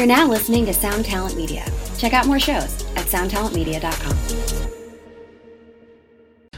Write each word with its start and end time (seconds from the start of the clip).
You're 0.00 0.06
now 0.06 0.26
listening 0.26 0.64
to 0.64 0.72
Sound 0.72 1.04
Talent 1.04 1.36
Media. 1.36 1.62
Check 1.98 2.14
out 2.14 2.24
more 2.24 2.40
shows 2.40 2.86
at 2.96 3.04
soundtalentmedia.com. 3.04 4.16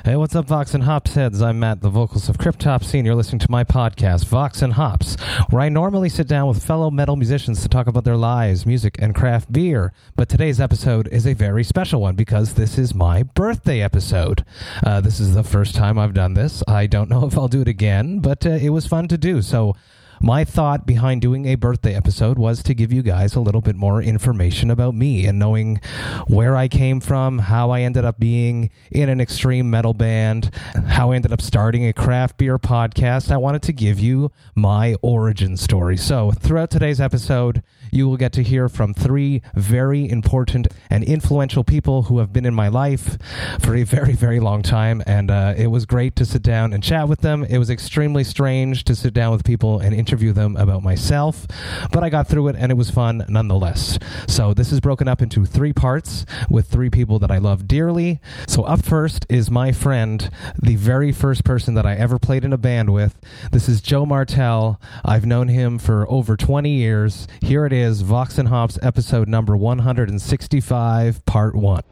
Hey, 0.04 0.15
what's 0.15 0.37
up, 0.37 0.46
Vox 0.46 0.75
and 0.75 0.84
Hops 0.84 1.15
heads? 1.15 1.43
I'm 1.43 1.59
Matt, 1.59 1.81
the 1.81 1.91
vocals 1.91 2.29
of 2.29 2.39
Cryptopsy, 2.39 2.99
and 2.99 3.05
you're 3.05 3.17
listening 3.17 3.41
to 3.41 3.51
my 3.51 3.65
podcast, 3.65 4.27
Vox 4.27 4.63
and 4.63 4.75
Hops, 4.75 5.17
where 5.51 5.61
I 5.61 5.69
normally 5.71 6.09
sit 6.09 6.29
down 6.29 6.47
with 6.47 6.65
fellow 6.65 6.89
metal 6.89 7.17
musicians 7.17 7.63
to 7.63 7.69
talk 7.69 7.89
about 7.89 8.05
their 8.05 8.17
lives, 8.17 8.65
music, 8.65 8.95
and 9.01 9.13
craft 9.13 9.51
beer. 9.51 9.93
But 10.15 10.29
today's 10.29 10.61
episode 10.61 11.09
is 11.09 11.27
a 11.27 11.35
very 11.35 11.65
special 11.65 12.01
one 12.01 12.15
because 12.15 12.54
this 12.54 12.79
is 12.79 12.95
my 12.95 13.24
birthday 13.24 13.81
episode. 13.81 14.45
Uh, 14.87 15.01
this 15.01 15.19
is 15.19 15.35
the 15.35 15.43
first 15.43 15.74
time 15.74 15.99
I've 15.99 16.15
done 16.15 16.34
this. 16.34 16.62
I 16.69 16.87
don't 16.87 17.11
know 17.11 17.27
if 17.27 17.37
I'll 17.37 17.48
do 17.48 17.62
it 17.62 17.69
again, 17.69 18.20
but 18.20 18.47
uh, 18.47 18.51
it 18.51 18.70
was 18.70 18.87
fun 18.87 19.09
to 19.09 19.19
do. 19.19 19.43
So 19.43 19.74
my 20.23 20.45
thought 20.45 20.87
behind 20.87 21.20
doing 21.20 21.47
a 21.47 21.57
birthday 21.57 21.95
episode 21.95 22.39
was 22.39 22.62
to 22.62 22.75
give 22.75 22.93
you 22.93 23.02
guys 23.02 23.34
a 23.34 23.41
little 23.41 23.61
bit 23.61 23.75
more 23.75 24.01
information 24.01 24.71
about 24.71 24.95
me 24.95 25.27
and 25.27 25.37
knowing 25.37 25.80
where 26.29 26.57
I 26.57 26.69
came 26.69 27.01
from, 27.01 27.41
how 27.41 27.71
I 27.71 27.80
ended 27.80 28.05
up 28.05 28.21
being 28.21 28.71
in 28.93 29.09
an 29.09 29.21
extreme 29.21 29.69
metal 29.69 29.95
band, 29.95 30.55
how 30.87 31.11
I 31.11 31.16
ended 31.16 31.33
up 31.33 31.43
starting 31.43 31.87
a 31.87 31.93
craft 31.93 32.39
beer 32.39 32.57
podcast. 32.59 33.33
I 33.33 33.37
wanted 33.37 33.63
to 33.63 33.73
give 33.73 33.99
you 33.99 34.30
my 34.55 34.95
origin 35.03 35.57
story. 35.57 35.97
So, 35.97 36.30
throughout 36.30 36.71
today's 36.71 37.01
episode, 37.01 37.63
you 37.92 38.09
will 38.09 38.16
get 38.16 38.32
to 38.32 38.42
hear 38.42 38.69
from 38.69 38.95
three 38.95 39.42
very 39.55 40.09
important 40.09 40.66
and 40.91 41.05
influential 41.05 41.62
people 41.62 42.05
who 42.05 42.18
have 42.18 42.32
been 42.32 42.46
in 42.46 42.55
my 42.55 42.68
life 42.68 43.18
for 43.60 43.77
a 43.77 43.82
very, 43.84 44.15
very 44.15 44.41
long 44.41 44.62
time. 44.62 45.02
And 45.06 45.30
uh, 45.30 45.55
it 45.56 45.66
was 45.66 45.84
great 45.84 46.16
to 46.16 46.24
sit 46.24 46.42
down 46.42 46.73
and 46.73 46.82
chat 46.82 47.06
with 47.06 47.20
them. 47.20 47.45
It 47.45 47.59
was 47.59 47.68
extremely 47.68 48.24
strange 48.24 48.84
to 48.84 48.95
sit 48.96 49.12
down 49.12 49.30
with 49.30 49.45
people 49.45 49.78
and 49.78 49.95
interview 49.95 50.32
them 50.32 50.56
about 50.56 50.82
myself, 50.82 51.46
but 51.92 52.02
I 52.02 52.09
got 52.09 52.27
through 52.28 52.48
it 52.48 52.56
and 52.56 52.73
it 52.73 52.77
was 52.77 52.91
fun 52.91 53.24
nonetheless. 53.28 53.98
So 54.27 54.54
this 54.54 54.73
is 54.73 54.80
broken 54.80 55.06
up 55.06 55.20
into 55.20 55.45
three 55.45 55.74
parts 55.74 56.24
with 56.48 56.68
three 56.68 56.88
people 56.88 57.18
that 57.18 57.30
I 57.30 57.37
love 57.37 57.68
dearly. 57.68 58.21
So 58.49 58.62
up 58.62 58.82
first 58.82 59.27
is 59.29 59.51
my 59.51 59.71
friend, 59.71 60.30
the 60.60 60.77
very 60.77 61.12
first 61.12 61.45
person 61.45 61.74
that 61.74 61.84
I 61.84 61.95
ever 61.95 62.18
played 62.18 62.45
in 62.45 62.54
a 62.54 62.59
band 62.59 62.90
with. 62.90 63.21
This 63.51 63.68
is 63.68 63.82
Joe 63.82 64.06
Martell. 64.06 64.80
I've 65.04 65.27
known 65.27 65.48
him 65.48 65.78
for 65.78 66.10
over 66.10 66.38
20 66.38 66.70
years. 66.70 67.28
Here 67.42 67.66
it 67.66 67.72
is 67.72 67.81
is 67.83 68.02
Vox 68.02 68.38
and 68.38 68.48
Hops 68.48 68.78
episode 68.80 69.28
number 69.28 69.56
165, 69.56 71.27
part 71.27 71.56
1. 71.56 71.83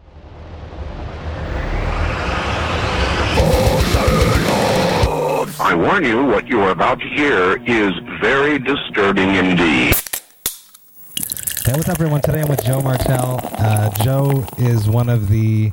I 5.59 5.75
warn 5.75 6.05
you, 6.05 6.25
what 6.25 6.47
you 6.47 6.61
are 6.61 6.71
about 6.71 7.01
to 7.01 7.09
hear 7.09 7.61
is 7.67 7.93
very 8.21 8.61
disturbing 8.61 9.35
indeed. 9.35 9.97
Hey, 11.65 11.73
what's 11.73 11.89
up, 11.89 11.97
everyone? 11.99 12.21
Today 12.21 12.43
I'm 12.43 12.49
with 12.49 12.65
Joe 12.65 12.81
Martell. 12.81 13.41
Uh, 13.59 13.91
Joe 14.05 14.47
is 14.59 14.89
one 14.89 15.09
of 15.09 15.29
the 15.29 15.73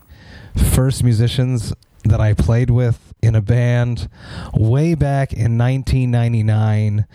first 0.73 1.03
musicians 1.03 1.73
that 2.05 2.19
I 2.19 2.33
played 2.33 2.71
with 2.71 3.13
in 3.21 3.35
a 3.35 3.41
band 3.41 4.09
way 4.53 4.95
back 4.95 5.31
in 5.31 5.57
1999 5.59 7.05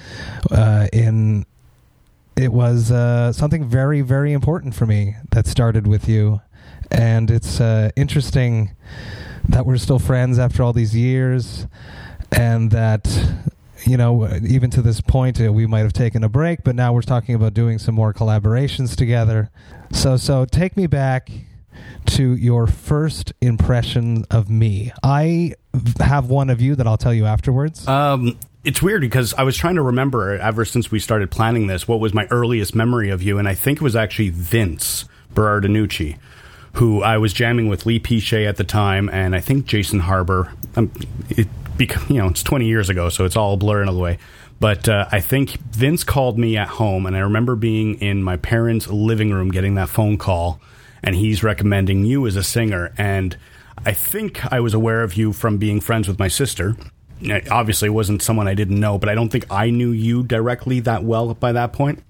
uh, 0.51 0.87
in 0.93 1.47
it 2.37 2.53
was 2.53 2.91
uh, 2.91 3.33
something 3.33 3.65
very, 3.65 4.01
very 4.01 4.33
important 4.33 4.75
for 4.75 4.87
me 4.87 5.17
that 5.31 5.47
started 5.47 5.87
with 5.87 6.09
you. 6.09 6.41
And 6.91 7.31
it's 7.31 7.61
uh, 7.61 7.91
interesting 7.97 8.73
that 9.49 9.67
we're 9.67 9.79
still 9.79 9.99
friends 9.99 10.39
after 10.39 10.63
all 10.63 10.73
these 10.73 10.95
years, 10.95 11.67
and 12.31 12.71
that, 12.71 13.09
you 13.85 13.97
know, 13.97 14.29
even 14.47 14.71
to 14.71 14.83
this 14.83 15.01
point, 15.01 15.41
uh, 15.41 15.53
we 15.53 15.67
might 15.67 15.81
have 15.81 15.93
taken 15.93 16.23
a 16.23 16.29
break, 16.29 16.65
but 16.65 16.75
now 16.75 16.93
we're 16.93 17.03
talking 17.03 17.35
about 17.35 17.55
doing 17.55 17.79
some 17.79 17.95
more 17.95 18.13
collaborations 18.13 18.95
together. 18.95 19.51
So, 19.91 20.17
so 20.17 20.45
take 20.45 20.77
me 20.77 20.87
back 20.87 21.31
to 22.07 22.35
your 22.35 22.67
first 22.67 23.33
impression 23.41 24.25
of 24.31 24.51
me. 24.51 24.93
I 25.03 25.55
have 26.01 26.29
one 26.29 26.51
of 26.51 26.61
you 26.61 26.75
that 26.75 26.87
I'll 26.87 26.99
tell 26.99 27.15
you 27.15 27.27
afterwards. 27.27 27.87
Um, 27.89 28.39
it's 28.65 28.81
weird 28.81 29.01
because 29.01 29.35
I 29.35 29.43
was 29.43 29.57
trying 29.57 29.75
to 29.75 29.83
remember 29.83 30.37
ever 30.37 30.65
since 30.65 30.91
we 30.91 30.99
started 30.99 31.31
planning 31.31 31.67
this 31.67 31.89
what 31.89 32.01
was 32.01 32.15
my 32.15 32.27
earliest 32.31 32.75
memory 32.75 33.11
of 33.11 33.23
you, 33.23 33.39
and 33.39 33.49
I 33.49 33.55
think 33.55 33.79
it 33.79 33.83
was 33.83 33.97
actually 33.97 34.31
Vince 34.31 35.05
Berardinucci, 35.35 36.19
who 36.75 37.03
I 37.03 37.19
was 37.19 37.33
jamming 37.33 37.69
with 37.69 37.87
Lee 37.87 37.99
Pichet 37.99 38.47
at 38.47 38.57
the 38.57 38.65
time, 38.65 39.09
and 39.11 39.35
I 39.35 39.41
think 39.41 39.67
Jason 39.67 40.01
Harbor. 40.01 40.53
Um, 40.77 40.93
it, 41.31 41.49
you 42.09 42.19
know, 42.19 42.29
it's 42.29 42.43
20 42.45 42.67
years 42.67 42.89
ago, 42.89 43.09
so 43.09 43.25
it's 43.25 43.35
all 43.35 43.57
blurring 43.57 43.89
all 43.89 43.95
the 43.95 44.01
way. 44.01 44.19
But 44.61 44.89
uh, 44.89 45.09
I 45.11 45.21
think 45.21 45.59
Vince 45.73 46.05
called 46.05 46.39
me 46.39 46.57
at 46.57 46.69
home, 46.69 47.07
and 47.07 47.17
I 47.17 47.21
remember 47.21 47.57
being 47.57 47.95
in 47.95 48.23
my 48.23 48.37
parents' 48.37 48.87
living 48.87 49.33
room 49.33 49.51
getting 49.51 49.75
that 49.75 49.89
phone 49.89 50.17
call, 50.19 50.61
and 51.03 51.17
he's 51.17 51.43
recommending 51.43 52.05
you 52.05 52.25
as 52.29 52.37
a 52.37 52.45
singer. 52.45 52.93
And 52.97 53.37
I 53.85 53.93
think 53.93 54.53
I 54.53 54.61
was 54.61 54.75
aware 54.75 55.03
of 55.03 55.15
you 55.15 55.33
from 55.33 55.59
being 55.59 55.81
friends 55.81 56.07
with 56.07 56.21
my 56.21 56.29
sister 56.29 56.77
obviously 57.51 57.89
wasn't 57.89 58.23
someone 58.23 58.49
I 58.49 58.55
didn't 58.55 58.79
know, 58.81 58.99
but 58.99 59.09
I 59.09 59.15
don't 59.15 59.29
think 59.29 59.47
I 59.51 59.71
knew 59.71 59.91
you 59.91 60.23
directly 60.23 60.81
that 60.81 61.05
well 61.05 61.35
by 61.35 61.53
that 61.53 61.73
point. 61.73 62.03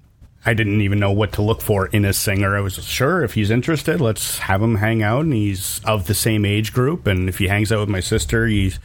I 0.44 0.54
didn't 0.54 0.80
even 0.80 0.98
know 0.98 1.12
what 1.12 1.32
to 1.34 1.42
look 1.42 1.62
for 1.62 1.86
in 1.86 2.04
a 2.04 2.12
singer. 2.12 2.56
I 2.56 2.60
was 2.60 2.84
sure 2.84 3.22
if 3.22 3.34
he's 3.34 3.48
interested, 3.48 4.00
let's 4.00 4.38
have 4.38 4.60
him 4.60 4.74
hang 4.74 5.00
out. 5.00 5.20
And 5.24 5.32
he's 5.32 5.80
of 5.84 6.06
the 6.06 6.14
same 6.14 6.44
age 6.44 6.72
group. 6.72 7.06
And 7.06 7.28
if 7.28 7.38
he 7.38 7.46
hangs 7.46 7.70
out 7.70 7.78
with 7.78 7.88
my 7.88 8.00
sister, 8.00 8.48
he's, 8.48 8.80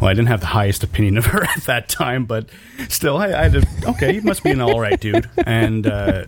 well, 0.00 0.10
I 0.10 0.14
didn't 0.14 0.28
have 0.28 0.40
the 0.40 0.46
highest 0.46 0.82
opinion 0.82 1.16
of 1.16 1.26
her 1.26 1.44
at 1.56 1.62
that 1.64 1.88
time, 1.88 2.24
but 2.24 2.48
still, 2.88 3.18
I, 3.18 3.28
I 3.28 3.62
okay, 3.90 4.14
he 4.14 4.20
must 4.20 4.42
be 4.42 4.50
an 4.50 4.60
all 4.60 4.80
right 4.80 5.00
dude. 5.00 5.30
And, 5.46 5.86
uh, 5.86 6.24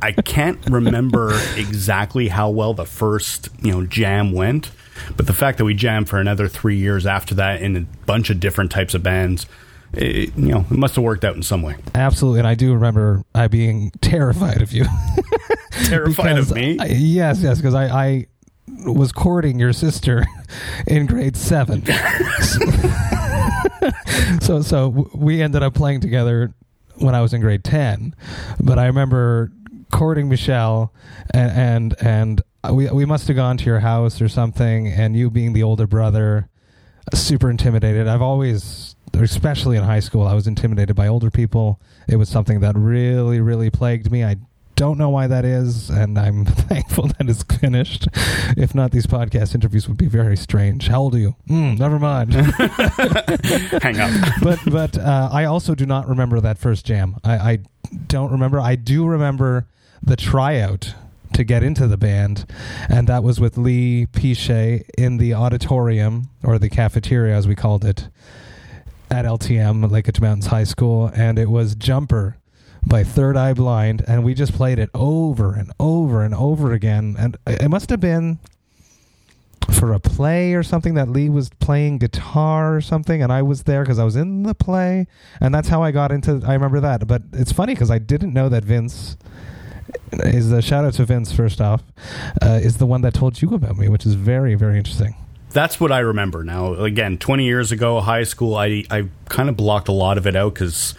I 0.00 0.10
can't 0.10 0.58
remember 0.68 1.32
exactly 1.56 2.26
how 2.26 2.50
well 2.50 2.74
the 2.74 2.84
first, 2.84 3.50
you 3.60 3.70
know, 3.70 3.86
jam 3.86 4.32
went. 4.32 4.70
But 5.16 5.26
the 5.26 5.32
fact 5.32 5.58
that 5.58 5.64
we 5.64 5.74
jammed 5.74 6.08
for 6.08 6.18
another 6.18 6.48
three 6.48 6.76
years 6.76 7.06
after 7.06 7.34
that 7.36 7.62
in 7.62 7.76
a 7.76 7.80
bunch 8.06 8.30
of 8.30 8.40
different 8.40 8.70
types 8.70 8.94
of 8.94 9.02
bands, 9.02 9.46
it, 9.92 10.36
you 10.36 10.48
know, 10.48 10.64
it 10.70 10.76
must 10.76 10.96
have 10.96 11.04
worked 11.04 11.24
out 11.24 11.36
in 11.36 11.42
some 11.42 11.62
way. 11.62 11.76
Absolutely, 11.94 12.40
and 12.40 12.48
I 12.48 12.54
do 12.54 12.72
remember 12.72 13.22
I 13.34 13.48
being 13.48 13.90
terrified 14.00 14.62
of 14.62 14.72
you. 14.72 14.84
terrified 15.84 16.38
of 16.38 16.54
me? 16.54 16.78
I, 16.78 16.86
yes, 16.86 17.40
yes, 17.40 17.58
because 17.58 17.74
I, 17.74 17.86
I 17.86 18.26
was 18.86 19.12
courting 19.12 19.58
your 19.58 19.72
sister 19.72 20.24
in 20.86 21.06
grade 21.06 21.36
seven. 21.36 21.84
so, 24.40 24.62
so 24.62 25.10
we 25.14 25.42
ended 25.42 25.62
up 25.62 25.74
playing 25.74 26.00
together 26.00 26.54
when 26.96 27.14
I 27.14 27.20
was 27.20 27.34
in 27.34 27.40
grade 27.40 27.64
ten. 27.64 28.14
But 28.60 28.78
I 28.78 28.86
remember 28.86 29.52
courting 29.92 30.28
Michelle, 30.28 30.92
and 31.34 31.52
and, 31.52 31.94
and 32.00 32.42
we 32.70 32.88
we 32.90 33.04
must 33.04 33.26
have 33.28 33.36
gone 33.36 33.56
to 33.58 33.64
your 33.64 33.80
house 33.80 34.20
or 34.20 34.28
something, 34.28 34.88
and 34.88 35.16
you 35.16 35.30
being 35.30 35.52
the 35.52 35.62
older 35.62 35.86
brother, 35.86 36.48
super 37.14 37.50
intimidated. 37.50 38.06
I've 38.06 38.22
always, 38.22 38.94
especially 39.14 39.76
in 39.76 39.84
high 39.84 40.00
school, 40.00 40.26
I 40.26 40.34
was 40.34 40.46
intimidated 40.46 40.94
by 40.94 41.08
older 41.08 41.30
people. 41.30 41.80
It 42.08 42.16
was 42.16 42.28
something 42.28 42.60
that 42.60 42.76
really, 42.76 43.40
really 43.40 43.70
plagued 43.70 44.12
me. 44.12 44.24
I 44.24 44.36
don't 44.76 44.98
know 44.98 45.10
why 45.10 45.26
that 45.26 45.44
is, 45.44 45.90
and 45.90 46.18
I'm 46.18 46.44
thankful 46.46 47.08
that 47.08 47.28
it's 47.28 47.42
finished. 47.42 48.08
If 48.56 48.74
not, 48.74 48.90
these 48.92 49.06
podcast 49.06 49.54
interviews 49.54 49.88
would 49.88 49.98
be 49.98 50.06
very 50.06 50.36
strange. 50.36 50.88
How 50.88 51.02
old 51.02 51.14
are 51.14 51.18
you? 51.18 51.36
Mm, 51.48 51.78
never 51.78 51.98
mind. 51.98 52.32
Hang 53.82 54.00
up. 54.00 54.32
but 54.42 54.58
but 54.70 54.98
uh, 54.98 55.28
I 55.32 55.44
also 55.44 55.74
do 55.74 55.86
not 55.86 56.08
remember 56.08 56.40
that 56.40 56.58
first 56.58 56.86
jam. 56.86 57.16
I, 57.24 57.36
I 57.36 57.58
don't 58.06 58.30
remember. 58.30 58.60
I 58.60 58.76
do 58.76 59.06
remember 59.06 59.66
the 60.02 60.16
tryout 60.16 60.94
to 61.32 61.44
get 61.44 61.62
into 61.62 61.86
the 61.86 61.96
band, 61.96 62.44
and 62.88 63.08
that 63.08 63.22
was 63.22 63.40
with 63.40 63.56
Lee 63.56 64.06
Pichet 64.06 64.84
in 64.96 65.18
the 65.18 65.34
auditorium 65.34 66.28
or 66.42 66.58
the 66.58 66.68
cafeteria, 66.68 67.34
as 67.34 67.48
we 67.48 67.54
called 67.54 67.84
it, 67.84 68.08
at 69.10 69.24
LTM 69.24 69.90
Lake 69.90 70.20
Mountains 70.20 70.46
High 70.46 70.64
School, 70.64 71.10
and 71.14 71.38
it 71.38 71.50
was 71.50 71.74
Jumper 71.74 72.36
by 72.86 73.04
Third 73.04 73.36
Eye 73.36 73.52
Blind, 73.52 74.02
and 74.08 74.24
we 74.24 74.34
just 74.34 74.52
played 74.54 74.78
it 74.78 74.90
over 74.94 75.54
and 75.54 75.72
over 75.78 76.22
and 76.22 76.34
over 76.34 76.72
again, 76.72 77.16
and 77.18 77.36
it 77.46 77.68
must 77.68 77.90
have 77.90 78.00
been 78.00 78.38
for 79.70 79.92
a 79.92 80.00
play 80.00 80.54
or 80.54 80.62
something 80.62 80.94
that 80.94 81.08
Lee 81.08 81.28
was 81.28 81.48
playing 81.60 81.98
guitar 81.98 82.76
or 82.76 82.80
something, 82.80 83.22
and 83.22 83.32
I 83.32 83.42
was 83.42 83.62
there 83.64 83.82
because 83.82 83.98
I 83.98 84.04
was 84.04 84.16
in 84.16 84.42
the 84.42 84.54
play, 84.54 85.06
and 85.40 85.54
that's 85.54 85.68
how 85.68 85.82
I 85.82 85.92
got 85.92 86.10
into. 86.10 86.42
I 86.46 86.54
remember 86.54 86.80
that, 86.80 87.06
but 87.06 87.22
it's 87.32 87.52
funny 87.52 87.74
because 87.74 87.90
I 87.90 87.98
didn't 87.98 88.32
know 88.32 88.48
that 88.48 88.64
Vince 88.64 89.16
is 90.12 90.50
the 90.50 90.62
shout 90.62 90.84
out 90.84 90.94
to 90.94 91.04
Vince 91.04 91.32
first 91.32 91.60
off 91.60 91.82
uh, 92.42 92.60
is 92.62 92.78
the 92.78 92.86
one 92.86 93.02
that 93.02 93.14
told 93.14 93.40
you 93.40 93.54
about 93.54 93.76
me, 93.76 93.88
which 93.88 94.06
is 94.06 94.14
very 94.14 94.54
very 94.54 94.78
interesting. 94.78 95.14
That's 95.50 95.78
what 95.78 95.92
I 95.92 95.98
remember 95.98 96.44
now. 96.44 96.72
Again, 96.74 97.18
20 97.18 97.44
years 97.44 97.72
ago, 97.72 98.00
high 98.00 98.24
school, 98.24 98.54
I 98.54 98.84
I 98.90 99.08
kind 99.28 99.48
of 99.48 99.56
blocked 99.56 99.88
a 99.88 99.92
lot 99.92 100.18
of 100.18 100.26
it 100.26 100.34
out 100.34 100.54
because 100.54 100.92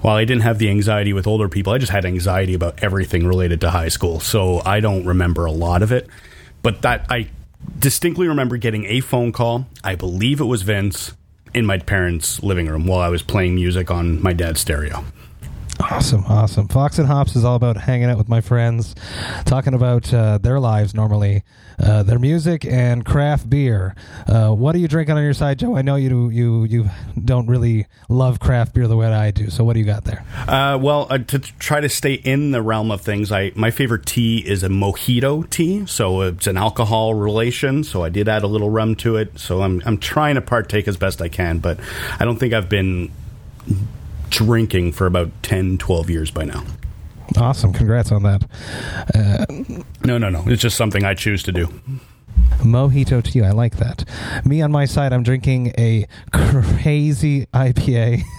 while 0.00 0.16
I 0.16 0.24
didn't 0.24 0.42
have 0.42 0.58
the 0.58 0.68
anxiety 0.70 1.12
with 1.12 1.26
older 1.26 1.48
people, 1.48 1.72
I 1.72 1.78
just 1.78 1.92
had 1.92 2.04
anxiety 2.04 2.54
about 2.54 2.82
everything 2.82 3.26
related 3.26 3.60
to 3.62 3.70
high 3.70 3.88
school. 3.88 4.20
So 4.20 4.60
I 4.64 4.80
don't 4.80 5.04
remember 5.06 5.44
a 5.44 5.52
lot 5.52 5.82
of 5.82 5.92
it. 5.92 6.08
But 6.62 6.82
that 6.82 7.06
I 7.10 7.28
distinctly 7.78 8.28
remember 8.28 8.56
getting 8.56 8.84
a 8.86 9.00
phone 9.00 9.32
call. 9.32 9.66
I 9.84 9.94
believe 9.94 10.40
it 10.40 10.44
was 10.44 10.62
Vince 10.62 11.12
in 11.54 11.66
my 11.66 11.78
parents' 11.78 12.42
living 12.42 12.66
room 12.66 12.86
while 12.86 13.00
I 13.00 13.08
was 13.08 13.22
playing 13.22 13.54
music 13.54 13.90
on 13.90 14.22
my 14.22 14.32
dad's 14.32 14.60
stereo. 14.60 15.04
Awesome, 15.90 16.24
awesome. 16.28 16.68
Vox 16.68 16.98
and 16.98 17.08
Hops 17.08 17.34
is 17.34 17.44
all 17.44 17.56
about 17.56 17.76
hanging 17.76 18.08
out 18.08 18.16
with 18.16 18.28
my 18.28 18.40
friends, 18.40 18.94
talking 19.44 19.74
about 19.74 20.12
uh, 20.14 20.38
their 20.38 20.60
lives 20.60 20.94
normally, 20.94 21.42
uh, 21.82 22.04
their 22.04 22.20
music 22.20 22.64
and 22.64 23.04
craft 23.04 23.50
beer. 23.50 23.96
Uh, 24.28 24.50
what 24.50 24.76
are 24.76 24.78
you 24.78 24.86
drinking 24.86 25.16
on 25.16 25.24
your 25.24 25.34
side, 25.34 25.58
Joe? 25.58 25.76
I 25.76 25.82
know 25.82 25.96
you 25.96 26.28
you 26.28 26.64
you 26.64 26.90
don't 27.22 27.48
really 27.48 27.86
love 28.08 28.38
craft 28.38 28.74
beer 28.74 28.86
the 28.86 28.96
way 28.96 29.08
I 29.08 29.32
do. 29.32 29.50
So 29.50 29.64
what 29.64 29.72
do 29.72 29.80
you 29.80 29.86
got 29.86 30.04
there? 30.04 30.24
Uh, 30.46 30.78
well, 30.80 31.08
uh, 31.10 31.18
to 31.18 31.38
try 31.40 31.80
to 31.80 31.88
stay 31.88 32.14
in 32.14 32.52
the 32.52 32.62
realm 32.62 32.92
of 32.92 33.00
things, 33.00 33.32
I 33.32 33.50
my 33.56 33.72
favorite 33.72 34.06
tea 34.06 34.38
is 34.38 34.62
a 34.62 34.68
mojito 34.68 35.48
tea. 35.50 35.84
So 35.86 36.20
it's 36.22 36.46
an 36.46 36.56
alcohol 36.56 37.14
relation. 37.14 37.82
So 37.82 38.04
I 38.04 38.08
did 38.08 38.28
add 38.28 38.44
a 38.44 38.48
little 38.48 38.70
rum 38.70 38.94
to 38.96 39.16
it. 39.16 39.38
So 39.38 39.62
I'm 39.62 39.82
I'm 39.84 39.98
trying 39.98 40.36
to 40.36 40.42
partake 40.42 40.86
as 40.86 40.96
best 40.96 41.20
I 41.20 41.28
can, 41.28 41.58
but 41.58 41.80
I 42.20 42.24
don't 42.24 42.38
think 42.38 42.54
I've 42.54 42.68
been 42.68 43.10
drinking 44.32 44.92
for 44.92 45.06
about 45.06 45.30
10, 45.42 45.78
12 45.78 46.10
years 46.10 46.30
by 46.30 46.44
now. 46.44 46.64
Awesome. 47.36 47.72
Congrats 47.72 48.10
on 48.10 48.22
that. 48.24 48.42
Uh, 49.14 49.44
no, 50.04 50.18
no, 50.18 50.28
no. 50.28 50.42
It's 50.46 50.62
just 50.62 50.76
something 50.76 51.04
I 51.04 51.14
choose 51.14 51.42
to 51.44 51.52
do. 51.52 51.68
Mojito 52.58 53.22
tea. 53.22 53.42
I 53.42 53.50
like 53.52 53.76
that. 53.76 54.04
Me 54.44 54.62
on 54.62 54.72
my 54.72 54.84
side, 54.84 55.12
I'm 55.12 55.22
drinking 55.22 55.72
a 55.78 56.06
crazy 56.32 57.46
IPA. 57.54 58.22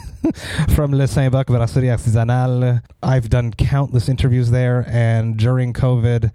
from 0.73 0.93
Le 0.93 1.05
Saint-Bock 1.05 1.47
Brasserie 1.47 1.87
Artisanale. 1.87 2.81
I've 3.01 3.29
done 3.29 3.51
countless 3.51 4.07
interviews 4.07 4.51
there, 4.51 4.85
and 4.87 5.35
during 5.37 5.73
COVID, 5.73 6.31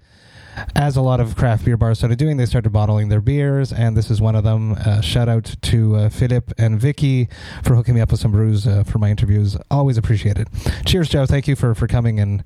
as 0.75 0.95
a 0.95 1.01
lot 1.01 1.19
of 1.19 1.35
craft 1.35 1.65
beer 1.65 1.77
bars 1.77 1.99
started 1.99 2.17
doing, 2.17 2.37
they 2.37 2.45
started 2.45 2.71
bottling 2.71 3.09
their 3.09 3.21
beers, 3.21 3.71
and 3.71 3.95
this 3.95 4.09
is 4.09 4.21
one 4.21 4.35
of 4.35 4.43
them. 4.43 4.73
Uh, 4.73 5.01
shout 5.01 5.29
out 5.29 5.55
to 5.61 5.95
uh, 5.95 6.09
Philip 6.09 6.53
and 6.57 6.79
Vicky 6.79 7.27
for 7.63 7.75
hooking 7.75 7.95
me 7.95 8.01
up 8.01 8.11
with 8.11 8.19
some 8.19 8.31
brews 8.31 8.67
uh, 8.67 8.83
for 8.83 8.97
my 8.97 9.09
interviews. 9.09 9.57
Always 9.69 9.97
appreciated. 9.97 10.47
Cheers, 10.85 11.09
Joe. 11.09 11.25
Thank 11.25 11.47
you 11.47 11.55
for, 11.55 11.75
for 11.75 11.87
coming 11.87 12.19
and 12.19 12.43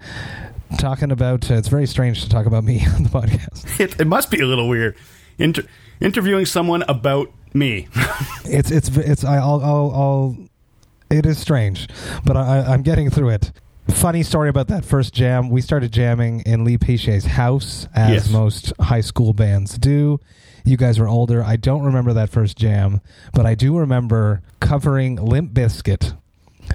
talking 0.77 1.11
about. 1.11 1.49
Uh, 1.49 1.55
it's 1.55 1.67
very 1.67 1.85
strange 1.87 2.23
to 2.23 2.29
talk 2.29 2.45
about 2.45 2.63
me 2.63 2.85
on 2.95 3.03
the 3.03 3.09
podcast. 3.09 3.79
It, 3.79 3.99
it 3.99 4.05
must 4.07 4.29
be 4.29 4.39
a 4.39 4.45
little 4.45 4.69
weird 4.69 4.95
Inter- 5.39 5.63
interviewing 5.99 6.45
someone 6.45 6.83
about 6.87 7.31
me. 7.53 7.87
it's 8.45 8.71
it's 8.71 8.89
it's 8.89 9.23
I'll, 9.23 9.61
I'll, 9.61 9.91
I'll 9.91 10.37
it 11.09 11.25
is 11.25 11.37
strange, 11.37 11.87
but 12.23 12.37
I, 12.37 12.61
I'm 12.61 12.81
getting 12.81 13.09
through 13.09 13.29
it. 13.29 13.51
Funny 13.89 14.23
story 14.23 14.49
about 14.49 14.67
that 14.69 14.85
first 14.85 15.13
jam. 15.13 15.49
We 15.49 15.61
started 15.61 15.91
jamming 15.91 16.41
in 16.41 16.63
Lee 16.63 16.77
Piche's 16.77 17.25
house, 17.25 17.87
as 17.93 18.11
Yes. 18.11 18.29
most 18.29 18.73
high 18.79 19.01
school 19.01 19.33
bands 19.33 19.77
do. 19.77 20.19
You 20.65 20.77
guys 20.77 20.99
were 20.99 21.07
older. 21.07 21.43
I 21.43 21.57
don't 21.57 21.83
remember 21.83 22.13
that 22.13 22.29
first 22.29 22.57
jam, 22.57 23.01
but 23.33 23.45
I 23.45 23.55
do 23.55 23.77
remember 23.77 24.41
covering 24.61 25.17
Limp 25.17 25.53
Bizkit, 25.53 26.15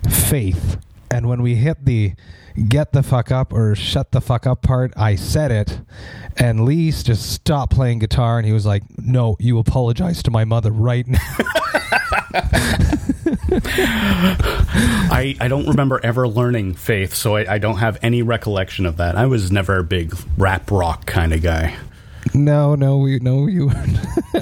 Faith, 0.08 0.76
and 1.10 1.26
when 1.28 1.40
we 1.40 1.54
hit 1.54 1.84
the 1.86 2.12
get 2.68 2.92
the 2.92 3.02
fuck 3.02 3.30
up 3.30 3.52
or 3.52 3.74
shut 3.74 4.10
the 4.12 4.20
fuck 4.20 4.46
up 4.46 4.60
part, 4.62 4.92
I 4.96 5.14
said 5.14 5.50
it, 5.50 5.80
and 6.36 6.64
Lee 6.66 6.90
just 6.90 7.30
stopped 7.32 7.72
playing 7.72 8.00
guitar, 8.00 8.36
and 8.38 8.46
he 8.46 8.52
was 8.52 8.66
like, 8.66 8.82
"No, 8.98 9.36
you 9.40 9.58
apologize 9.58 10.22
to 10.24 10.30
my 10.30 10.44
mother 10.44 10.70
right 10.70 11.06
now." 11.06 11.18
I, 15.10 15.36
I 15.40 15.48
don't 15.48 15.66
remember 15.66 16.00
ever 16.02 16.28
learning 16.28 16.74
faith, 16.74 17.14
so 17.14 17.36
I, 17.36 17.54
I 17.54 17.58
don't 17.58 17.78
have 17.78 17.98
any 18.02 18.22
recollection 18.22 18.86
of 18.86 18.96
that. 18.98 19.16
I 19.16 19.26
was 19.26 19.50
never 19.50 19.78
a 19.78 19.84
big 19.84 20.14
rap 20.36 20.70
rock 20.70 21.06
kind 21.06 21.32
of 21.32 21.42
guy. 21.42 21.76
No, 22.34 22.74
no, 22.74 22.98
we 22.98 23.18
no 23.20 23.46
you. 23.46 23.68
weren't. 23.68 23.98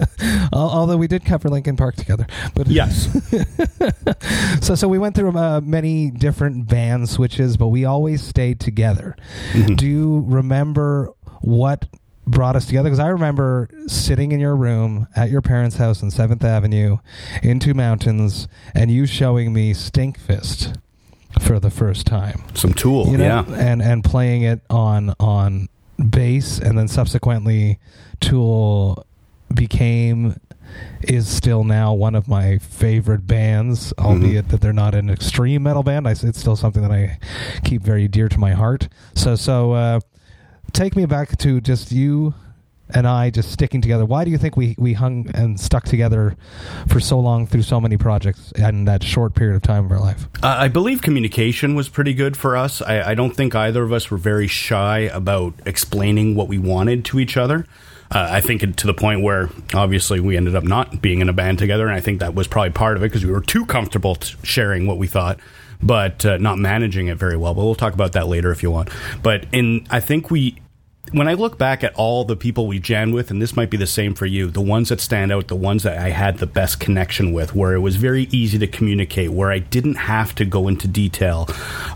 Although 0.52 0.96
we 0.96 1.06
did 1.06 1.24
cover 1.24 1.48
Linkin 1.48 1.76
Park 1.76 1.94
together, 1.94 2.26
but 2.54 2.66
Yes. 2.66 3.08
so 4.64 4.74
so 4.74 4.88
we 4.88 4.98
went 4.98 5.14
through 5.14 5.36
uh, 5.36 5.60
many 5.62 6.10
different 6.10 6.66
band 6.68 7.08
switches, 7.08 7.56
but 7.56 7.68
we 7.68 7.84
always 7.84 8.22
stayed 8.22 8.58
together. 8.58 9.14
Do 9.76 9.86
you 9.86 10.24
remember 10.26 11.12
what 11.42 11.84
brought 12.26 12.56
us 12.56 12.66
together? 12.66 12.88
Because 12.88 12.98
I 12.98 13.08
remember 13.08 13.68
sitting 13.86 14.32
in 14.32 14.40
your 14.40 14.56
room 14.56 15.06
at 15.14 15.30
your 15.30 15.42
parents' 15.42 15.76
house 15.76 16.02
on 16.02 16.10
Seventh 16.10 16.44
Avenue, 16.44 16.98
in 17.42 17.60
Two 17.60 17.74
Mountains, 17.74 18.48
and 18.74 18.90
you 18.90 19.06
showing 19.06 19.52
me 19.52 19.72
Stinkfist 19.72 20.78
for 21.40 21.60
the 21.60 21.70
first 21.70 22.06
time 22.06 22.42
Some 22.54 22.72
tool, 22.72 23.08
you 23.08 23.18
know, 23.18 23.44
yeah. 23.48 23.54
and 23.56 23.82
and 23.82 24.02
playing 24.02 24.42
it 24.42 24.60
on 24.70 25.14
on 25.20 25.68
bass, 26.10 26.58
and 26.58 26.78
then 26.78 26.88
subsequently, 26.88 27.78
Tool 28.20 29.06
became 29.54 30.40
is 31.02 31.28
still 31.28 31.64
now 31.64 31.94
one 31.94 32.14
of 32.14 32.28
my 32.28 32.58
favorite 32.58 33.26
bands, 33.26 33.92
albeit 33.98 34.48
that 34.48 34.60
they're 34.60 34.72
not 34.72 34.94
an 34.94 35.08
extreme 35.08 35.62
metal 35.62 35.82
band. 35.82 36.08
I, 36.08 36.10
it's 36.10 36.38
still 36.38 36.56
something 36.56 36.82
that 36.82 36.90
I 36.90 37.18
keep 37.64 37.82
very 37.82 38.08
dear 38.08 38.28
to 38.28 38.38
my 38.38 38.52
heart. 38.52 38.88
So 39.14 39.36
so 39.36 39.72
uh, 39.72 40.00
take 40.76 40.94
me 40.94 41.06
back 41.06 41.38
to 41.38 41.58
just 41.58 41.90
you 41.90 42.34
and 42.90 43.08
I 43.08 43.30
just 43.30 43.50
sticking 43.50 43.80
together. 43.80 44.04
Why 44.04 44.26
do 44.26 44.30
you 44.30 44.36
think 44.36 44.58
we, 44.58 44.74
we 44.76 44.92
hung 44.92 45.30
and 45.34 45.58
stuck 45.58 45.86
together 45.86 46.36
for 46.86 47.00
so 47.00 47.18
long 47.18 47.46
through 47.46 47.62
so 47.62 47.80
many 47.80 47.96
projects 47.96 48.52
in 48.52 48.84
that 48.84 49.02
short 49.02 49.34
period 49.34 49.56
of 49.56 49.62
time 49.62 49.86
of 49.86 49.90
our 49.90 49.98
life? 49.98 50.28
Uh, 50.42 50.54
I 50.58 50.68
believe 50.68 51.00
communication 51.00 51.74
was 51.74 51.88
pretty 51.88 52.12
good 52.12 52.36
for 52.36 52.58
us. 52.58 52.82
I, 52.82 53.10
I 53.10 53.14
don't 53.14 53.34
think 53.34 53.54
either 53.54 53.82
of 53.82 53.92
us 53.92 54.10
were 54.10 54.18
very 54.18 54.46
shy 54.46 54.98
about 54.98 55.54
explaining 55.64 56.34
what 56.34 56.46
we 56.46 56.58
wanted 56.58 57.06
to 57.06 57.20
each 57.20 57.38
other. 57.38 57.66
Uh, 58.14 58.28
I 58.30 58.42
think 58.42 58.76
to 58.76 58.86
the 58.86 58.94
point 58.94 59.22
where 59.22 59.48
obviously 59.72 60.20
we 60.20 60.36
ended 60.36 60.54
up 60.54 60.62
not 60.62 61.00
being 61.00 61.22
in 61.22 61.30
a 61.30 61.32
band 61.32 61.58
together, 61.58 61.86
and 61.86 61.96
I 61.96 62.00
think 62.00 62.20
that 62.20 62.34
was 62.34 62.46
probably 62.48 62.72
part 62.72 62.98
of 62.98 63.02
it 63.02 63.06
because 63.06 63.24
we 63.24 63.32
were 63.32 63.40
too 63.40 63.64
comfortable 63.64 64.16
t- 64.16 64.36
sharing 64.42 64.86
what 64.86 64.98
we 64.98 65.06
thought, 65.06 65.40
but 65.82 66.24
uh, 66.26 66.36
not 66.36 66.58
managing 66.58 67.08
it 67.08 67.16
very 67.16 67.36
well. 67.38 67.54
But 67.54 67.64
we'll 67.64 67.74
talk 67.74 67.94
about 67.94 68.12
that 68.12 68.28
later 68.28 68.52
if 68.52 68.62
you 68.62 68.70
want. 68.70 68.90
But 69.22 69.46
in, 69.52 69.86
I 69.90 69.98
think 69.98 70.30
we 70.30 70.58
when 71.12 71.28
I 71.28 71.34
look 71.34 71.56
back 71.56 71.84
at 71.84 71.94
all 71.94 72.24
the 72.24 72.36
people 72.36 72.66
we 72.66 72.80
jammed 72.80 73.14
with, 73.14 73.30
and 73.30 73.40
this 73.40 73.54
might 73.54 73.70
be 73.70 73.76
the 73.76 73.86
same 73.86 74.14
for 74.14 74.26
you, 74.26 74.50
the 74.50 74.60
ones 74.60 74.88
that 74.88 75.00
stand 75.00 75.30
out, 75.30 75.48
the 75.48 75.56
ones 75.56 75.84
that 75.84 75.98
I 75.98 76.10
had 76.10 76.38
the 76.38 76.46
best 76.46 76.80
connection 76.80 77.32
with, 77.32 77.54
where 77.54 77.74
it 77.74 77.80
was 77.80 77.96
very 77.96 78.24
easy 78.32 78.58
to 78.58 78.66
communicate, 78.66 79.30
where 79.30 79.50
I 79.50 79.60
didn't 79.60 79.94
have 79.94 80.34
to 80.36 80.44
go 80.44 80.66
into 80.66 80.88
detail 80.88 81.46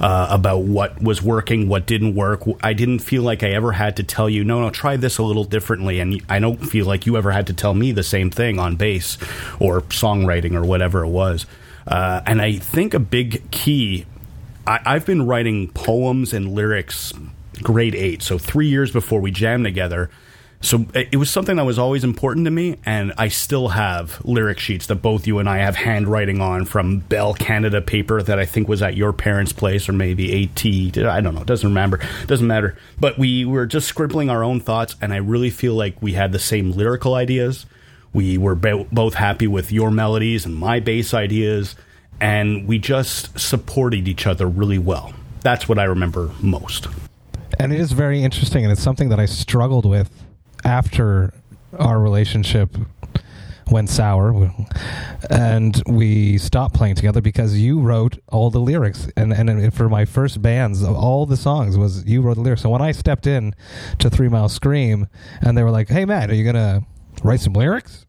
uh, 0.01 0.29
about 0.31 0.63
what 0.63 1.03
was 1.03 1.23
working, 1.23 1.69
what 1.69 1.87
didn't 1.87 2.15
work. 2.15 2.43
I 2.63 2.73
didn't 2.73 3.01
feel 3.01 3.23
like 3.23 3.43
I 3.43 3.51
ever 3.51 3.73
had 3.73 3.97
to 3.97 4.05
tell 4.05 4.31
you, 4.31 4.45
no, 4.45 4.61
no, 4.61 4.71
try 4.71 4.97
this 4.97 5.19
a 5.19 5.23
little 5.23 5.45
differently. 5.45 5.99
And 5.99 6.23
I 6.29 6.39
don't 6.39 6.59
feel 6.59 6.87
like 6.87 7.05
you 7.05 7.17
ever 7.17 7.33
had 7.33 7.47
to 7.49 7.53
tell 7.53 7.75
me 7.75 7.93
the 7.93 8.05
same 8.05 8.31
thing 8.31 8.59
on 8.59 8.77
bass 8.77 9.19
or 9.59 9.81
songwriting 9.83 10.55
or 10.55 10.65
whatever 10.65 11.05
it 11.05 11.09
was. 11.09 11.47
Uh, 11.87 12.21
and 12.27 12.41
I 12.41 12.59
think 12.59 12.95
a 12.95 13.01
big 13.01 13.51
key 13.51 14.07
I, 14.67 14.81
I've 14.87 15.07
been 15.07 15.27
writing 15.27 15.69
poems 15.69 16.33
and 16.33 16.53
lyrics 16.53 17.13
grade 17.63 17.95
eight, 17.95 18.23
so 18.23 18.39
three 18.39 18.69
years 18.69 18.91
before 18.91 19.21
we 19.21 19.31
jammed 19.31 19.65
together. 19.65 20.11
So 20.63 20.85
it 20.93 21.17
was 21.17 21.31
something 21.31 21.57
that 21.57 21.65
was 21.65 21.79
always 21.79 22.05
important 22.05 22.45
to 22.45 22.51
me, 22.51 22.77
and 22.85 23.15
I 23.17 23.29
still 23.29 23.69
have 23.69 24.23
lyric 24.27 24.59
sheets 24.59 24.89
that 24.89 24.97
both 24.97 25.27
you 25.27 25.39
and 25.39 25.49
I 25.49 25.57
have 25.59 25.75
handwriting 25.75 26.43
on 26.43 26.67
from 26.67 26.99
Bell 26.99 27.33
Canada 27.33 27.81
paper 27.81 28.21
that 28.21 28.39
I 28.39 28.45
think 28.45 28.69
was 28.69 28.83
at 28.83 28.95
your 28.95 29.15
parents' 29.15 29.55
place 29.55 29.89
or 29.89 29.95
maybe 29.95 30.45
AT. 30.45 30.67
I 31.07 31.23
don't 31.23 31.35
know, 31.35 31.45
doesn't 31.45 31.67
remember, 31.67 32.01
doesn't 32.27 32.47
matter. 32.47 32.77
But 32.99 33.19
we 33.19 33.47
were 33.47 33.65
just 33.65 33.89
scribbling 33.89 34.29
our 34.29 34.45
own 34.45 34.61
thoughts, 34.61 34.97
and 35.01 35.15
I 35.15 35.17
really 35.17 35.49
feel 35.49 35.75
like 35.75 36.03
we 36.03 36.13
had 36.13 36.31
the 36.31 36.39
same 36.39 36.73
lyrical 36.73 37.15
ideas. 37.15 37.65
We 38.13 38.37
were 38.37 38.55
bo- 38.55 38.87
both 38.93 39.15
happy 39.15 39.47
with 39.47 39.73
your 39.73 39.91
melodies 39.91 40.45
and 40.45 40.55
my 40.55 40.79
bass 40.79 41.15
ideas, 41.15 41.75
and 42.21 42.69
we 42.69 42.79
just 42.79 43.41
supported 43.41 44.07
each 44.07 44.27
other 44.27 44.47
really 44.47 44.79
well. 44.79 45.15
That's 45.41 45.71
what 45.71 45.79
I 45.79 45.85
remember 45.85 46.31
most. 46.43 46.87
And 47.61 47.73
it 47.73 47.81
is 47.81 47.93
very 47.93 48.23
interesting 48.23 48.65
and 48.65 48.73
it's 48.73 48.83
something 48.83 49.09
that 49.11 49.21
i 49.21 49.27
struggled 49.27 49.85
with 49.85 50.11
after 50.65 51.33
our 51.79 52.01
relationship 52.01 52.77
went 53.71 53.89
sour. 53.89 54.53
And 55.31 55.81
we 55.87 56.39
stopped 56.39 56.75
playing 56.75 56.97
together 56.97 57.21
because 57.21 57.57
you 57.57 57.81
wrote 57.81 58.19
all 58.29 58.51
the 58.51 58.59
lyrics. 58.59 59.09
And 59.17 59.33
and 59.33 59.73
for 59.73 59.89
my 59.89 60.05
first 60.05 60.43
bands 60.43 60.83
all 60.83 61.27
the 61.27 61.37
songs 61.37 61.79
was 61.79 62.05
you 62.05 62.21
wrote 62.23 62.35
the 62.35 62.41
lyrics. 62.41 62.63
So 62.63 62.71
when 62.71 62.83
i 62.83 62.93
stepped 62.93 63.27
in 63.27 63.55
to 63.99 64.11
three 64.11 64.29
mile 64.29 64.49
scream 64.49 65.07
and 65.41 65.57
they 65.57 65.63
were 65.63 65.71
like 65.71 65.89
hey 65.89 66.05
matt 66.05 66.31
are 66.31 66.35
you 66.35 66.45
gonna 66.45 66.83
write 67.23 67.41
some 67.41 67.53
lyrics? 67.53 68.07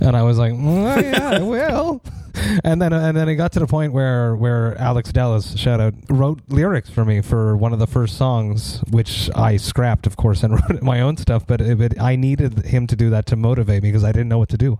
And 0.00 0.16
I 0.16 0.22
was 0.22 0.36
like, 0.36 0.52
well, 0.52 1.00
yeah, 1.00 1.30
I 1.30 1.42
will. 1.42 2.02
And 2.64 2.80
then 2.80 2.92
and 2.92 3.16
then 3.16 3.28
it 3.28 3.36
got 3.36 3.52
to 3.52 3.60
the 3.60 3.66
point 3.66 3.92
where 3.92 4.36
where 4.36 4.76
Alex 4.78 5.10
Dallas, 5.12 5.56
shout 5.56 5.80
out, 5.80 5.94
wrote 6.08 6.40
lyrics 6.48 6.90
for 6.90 7.04
me 7.04 7.20
for 7.20 7.56
one 7.56 7.72
of 7.72 7.78
the 7.78 7.86
first 7.86 8.16
songs, 8.16 8.80
which 8.90 9.30
I 9.34 9.56
scrapped, 9.56 10.06
of 10.06 10.16
course, 10.16 10.42
and 10.42 10.54
wrote 10.70 10.82
my 10.82 11.00
own 11.00 11.16
stuff. 11.16 11.46
But, 11.46 11.60
it, 11.60 11.78
but 11.78 12.00
I 12.00 12.16
needed 12.16 12.64
him 12.64 12.86
to 12.88 12.96
do 12.96 13.10
that 13.10 13.26
to 13.26 13.36
motivate 13.36 13.82
me 13.82 13.88
because 13.90 14.04
I 14.04 14.12
didn't 14.12 14.28
know 14.28 14.38
what 14.38 14.48
to 14.50 14.58
do. 14.58 14.78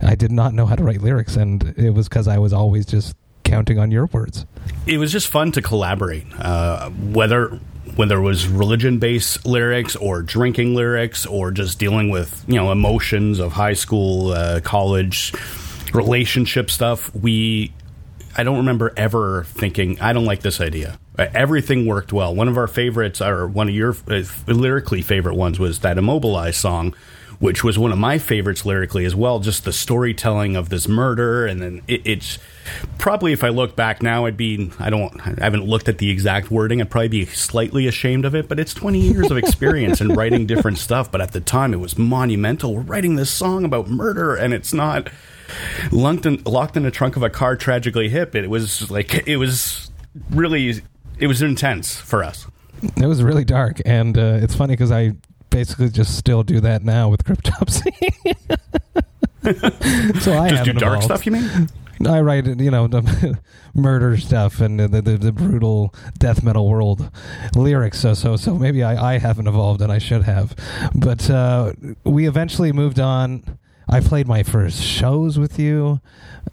I 0.00 0.14
did 0.14 0.32
not 0.32 0.52
know 0.54 0.66
how 0.66 0.76
to 0.76 0.84
write 0.84 1.00
lyrics, 1.00 1.36
and 1.36 1.74
it 1.76 1.90
was 1.90 2.08
because 2.08 2.28
I 2.28 2.38
was 2.38 2.52
always 2.52 2.86
just 2.86 3.16
counting 3.44 3.78
on 3.78 3.90
your 3.90 4.06
words. 4.06 4.46
it 4.86 4.98
was 4.98 5.10
just 5.12 5.28
fun 5.28 5.52
to 5.52 5.62
collaborate. 5.62 6.26
Uh, 6.38 6.90
whether 6.90 7.60
whether 7.96 8.16
it 8.16 8.22
was 8.22 8.48
religion 8.48 8.98
based 8.98 9.44
lyrics 9.44 9.96
or 9.96 10.22
drinking 10.22 10.74
lyrics 10.74 11.26
or 11.26 11.50
just 11.50 11.78
dealing 11.78 12.08
with 12.10 12.44
you 12.46 12.54
know 12.54 12.72
emotions 12.72 13.38
of 13.38 13.52
high 13.52 13.74
school, 13.74 14.32
uh, 14.32 14.60
college, 14.60 15.32
relationship 15.92 16.70
stuff. 16.70 17.14
We 17.14 17.72
I 18.36 18.44
don't 18.44 18.56
remember 18.58 18.92
ever 18.96 19.44
thinking 19.44 20.00
I 20.00 20.12
don't 20.12 20.24
like 20.24 20.40
this 20.40 20.60
idea. 20.60 20.98
Uh, 21.18 21.26
Everything 21.34 21.86
worked 21.86 22.12
well. 22.12 22.34
One 22.34 22.48
of 22.48 22.56
our 22.56 22.66
favorites, 22.66 23.20
or 23.20 23.46
one 23.46 23.68
of 23.68 23.74
your 23.74 23.94
uh, 24.08 24.22
lyrically 24.46 25.02
favorite 25.02 25.34
ones, 25.34 25.58
was 25.58 25.80
that 25.80 25.98
Immobilize 25.98 26.56
song, 26.56 26.94
which 27.38 27.62
was 27.62 27.78
one 27.78 27.92
of 27.92 27.98
my 27.98 28.16
favorites 28.16 28.64
lyrically 28.64 29.04
as 29.04 29.14
well. 29.14 29.38
Just 29.38 29.64
the 29.64 29.72
storytelling 29.72 30.56
of 30.56 30.70
this 30.70 30.88
murder, 30.88 31.44
and 31.44 31.60
then 31.60 31.82
it, 31.86 32.00
it's 32.06 32.38
probably 32.96 33.32
if 33.34 33.44
I 33.44 33.50
look 33.50 33.76
back 33.76 34.02
now, 34.02 34.24
I'd 34.24 34.38
be 34.38 34.70
I 34.78 34.88
don't 34.88 35.20
I 35.20 35.44
haven't 35.44 35.66
looked 35.66 35.90
at 35.90 35.98
the 35.98 36.08
exact 36.08 36.50
wording. 36.50 36.80
I'd 36.80 36.90
probably 36.90 37.08
be 37.08 37.26
slightly 37.26 37.86
ashamed 37.86 38.24
of 38.24 38.34
it, 38.34 38.48
but 38.48 38.58
it's 38.58 38.72
20 38.72 38.98
years 38.98 39.30
of 39.30 39.36
experience 39.36 40.00
in 40.00 40.14
writing 40.14 40.46
different 40.46 40.78
stuff. 40.78 41.12
But 41.12 41.20
at 41.20 41.32
the 41.32 41.40
time, 41.42 41.74
it 41.74 41.80
was 41.80 41.98
monumental. 41.98 42.74
We're 42.76 42.80
writing 42.80 43.16
this 43.16 43.30
song 43.30 43.66
about 43.66 43.90
murder, 43.90 44.34
and 44.34 44.54
it's 44.54 44.72
not 44.72 45.10
locked 45.90 46.26
in, 46.26 46.42
locked 46.44 46.76
in 46.76 46.82
the 46.82 46.90
trunk 46.90 47.16
of 47.16 47.22
a 47.22 47.30
car, 47.30 47.56
tragically 47.56 48.08
hip. 48.08 48.34
It 48.34 48.48
was 48.48 48.90
like 48.90 49.26
it 49.26 49.36
was 49.36 49.90
really 50.30 50.82
it 51.18 51.26
was 51.26 51.42
intense 51.42 51.96
for 51.96 52.22
us. 52.24 52.46
It 52.96 53.06
was 53.06 53.22
really 53.22 53.44
dark, 53.44 53.80
and 53.84 54.18
uh, 54.18 54.38
it's 54.42 54.54
funny 54.54 54.72
because 54.74 54.90
I 54.90 55.12
basically 55.50 55.90
just 55.90 56.16
still 56.16 56.42
do 56.42 56.60
that 56.60 56.82
now 56.82 57.08
with 57.08 57.24
Cryptopsy. 57.24 57.92
so 60.20 60.32
I 60.38 60.48
Just 60.50 60.64
do 60.64 60.72
dark 60.72 60.98
evolved. 60.98 61.04
stuff, 61.04 61.26
you 61.26 61.32
mean? 61.32 61.68
I 62.06 62.20
write, 62.20 62.46
you 62.46 62.70
know, 62.70 62.88
the 62.88 63.38
murder 63.74 64.16
stuff 64.16 64.60
and 64.60 64.80
the, 64.80 64.88
the, 65.00 65.16
the 65.16 65.30
brutal 65.32 65.94
death 66.18 66.42
metal 66.42 66.68
world 66.68 67.10
lyrics. 67.54 68.00
So, 68.00 68.14
so, 68.14 68.36
so 68.36 68.56
maybe 68.56 68.82
I, 68.82 69.14
I 69.14 69.18
haven't 69.18 69.46
evolved 69.46 69.80
and 69.82 69.92
I 69.92 69.98
should 69.98 70.22
have. 70.22 70.56
But 70.94 71.30
uh, 71.30 71.72
we 72.04 72.26
eventually 72.26 72.72
moved 72.72 72.98
on. 72.98 73.58
I 73.88 74.00
played 74.00 74.26
my 74.26 74.42
first 74.42 74.82
shows 74.82 75.38
with 75.38 75.58
you. 75.58 76.00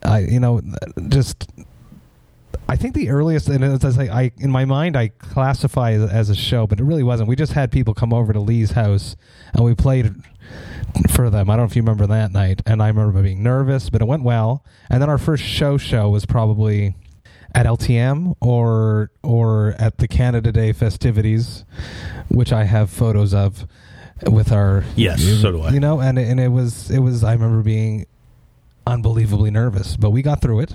I, 0.03 0.19
you 0.19 0.39
know, 0.39 0.61
just. 1.07 1.49
I 2.67 2.75
think 2.75 2.93
the 2.93 3.09
earliest, 3.09 3.49
and 3.49 3.63
as 3.63 3.97
I, 3.97 4.03
I 4.03 4.31
in 4.37 4.51
my 4.51 4.63
mind, 4.63 4.95
I 4.95 5.07
classify 5.07 5.91
it 5.91 6.09
as 6.09 6.29
a 6.29 6.35
show, 6.35 6.67
but 6.67 6.79
it 6.79 6.83
really 6.83 7.01
wasn't. 7.01 7.27
We 7.27 7.35
just 7.35 7.53
had 7.53 7.71
people 7.71 7.95
come 7.95 8.13
over 8.13 8.31
to 8.31 8.39
Lee's 8.39 8.71
house, 8.71 9.15
and 9.53 9.65
we 9.65 9.73
played 9.73 10.13
for 11.09 11.29
them. 11.29 11.49
I 11.49 11.53
don't 11.53 11.65
know 11.65 11.69
if 11.69 11.75
you 11.75 11.81
remember 11.81 12.07
that 12.07 12.31
night, 12.31 12.61
and 12.65 12.81
I 12.81 12.87
remember 12.87 13.21
being 13.21 13.41
nervous, 13.41 13.89
but 13.89 14.01
it 14.01 14.07
went 14.07 14.23
well. 14.23 14.63
And 14.89 15.01
then 15.01 15.09
our 15.09 15.17
first 15.17 15.43
show 15.43 15.77
show 15.77 16.09
was 16.09 16.25
probably 16.25 16.95
at 17.55 17.65
LTM 17.65 18.35
or 18.41 19.11
or 19.23 19.75
at 19.79 19.97
the 19.97 20.07
Canada 20.07 20.51
Day 20.51 20.71
festivities, 20.71 21.65
which 22.27 22.53
I 22.53 22.65
have 22.65 22.89
photos 22.89 23.33
of 23.33 23.67
with 24.27 24.51
our 24.51 24.83
Yes, 24.95 25.21
you, 25.21 25.35
so 25.35 25.51
do 25.51 25.61
I. 25.61 25.71
You 25.71 25.79
know, 25.79 25.99
and 25.99 26.17
and 26.17 26.39
it 26.39 26.49
was 26.49 26.89
it 26.89 26.99
was 26.99 27.23
I 27.23 27.33
remember 27.33 27.61
being 27.61 28.05
unbelievably 28.87 29.51
nervous, 29.51 29.97
but 29.97 30.11
we 30.11 30.21
got 30.21 30.41
through 30.41 30.61
it, 30.61 30.73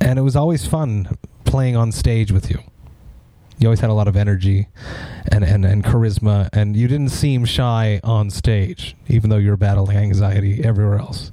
and 0.00 0.18
it 0.18 0.22
was 0.22 0.36
always 0.36 0.66
fun 0.66 1.18
playing 1.44 1.76
on 1.76 1.92
stage 1.92 2.32
with 2.32 2.50
you. 2.50 2.58
You 3.58 3.68
always 3.68 3.80
had 3.80 3.90
a 3.90 3.94
lot 3.94 4.06
of 4.06 4.16
energy 4.16 4.68
and, 5.32 5.42
and, 5.42 5.64
and 5.64 5.82
charisma, 5.82 6.48
and 6.52 6.76
you 6.76 6.86
didn't 6.86 7.08
seem 7.08 7.44
shy 7.44 8.00
on 8.04 8.30
stage, 8.30 8.96
even 9.08 9.30
though 9.30 9.36
you 9.36 9.50
were 9.50 9.56
battling 9.56 9.96
anxiety 9.96 10.62
everywhere 10.62 10.98
else. 10.98 11.32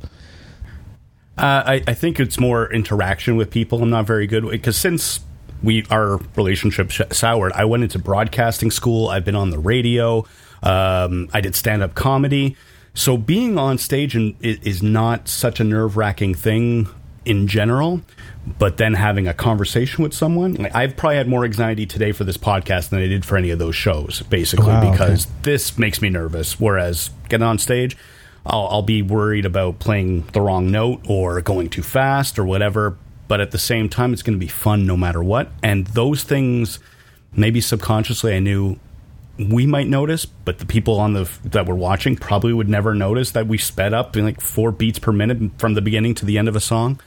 Uh, 1.38 1.64
I, 1.66 1.84
I 1.86 1.94
think 1.94 2.20
it's 2.20 2.40
more 2.40 2.72
interaction 2.72 3.36
with 3.36 3.52
people. 3.52 3.84
I'm 3.84 3.92
not 3.92 4.08
very 4.08 4.26
good 4.26 4.50
because 4.50 4.78
since 4.78 5.20
we 5.62 5.86
our 5.92 6.18
relationship 6.36 6.90
sh- 6.92 7.02
soured, 7.12 7.52
I 7.54 7.66
went 7.66 7.84
into 7.84 8.00
broadcasting 8.00 8.72
school. 8.72 9.10
I've 9.10 9.26
been 9.26 9.36
on 9.36 9.50
the 9.50 9.60
radio. 9.60 10.26
Um, 10.66 11.30
I 11.34 11.42
did 11.42 11.56
stand 11.56 11.84
up 11.84 11.94
comedy. 11.96 12.58
So 12.94 13.18
being 13.18 13.58
on 13.58 13.78
stage 13.78 14.16
and, 14.16 14.36
is 14.42 14.82
not 14.82 15.28
such 15.28 15.60
a 15.60 15.64
nerve 15.64 15.96
wracking 15.98 16.34
thing 16.34 16.88
in 17.26 17.48
general. 17.48 18.02
But 18.60 18.78
then 18.78 18.94
having 18.94 19.28
a 19.28 19.34
conversation 19.34 20.04
with 20.04 20.14
someone, 20.14 20.54
like 20.54 20.76
I've 20.76 20.96
probably 20.96 21.18
had 21.18 21.28
more 21.28 21.44
anxiety 21.46 21.88
today 21.88 22.12
for 22.12 22.24
this 22.24 22.38
podcast 22.38 22.90
than 22.90 23.00
I 23.00 23.08
did 23.08 23.26
for 23.26 23.38
any 23.38 23.50
of 23.50 23.58
those 23.58 23.76
shows, 23.76 24.22
basically, 24.30 24.68
Wow, 24.68 24.82
okay. 24.84 24.92
because 24.92 25.26
this 25.42 25.80
makes 25.80 26.00
me 26.00 26.10
nervous. 26.10 26.60
Whereas 26.60 27.10
getting 27.28 27.46
on 27.48 27.58
stage, 27.58 27.98
I'll, 28.46 28.68
I'll 28.68 28.82
be 28.84 29.02
worried 29.02 29.46
about 29.48 29.80
playing 29.80 30.26
the 30.34 30.42
wrong 30.42 30.70
note 30.70 31.02
or 31.10 31.42
going 31.42 31.70
too 31.72 31.82
fast 31.82 32.38
or 32.38 32.46
whatever. 32.46 32.98
But 33.28 33.42
at 33.42 33.50
the 33.50 33.58
same 33.58 33.90
time, 33.90 34.14
it's 34.14 34.22
going 34.22 34.38
to 34.38 34.40
be 34.40 34.48
fun 34.48 34.86
no 34.86 34.96
matter 34.96 35.24
what. 35.24 35.50
And 35.64 35.88
those 35.88 36.22
things, 36.22 36.78
maybe 37.36 37.62
subconsciously, 37.62 38.36
I 38.36 38.40
knew 38.40 38.78
we 39.38 39.66
might 39.66 39.88
notice, 39.88 40.26
but 40.26 40.60
the 40.60 40.66
people 40.66 41.00
on 41.00 41.14
the 41.14 41.30
that 41.44 41.66
were 41.66 41.76
watching 41.76 42.16
probably 42.16 42.54
would 42.54 42.70
never 42.70 42.94
notice 42.96 43.32
that 43.32 43.48
we 43.48 43.58
sped 43.58 43.94
up 43.94 44.16
in 44.16 44.24
like 44.24 44.40
four 44.42 44.72
beats 44.72 45.00
per 45.00 45.12
minute 45.12 45.52
from 45.58 45.74
the 45.74 45.82
beginning 45.82 46.16
to 46.16 46.26
the 46.26 46.38
end 46.38 46.48
of 46.48 46.56
a 46.56 46.60
song. 46.62 47.00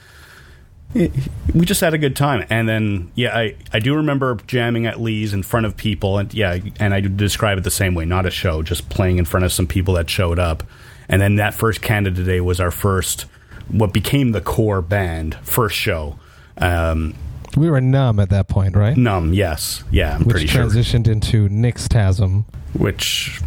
It- 0.93 1.11
we 1.53 1.65
just 1.65 1.81
had 1.81 1.93
a 1.93 1.97
good 1.99 2.15
time, 2.15 2.45
and 2.49 2.67
then 2.67 3.11
yeah, 3.15 3.35
I 3.37 3.55
I 3.73 3.79
do 3.79 3.95
remember 3.95 4.37
jamming 4.47 4.85
at 4.87 4.99
Lee's 4.99 5.33
in 5.33 5.43
front 5.43 5.65
of 5.65 5.77
people, 5.77 6.17
and 6.17 6.33
yeah, 6.33 6.57
and 6.79 6.93
I 6.93 6.99
describe 7.01 7.57
it 7.57 7.63
the 7.63 7.71
same 7.71 7.93
way, 7.95 8.05
not 8.05 8.25
a 8.25 8.31
show, 8.31 8.61
just 8.63 8.89
playing 8.89 9.17
in 9.17 9.25
front 9.25 9.45
of 9.45 9.51
some 9.51 9.67
people 9.67 9.93
that 9.95 10.09
showed 10.09 10.39
up, 10.39 10.63
and 11.07 11.21
then 11.21 11.35
that 11.35 11.53
first 11.53 11.81
Canada 11.81 12.23
Day 12.23 12.41
was 12.41 12.59
our 12.59 12.71
first, 12.71 13.25
what 13.67 13.93
became 13.93 14.31
the 14.31 14.41
core 14.41 14.81
band 14.81 15.35
first 15.43 15.75
show. 15.75 16.17
Um, 16.57 17.13
We 17.57 17.69
were 17.69 17.81
numb 17.81 18.19
at 18.19 18.29
that 18.29 18.47
point, 18.47 18.75
right? 18.75 18.95
Numb, 18.95 19.33
yes, 19.33 19.83
yeah, 19.91 20.15
I'm 20.15 20.21
Which 20.25 20.29
pretty 20.31 20.47
sure. 20.47 20.65
transitioned 20.65 21.07
into 21.07 21.49
Nixtasm. 21.49 22.45
which 22.73 23.41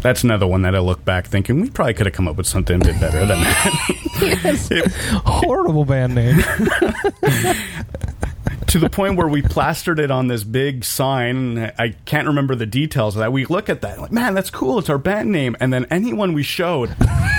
that's 0.00 0.24
another 0.24 0.46
one 0.46 0.62
that 0.62 0.74
I 0.74 0.78
look 0.78 1.04
back 1.04 1.26
thinking 1.26 1.60
we 1.60 1.70
probably 1.70 1.94
could 1.94 2.06
have 2.06 2.14
come 2.14 2.28
up 2.28 2.36
with 2.36 2.46
something 2.46 2.76
a 2.76 2.84
bit 2.84 3.00
better 3.00 3.20
than 3.26 3.40
that. 3.40 5.20
Horrible 5.24 5.84
band 5.84 6.14
name. 6.14 6.36
to 8.66 8.78
the 8.78 8.88
point 8.90 9.16
where 9.16 9.28
we 9.28 9.42
plastered 9.42 9.98
it 10.00 10.10
on 10.10 10.28
this 10.28 10.44
big 10.44 10.84
sign. 10.84 11.58
I 11.78 11.94
can't 12.06 12.26
remember 12.26 12.54
the 12.54 12.66
details 12.66 13.14
of 13.16 13.20
that. 13.20 13.32
We 13.32 13.44
look 13.46 13.68
at 13.68 13.82
that, 13.82 14.00
like, 14.00 14.12
man, 14.12 14.34
that's 14.34 14.50
cool. 14.50 14.78
It's 14.78 14.90
our 14.90 14.98
band 14.98 15.30
name. 15.30 15.56
And 15.60 15.72
then 15.72 15.86
anyone 15.90 16.32
we 16.32 16.42
showed, 16.42 16.90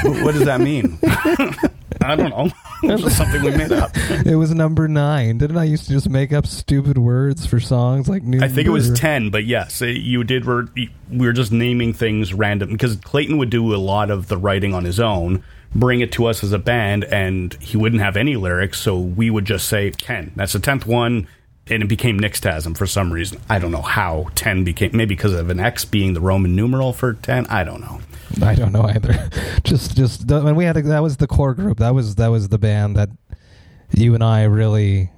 what 0.04 0.34
does 0.34 0.46
that 0.46 0.62
mean? 0.62 1.00
I 1.04 2.16
don't 2.16 2.30
know. 2.30 2.52
It's 2.84 3.02
just 3.02 3.18
something 3.18 3.42
we 3.44 3.52
made 3.52 3.72
up. 3.72 3.92
it 4.26 4.36
was 4.36 4.54
number 4.54 4.88
nine. 4.88 5.38
Didn't 5.38 5.58
I 5.58 5.64
used 5.64 5.86
to 5.86 5.92
just 5.92 6.10
make 6.10 6.34
up 6.34 6.46
stupid 6.46 6.98
words 6.98 7.46
for 7.46 7.60
songs 7.60 8.08
like 8.10 8.24
new? 8.24 8.42
I 8.42 8.48
think 8.48 8.68
it 8.68 8.72
was 8.72 8.92
10, 8.92 9.30
but 9.30 9.46
yes, 9.46 9.82
it- 9.82 9.98
you 9.98 10.24
did. 10.24 10.46
Were, 10.46 10.68
we 10.76 10.90
were 11.10 11.34
just 11.34 11.52
naming 11.52 11.94
things 11.94 12.34
random 12.34 12.72
because 12.72 12.96
Clayton 12.98 13.38
would 13.38 13.50
do 13.50 13.74
a 13.74 13.78
lot 13.78 14.10
of 14.12 14.28
the 14.28 14.38
writing 14.38 14.74
on 14.74 14.84
his 14.86 15.00
own, 15.00 15.44
bring 15.74 16.02
it 16.02 16.12
to 16.14 16.26
us 16.26 16.44
as 16.44 16.52
a 16.52 16.60
band, 16.60 17.04
and 17.06 17.54
he 17.62 17.78
wouldn't 17.78 18.02
have 18.02 18.18
any 18.18 18.36
lyrics, 18.36 18.80
so 18.80 18.98
we 19.00 19.30
would 19.30 19.46
just 19.46 19.68
say 19.68 19.90
10. 19.92 20.34
That's 20.36 20.54
the 20.54 20.60
10th 20.60 20.86
one, 20.86 21.28
and 21.68 21.82
it 21.82 21.88
became 21.88 22.20
Nixtasm 22.20 22.78
for 22.78 22.86
some 22.86 23.12
reason. 23.12 23.40
I 23.50 23.58
don't 23.60 23.72
know 23.72 23.82
how 23.82 24.28
10 24.36 24.64
became, 24.64 24.92
maybe 24.94 25.16
because 25.16 25.34
of 25.34 25.50
an 25.50 25.60
X 25.60 25.84
being 25.86 26.14
the 26.14 26.22
Roman 26.22 26.56
numeral 26.56 26.94
for 26.94 27.14
10. 27.14 27.48
I 27.48 27.64
don't 27.64 27.82
know. 27.82 28.02
I 28.42 28.56
don't 28.56 28.72
know 28.72 28.84
either. 28.84 29.30
just, 29.64 29.96
just 29.96 30.28
the, 30.28 30.42
when 30.42 30.56
we 30.56 30.66
had 30.66 30.78
a, 30.78 30.82
that 30.84 31.04
was 31.04 31.18
the 31.18 31.28
core 31.28 31.54
group. 31.54 31.80
That 31.80 31.94
was 31.94 32.16
that 32.16 32.28
was 32.28 32.50
the 32.50 32.58
band 32.58 32.96
that 32.96 33.10
you 33.92 34.14
and 34.14 34.24
I 34.24 34.44
really 34.44 35.12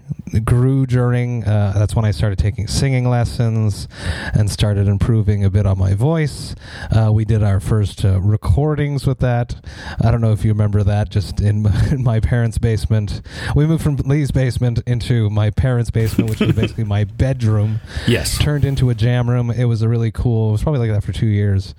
grew 0.44 0.86
during. 0.86 1.44
Uh, 1.46 1.74
that's 1.78 1.96
when 1.96 2.04
I 2.06 2.12
started 2.12 2.38
taking 2.38 2.68
singing 2.68 3.10
lessons 3.10 3.88
and 4.34 4.50
started 4.52 4.88
improving 4.88 5.44
a 5.46 5.50
bit 5.50 5.66
on 5.66 5.78
my 5.78 5.94
voice. 5.94 6.54
Uh, 6.92 7.12
we 7.14 7.24
did 7.26 7.44
our 7.44 7.60
first 7.62 8.04
uh, 8.04 8.20
recordings 8.20 9.06
with 9.08 9.20
that. 9.20 9.56
I 10.04 10.12
don't 10.12 10.20
know 10.22 10.32
if 10.34 10.44
you 10.44 10.52
remember 10.52 10.84
that. 10.84 11.10
Just 11.10 11.40
in 11.40 11.64
my, 11.64 11.88
in 11.92 12.04
my 12.04 12.20
parents' 12.20 12.58
basement, 12.58 13.22
we 13.56 13.66
moved 13.66 13.84
from 13.84 13.96
Lee's 13.98 14.32
basement 14.32 14.80
into 14.86 15.30
my 15.30 15.50
parents' 15.50 15.92
basement, 15.92 16.30
which 16.30 16.40
was 16.42 16.56
basically 16.56 16.84
my 16.84 17.04
bedroom 17.06 17.80
Yes. 18.06 18.38
turned 18.38 18.66
into 18.66 18.90
a 18.90 18.96
jam 18.96 19.30
room. 19.30 19.50
It 19.50 19.66
was 19.66 19.82
a 19.82 19.88
really 19.90 20.12
cool. 20.12 20.50
It 20.50 20.52
was 20.54 20.64
probably 20.64 20.82
like 20.82 20.92
that 20.92 21.06
for 21.06 21.14
two 21.14 21.28
years, 21.28 21.74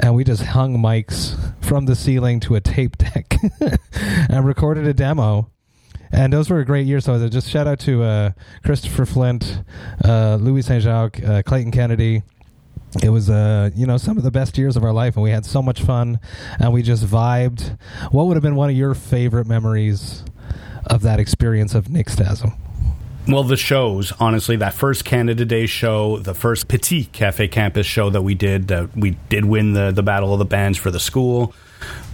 and 0.00 0.14
we 0.14 0.24
just 0.24 0.42
hung 0.42 0.76
mics 0.76 1.36
from 1.64 1.86
the 1.86 1.94
ceiling 1.96 2.38
to 2.40 2.54
a 2.54 2.60
tape 2.60 2.98
deck 2.98 3.34
and 4.28 4.44
recorded 4.46 4.86
a 4.86 4.92
demo. 4.94 5.50
And 6.14 6.32
those 6.32 6.48
were 6.48 6.60
a 6.60 6.64
great 6.64 6.86
year. 6.86 7.00
So 7.00 7.28
just 7.28 7.50
shout 7.50 7.66
out 7.66 7.80
to 7.80 8.02
uh, 8.04 8.30
Christopher 8.64 9.04
Flint, 9.04 9.62
uh, 10.04 10.36
Louis 10.36 10.62
Saint 10.62 10.82
Jacques, 10.82 11.20
uh, 11.22 11.42
Clayton 11.42 11.72
Kennedy. 11.72 12.22
It 13.02 13.08
was, 13.08 13.28
uh, 13.28 13.70
you 13.74 13.84
know, 13.84 13.96
some 13.96 14.16
of 14.16 14.22
the 14.22 14.30
best 14.30 14.56
years 14.56 14.76
of 14.76 14.84
our 14.84 14.92
life, 14.92 15.16
and 15.16 15.24
we 15.24 15.30
had 15.30 15.44
so 15.44 15.60
much 15.60 15.82
fun, 15.82 16.20
and 16.60 16.72
we 16.72 16.82
just 16.82 17.04
vibed. 17.04 17.76
What 18.12 18.26
would 18.26 18.36
have 18.36 18.42
been 18.44 18.54
one 18.54 18.70
of 18.70 18.76
your 18.76 18.94
favorite 18.94 19.48
memories 19.48 20.24
of 20.86 21.02
that 21.02 21.18
experience 21.18 21.74
of 21.74 21.86
Nixtasm? 21.86 22.56
Well, 23.26 23.42
the 23.42 23.56
shows, 23.56 24.12
honestly, 24.20 24.54
that 24.56 24.74
first 24.74 25.04
Canada 25.04 25.44
Day 25.44 25.66
show, 25.66 26.18
the 26.18 26.34
first 26.34 26.68
Petit 26.68 27.06
Cafe 27.06 27.48
Campus 27.48 27.86
show 27.86 28.10
that 28.10 28.22
we 28.22 28.34
did, 28.34 28.70
uh, 28.70 28.86
we 28.94 29.16
did 29.28 29.46
win 29.46 29.72
the, 29.72 29.90
the 29.90 30.04
Battle 30.04 30.32
of 30.32 30.38
the 30.38 30.44
Bands 30.44 30.78
for 30.78 30.92
the 30.92 31.00
school. 31.00 31.52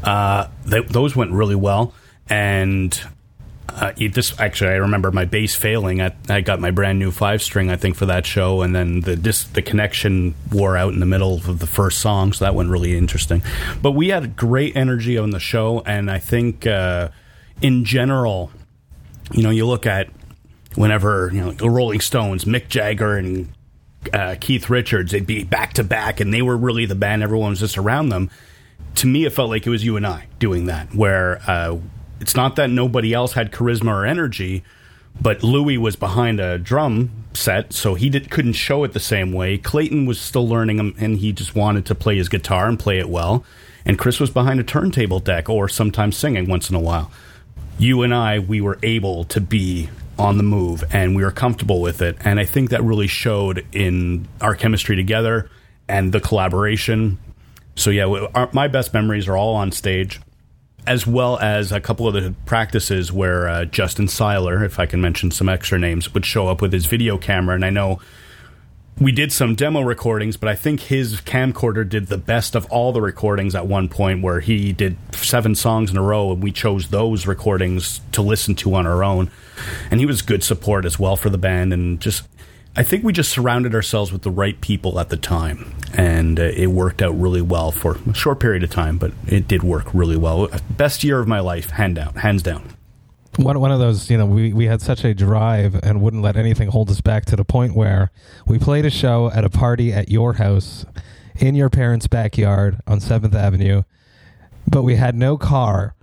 Uh, 0.02 0.46
th- 0.66 0.86
those 0.86 1.14
went 1.14 1.32
really 1.32 1.56
well. 1.56 1.92
And 2.28 2.98
uh, 3.74 3.92
this 4.12 4.38
actually, 4.38 4.70
I 4.70 4.76
remember 4.76 5.10
my 5.10 5.24
bass 5.24 5.54
failing. 5.54 6.00
I, 6.02 6.12
I 6.28 6.40
got 6.40 6.60
my 6.60 6.70
brand 6.70 6.98
new 6.98 7.10
five 7.10 7.42
string, 7.42 7.70
I 7.70 7.76
think, 7.76 7.96
for 7.96 8.06
that 8.06 8.26
show, 8.26 8.62
and 8.62 8.74
then 8.74 9.00
the 9.00 9.16
the 9.52 9.62
connection 9.62 10.34
wore 10.52 10.76
out 10.76 10.92
in 10.92 11.00
the 11.00 11.06
middle 11.06 11.34
of 11.34 11.58
the 11.58 11.66
first 11.66 11.98
song, 11.98 12.32
so 12.32 12.44
that 12.44 12.54
went 12.54 12.70
really 12.70 12.96
interesting. 12.96 13.42
But 13.82 13.92
we 13.92 14.08
had 14.08 14.36
great 14.36 14.76
energy 14.76 15.18
on 15.18 15.30
the 15.30 15.40
show, 15.40 15.82
and 15.86 16.10
I 16.10 16.18
think 16.18 16.66
uh, 16.66 17.08
in 17.62 17.84
general, 17.84 18.50
you 19.32 19.42
know, 19.42 19.50
you 19.50 19.66
look 19.66 19.86
at 19.86 20.08
whenever 20.74 21.30
you 21.32 21.40
know 21.40 21.52
the 21.52 21.70
Rolling 21.70 22.00
Stones, 22.00 22.44
Mick 22.44 22.68
Jagger 22.68 23.16
and 23.16 23.52
uh, 24.12 24.36
Keith 24.40 24.70
Richards. 24.70 25.12
They'd 25.12 25.26
be 25.26 25.44
back 25.44 25.74
to 25.74 25.84
back, 25.84 26.20
and 26.20 26.32
they 26.32 26.42
were 26.42 26.56
really 26.56 26.86
the 26.86 26.94
band. 26.94 27.22
Everyone 27.22 27.50
was 27.50 27.60
just 27.60 27.78
around 27.78 28.08
them. 28.08 28.30
To 28.96 29.06
me, 29.06 29.24
it 29.24 29.32
felt 29.32 29.50
like 29.50 29.66
it 29.66 29.70
was 29.70 29.84
you 29.84 29.96
and 29.96 30.06
I 30.06 30.26
doing 30.38 30.66
that, 30.66 30.94
where 30.94 31.40
uh, 31.46 31.78
it's 32.20 32.36
not 32.36 32.56
that 32.56 32.70
nobody 32.70 33.12
else 33.12 33.32
had 33.32 33.50
charisma 33.50 33.88
or 33.88 34.06
energy, 34.06 34.62
but 35.20 35.42
Louis 35.42 35.78
was 35.78 35.96
behind 35.96 36.40
a 36.40 36.58
drum 36.58 37.10
set, 37.32 37.72
so 37.72 37.94
he 37.94 38.08
did, 38.08 38.30
couldn't 38.30 38.52
show 38.54 38.84
it 38.84 38.92
the 38.92 39.00
same 39.00 39.32
way. 39.32 39.58
Clayton 39.58 40.06
was 40.06 40.20
still 40.20 40.46
learning 40.46 40.78
him, 40.78 40.94
and 40.98 41.18
he 41.18 41.32
just 41.32 41.54
wanted 41.54 41.86
to 41.86 41.94
play 41.94 42.16
his 42.16 42.28
guitar 42.28 42.68
and 42.68 42.78
play 42.78 42.98
it 42.98 43.08
well. 43.08 43.44
And 43.84 43.98
Chris 43.98 44.20
was 44.20 44.30
behind 44.30 44.60
a 44.60 44.64
turntable 44.64 45.20
deck 45.20 45.48
or 45.48 45.68
sometimes 45.68 46.16
singing 46.16 46.48
once 46.48 46.70
in 46.70 46.76
a 46.76 46.80
while. 46.80 47.10
You 47.78 48.02
and 48.02 48.14
I, 48.14 48.38
we 48.38 48.60
were 48.60 48.78
able 48.82 49.24
to 49.24 49.40
be 49.40 49.88
on 50.18 50.36
the 50.36 50.42
move 50.42 50.84
and 50.92 51.16
we 51.16 51.24
were 51.24 51.30
comfortable 51.30 51.80
with 51.80 52.02
it. 52.02 52.16
And 52.20 52.38
I 52.38 52.44
think 52.44 52.70
that 52.70 52.84
really 52.84 53.06
showed 53.06 53.64
in 53.72 54.28
our 54.42 54.54
chemistry 54.54 54.96
together 54.96 55.48
and 55.88 56.12
the 56.12 56.20
collaboration. 56.20 57.18
So, 57.76 57.88
yeah, 57.88 58.04
our, 58.34 58.50
my 58.52 58.68
best 58.68 58.92
memories 58.92 59.28
are 59.28 59.36
all 59.36 59.54
on 59.54 59.72
stage 59.72 60.20
as 60.90 61.06
well 61.06 61.38
as 61.38 61.70
a 61.70 61.80
couple 61.80 62.08
of 62.08 62.14
the 62.14 62.34
practices 62.46 63.12
where 63.12 63.48
uh, 63.48 63.64
Justin 63.64 64.08
Seiler, 64.08 64.64
if 64.64 64.80
I 64.80 64.86
can 64.86 65.00
mention 65.00 65.30
some 65.30 65.48
extra 65.48 65.78
names, 65.78 66.12
would 66.12 66.26
show 66.26 66.48
up 66.48 66.60
with 66.60 66.72
his 66.72 66.86
video 66.86 67.16
camera. 67.16 67.54
And 67.54 67.64
I 67.64 67.70
know 67.70 68.00
we 68.98 69.12
did 69.12 69.30
some 69.30 69.54
demo 69.54 69.82
recordings, 69.82 70.36
but 70.36 70.48
I 70.48 70.56
think 70.56 70.80
his 70.80 71.20
camcorder 71.20 71.88
did 71.88 72.08
the 72.08 72.18
best 72.18 72.56
of 72.56 72.66
all 72.72 72.92
the 72.92 73.00
recordings 73.00 73.54
at 73.54 73.68
one 73.68 73.88
point 73.88 74.20
where 74.20 74.40
he 74.40 74.72
did 74.72 74.96
seven 75.14 75.54
songs 75.54 75.92
in 75.92 75.96
a 75.96 76.02
row 76.02 76.32
and 76.32 76.42
we 76.42 76.50
chose 76.50 76.88
those 76.88 77.24
recordings 77.24 78.00
to 78.10 78.20
listen 78.20 78.56
to 78.56 78.74
on 78.74 78.84
our 78.84 79.04
own. 79.04 79.30
And 79.92 80.00
he 80.00 80.06
was 80.06 80.22
good 80.22 80.42
support 80.42 80.84
as 80.84 80.98
well 80.98 81.14
for 81.14 81.30
the 81.30 81.38
band 81.38 81.72
and 81.72 82.00
just 82.00 82.26
I 82.76 82.84
think 82.84 83.02
we 83.02 83.12
just 83.12 83.30
surrounded 83.30 83.74
ourselves 83.74 84.12
with 84.12 84.22
the 84.22 84.30
right 84.30 84.60
people 84.60 85.00
at 85.00 85.08
the 85.08 85.16
time, 85.16 85.74
and 85.94 86.38
uh, 86.38 86.44
it 86.54 86.68
worked 86.68 87.02
out 87.02 87.18
really 87.18 87.42
well 87.42 87.72
for 87.72 87.98
a 88.08 88.14
short 88.14 88.38
period 88.38 88.62
of 88.62 88.70
time, 88.70 88.96
but 88.96 89.12
it 89.26 89.48
did 89.48 89.64
work 89.64 89.92
really 89.92 90.16
well. 90.16 90.48
Best 90.70 91.02
year 91.02 91.18
of 91.18 91.26
my 91.26 91.40
life, 91.40 91.70
hand 91.70 91.96
down, 91.96 92.14
hands 92.14 92.42
down. 92.42 92.76
One 93.36 93.58
one 93.58 93.72
of 93.72 93.80
those, 93.80 94.08
you 94.08 94.16
know, 94.16 94.26
we 94.26 94.52
we 94.52 94.66
had 94.66 94.80
such 94.80 95.04
a 95.04 95.14
drive 95.14 95.80
and 95.82 96.00
wouldn't 96.00 96.22
let 96.22 96.36
anything 96.36 96.68
hold 96.68 96.90
us 96.90 97.00
back 97.00 97.24
to 97.26 97.36
the 97.36 97.44
point 97.44 97.74
where 97.74 98.12
we 98.46 98.58
played 98.58 98.86
a 98.86 98.90
show 98.90 99.30
at 99.32 99.44
a 99.44 99.50
party 99.50 99.92
at 99.92 100.08
your 100.08 100.34
house 100.34 100.84
in 101.36 101.56
your 101.56 101.70
parents' 101.70 102.06
backyard 102.06 102.80
on 102.86 103.00
Seventh 103.00 103.34
Avenue, 103.34 103.82
but 104.68 104.82
we 104.82 104.94
had 104.94 105.16
no 105.16 105.36
car 105.36 105.94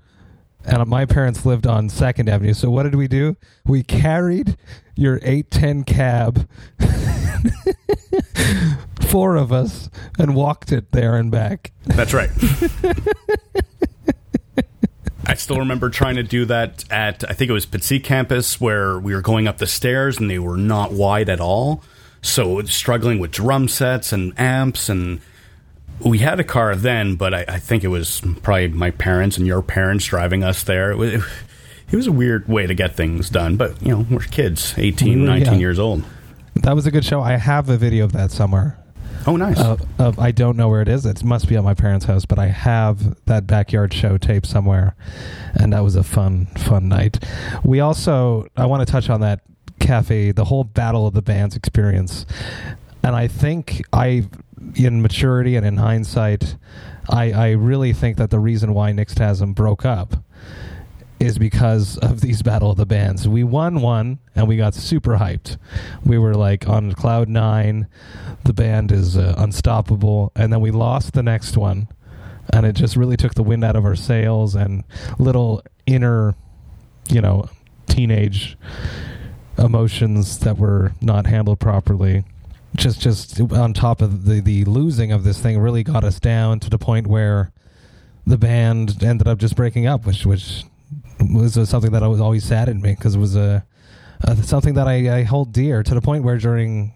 and 0.68 0.86
my 0.88 1.06
parents 1.06 1.46
lived 1.46 1.66
on 1.66 1.90
Second 1.90 2.30
Avenue. 2.30 2.54
So 2.54 2.70
what 2.70 2.84
did 2.84 2.96
we 2.96 3.08
do? 3.08 3.38
We 3.66 3.84
carried 3.84 4.58
your 4.96 5.20
eight 5.24 5.50
ten 5.50 5.84
cab, 5.84 6.48
four 9.10 9.38
of 9.38 9.52
us, 9.54 9.90
and 10.20 10.36
walked 10.36 10.72
it 10.72 10.92
there 10.92 11.16
and 11.16 11.32
back. 11.32 11.72
That's 11.86 12.14
right. 12.14 12.30
I 15.30 15.34
still 15.34 15.60
remember 15.60 15.90
trying 15.90 16.16
to 16.16 16.24
do 16.24 16.46
that 16.46 16.86
at 16.90 17.30
I 17.30 17.34
think 17.34 17.50
it 17.50 17.54
was 17.54 17.66
Petit 17.66 18.00
campus 18.00 18.62
where 18.62 18.98
we 18.98 19.14
were 19.14 19.22
going 19.22 19.48
up 19.48 19.58
the 19.58 19.68
stairs 19.68 20.20
and 20.20 20.30
they 20.30 20.40
were 20.40 20.58
not 20.58 20.94
wide 20.94 21.30
at 21.30 21.42
all. 21.42 21.84
So 22.22 22.62
struggling 22.64 23.20
with 23.20 23.32
drum 23.32 23.68
sets 23.68 24.14
and 24.14 24.34
amps 24.40 24.90
and 24.90 25.20
we 26.00 26.20
had 26.20 26.40
a 26.40 26.44
car 26.44 26.76
then, 26.76 27.16
but 27.16 27.34
I, 27.34 27.46
I, 27.48 27.60
think 27.60 27.84
it 27.84 27.88
was 27.88 28.22
probably 28.42 28.70
my 28.70 28.92
parents 28.92 29.38
and 29.38 29.48
your 29.48 29.62
parents 29.62 30.06
driving 30.06 30.44
us 30.44 30.64
there. 30.64 30.92
It 30.92 30.98
was, 30.98 31.14
it 31.92 31.96
was, 31.96 32.08
a 32.08 32.12
weird 32.12 32.48
way 32.48 32.68
to 32.68 32.74
get 32.74 32.96
things 32.96 33.30
done, 33.30 33.58
but 33.58 33.82
you 33.82 33.90
know, 33.90 34.06
we're 34.10 34.20
kids, 34.20 34.74
18, 34.78 35.26
19 35.26 35.54
yeah. 35.54 35.60
years 35.60 35.80
old. 35.80 36.04
That 36.56 36.76
was 36.76 36.86
a 36.86 36.92
good 36.92 37.06
show. 37.06 37.22
I 37.22 37.38
have 37.38 37.70
a 37.70 37.78
video 37.78 38.06
of 38.06 38.14
that 38.14 38.32
somewhere. 38.32 38.78
Oh, 39.26 39.36
nice. 39.36 39.60
Uh, 39.60 39.78
of, 40.00 40.20
I 40.20 40.32
don't 40.32 40.56
know 40.56 40.70
where 40.70 40.82
it 40.82 40.88
is. 40.88 41.06
It 41.06 41.24
must 41.24 41.50
be 41.50 41.58
at 41.58 41.64
my 41.64 41.74
parents' 41.74 42.06
house, 42.06 42.26
but 42.26 42.40
I 42.40 42.48
have 42.48 43.24
that 43.26 43.46
backyard 43.46 43.94
show 43.94 44.18
tape 44.18 44.46
somewhere, 44.46 44.96
and 45.54 45.74
that 45.74 45.82
was 45.82 45.98
a 45.98 46.04
fun, 46.04 46.46
fun 46.58 46.88
night. 46.88 47.24
We 47.64 47.82
also, 47.82 48.48
I 48.56 48.66
want 48.68 48.88
to 48.88 48.92
touch 48.92 49.10
on 49.10 49.22
that 49.22 49.42
cafe, 49.80 50.32
the 50.32 50.46
whole 50.46 50.64
Battle 50.64 51.06
of 51.06 51.14
the 51.14 51.22
Bands 51.22 51.56
experience, 51.58 52.26
and 53.08 53.16
I 53.16 53.30
think 53.30 53.82
I 53.94 54.28
in 54.76 55.02
maturity 55.02 55.56
and 55.56 55.66
in 55.66 55.78
hindsight, 55.78 56.58
I, 57.10 57.32
I 57.32 57.52
really 57.52 57.94
think 57.94 58.18
that 58.18 58.32
the 58.32 58.40
reason 58.40 58.74
why 58.74 58.92
Nixtasm 58.92 59.56
broke 59.56 59.86
up 59.86 60.18
is 61.18 61.38
because 61.38 61.98
of 62.00 62.20
these 62.22 62.42
Battle 62.42 62.72
of 62.72 62.76
the 62.76 62.86
Bands. 62.86 63.26
We 63.26 63.46
won 63.46 63.80
one 63.80 64.20
and 64.36 64.46
we 64.46 64.58
got 64.58 64.74
super 64.74 65.20
hyped. 65.20 65.56
We 66.04 66.18
were 66.18 66.34
like 66.34 66.68
on 66.68 66.92
cloud 66.92 67.30
nine. 67.30 67.88
The 68.44 68.52
band 68.52 68.92
is 68.92 69.16
uh, 69.16 69.36
unstoppable. 69.38 70.34
And 70.36 70.52
then 70.52 70.60
we 70.60 70.72
lost 70.72 71.14
the 71.14 71.24
next 71.24 71.56
one. 71.56 71.88
And 72.52 72.66
it 72.66 72.74
just 72.74 72.98
really 72.98 73.16
took 73.16 73.36
the 73.36 73.44
wind 73.44 73.64
out 73.64 73.78
of 73.78 73.86
our 73.86 73.96
sails 73.96 74.54
and 74.54 74.84
little 75.18 75.64
inner, 75.86 76.36
you 77.08 77.22
know, 77.22 77.50
teenage 77.88 78.58
emotions 79.58 80.40
that 80.40 80.58
were 80.58 80.92
not 81.00 81.26
handled 81.26 81.62
properly 81.62 82.26
just 82.78 83.02
just 83.02 83.42
on 83.42 83.74
top 83.74 84.02
of 84.02 84.26
the 84.26 84.40
the 84.40 84.64
losing 84.66 85.12
of 85.12 85.24
this 85.24 85.42
thing 85.42 85.60
really 85.60 85.84
got 85.84 86.04
us 86.04 86.20
down 86.20 86.60
to 86.62 86.70
the 86.70 86.78
point 86.78 87.08
where 87.08 87.52
the 88.26 88.38
band 88.38 89.04
ended 89.04 89.28
up 89.28 89.40
just 89.40 89.56
breaking 89.56 89.88
up, 89.88 90.06
which 90.06 90.26
which 90.26 90.64
was 91.20 91.70
something 91.70 91.92
that 91.92 92.08
was 92.08 92.22
always 92.22 92.44
saddened 92.44 92.82
me 92.82 92.92
because 92.92 93.16
it 93.16 93.20
was 93.20 93.36
a, 93.36 93.66
a, 94.22 94.36
something 94.38 94.76
that 94.76 94.88
I, 94.88 95.20
I 95.20 95.24
hold 95.24 95.52
dear 95.52 95.82
to 95.82 95.94
the 95.94 96.02
point 96.02 96.24
where 96.24 96.38
during 96.38 96.94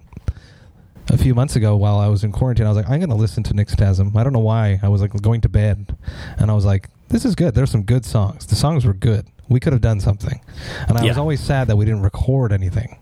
a 1.09 1.17
few 1.17 1.33
months 1.33 1.55
ago 1.55 1.75
while 1.75 1.97
I 1.97 2.07
was 2.07 2.23
in 2.23 2.31
quarantine, 2.31 2.65
I 2.65 2.69
was 2.69 2.77
like, 2.77 2.89
I'm 2.89 2.99
going 2.99 3.09
to 3.09 3.15
listen 3.15 3.43
to 3.43 3.53
Nixtasm. 3.53 4.15
I 4.15 4.23
don't 4.23 4.33
know 4.33 4.39
why. 4.39 4.79
I 4.83 4.89
was 4.89 5.01
like 5.01 5.19
going 5.21 5.41
to 5.41 5.49
bed, 5.49 5.95
and 6.37 6.51
I 6.51 6.53
was 6.53 6.65
like, 6.65 6.89
this 7.09 7.25
is 7.25 7.33
good. 7.33 7.55
There's 7.55 7.71
some 7.71 7.83
good 7.83 8.05
songs. 8.05 8.45
The 8.45 8.55
songs 8.55 8.85
were 8.85 8.93
good. 8.93 9.27
We 9.49 9.59
could 9.59 9.73
have 9.73 9.81
done 9.81 9.99
something, 9.99 10.39
and 10.87 10.97
I 10.97 11.01
yeah. 11.01 11.09
was 11.09 11.17
always 11.17 11.41
sad 11.41 11.67
that 11.67 11.75
we 11.75 11.85
didn't 11.85 12.03
record 12.03 12.53
anything 12.53 12.97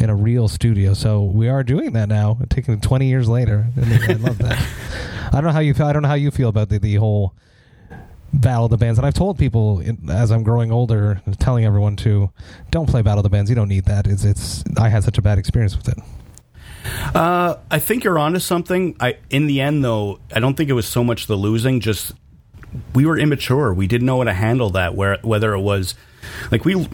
in 0.00 0.10
a 0.10 0.14
real 0.14 0.48
studio. 0.48 0.94
So 0.94 1.22
we 1.22 1.48
are 1.48 1.62
doing 1.62 1.92
that 1.92 2.08
now, 2.08 2.38
taking 2.48 2.80
20 2.80 3.06
years 3.06 3.28
later. 3.28 3.66
I 3.76 4.12
love 4.14 4.38
that. 4.38 4.66
I 5.32 5.34
don't 5.34 5.44
know 5.44 5.52
how 5.52 5.60
you 5.60 5.74
feel. 5.74 5.86
I 5.86 5.92
don't 5.92 6.02
know 6.02 6.08
how 6.08 6.14
you 6.14 6.30
feel 6.30 6.48
about 6.48 6.68
the, 6.68 6.78
the 6.78 6.94
whole 6.96 7.34
battle 8.32 8.64
of 8.64 8.70
the 8.70 8.76
bands. 8.76 8.98
And 8.98 9.06
I've 9.06 9.14
told 9.14 9.38
people 9.38 9.80
in, 9.80 10.08
as 10.10 10.30
I'm 10.30 10.42
growing 10.42 10.72
older, 10.72 11.20
telling 11.38 11.64
everyone 11.64 11.96
to 11.96 12.30
don't 12.70 12.88
play 12.88 13.02
battle 13.02 13.20
of 13.20 13.24
the 13.24 13.30
bands. 13.30 13.50
You 13.50 13.56
don't 13.56 13.68
need 13.68 13.84
that. 13.84 14.06
It's 14.06 14.24
it's. 14.24 14.64
I 14.78 14.88
had 14.88 15.04
such 15.04 15.18
a 15.18 15.22
bad 15.22 15.38
experience 15.38 15.76
with 15.76 15.88
it. 15.88 15.98
Uh, 17.14 17.56
I 17.70 17.78
think 17.78 18.04
you're 18.04 18.18
onto 18.18 18.38
something. 18.38 18.96
I 19.00 19.18
in 19.28 19.46
the 19.46 19.60
end 19.60 19.84
though, 19.84 20.20
I 20.34 20.40
don't 20.40 20.56
think 20.56 20.70
it 20.70 20.74
was 20.74 20.86
so 20.86 21.04
much 21.04 21.26
the 21.26 21.36
losing. 21.36 21.80
Just 21.80 22.12
we 22.94 23.04
were 23.04 23.18
immature. 23.18 23.72
We 23.74 23.86
didn't 23.86 24.06
know 24.06 24.18
how 24.18 24.24
to 24.24 24.32
handle 24.32 24.70
that. 24.70 24.94
Where 24.94 25.18
whether 25.22 25.52
it 25.52 25.60
was 25.60 25.94
like 26.50 26.64
we 26.64 26.88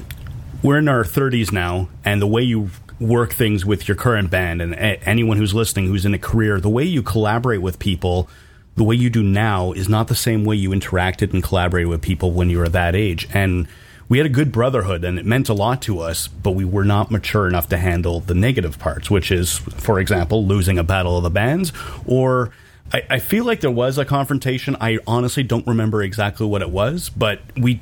we're 0.62 0.78
in 0.78 0.88
our 0.88 1.04
30s 1.04 1.52
now, 1.52 1.88
and 2.04 2.20
the 2.20 2.26
way 2.26 2.42
you 2.42 2.70
work 3.00 3.32
things 3.32 3.64
with 3.64 3.88
your 3.88 3.96
current 3.96 4.30
band 4.30 4.62
and 4.62 4.74
a- 4.74 5.02
anyone 5.08 5.36
who's 5.36 5.54
listening 5.54 5.86
who's 5.86 6.06
in 6.06 6.14
a 6.14 6.18
career, 6.18 6.60
the 6.60 6.68
way 6.68 6.84
you 6.84 7.02
collaborate 7.02 7.62
with 7.62 7.78
people, 7.78 8.28
the 8.76 8.84
way 8.84 8.94
you 8.94 9.10
do 9.10 9.22
now 9.22 9.72
is 9.72 9.88
not 9.88 10.08
the 10.08 10.14
same 10.14 10.44
way 10.44 10.56
you 10.56 10.70
interacted 10.70 11.32
and 11.32 11.42
collaborated 11.42 11.88
with 11.88 12.02
people 12.02 12.32
when 12.32 12.50
you 12.50 12.58
were 12.58 12.68
that 12.68 12.94
age. 12.94 13.28
And 13.32 13.66
we 14.08 14.18
had 14.18 14.26
a 14.26 14.30
good 14.30 14.52
brotherhood 14.52 15.04
and 15.04 15.18
it 15.18 15.26
meant 15.26 15.48
a 15.48 15.54
lot 15.54 15.82
to 15.82 16.00
us, 16.00 16.28
but 16.28 16.52
we 16.52 16.64
were 16.64 16.84
not 16.84 17.10
mature 17.10 17.48
enough 17.48 17.68
to 17.70 17.76
handle 17.76 18.20
the 18.20 18.34
negative 18.34 18.78
parts, 18.78 19.10
which 19.10 19.30
is, 19.30 19.58
for 19.58 19.98
example, 19.98 20.46
losing 20.46 20.78
a 20.78 20.84
battle 20.84 21.16
of 21.16 21.22
the 21.22 21.30
bands 21.30 21.72
or. 22.06 22.52
I, 22.92 23.02
I 23.10 23.18
feel 23.18 23.44
like 23.44 23.62
there 23.62 23.70
was 23.72 23.98
a 23.98 24.04
confrontation. 24.04 24.76
I 24.80 25.00
honestly 25.08 25.42
don't 25.42 25.66
remember 25.66 26.04
exactly 26.04 26.46
what 26.46 26.62
it 26.62 26.70
was, 26.70 27.10
but 27.10 27.40
we 27.56 27.80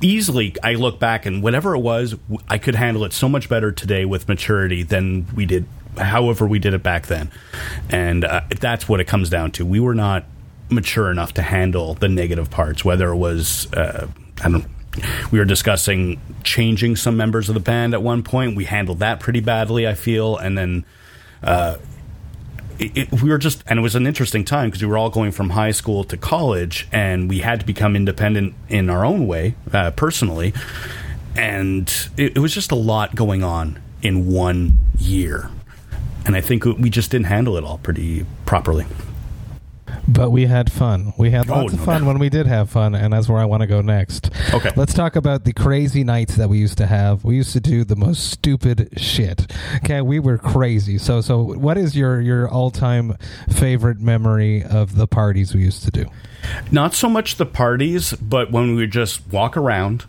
easily 0.00 0.54
I 0.62 0.74
look 0.74 0.98
back 0.98 1.26
and 1.26 1.42
whatever 1.42 1.74
it 1.74 1.80
was, 1.80 2.16
I 2.48 2.58
could 2.58 2.74
handle 2.74 3.04
it 3.04 3.12
so 3.12 3.28
much 3.28 3.48
better 3.48 3.72
today 3.72 4.04
with 4.04 4.28
maturity 4.28 4.82
than 4.82 5.26
we 5.34 5.46
did, 5.46 5.66
however 5.96 6.46
we 6.46 6.58
did 6.58 6.74
it 6.74 6.82
back 6.82 7.06
then. 7.06 7.30
And 7.90 8.24
uh, 8.24 8.42
that's 8.60 8.88
what 8.88 9.00
it 9.00 9.04
comes 9.04 9.30
down 9.30 9.52
to. 9.52 9.66
We 9.66 9.80
were 9.80 9.94
not 9.94 10.24
mature 10.68 11.10
enough 11.10 11.34
to 11.34 11.42
handle 11.42 11.94
the 11.94 12.08
negative 12.08 12.50
parts, 12.50 12.84
whether 12.84 13.10
it 13.10 13.16
was, 13.16 13.72
uh, 13.72 14.08
I 14.42 14.50
don't. 14.50 14.66
We 15.30 15.38
were 15.38 15.44
discussing 15.44 16.18
changing 16.42 16.96
some 16.96 17.18
members 17.18 17.50
of 17.50 17.54
the 17.54 17.60
band 17.60 17.92
at 17.92 18.02
one 18.02 18.22
point. 18.22 18.56
We 18.56 18.64
handled 18.64 19.00
that 19.00 19.20
pretty 19.20 19.40
badly, 19.40 19.86
I 19.86 19.92
feel, 19.92 20.38
and 20.38 20.56
then 20.56 20.86
uh, 21.42 21.76
it, 22.78 22.96
it, 22.96 23.22
we 23.22 23.30
were 23.30 23.38
just, 23.38 23.62
and 23.66 23.78
it 23.78 23.82
was 23.82 23.94
an 23.94 24.06
interesting 24.06 24.44
time 24.44 24.68
because 24.68 24.82
we 24.82 24.88
were 24.88 24.98
all 24.98 25.10
going 25.10 25.32
from 25.32 25.50
high 25.50 25.70
school 25.70 26.04
to 26.04 26.16
college, 26.16 26.88
and 26.92 27.28
we 27.28 27.40
had 27.40 27.60
to 27.60 27.66
become 27.66 27.96
independent 27.96 28.54
in 28.68 28.90
our 28.90 29.04
own 29.04 29.26
way, 29.26 29.54
uh, 29.72 29.90
personally. 29.92 30.52
And 31.36 31.92
it, 32.16 32.36
it 32.36 32.38
was 32.38 32.54
just 32.54 32.70
a 32.70 32.76
lot 32.76 33.14
going 33.14 33.42
on 33.42 33.80
in 34.02 34.26
one 34.30 34.78
year. 34.98 35.50
And 36.24 36.34
I 36.34 36.40
think 36.40 36.64
we 36.64 36.90
just 36.90 37.10
didn't 37.10 37.26
handle 37.26 37.56
it 37.56 37.64
all 37.64 37.78
pretty 37.78 38.26
properly. 38.46 38.86
But 40.08 40.30
we 40.30 40.46
had 40.46 40.70
fun. 40.72 41.12
We 41.18 41.30
had 41.30 41.50
Oh, 41.50 41.62
lots 41.62 41.72
of 41.74 41.80
fun 41.84 42.02
doubt. 42.02 42.06
when 42.08 42.18
we 42.18 42.28
did 42.28 42.46
have 42.46 42.70
fun, 42.70 42.94
and 42.94 43.12
that's 43.12 43.28
where 43.28 43.40
I 43.40 43.44
want 43.44 43.62
to 43.62 43.66
go 43.66 43.80
next. 43.80 44.30
Okay. 44.54 44.70
Let's 44.76 44.94
talk 44.94 45.16
about 45.16 45.44
the 45.44 45.52
crazy 45.52 46.04
nights 46.04 46.36
that 46.36 46.48
we 46.48 46.58
used 46.58 46.78
to 46.78 46.86
have. 46.86 47.24
We 47.24 47.36
used 47.36 47.52
to 47.54 47.60
do 47.60 47.84
the 47.84 47.96
most 47.96 48.30
stupid 48.30 48.88
shit. 48.96 49.50
Okay, 49.76 50.00
we 50.00 50.18
were 50.20 50.38
crazy. 50.38 50.98
So, 50.98 51.20
so 51.20 51.42
what 51.42 51.76
is 51.76 51.96
your 51.96 52.20
your 52.20 52.48
all 52.48 52.70
time 52.70 53.16
favorite 53.48 53.98
memory 54.00 54.62
of 54.62 54.96
the 54.96 55.06
parties 55.06 55.54
we 55.54 55.62
used 55.62 55.82
to 55.84 55.90
do? 55.90 56.06
Not 56.70 56.94
so 56.94 57.08
much 57.08 57.36
the 57.36 57.46
parties, 57.46 58.12
but 58.14 58.50
when 58.52 58.68
we 58.70 58.74
would 58.76 58.92
just 58.92 59.26
walk 59.32 59.56
around 59.56 60.04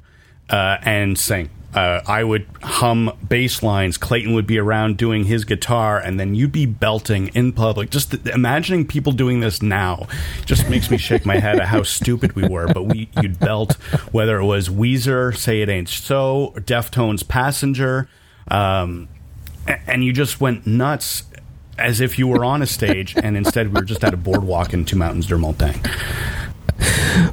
uh, 0.50 0.78
and 0.84 1.18
sing. 1.18 1.50
Uh, 1.74 2.02
I 2.08 2.24
would 2.24 2.48
hum 2.64 3.12
bass 3.28 3.62
lines. 3.62 3.98
Clayton 3.98 4.34
would 4.34 4.48
be 4.48 4.58
around 4.58 4.98
doing 4.98 5.26
his 5.26 5.44
guitar, 5.46 6.00
and 6.00 6.20
then 6.20 6.34
you'd 6.34 6.52
be 6.52 6.66
belting 6.66 7.28
in 7.30 7.52
public. 7.52 7.90
Just 7.90 8.12
th- 8.12 8.34
imagining 8.34 8.88
people 8.88 9.12
doing 9.12 9.42
this 9.42 9.62
now 9.62 10.08
just 10.46 10.70
makes 10.70 10.90
me 10.90 10.98
shake 10.98 11.26
my 11.26 11.38
head 11.38 11.60
at 11.60 11.68
how 11.68 11.84
stupid 11.84 12.34
we 12.34 12.48
were. 12.48 12.68
But 12.74 12.84
we, 12.84 13.10
you'd 13.22 13.40
belt 13.40 13.74
whether 14.12 14.40
it 14.40 14.46
was 14.46 14.70
Weezer, 14.70 15.36
"Say 15.36 15.62
It 15.62 15.70
Ain't 15.70 15.90
So," 15.90 16.54
or 16.56 16.62
Deftones, 16.62 17.28
"Passenger," 17.28 18.10
um, 18.48 19.10
and 19.86 20.04
you 20.04 20.14
just 20.14 20.40
went 20.40 20.66
nuts 20.66 21.24
as 21.78 22.02
if 22.02 22.18
you 22.18 22.28
were 22.28 22.44
on 22.44 22.62
a 22.62 22.66
stage, 22.66 23.14
and 23.18 23.38
instead 23.38 23.68
we 23.68 23.74
were 23.74 23.86
just 23.86 24.04
at 24.04 24.14
a 24.14 24.18
boardwalk 24.18 24.74
in 24.74 24.86
Two 24.86 24.96
Mountains, 24.96 25.28
Deux-Montagnes. 25.28 25.86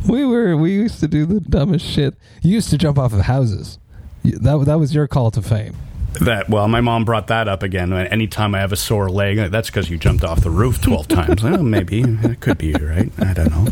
We 0.09 0.25
were 0.25 0.57
we 0.57 0.73
used 0.73 1.01
to 1.01 1.09
do 1.09 1.25
the 1.25 1.41
dumbest 1.41 1.87
shit. 1.87 2.15
You 2.43 2.53
used 2.55 2.71
to 2.71 2.79
jump 2.79 2.99
off 2.99 3.13
of 3.13 3.21
houses. 3.21 3.79
That 4.25 4.65
that 4.65 4.79
was 4.79 4.95
your 4.95 5.07
call 5.07 5.31
to 5.33 5.43
fame. 5.43 5.75
That 6.21 6.49
well, 6.49 6.69
my 6.69 6.81
mom 6.81 7.05
brought 7.05 7.27
that 7.29 7.49
up 7.49 7.63
again. 7.63 7.93
Anytime 7.93 8.55
I 8.55 8.61
have 8.61 8.73
a 8.73 8.77
sore 8.77 9.11
leg, 9.11 9.51
that's 9.51 9.69
because 9.69 9.91
you 9.91 9.99
jumped 9.99 10.25
off 10.25 10.41
the 10.41 10.51
roof 10.51 10.81
twelve 10.81 11.09
times. 11.09 11.43
well, 11.43 11.63
maybe 11.63 12.01
it 12.03 12.41
could 12.41 12.59
be 12.59 12.73
right. 12.75 13.11
I 13.19 13.33
don't 13.35 13.51
know. 13.51 13.67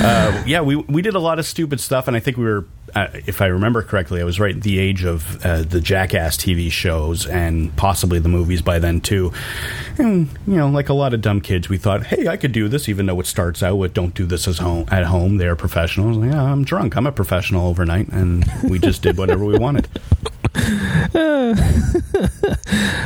Uh, 0.00 0.42
yeah, 0.46 0.60
we 0.60 0.76
we 0.76 1.02
did 1.02 1.14
a 1.14 1.18
lot 1.20 1.38
of 1.38 1.46
stupid 1.46 1.80
stuff, 1.80 2.08
and 2.08 2.16
I 2.16 2.20
think 2.20 2.36
we 2.36 2.44
were, 2.44 2.64
uh, 2.94 3.08
if 3.26 3.42
I 3.42 3.46
remember 3.46 3.82
correctly, 3.82 4.20
I 4.20 4.24
was 4.24 4.38
right 4.38 4.54
at 4.54 4.62
the 4.62 4.78
age 4.78 5.04
of 5.04 5.44
uh, 5.44 5.62
the 5.62 5.80
Jackass 5.80 6.36
TV 6.36 6.70
shows 6.70 7.26
and 7.26 7.74
possibly 7.76 8.18
the 8.18 8.28
movies 8.28 8.62
by 8.62 8.78
then 8.78 9.00
too. 9.00 9.32
And 9.98 10.28
you 10.46 10.56
know, 10.56 10.68
like 10.68 10.88
a 10.88 10.94
lot 10.94 11.14
of 11.14 11.20
dumb 11.20 11.40
kids, 11.40 11.68
we 11.68 11.78
thought, 11.78 12.06
hey, 12.06 12.28
I 12.28 12.36
could 12.36 12.52
do 12.52 12.68
this, 12.68 12.88
even 12.88 13.06
though 13.06 13.18
it 13.20 13.26
starts 13.26 13.62
out 13.62 13.76
with 13.76 13.92
"Don't 13.92 14.14
do 14.14 14.24
this 14.24 14.46
as 14.46 14.58
home 14.58 14.86
at 14.90 15.04
home." 15.04 15.38
They're 15.38 15.56
professionals. 15.56 16.16
Yeah, 16.24 16.42
I'm 16.42 16.64
drunk. 16.64 16.96
I'm 16.96 17.06
a 17.06 17.12
professional 17.12 17.66
overnight, 17.68 18.08
and 18.08 18.44
we 18.68 18.78
just 18.78 19.02
did 19.02 19.18
whatever 19.18 19.44
we 19.44 19.58
wanted. 19.58 19.88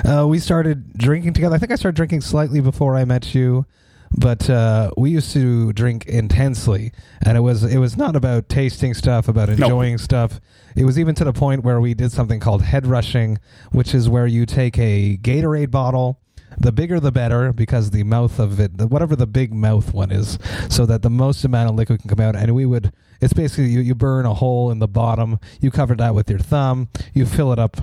Uh, 0.04 0.26
we 0.26 0.38
started 0.38 0.92
drinking 0.98 1.32
together. 1.32 1.54
I 1.54 1.58
think 1.58 1.70
I 1.72 1.76
started 1.76 1.96
drinking 1.96 2.20
slightly 2.22 2.60
before 2.60 2.96
I 2.96 3.04
met 3.04 3.34
you, 3.34 3.64
but 4.10 4.50
uh, 4.50 4.90
we 4.96 5.10
used 5.10 5.32
to 5.32 5.72
drink 5.72 6.06
intensely, 6.06 6.92
and 7.24 7.36
it 7.38 7.40
was 7.40 7.62
it 7.62 7.78
was 7.78 7.96
not 7.96 8.16
about 8.16 8.48
tasting 8.48 8.94
stuff, 8.94 9.28
about 9.28 9.48
enjoying 9.48 9.98
stuff. 9.98 10.40
It 10.76 10.84
was 10.84 10.98
even 10.98 11.14
to 11.14 11.24
the 11.24 11.32
point 11.32 11.62
where 11.62 11.80
we 11.80 11.94
did 11.94 12.12
something 12.12 12.40
called 12.40 12.62
head 12.62 12.86
rushing, 12.86 13.38
which 13.70 13.94
is 13.94 14.08
where 14.08 14.26
you 14.26 14.44
take 14.44 14.78
a 14.78 15.16
Gatorade 15.18 15.70
bottle. 15.70 16.18
The 16.58 16.72
bigger 16.72 17.00
the 17.00 17.12
better, 17.12 17.52
because 17.54 17.90
the 17.92 18.02
mouth 18.02 18.38
of 18.38 18.60
it, 18.60 18.76
the, 18.76 18.86
whatever 18.86 19.16
the 19.16 19.26
big 19.26 19.54
mouth 19.54 19.94
one 19.94 20.10
is, 20.10 20.38
so 20.68 20.84
that 20.84 21.00
the 21.00 21.08
most 21.08 21.44
amount 21.44 21.70
of 21.70 21.76
liquid 21.76 22.00
can 22.00 22.10
come 22.10 22.20
out. 22.20 22.36
And 22.36 22.54
we 22.54 22.66
would, 22.66 22.92
it's 23.22 23.32
basically 23.32 23.66
you, 23.66 23.80
you 23.80 23.94
burn 23.94 24.26
a 24.26 24.34
hole 24.34 24.70
in 24.70 24.80
the 24.80 24.88
bottom, 24.88 25.38
you 25.60 25.70
cover 25.70 25.94
that 25.94 26.14
with 26.14 26.28
your 26.28 26.40
thumb, 26.40 26.88
you 27.14 27.24
fill 27.24 27.52
it 27.52 27.58
up 27.58 27.76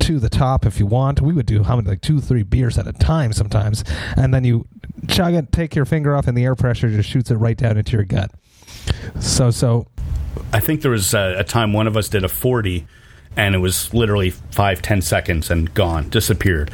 to 0.00 0.20
the 0.20 0.28
top 0.28 0.66
if 0.66 0.78
you 0.78 0.86
want. 0.86 1.20
We 1.22 1.32
would 1.32 1.46
do 1.46 1.62
how 1.62 1.76
many, 1.76 1.88
like 1.88 2.02
two, 2.02 2.20
three 2.20 2.42
beers 2.42 2.78
at 2.78 2.86
a 2.86 2.92
time 2.92 3.32
sometimes. 3.32 3.82
And 4.16 4.34
then 4.34 4.44
you 4.44 4.68
chug 5.08 5.32
it, 5.32 5.50
take 5.50 5.74
your 5.74 5.86
finger 5.86 6.14
off, 6.14 6.28
and 6.28 6.36
the 6.36 6.44
air 6.44 6.54
pressure 6.54 6.90
just 6.90 7.08
shoots 7.08 7.30
it 7.30 7.36
right 7.36 7.56
down 7.56 7.78
into 7.78 7.92
your 7.92 8.04
gut. 8.04 8.30
So, 9.18 9.50
so 9.50 9.86
I 10.52 10.60
think 10.60 10.82
there 10.82 10.90
was 10.90 11.14
a, 11.14 11.36
a 11.38 11.44
time 11.44 11.72
one 11.72 11.86
of 11.86 11.96
us 11.96 12.08
did 12.08 12.22
a 12.22 12.28
40 12.28 12.86
and 13.36 13.54
it 13.54 13.58
was 13.58 13.92
literally 13.94 14.30
five, 14.30 14.82
ten 14.82 15.00
seconds 15.02 15.50
and 15.50 15.72
gone, 15.74 16.08
disappeared. 16.10 16.70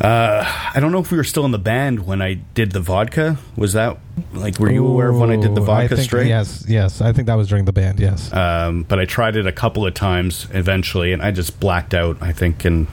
Uh, 0.00 0.44
I 0.74 0.80
don't 0.80 0.92
know 0.92 0.98
if 1.00 1.10
we 1.10 1.16
were 1.16 1.24
still 1.24 1.44
in 1.44 1.50
the 1.52 1.58
band 1.58 2.06
when 2.06 2.20
I 2.20 2.34
did 2.34 2.72
the 2.72 2.80
vodka. 2.80 3.38
Was 3.56 3.72
that 3.74 3.98
like, 4.32 4.58
were 4.58 4.70
you 4.70 4.86
aware 4.86 5.10
of 5.10 5.18
when 5.18 5.30
I 5.30 5.36
did 5.36 5.54
the 5.54 5.60
Ooh, 5.60 5.64
I 5.64 5.82
vodka 5.82 5.96
think- 5.96 6.04
straight? 6.08 6.26
Yes, 6.28 6.64
yes. 6.68 7.00
I 7.00 7.12
think 7.12 7.26
that 7.26 7.34
was 7.34 7.48
during 7.48 7.64
the 7.64 7.72
band, 7.72 8.00
yes. 8.00 8.32
Um, 8.32 8.82
but 8.82 8.98
I 8.98 9.04
tried 9.04 9.36
it 9.36 9.46
a 9.46 9.52
couple 9.52 9.86
of 9.86 9.94
times 9.94 10.46
eventually 10.52 11.12
and 11.12 11.22
I 11.22 11.30
just 11.30 11.58
blacked 11.60 11.94
out, 11.94 12.18
I 12.20 12.32
think. 12.32 12.64
And 12.64 12.86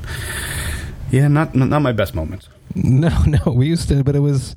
yeah, 1.11 1.27
not, 1.27 1.55
not 1.55 1.81
my 1.81 1.91
best 1.91 2.15
moments. 2.15 2.47
no, 2.75 3.09
no, 3.25 3.51
we 3.51 3.67
used 3.67 3.89
to, 3.89 4.03
but 4.03 4.15
it 4.15 4.19
was, 4.19 4.55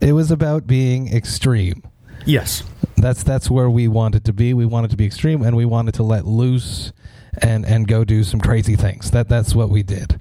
it 0.00 0.12
was 0.12 0.30
about 0.30 0.66
being 0.66 1.12
extreme. 1.14 1.82
Yes. 2.26 2.62
That's 2.96 3.22
that's 3.22 3.48
where 3.48 3.70
we 3.70 3.86
wanted 3.86 4.24
to 4.24 4.32
be. 4.32 4.52
We 4.54 4.66
wanted 4.66 4.90
to 4.90 4.96
be 4.96 5.06
extreme, 5.06 5.42
and 5.42 5.56
we 5.56 5.64
wanted 5.64 5.94
to 5.94 6.02
let 6.02 6.26
loose, 6.26 6.92
and 7.42 7.64
and 7.64 7.86
go 7.86 8.04
do 8.04 8.24
some 8.24 8.40
crazy 8.40 8.76
things. 8.76 9.10
That 9.10 9.28
that's 9.28 9.54
what 9.54 9.70
we 9.70 9.82
did. 9.82 10.20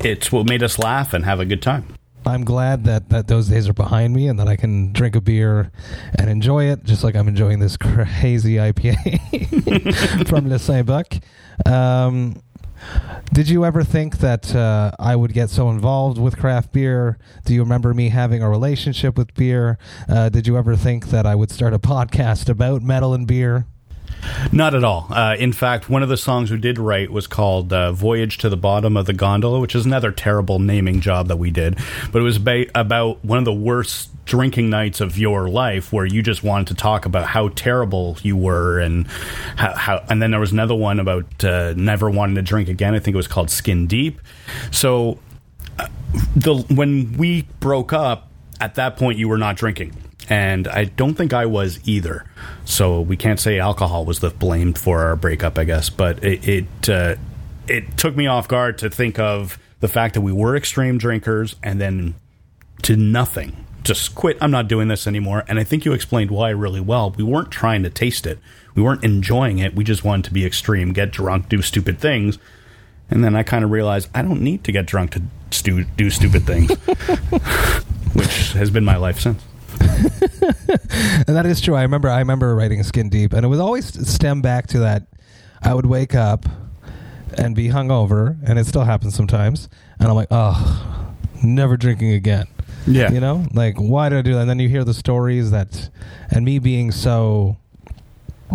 It's 0.00 0.32
what 0.32 0.46
made 0.46 0.62
us 0.62 0.78
laugh 0.78 1.12
and 1.12 1.24
have 1.24 1.40
a 1.40 1.44
good 1.44 1.62
time. 1.62 1.86
I'm 2.26 2.44
glad 2.44 2.84
that, 2.84 3.08
that 3.08 3.28
those 3.28 3.48
days 3.48 3.66
are 3.66 3.72
behind 3.72 4.14
me 4.14 4.28
and 4.28 4.38
that 4.38 4.46
I 4.46 4.56
can 4.56 4.92
drink 4.92 5.16
a 5.16 5.22
beer 5.22 5.72
and 6.18 6.28
enjoy 6.28 6.64
it, 6.64 6.84
just 6.84 7.02
like 7.02 7.16
I'm 7.16 7.28
enjoying 7.28 7.60
this 7.60 7.76
crazy 7.78 8.56
IPA 8.56 10.26
from 10.28 10.48
Le 10.48 10.58
Saint-Bock. 10.58 11.14
Um, 11.64 12.42
did 13.32 13.48
you 13.48 13.64
ever 13.64 13.84
think 13.84 14.18
that 14.18 14.54
uh, 14.54 14.92
I 14.98 15.16
would 15.16 15.32
get 15.32 15.50
so 15.50 15.70
involved 15.70 16.18
with 16.18 16.36
craft 16.36 16.72
beer? 16.72 17.18
Do 17.44 17.54
you 17.54 17.62
remember 17.62 17.94
me 17.94 18.08
having 18.08 18.42
a 18.42 18.50
relationship 18.50 19.16
with 19.16 19.32
beer? 19.34 19.78
Uh, 20.08 20.28
did 20.28 20.46
you 20.46 20.56
ever 20.56 20.76
think 20.76 21.06
that 21.06 21.26
I 21.26 21.34
would 21.34 21.50
start 21.50 21.72
a 21.72 21.78
podcast 21.80 22.48
about 22.48 22.82
metal 22.82 23.14
and 23.14 23.26
beer? 23.26 23.66
Not 24.52 24.74
at 24.74 24.84
all. 24.84 25.06
Uh, 25.10 25.36
in 25.38 25.52
fact, 25.52 25.88
one 25.88 26.02
of 26.02 26.08
the 26.08 26.16
songs 26.16 26.50
we 26.50 26.58
did 26.58 26.78
write 26.78 27.10
was 27.10 27.26
called 27.26 27.72
uh, 27.72 27.92
"Voyage 27.92 28.38
to 28.38 28.48
the 28.48 28.56
Bottom 28.56 28.96
of 28.96 29.06
the 29.06 29.12
Gondola," 29.12 29.60
which 29.60 29.74
is 29.74 29.86
another 29.86 30.12
terrible 30.12 30.58
naming 30.58 31.00
job 31.00 31.28
that 31.28 31.36
we 31.36 31.50
did. 31.50 31.78
But 32.12 32.20
it 32.20 32.24
was 32.24 32.38
ba- 32.38 32.66
about 32.74 33.24
one 33.24 33.38
of 33.38 33.44
the 33.44 33.52
worst 33.52 34.10
drinking 34.24 34.70
nights 34.70 35.00
of 35.00 35.18
your 35.18 35.48
life, 35.48 35.92
where 35.92 36.06
you 36.06 36.22
just 36.22 36.42
wanted 36.42 36.68
to 36.68 36.74
talk 36.74 37.04
about 37.06 37.26
how 37.26 37.48
terrible 37.48 38.16
you 38.22 38.36
were, 38.36 38.78
and 38.78 39.06
how. 39.56 39.74
how 39.74 40.04
and 40.08 40.22
then 40.22 40.30
there 40.30 40.40
was 40.40 40.52
another 40.52 40.74
one 40.74 41.00
about 41.00 41.44
uh, 41.44 41.74
never 41.76 42.10
wanting 42.10 42.36
to 42.36 42.42
drink 42.42 42.68
again. 42.68 42.94
I 42.94 42.98
think 42.98 43.14
it 43.14 43.18
was 43.18 43.28
called 43.28 43.50
"Skin 43.50 43.86
Deep." 43.86 44.20
So 44.70 45.18
uh, 45.78 45.88
the 46.36 46.56
when 46.74 47.16
we 47.16 47.42
broke 47.60 47.92
up, 47.92 48.30
at 48.60 48.74
that 48.76 48.96
point 48.96 49.18
you 49.18 49.28
were 49.28 49.38
not 49.38 49.56
drinking. 49.56 49.94
And 50.30 50.68
I 50.68 50.84
don't 50.84 51.14
think 51.14 51.34
I 51.34 51.44
was 51.44 51.80
either. 51.86 52.24
So 52.64 53.00
we 53.00 53.16
can't 53.16 53.40
say 53.40 53.58
alcohol 53.58 54.04
was 54.04 54.20
the 54.20 54.30
blamed 54.30 54.78
for 54.78 55.00
our 55.00 55.16
breakup, 55.16 55.58
I 55.58 55.64
guess. 55.64 55.90
But 55.90 56.22
it 56.24 56.48
it, 56.48 56.88
uh, 56.88 57.16
it 57.66 57.98
took 57.98 58.16
me 58.16 58.28
off 58.28 58.46
guard 58.46 58.78
to 58.78 58.88
think 58.88 59.18
of 59.18 59.58
the 59.80 59.88
fact 59.88 60.14
that 60.14 60.20
we 60.20 60.32
were 60.32 60.56
extreme 60.56 60.98
drinkers 60.98 61.56
and 61.62 61.80
then 61.80 62.14
to 62.82 62.96
nothing. 62.96 63.66
Just 63.82 64.14
quit. 64.14 64.38
I'm 64.40 64.50
not 64.50 64.68
doing 64.68 64.88
this 64.88 65.06
anymore. 65.06 65.42
And 65.48 65.58
I 65.58 65.64
think 65.64 65.84
you 65.84 65.92
explained 65.92 66.30
why 66.30 66.50
really 66.50 66.80
well. 66.80 67.10
We 67.10 67.24
weren't 67.24 67.50
trying 67.50 67.82
to 67.82 67.90
taste 67.90 68.26
it. 68.26 68.38
We 68.74 68.82
weren't 68.82 69.02
enjoying 69.02 69.58
it. 69.58 69.74
We 69.74 69.84
just 69.84 70.04
wanted 70.04 70.26
to 70.26 70.32
be 70.32 70.46
extreme, 70.46 70.92
get 70.92 71.10
drunk, 71.10 71.48
do 71.48 71.60
stupid 71.60 71.98
things. 71.98 72.38
And 73.10 73.24
then 73.24 73.34
I 73.34 73.42
kind 73.42 73.64
of 73.64 73.70
realized 73.70 74.08
I 74.14 74.22
don't 74.22 74.42
need 74.42 74.62
to 74.64 74.72
get 74.72 74.86
drunk 74.86 75.12
to 75.12 75.22
stu- 75.50 75.84
do 75.96 76.10
stupid 76.10 76.46
things, 76.46 76.70
which 78.12 78.52
has 78.52 78.70
been 78.70 78.84
my 78.84 78.96
life 78.96 79.18
since. 79.18 79.42
And 81.26 81.36
that 81.36 81.46
is 81.46 81.60
true. 81.60 81.74
I 81.74 81.82
remember. 81.82 82.08
I 82.08 82.18
remember 82.18 82.54
writing 82.54 82.82
Skin 82.82 83.08
Deep, 83.08 83.32
and 83.32 83.44
it 83.44 83.48
would 83.48 83.60
always 83.60 84.08
stem 84.08 84.40
back 84.42 84.66
to 84.68 84.80
that. 84.80 85.06
I 85.62 85.74
would 85.74 85.86
wake 85.86 86.14
up 86.14 86.46
and 87.36 87.54
be 87.54 87.68
hungover, 87.68 88.38
and 88.44 88.58
it 88.58 88.66
still 88.66 88.84
happens 88.84 89.14
sometimes. 89.14 89.68
And 89.98 90.08
I'm 90.08 90.14
like, 90.14 90.28
oh, 90.30 91.14
never 91.42 91.76
drinking 91.76 92.12
again. 92.12 92.46
Yeah. 92.86 93.12
You 93.12 93.20
know, 93.20 93.46
like 93.52 93.76
why 93.76 94.08
did 94.08 94.18
I 94.18 94.22
do 94.22 94.34
that? 94.34 94.40
And 94.40 94.50
then 94.50 94.58
you 94.58 94.68
hear 94.68 94.84
the 94.84 94.94
stories 94.94 95.50
that, 95.50 95.90
and 96.30 96.44
me 96.44 96.58
being 96.58 96.90
so 96.90 97.56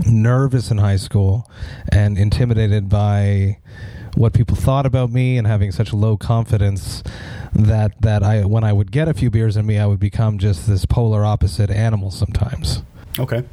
nervous 0.06 0.72
in 0.72 0.80
high 0.80 0.98
school 0.98 1.50
and 1.90 2.18
intimidated 2.18 2.90
by 2.90 3.60
what 4.16 4.34
people 4.34 4.56
thought 4.56 4.86
about 4.86 5.12
me 5.12 5.38
and 5.38 5.46
having 5.46 5.72
such 5.72 5.94
low 5.94 6.18
confidence 6.18 7.04
that 7.56 8.00
that 8.02 8.22
I 8.22 8.46
when 8.46 8.64
I 8.64 8.74
would 8.74 8.92
get 8.92 9.08
a 9.08 9.14
few 9.14 9.30
beers 9.30 9.58
in 9.58 9.66
me 9.66 9.80
I 9.80 9.86
would 9.86 10.00
become 10.00 10.38
just 10.38 10.68
this 10.68 10.86
polar 10.86 11.26
opposite 11.26 11.70
animal 11.70 12.12
sometimes. 12.12 12.84
Okay. 13.18 13.44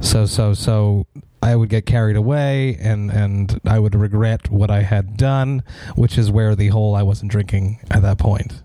So 0.00 0.26
so 0.26 0.54
so 0.54 1.06
I 1.42 1.56
would 1.56 1.68
get 1.68 1.86
carried 1.86 2.16
away 2.16 2.76
and 2.80 3.10
and 3.10 3.60
I 3.64 3.78
would 3.78 3.94
regret 3.94 4.50
what 4.50 4.70
I 4.70 4.82
had 4.82 5.16
done, 5.16 5.62
which 5.94 6.18
is 6.18 6.30
where 6.30 6.54
the 6.56 6.68
whole 6.68 6.94
I 6.94 7.02
wasn't 7.02 7.30
drinking 7.30 7.80
at 7.90 8.02
that 8.02 8.18
point. 8.18 8.62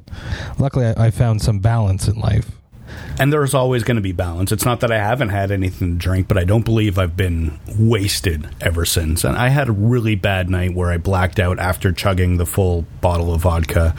Luckily, 0.58 0.88
I, 0.88 1.08
I 1.08 1.12
found 1.12 1.42
some 1.42 1.60
balance 1.60 2.08
in 2.08 2.20
life. 2.20 2.59
And 3.20 3.34
there's 3.34 3.54
always 3.54 3.84
going 3.84 3.96
to 3.96 4.02
be 4.02 4.12
balance. 4.12 4.52
It's 4.52 4.66
not 4.66 4.80
that 4.80 4.92
I 4.92 4.98
haven't 4.98 5.30
had 5.30 5.52
anything 5.52 5.94
to 5.94 5.98
drink, 5.98 6.28
but 6.28 6.38
I 6.38 6.44
don't 6.44 6.64
believe 6.64 6.98
I've 6.98 7.18
been 7.18 7.60
wasted 7.78 8.48
ever 8.62 8.86
since. 8.86 9.24
And 9.24 9.38
I 9.38 9.50
had 9.50 9.70
a 9.70 9.74
really 9.74 10.16
bad 10.16 10.50
night 10.50 10.74
where 10.74 10.92
I 10.92 10.98
blacked 10.98 11.40
out 11.40 11.60
after 11.60 11.92
chugging 11.92 12.38
the 12.38 12.46
full 12.46 12.86
bottle 13.02 13.34
of 13.34 13.42
vodka 13.42 13.96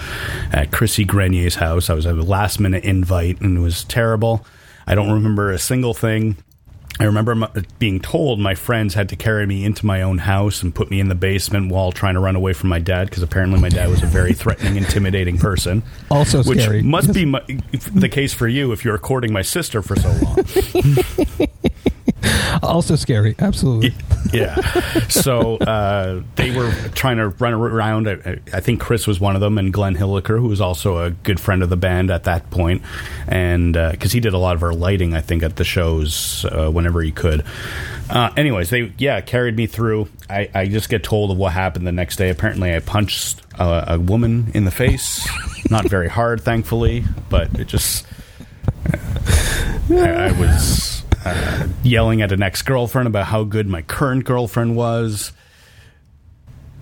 at 0.53 0.71
Chrissy 0.71 1.05
Grenier's 1.05 1.57
house. 1.57 1.91
I 1.91 1.95
was 1.95 2.07
a 2.07 2.15
last 2.15 2.61
minute 2.61 2.85
invite 2.85 3.41
and 3.41 3.59
it 3.59 3.61
was 3.61 3.85
terrible. 3.85 4.45
I 4.87 4.95
don't 4.95 5.13
remember 5.13 5.51
a 5.51 5.59
single 5.59 5.95
thing. 5.95 6.37
I 7.01 7.05
remember 7.05 7.35
being 7.79 7.99
told 7.99 8.41
my 8.41 8.55
friends 8.55 8.93
had 8.93 9.09
to 9.09 9.17
carry 9.17 9.47
me 9.47 9.65
into 9.65 9.87
my 9.87 10.03
own 10.03 10.19
house 10.19 10.63
and 10.63 10.75
put 10.75 10.91
me 10.91 11.01
in 11.01 11.09
the 11.09 11.15
basement 11.15 11.73
while 11.73 11.93
trying 11.93 12.13
to 12.13 12.21
run 12.21 12.37
away 12.37 12.53
from 12.53 12.69
my 12.69 12.79
dad 12.79 13.09
because 13.09 13.23
apparently 13.23 13.59
my 13.59 13.71
dad 13.71 13.89
was 13.89 14.03
a 14.03 14.07
very 14.07 14.35
threatening, 14.35 14.77
intimidating 14.77 15.39
person. 15.39 15.83
Also 16.11 16.43
which 16.43 16.61
scary. 16.61 16.83
must 16.83 17.15
be 17.15 17.25
my, 17.25 17.41
the 17.95 18.09
case 18.09 18.35
for 18.35 18.49
you 18.49 18.73
if 18.73 18.85
you're 18.85 18.99
courting 18.99 19.33
my 19.33 19.43
sister 19.43 19.81
for 19.81 19.97
so 19.97 20.11
long. 20.23 21.49
also 22.69 22.97
scary. 22.97 23.35
Absolutely. 23.39 23.95
yeah. 24.33 24.57
So 25.09 25.57
uh, 25.59 26.23
they 26.37 26.57
were 26.57 26.73
trying 26.95 27.17
to 27.19 27.29
run 27.29 27.55
around. 27.55 28.09
I, 28.09 28.41
I 28.53 28.61
think 28.61 28.81
Chris 28.81 29.07
was 29.07 29.21
one 29.21 29.35
of 29.35 29.41
them, 29.41 29.59
and 29.59 29.73
Glenn 29.73 29.97
Hilliker, 29.97 30.39
who 30.39 30.49
was 30.49 30.61
also 30.61 30.99
a 30.99 31.11
good 31.11 31.41
friend 31.41 31.63
of 31.63 31.69
the 31.69 31.77
band 31.77 32.11
at 32.11 32.25
that 32.25 32.51
point, 32.51 32.83
and 33.27 33.75
because 33.75 34.13
uh, 34.13 34.15
he 34.15 34.21
did 34.21 34.35
a 34.35 34.39
lot 34.39 34.57
of 34.57 34.63
our 34.63 34.73
lighting, 34.73 35.15
I 35.15 35.21
think, 35.21 35.43
at 35.43 35.57
the 35.57 35.65
shows 35.65 36.45
uh, 36.47 36.71
whenever 36.71 37.01
he 37.03 37.13
could. 37.13 37.45
Uh, 38.09 38.31
anyways, 38.37 38.71
they 38.71 38.93
yeah 38.99 39.21
carried 39.21 39.57
me 39.57 39.67
through. 39.67 40.09
I, 40.29 40.51
I, 40.53 40.67
just 40.67 40.89
get 40.89 41.05
told 41.05 41.31
of 41.31 41.37
what 41.37 41.53
happened 41.53 41.87
the 41.87 41.93
next 41.93 42.17
day. 42.17 42.29
Apparently, 42.29 42.75
I 42.75 42.81
punched 42.81 43.41
a, 43.59 43.95
a 43.95 43.99
woman 44.01 44.51
in 44.53 44.65
the 44.65 44.73
face, 44.73 45.29
not 45.71 45.89
very 45.89 46.09
hard, 46.09 46.41
thankfully, 46.41 47.05
but 47.29 47.57
it 47.59 47.69
just 47.69 48.05
I, 49.91 50.29
I 50.29 50.33
was 50.33 51.00
uh, 51.25 51.69
yelling 51.83 52.23
at 52.23 52.33
an 52.33 52.43
ex 52.43 52.63
girlfriend 52.63 53.07
about 53.07 53.27
how 53.27 53.45
good 53.45 53.67
my 53.67 53.83
current 53.83 54.25
girlfriend 54.25 54.77
was. 54.77 55.33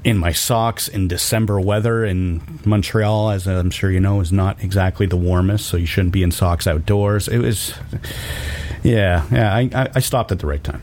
In 0.04 0.16
my 0.16 0.32
socks 0.32 0.86
in 0.86 1.08
December 1.08 1.60
weather 1.60 2.04
in 2.04 2.60
Montreal, 2.64 3.30
as 3.30 3.48
I'm 3.48 3.70
sure 3.70 3.90
you 3.90 3.98
know, 3.98 4.20
is 4.20 4.30
not 4.30 4.62
exactly 4.62 5.06
the 5.06 5.16
warmest, 5.16 5.66
so 5.66 5.76
you 5.76 5.86
shouldn't 5.86 6.12
be 6.12 6.22
in 6.22 6.30
socks 6.30 6.68
outdoors. 6.68 7.26
It 7.26 7.38
was, 7.38 7.74
yeah, 8.84 9.26
yeah. 9.30 9.54
I, 9.54 9.88
I 9.96 10.00
stopped 10.00 10.30
at 10.30 10.38
the 10.38 10.46
right 10.46 10.62
time. 10.62 10.82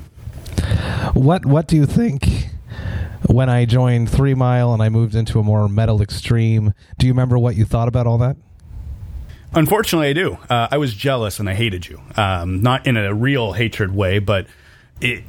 What 1.13 1.45
What 1.45 1.67
do 1.67 1.77
you 1.77 1.85
think? 1.85 2.49
When 3.27 3.49
I 3.49 3.65
joined 3.65 4.09
Three 4.09 4.35
Mile 4.35 4.71
and 4.73 4.83
I 4.83 4.89
moved 4.89 5.15
into 5.15 5.39
a 5.39 5.43
more 5.43 5.67
metal 5.67 6.01
extreme, 6.01 6.73
do 6.99 7.07
you 7.07 7.13
remember 7.13 7.39
what 7.39 7.55
you 7.55 7.65
thought 7.65 7.87
about 7.87 8.05
all 8.05 8.17
that? 8.19 8.35
Unfortunately, 9.55 10.09
I 10.09 10.13
do. 10.13 10.37
Uh, 10.49 10.67
I 10.69 10.77
was 10.77 10.93
jealous 10.93 11.39
and 11.39 11.49
I 11.49 11.53
hated 11.53 11.87
you. 11.87 12.01
Um, 12.17 12.61
not 12.61 12.85
in 12.85 12.97
a 12.97 13.13
real 13.13 13.53
hatred 13.53 13.95
way, 13.95 14.19
but 14.19 14.47
it, 14.99 15.23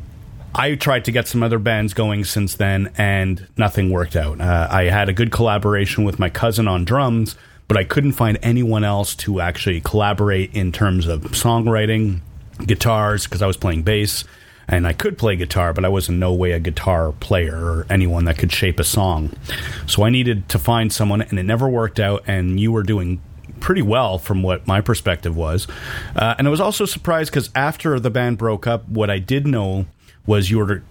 I 0.54 0.74
tried 0.74 1.04
to 1.04 1.12
get 1.12 1.28
some 1.28 1.42
other 1.42 1.58
bands 1.58 1.94
going 1.94 2.24
since 2.24 2.56
then, 2.56 2.92
and 2.96 3.46
nothing 3.56 3.90
worked 3.90 4.16
out. 4.16 4.40
Uh, 4.40 4.66
I 4.70 4.84
had 4.84 5.08
a 5.08 5.12
good 5.12 5.30
collaboration 5.30 6.02
with 6.02 6.18
my 6.18 6.28
cousin 6.28 6.66
on 6.66 6.84
drums, 6.84 7.36
but 7.68 7.76
I 7.76 7.84
couldn't 7.84 8.12
find 8.12 8.38
anyone 8.42 8.82
else 8.82 9.14
to 9.16 9.40
actually 9.40 9.80
collaborate 9.80 10.54
in 10.54 10.72
terms 10.72 11.06
of 11.06 11.22
songwriting, 11.32 12.20
guitars, 12.64 13.24
because 13.24 13.42
I 13.42 13.46
was 13.46 13.56
playing 13.56 13.82
bass. 13.82 14.24
And 14.68 14.84
I 14.84 14.94
could 14.94 15.16
play 15.16 15.36
guitar, 15.36 15.72
but 15.72 15.84
I 15.84 15.88
was 15.88 16.08
in 16.08 16.18
no 16.18 16.32
way 16.32 16.50
a 16.50 16.58
guitar 16.58 17.12
player 17.12 17.54
or 17.54 17.86
anyone 17.88 18.24
that 18.24 18.36
could 18.36 18.50
shape 18.50 18.80
a 18.80 18.84
song. 18.84 19.32
So 19.86 20.02
I 20.02 20.10
needed 20.10 20.48
to 20.48 20.58
find 20.58 20.92
someone, 20.92 21.22
and 21.22 21.38
it 21.38 21.44
never 21.44 21.68
worked 21.68 22.00
out. 22.00 22.24
And 22.26 22.58
you 22.58 22.72
were 22.72 22.82
doing 22.82 23.20
pretty 23.60 23.82
well 23.82 24.18
from 24.18 24.42
what 24.42 24.66
my 24.66 24.80
perspective 24.80 25.36
was. 25.36 25.66
Uh, 26.14 26.34
and 26.38 26.46
I 26.46 26.50
was 26.50 26.60
also 26.60 26.84
surprised 26.84 27.30
because 27.30 27.50
after 27.54 27.98
the 27.98 28.10
band 28.10 28.38
broke 28.38 28.66
up, 28.66 28.88
what 28.88 29.10
I 29.10 29.18
did 29.18 29.46
know 29.46 29.86
was 30.26 30.50
you 30.50 30.58
were 30.58 30.82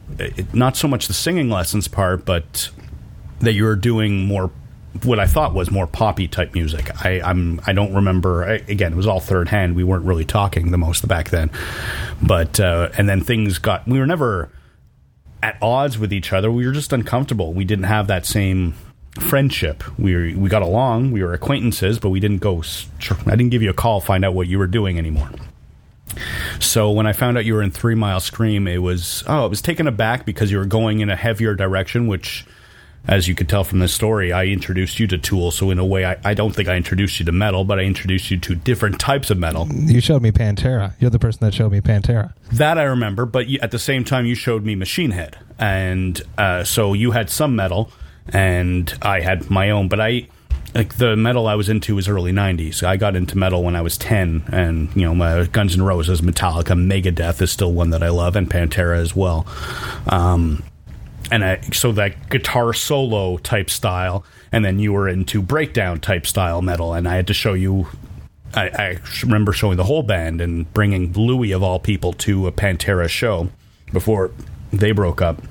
not 0.54 0.78
so 0.78 0.88
much 0.88 1.08
the 1.08 1.14
singing 1.14 1.50
lessons 1.50 1.88
part, 1.88 2.26
but 2.26 2.70
that 3.40 3.54
you 3.54 3.64
were 3.64 3.76
doing 3.76 4.26
more 4.26 4.52
what 5.04 5.20
I 5.20 5.28
thought 5.28 5.54
was 5.54 5.70
more 5.72 5.88
poppy 5.88 6.28
type 6.28 6.54
music. 6.54 7.04
I, 7.04 7.20
I'm 7.22 7.60
I 7.68 7.74
don't 7.74 7.94
remember. 7.94 8.46
I, 8.46 8.54
again, 8.70 8.94
it 8.94 8.96
was 8.96 9.08
all 9.08 9.20
third 9.20 9.50
hand. 9.50 9.76
We 9.76 9.84
weren't 9.84 10.06
really 10.06 10.24
talking 10.24 10.72
the 10.72 10.78
most 10.78 11.08
back 11.08 11.30
then, 11.30 11.52
but 12.22 12.60
uh, 12.60 12.90
and 12.98 13.10
then 13.10 13.22
things 13.22 13.58
got. 13.58 13.86
We 13.88 14.00
were 14.00 14.08
never 14.08 14.50
at 15.44 15.58
odds 15.62 15.98
with 15.98 16.14
each 16.14 16.32
other. 16.32 16.50
We 16.50 16.66
were 16.66 16.72
just 16.72 16.94
uncomfortable. 16.94 17.54
We 17.54 17.66
didn't 17.66 17.86
have 17.86 18.08
that 18.08 18.26
same 18.26 18.74
friendship. 19.20 19.84
We 19.98 20.16
were, 20.16 20.40
we 20.40 20.50
got 20.50 20.62
along. 20.62 21.12
We 21.12 21.24
were 21.24 21.34
acquaintances, 21.34 22.00
but 22.00 22.10
we 22.10 22.20
didn't 22.20 22.40
go. 22.40 22.64
I 23.26 23.32
didn't 23.32 23.50
give 23.50 23.62
you 23.62 23.70
a 23.70 23.74
call 23.74 24.02
find 24.02 24.26
out 24.26 24.34
what 24.34 24.48
you 24.48 24.60
were 24.60 24.68
doing 24.68 24.98
anymore. 24.98 25.30
So 26.60 26.92
when 26.92 27.08
I 27.08 27.14
found 27.14 27.38
out 27.38 27.46
you 27.46 27.54
were 27.54 27.64
in 27.64 27.72
Three 27.72 27.96
Mile 27.96 28.20
Scream, 28.20 28.68
it 28.68 28.78
was 28.78 29.24
oh, 29.28 29.46
it 29.46 29.50
was 29.50 29.62
taken 29.62 29.88
aback 29.88 30.26
because 30.26 30.52
you 30.52 30.58
were 30.58 30.66
going 30.66 31.00
in 31.00 31.10
a 31.10 31.16
heavier 31.16 31.56
direction, 31.56 32.08
which, 32.08 32.46
as 33.08 33.28
you 33.28 33.36
could 33.36 33.50
tell 33.50 33.64
from 33.64 33.80
this 33.80 33.94
story, 33.94 34.32
I 34.32 34.46
introduced 34.46 35.00
you 35.00 35.08
to 35.08 35.18
Tool. 35.18 35.52
So 35.52 35.72
in 35.72 35.80
a 35.80 35.86
way, 35.86 36.06
I, 36.06 36.18
I 36.24 36.34
don't 36.34 36.56
think 36.56 36.70
I 36.70 36.76
introduced 36.76 37.20
you 37.20 37.26
to 37.26 37.32
metal, 37.32 37.66
but 37.66 37.80
I 37.80 37.84
introduced 37.84 38.32
you 38.32 38.40
to 38.40 38.56
different 38.56 39.00
types 39.00 39.30
of 39.30 39.38
metal. 39.38 39.68
You 39.72 40.00
showed 40.00 40.22
me 40.22 40.32
Pantera. 40.32 40.94
You're 41.00 41.10
the 41.10 41.20
person 41.20 41.40
that 41.46 41.54
showed 41.54 41.72
me 41.72 41.82
Pantera. 41.82 42.34
That 42.54 42.78
I 42.78 42.84
remember, 42.84 43.26
but 43.26 43.48
at 43.62 43.72
the 43.72 43.80
same 43.80 44.04
time, 44.06 44.26
you 44.26 44.36
showed 44.36 44.64
me 44.64 44.76
Machine 44.76 45.12
Head, 45.12 45.38
and 45.60 46.22
uh, 46.38 46.64
so 46.64 46.94
you 46.94 47.12
had 47.12 47.30
some 47.30 47.56
metal 47.56 47.92
and 48.30 48.94
I 49.02 49.22
had 49.22 49.50
my 49.50 49.70
own. 49.70 49.88
But 49.88 50.00
I 50.00 50.28
like 50.74 50.98
the 50.98 51.16
metal 51.16 51.48
I 51.48 51.56
was 51.56 51.70
into 51.70 51.96
was 51.96 52.08
early 52.08 52.32
'90s. 52.32 52.84
I 52.84 52.98
got 52.98 53.16
into 53.16 53.38
metal 53.38 53.64
when 53.64 53.76
I 53.76 53.82
was 53.82 53.98
10, 53.98 54.46
and 54.52 54.94
you 54.96 55.04
know, 55.04 55.16
my 55.16 55.46
Guns 55.46 55.76
N' 55.76 55.84
Roses, 55.84 56.22
Metallica, 56.22 56.76
Megadeth 56.76 57.42
is 57.42 57.52
still 57.52 57.72
one 57.72 57.92
that 57.92 58.04
I 58.04 58.10
love, 58.10 58.36
and 58.36 58.50
Pantera 58.50 58.98
as 58.98 59.16
well. 59.16 59.48
Um, 60.08 60.64
and 61.32 61.44
I, 61.44 61.62
so 61.72 61.92
that 61.94 62.30
guitar 62.30 62.74
solo 62.74 63.38
type 63.38 63.70
style, 63.70 64.26
and 64.52 64.64
then 64.64 64.80
you 64.80 64.94
were 64.94 65.08
into 65.08 65.42
breakdown 65.42 66.00
type 66.00 66.28
style 66.28 66.62
metal, 66.62 66.94
and 66.94 67.08
I 67.08 67.16
had 67.16 67.28
to 67.28 67.34
show 67.34 67.54
you. 67.54 67.88
I, 68.54 68.68
I 68.68 69.00
remember 69.24 69.52
showing 69.52 69.76
the 69.76 69.84
whole 69.84 70.04
band 70.04 70.40
and 70.40 70.72
bringing 70.74 71.12
Louis 71.12 71.52
of 71.52 71.62
all 71.62 71.80
people 71.80 72.14
to 72.14 72.48
a 72.48 72.54
Pantera 72.54 73.10
show 73.10 73.50
before 73.92 74.32
they 74.72 74.92
broke 74.92 75.22
up. 75.22 75.42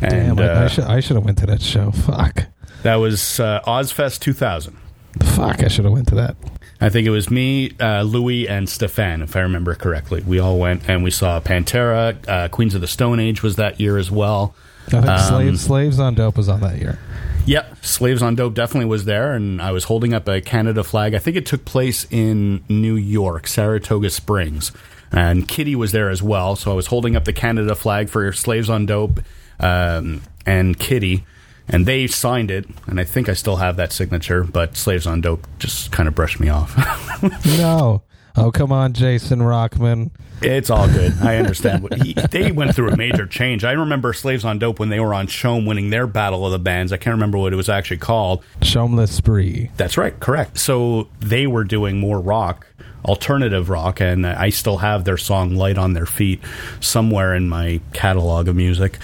And, 0.00 0.36
Damn, 0.36 0.38
I, 0.38 0.48
uh, 0.48 0.64
I, 0.64 0.68
should 0.68 0.84
I 0.84 1.00
should 1.00 1.16
have 1.16 1.24
went 1.24 1.38
to 1.38 1.46
that 1.46 1.62
show. 1.62 1.90
Fuck. 1.90 2.46
That 2.82 2.96
was 2.96 3.40
uh, 3.40 3.60
Ozzfest 3.66 4.20
2000. 4.20 4.76
Fuck, 5.22 5.62
I 5.62 5.68
should 5.68 5.84
have 5.84 5.94
went 5.94 6.08
to 6.08 6.14
that. 6.16 6.36
I 6.80 6.90
think 6.90 7.06
it 7.06 7.10
was 7.10 7.30
me, 7.30 7.72
uh, 7.80 8.02
Louis, 8.02 8.48
and 8.48 8.68
Stefan, 8.68 9.22
if 9.22 9.34
I 9.34 9.40
remember 9.40 9.74
correctly. 9.74 10.22
We 10.26 10.38
all 10.38 10.58
went 10.58 10.88
and 10.88 11.02
we 11.02 11.10
saw 11.10 11.40
Pantera. 11.40 12.16
Uh, 12.28 12.48
Queens 12.48 12.74
of 12.74 12.82
the 12.82 12.86
Stone 12.86 13.18
Age 13.18 13.42
was 13.42 13.56
that 13.56 13.80
year 13.80 13.96
as 13.96 14.10
well. 14.10 14.54
I 14.88 14.90
think 14.90 15.06
um, 15.06 15.18
Slaves, 15.18 15.60
Slaves 15.62 15.98
on 15.98 16.14
Dope 16.14 16.36
was 16.36 16.48
on 16.48 16.60
that 16.60 16.78
year. 16.78 16.98
Yep, 17.46 17.84
Slaves 17.84 18.22
on 18.22 18.34
Dope 18.34 18.54
definitely 18.54 18.88
was 18.88 19.04
there, 19.04 19.32
and 19.32 19.62
I 19.62 19.72
was 19.72 19.84
holding 19.84 20.12
up 20.12 20.28
a 20.28 20.40
Canada 20.40 20.84
flag. 20.84 21.14
I 21.14 21.18
think 21.18 21.36
it 21.36 21.46
took 21.46 21.64
place 21.64 22.06
in 22.10 22.64
New 22.68 22.94
York, 22.94 23.46
Saratoga 23.46 24.10
Springs, 24.10 24.72
and 25.12 25.48
Kittie 25.48 25.76
was 25.76 25.92
there 25.92 26.10
as 26.10 26.22
well. 26.22 26.56
So 26.56 26.70
I 26.70 26.74
was 26.74 26.88
holding 26.88 27.16
up 27.16 27.24
the 27.24 27.32
Canada 27.32 27.74
flag 27.74 28.10
for 28.10 28.32
Slaves 28.32 28.68
on 28.68 28.84
Dope 28.84 29.20
um, 29.60 30.22
and 30.44 30.78
Kittie, 30.78 31.24
and 31.68 31.86
they 31.86 32.06
signed 32.06 32.50
it. 32.50 32.66
And 32.86 33.00
I 33.00 33.04
think 33.04 33.28
I 33.28 33.34
still 33.34 33.56
have 33.56 33.76
that 33.76 33.92
signature, 33.92 34.44
but 34.44 34.76
Slaves 34.76 35.06
on 35.06 35.20
Dope 35.20 35.46
just 35.58 35.92
kind 35.92 36.08
of 36.08 36.14
brushed 36.14 36.40
me 36.40 36.48
off. 36.48 36.76
no. 37.46 38.02
Oh, 38.38 38.50
come 38.50 38.70
on, 38.70 38.92
Jason 38.92 39.38
Rockman. 39.38 40.10
It's 40.42 40.68
all 40.68 40.86
good. 40.86 41.14
I 41.22 41.36
understand. 41.36 41.88
He, 42.02 42.12
they 42.12 42.52
went 42.52 42.74
through 42.74 42.90
a 42.90 42.96
major 42.96 43.26
change. 43.26 43.64
I 43.64 43.72
remember 43.72 44.12
Slaves 44.12 44.44
on 44.44 44.58
Dope 44.58 44.78
when 44.78 44.90
they 44.90 45.00
were 45.00 45.14
on 45.14 45.26
Shome 45.26 45.66
winning 45.66 45.88
their 45.88 46.06
Battle 46.06 46.44
of 46.44 46.52
the 46.52 46.58
Bands. 46.58 46.92
I 46.92 46.98
can't 46.98 47.14
remember 47.14 47.38
what 47.38 47.54
it 47.54 47.56
was 47.56 47.70
actually 47.70 47.96
called. 47.96 48.44
Shomeless 48.60 49.10
Spree. 49.10 49.70
That's 49.78 49.96
right, 49.96 50.18
correct. 50.20 50.58
So 50.58 51.08
they 51.20 51.46
were 51.46 51.64
doing 51.64 51.98
more 51.98 52.20
rock, 52.20 52.66
alternative 53.06 53.70
rock, 53.70 54.00
and 54.02 54.26
I 54.26 54.50
still 54.50 54.78
have 54.78 55.04
their 55.04 55.16
song 55.16 55.56
Light 55.56 55.78
on 55.78 55.94
Their 55.94 56.06
Feet 56.06 56.42
somewhere 56.80 57.34
in 57.34 57.48
my 57.48 57.80
catalog 57.94 58.48
of 58.48 58.56
music. 58.56 58.98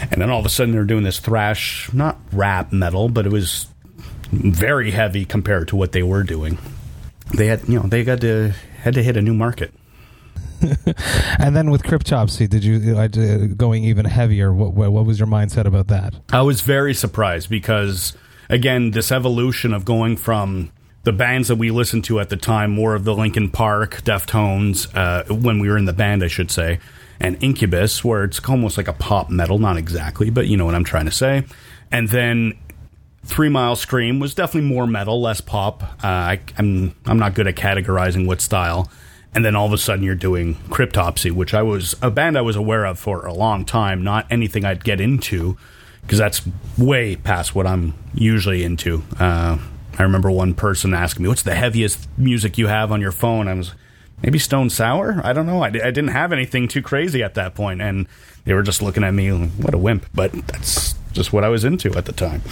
And 0.00 0.20
then 0.20 0.30
all 0.30 0.40
of 0.40 0.46
a 0.46 0.48
sudden 0.48 0.72
they're 0.72 0.84
doing 0.84 1.04
this 1.04 1.18
thrash, 1.18 1.92
not 1.92 2.18
rap 2.32 2.72
metal, 2.72 3.08
but 3.08 3.26
it 3.26 3.32
was 3.32 3.66
very 4.30 4.90
heavy 4.90 5.24
compared 5.24 5.68
to 5.68 5.76
what 5.76 5.92
they 5.92 6.02
were 6.02 6.22
doing. 6.22 6.58
They 7.34 7.46
had, 7.46 7.68
you 7.68 7.78
know, 7.78 7.86
they 7.86 8.04
got 8.04 8.20
to 8.22 8.52
had 8.78 8.94
to 8.94 9.02
hit 9.02 9.16
a 9.16 9.22
new 9.22 9.34
market. 9.34 9.72
and 11.38 11.56
then 11.56 11.70
with 11.70 11.82
Cryptopsy, 11.82 12.48
did 12.48 12.64
you 12.64 12.96
uh, 12.96 13.08
going 13.56 13.84
even 13.84 14.04
heavier? 14.04 14.52
What, 14.52 14.74
what 14.74 15.04
was 15.04 15.18
your 15.18 15.28
mindset 15.28 15.66
about 15.66 15.88
that? 15.88 16.14
I 16.32 16.42
was 16.42 16.60
very 16.60 16.94
surprised 16.94 17.48
because 17.48 18.16
again, 18.48 18.92
this 18.92 19.10
evolution 19.10 19.72
of 19.72 19.84
going 19.84 20.16
from 20.16 20.70
the 21.04 21.12
bands 21.12 21.48
that 21.48 21.56
we 21.56 21.70
listened 21.70 22.04
to 22.04 22.20
at 22.20 22.28
the 22.28 22.36
time, 22.36 22.70
more 22.70 22.94
of 22.94 23.04
the 23.04 23.14
Linkin 23.14 23.50
Park, 23.50 24.02
Deftones, 24.02 24.88
uh, 24.94 25.24
when 25.34 25.58
we 25.58 25.68
were 25.68 25.76
in 25.76 25.84
the 25.84 25.92
band, 25.92 26.22
I 26.22 26.28
should 26.28 26.50
say, 26.50 26.78
and 27.22 27.42
Incubus, 27.42 28.04
where 28.04 28.24
it's 28.24 28.40
almost 28.48 28.76
like 28.76 28.88
a 28.88 28.92
pop 28.92 29.30
metal, 29.30 29.58
not 29.58 29.76
exactly, 29.78 30.28
but 30.28 30.46
you 30.48 30.56
know 30.58 30.66
what 30.66 30.74
I'm 30.74 30.84
trying 30.84 31.06
to 31.06 31.10
say. 31.12 31.44
And 31.90 32.08
then 32.10 32.58
Three 33.24 33.48
Mile 33.48 33.76
Scream 33.76 34.18
was 34.18 34.34
definitely 34.34 34.68
more 34.68 34.86
metal, 34.86 35.20
less 35.22 35.40
pop. 35.40 35.82
Uh, 36.04 36.06
I, 36.06 36.40
I'm 36.58 36.94
I'm 37.06 37.18
not 37.18 37.34
good 37.34 37.46
at 37.46 37.54
categorizing 37.54 38.26
what 38.26 38.40
style. 38.40 38.90
and 39.34 39.44
then 39.44 39.56
all 39.56 39.66
of 39.66 39.72
a 39.72 39.78
sudden 39.78 40.04
you're 40.04 40.14
doing 40.14 40.56
Cryptopsy, 40.68 41.30
which 41.30 41.54
I 41.54 41.62
was 41.62 41.94
a 42.02 42.10
band 42.10 42.36
I 42.36 42.42
was 42.42 42.56
aware 42.56 42.84
of 42.84 42.98
for 42.98 43.24
a 43.26 43.32
long 43.32 43.64
time, 43.64 44.02
not 44.04 44.26
anything 44.30 44.64
I'd 44.64 44.84
get 44.84 45.00
into 45.00 45.56
because 46.02 46.18
that's 46.18 46.42
way 46.76 47.16
past 47.16 47.54
what 47.54 47.66
I'm 47.66 47.94
usually 48.12 48.64
into. 48.64 49.02
Uh, 49.18 49.58
I 49.98 50.02
remember 50.02 50.30
one 50.30 50.54
person 50.54 50.92
asking 50.94 51.22
me, 51.22 51.28
"What's 51.28 51.42
the 51.44 51.54
heaviest 51.54 52.08
music 52.18 52.58
you 52.58 52.66
have 52.66 52.90
on 52.90 53.00
your 53.00 53.12
phone?" 53.12 53.46
I 53.48 53.54
was 53.54 53.72
maybe 54.22 54.38
Stone 54.38 54.70
Sour. 54.70 55.20
I 55.24 55.32
don't 55.32 55.46
know. 55.46 55.62
I, 55.62 55.68
I 55.68 55.70
didn't 55.70 56.08
have 56.08 56.32
anything 56.32 56.68
too 56.68 56.82
crazy 56.82 57.22
at 57.22 57.34
that 57.34 57.54
point, 57.54 57.82
and 57.82 58.06
they 58.44 58.54
were 58.54 58.62
just 58.62 58.82
looking 58.82 59.04
at 59.04 59.12
me, 59.12 59.30
what 59.30 59.74
a 59.74 59.78
wimp. 59.78 60.06
But 60.14 60.32
that's 60.46 60.94
just 61.12 61.32
what 61.32 61.44
I 61.44 61.48
was 61.48 61.64
into 61.64 61.94
at 61.96 62.06
the 62.06 62.12
time. 62.12 62.42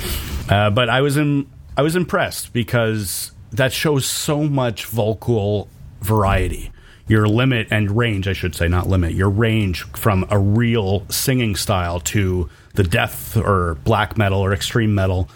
Uh, 0.48 0.70
but 0.70 0.88
I 0.88 1.00
was 1.00 1.16
in, 1.16 1.48
I 1.76 1.82
was 1.82 1.96
impressed 1.96 2.52
because 2.52 3.32
that 3.52 3.72
shows 3.72 4.06
so 4.06 4.44
much 4.44 4.86
vocal 4.86 5.68
variety. 6.00 6.70
Your 7.08 7.26
limit 7.26 7.68
and 7.72 7.96
range, 7.96 8.28
I 8.28 8.34
should 8.34 8.54
say, 8.54 8.68
not 8.68 8.86
limit, 8.86 9.14
your 9.14 9.30
range 9.30 9.82
from 9.96 10.26
a 10.30 10.38
real 10.38 11.04
singing 11.10 11.56
style 11.56 11.98
to 12.00 12.48
the 12.74 12.84
death 12.84 13.36
or 13.36 13.74
black 13.82 14.16
metal 14.16 14.38
or 14.38 14.52
extreme 14.52 14.94
metal. 14.94 15.28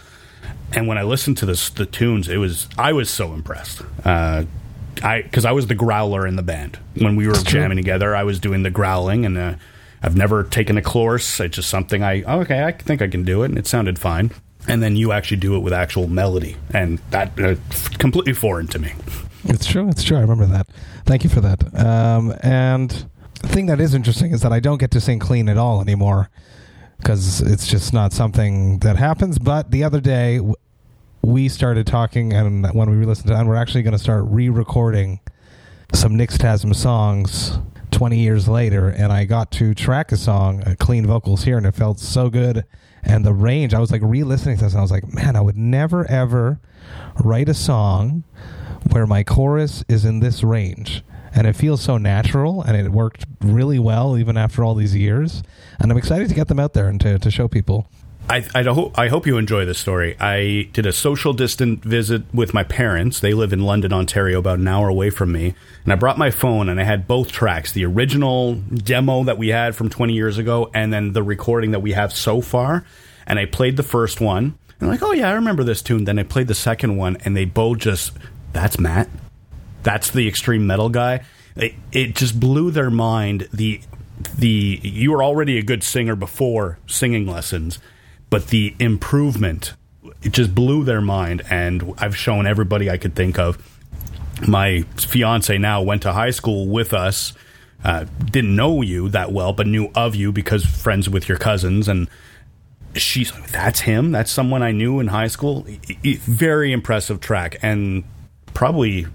And 0.73 0.87
when 0.87 0.99
I 0.99 1.03
listened 1.03 1.39
to 1.39 1.47
this, 1.47 1.71
the 1.71 1.87
tunes, 1.87 2.29
it 2.29 2.37
was 2.37 2.69
I 2.79 2.93
was 2.93 3.11
so 3.11 3.33
impressed. 3.33 3.83
Uh, 4.05 4.45
I 5.03 5.23
because 5.23 5.45
I 5.45 5.53
was 5.53 5.67
the 5.67 5.75
growler 5.75 6.27
in 6.27 6.37
the 6.37 6.43
band 6.43 6.79
when 6.97 7.17
we 7.17 7.27
were 7.27 7.35
jamming 7.35 7.77
together. 7.77 8.15
I 8.15 8.25
was 8.25 8.39
doing 8.39 8.63
the 8.63 8.71
growling, 8.71 9.25
and 9.25 9.37
uh, 9.37 9.55
I've 10.03 10.17
never 10.17 10.45
taken 10.45 10.77
a 10.77 10.83
course. 10.83 11.41
It's 11.41 11.57
just 11.57 11.71
something 11.71 12.03
I 12.03 12.23
oh, 12.23 12.41
okay. 12.41 12.65
I 12.65 12.73
think 12.73 13.03
I 13.03 13.09
can 13.09 13.25
do 13.25 13.43
it, 13.43 13.47
and 13.47 13.59
it 13.59 13.67
sounded 13.67 13.99
fine. 13.99 14.31
And 14.67 14.83
then 14.83 14.97
you 14.97 15.13
actually 15.13 15.37
do 15.39 15.57
it 15.57 15.59
with 15.61 15.73
actual 15.73 16.09
melody, 16.09 16.57
and 16.71 16.99
that 17.11 17.39
uh, 17.39 17.57
completely 17.99 18.33
foreign 18.33 18.67
to 18.69 18.79
me. 18.79 18.93
It's 19.45 19.67
true. 19.67 19.89
It's 19.89 20.03
true. 20.03 20.17
I 20.17 20.21
remember 20.21 20.47
that. 20.47 20.69
Thank 21.05 21.25
you 21.25 21.31
for 21.31 21.41
that. 21.43 21.63
Um, 21.79 22.35
and 22.41 22.91
the 23.43 23.49
thing 23.49 23.67
that 23.67 23.81
is 23.81 23.95
interesting 23.95 24.33
is 24.33 24.41
that 24.41 24.53
I 24.53 24.61
don't 24.61 24.79
get 24.79 24.91
to 24.93 25.01
sing 25.01 25.19
clean 25.19 25.49
at 25.51 25.59
all 25.59 25.83
anymore 25.83 26.31
because 26.99 27.43
it's 27.43 27.67
just 27.67 27.93
not 27.93 28.13
something 28.15 28.79
that 28.79 28.97
happens. 28.97 29.39
But 29.39 29.71
the 29.71 29.85
other 29.85 30.01
day, 30.01 30.41
we 31.25 31.49
started 31.49 31.87
talking, 31.87 32.33
and 32.33 32.67
when 32.75 32.91
we 32.91 33.05
listened 33.07 33.29
to, 33.29 33.37
and 33.37 33.49
we're 33.49 33.57
actually 33.57 33.83
going 33.83 33.97
to 33.97 33.99
start 33.99 34.25
re-recording 34.27 35.21
some 35.93 36.17
Nixtasm 36.17 36.75
songs 36.75 37.59
20 37.91 38.19
years 38.19 38.47
later, 38.47 38.89
and 38.89 39.13
I 39.13 39.25
got 39.25 39.51
to 39.53 39.75
track 39.75 40.13
a 40.13 40.17
song, 40.17 40.63
uh, 40.65 40.75
clean 40.79 41.07
vocals 41.07 41.45
here, 41.45 41.57
and 41.57 41.67
it 41.67 41.75
felt 41.75 41.99
so 41.99 42.29
good. 42.29 42.65
And 43.03 43.25
the 43.25 43.33
range, 43.33 43.73
I 43.73 43.81
was 43.81 43.91
like 43.91 44.03
re-listening 44.05 44.59
to 44.59 44.65
this, 44.65 44.73
and 44.75 44.81
I 44.81 44.83
was 44.83 44.91
like, 44.91 45.13
man, 45.13 45.35
I 45.35 45.41
would 45.41 45.57
never 45.57 46.09
ever 46.11 46.61
write 47.23 47.49
a 47.49 47.55
song 47.55 48.25
where 48.91 49.07
my 49.07 49.23
chorus 49.23 49.83
is 49.89 50.05
in 50.05 50.21
this 50.21 50.43
range. 50.43 51.03
And 51.35 51.47
it 51.47 51.57
feels 51.57 51.81
so 51.81 51.99
natural 51.99 52.63
and 52.63 52.77
it 52.77 52.93
worked 52.93 53.25
really 53.41 53.79
well 53.79 54.17
even 54.17 54.37
after 54.37 54.63
all 54.63 54.77
these 54.77 54.95
years. 54.95 55.43
And 55.81 55.91
i'm 55.91 55.99
excited 55.99 56.29
to 56.29 56.35
get 56.35 56.47
them 56.47 56.61
out 56.61 56.75
there 56.75 56.87
and 56.87 57.01
to, 57.01 57.19
to 57.19 57.29
show 57.29 57.49
people 57.49 57.89
I, 58.29 58.43
I, 58.55 58.63
hope, 58.63 58.99
I 58.99 59.09
hope 59.09 59.27
you 59.27 59.37
enjoy 59.37 59.67
this 59.67 59.79
story. 59.79 60.17
I 60.19 60.71
did 60.73 60.87
a 60.87 60.93
social 60.93 61.35
distant 61.35 61.85
visit 61.85 62.23
with 62.33 62.55
my 62.55 62.65
parents. 62.65 63.21
They 63.21 63.35
live 63.35 63.53
in 63.53 63.61
London, 63.61 63.93
Ontario, 63.93 64.39
about 64.39 64.59
an 64.59 64.67
hour 64.67 64.89
away 64.89 65.11
from 65.11 65.31
me. 65.31 65.55
And 65.85 65.93
I 65.93 65.97
brought 65.97 66.17
my 66.17 66.31
phone 66.31 66.71
and 66.71 66.81
I 66.81 66.85
had 66.85 67.07
both 67.07 67.31
tracks 67.31 67.73
the 67.73 67.85
original 67.85 68.55
demo 68.55 69.25
that 69.25 69.37
we 69.37 69.49
had 69.49 69.77
from 69.77 69.91
20 69.91 70.15
years 70.15 70.39
ago 70.39 70.71
and 70.73 70.91
then 70.91 71.13
the 71.13 71.23
recording 71.23 71.73
that 71.73 71.81
we 71.81 71.93
have 71.93 72.15
so 72.15 72.41
far. 72.41 72.87
And 73.27 73.39
I 73.39 73.45
played 73.45 73.77
the 73.77 73.83
first 73.83 74.23
one. 74.23 74.59
And 74.81 74.83
I'm 74.83 74.89
like, 74.89 75.03
oh, 75.03 75.13
yeah, 75.13 75.29
I 75.29 75.35
remember 75.35 75.63
this 75.63 75.83
tune. 75.83 76.05
Then 76.05 76.19
I 76.19 76.23
played 76.23 76.49
the 76.49 76.55
second 76.55 76.97
one 76.97 77.19
and 77.27 77.37
they 77.37 77.45
both 77.45 77.79
just, 77.79 78.15
that's 78.55 78.81
Matt. 78.81 79.11
That's 79.83 80.11
the 80.11 80.27
extreme 80.27 80.67
metal 80.67 80.89
guy. 80.89 81.25
It, 81.57 81.75
it 81.93 82.15
just 82.15 82.41
blew 82.41 82.71
their 82.71 82.91
mind. 82.91 83.49
The 83.53 83.83
the 84.39 84.81
you 84.83 85.11
were 85.11 85.25
already 85.25 85.59
a 85.59 85.63
good 85.63 85.83
singer 85.83 86.15
before 86.15 86.79
singing 86.87 87.27
lessons 87.27 87.81
but 88.35 88.49
the 88.49 88.75
improvement 88.81 89.75
it 90.25 90.33
just 90.33 90.53
blew 90.57 90.83
their 90.83 91.01
mind 91.01 91.41
and 91.51 91.95
i've 91.99 92.17
shown 92.17 92.49
everybody 92.49 92.91
i 92.91 92.97
could 92.97 93.15
think 93.15 93.39
of. 93.39 93.57
My 94.49 94.83
fiance 94.97 95.57
now 95.57 95.83
went 95.83 96.03
to 96.03 96.13
high 96.13 96.33
school 96.33 96.67
with 96.67 96.93
us 96.93 97.33
uh, 97.85 98.07
didn't 98.25 98.57
know 98.57 98.83
you 98.83 99.09
that 99.11 99.31
well 99.31 99.53
but 99.53 99.69
knew 99.69 99.89
of 99.95 100.17
you 100.17 100.33
because 100.33 100.67
friends 100.67 101.09
with 101.09 101.29
your 101.29 101.39
cousins 101.39 101.87
and 101.87 102.09
she's 102.97 103.33
like 103.33 103.53
that's 103.53 103.79
him? 103.79 104.11
That's 104.11 104.33
someone 104.33 104.65
i 104.65 104.73
knew 104.73 104.99
in 104.99 105.07
high 105.07 105.29
school? 105.29 105.65
Very 106.03 106.73
impressive 106.73 107.21
track 107.21 107.59
and 107.63 108.03
probably 108.53 109.07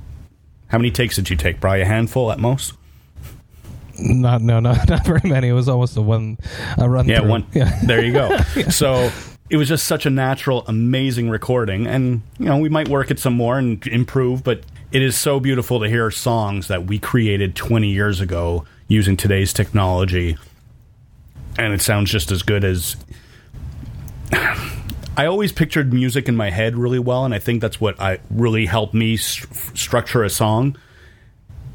how 0.68 0.78
many 0.78 0.92
takes 0.92 1.18
did 1.18 1.30
you 1.30 1.36
take 1.36 1.60
probably 1.60 1.82
a 1.82 1.86
handful 1.86 2.32
at 2.32 2.40
most 2.40 2.72
not 4.00 4.42
no, 4.42 4.60
not 4.60 4.90
not 4.90 5.06
very 5.06 5.28
many. 5.28 5.50
It 5.50 5.54
was 5.54 5.70
almost 5.70 5.98
a 5.98 6.02
one 6.02 6.38
a 6.78 6.90
run. 6.90 7.08
Yeah, 7.08 7.20
through. 7.20 7.30
one. 7.30 7.48
Yeah. 7.54 7.80
There 7.84 8.04
you 8.04 8.14
go. 8.14 8.30
yeah. 8.56 8.70
So 8.70 9.12
it 9.50 9.58
was 9.58 9.68
just 9.68 9.86
such 9.88 10.06
a 10.06 10.10
natural, 10.10 10.64
amazing 10.68 11.30
recording, 11.30 11.88
and 11.88 12.22
you 12.38 12.46
know 12.46 12.58
we 12.58 12.70
might 12.70 12.88
work 12.88 13.12
it 13.12 13.20
some 13.20 13.34
more 13.34 13.58
and 13.58 13.86
improve, 13.88 14.44
but 14.44 14.64
it 14.92 15.02
is 15.02 15.16
so 15.16 15.40
beautiful 15.40 15.80
to 15.80 15.88
hear 15.88 16.10
songs 16.12 16.68
that 16.68 16.86
we 16.86 16.98
created 17.00 17.56
20 17.56 17.90
years 17.90 18.22
ago 18.22 18.66
using 18.88 19.16
today's 19.18 19.54
technology, 19.54 20.38
and 21.58 21.74
it 21.74 21.82
sounds 21.82 22.12
just 22.12 22.32
as 22.32 22.44
good 22.44 22.64
as. 22.64 22.96
I 25.18 25.26
always 25.26 25.52
pictured 25.52 25.92
music 25.92 26.30
in 26.30 26.38
my 26.38 26.50
head 26.50 26.78
really 26.78 27.00
well, 27.00 27.26
and 27.26 27.34
I 27.34 27.40
think 27.40 27.60
that's 27.62 27.82
what 27.82 28.00
I 28.00 28.20
really 28.30 28.66
helped 28.66 28.94
me 28.94 29.18
st- 29.18 29.78
structure 29.78 30.24
a 30.24 30.30
song 30.30 30.78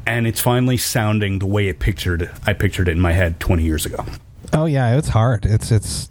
and 0.06 0.26
it's 0.26 0.40
finally 0.40 0.76
sounding 0.76 1.38
the 1.38 1.46
way 1.46 1.68
it 1.68 1.78
pictured 1.78 2.30
I 2.46 2.52
pictured 2.52 2.88
it 2.88 2.92
in 2.92 3.00
my 3.00 3.12
head 3.12 3.40
20 3.40 3.62
years 3.62 3.86
ago. 3.86 4.04
Oh 4.52 4.66
yeah, 4.66 4.96
it's 4.96 5.08
hard. 5.08 5.44
It's 5.44 5.70
it's 5.70 6.08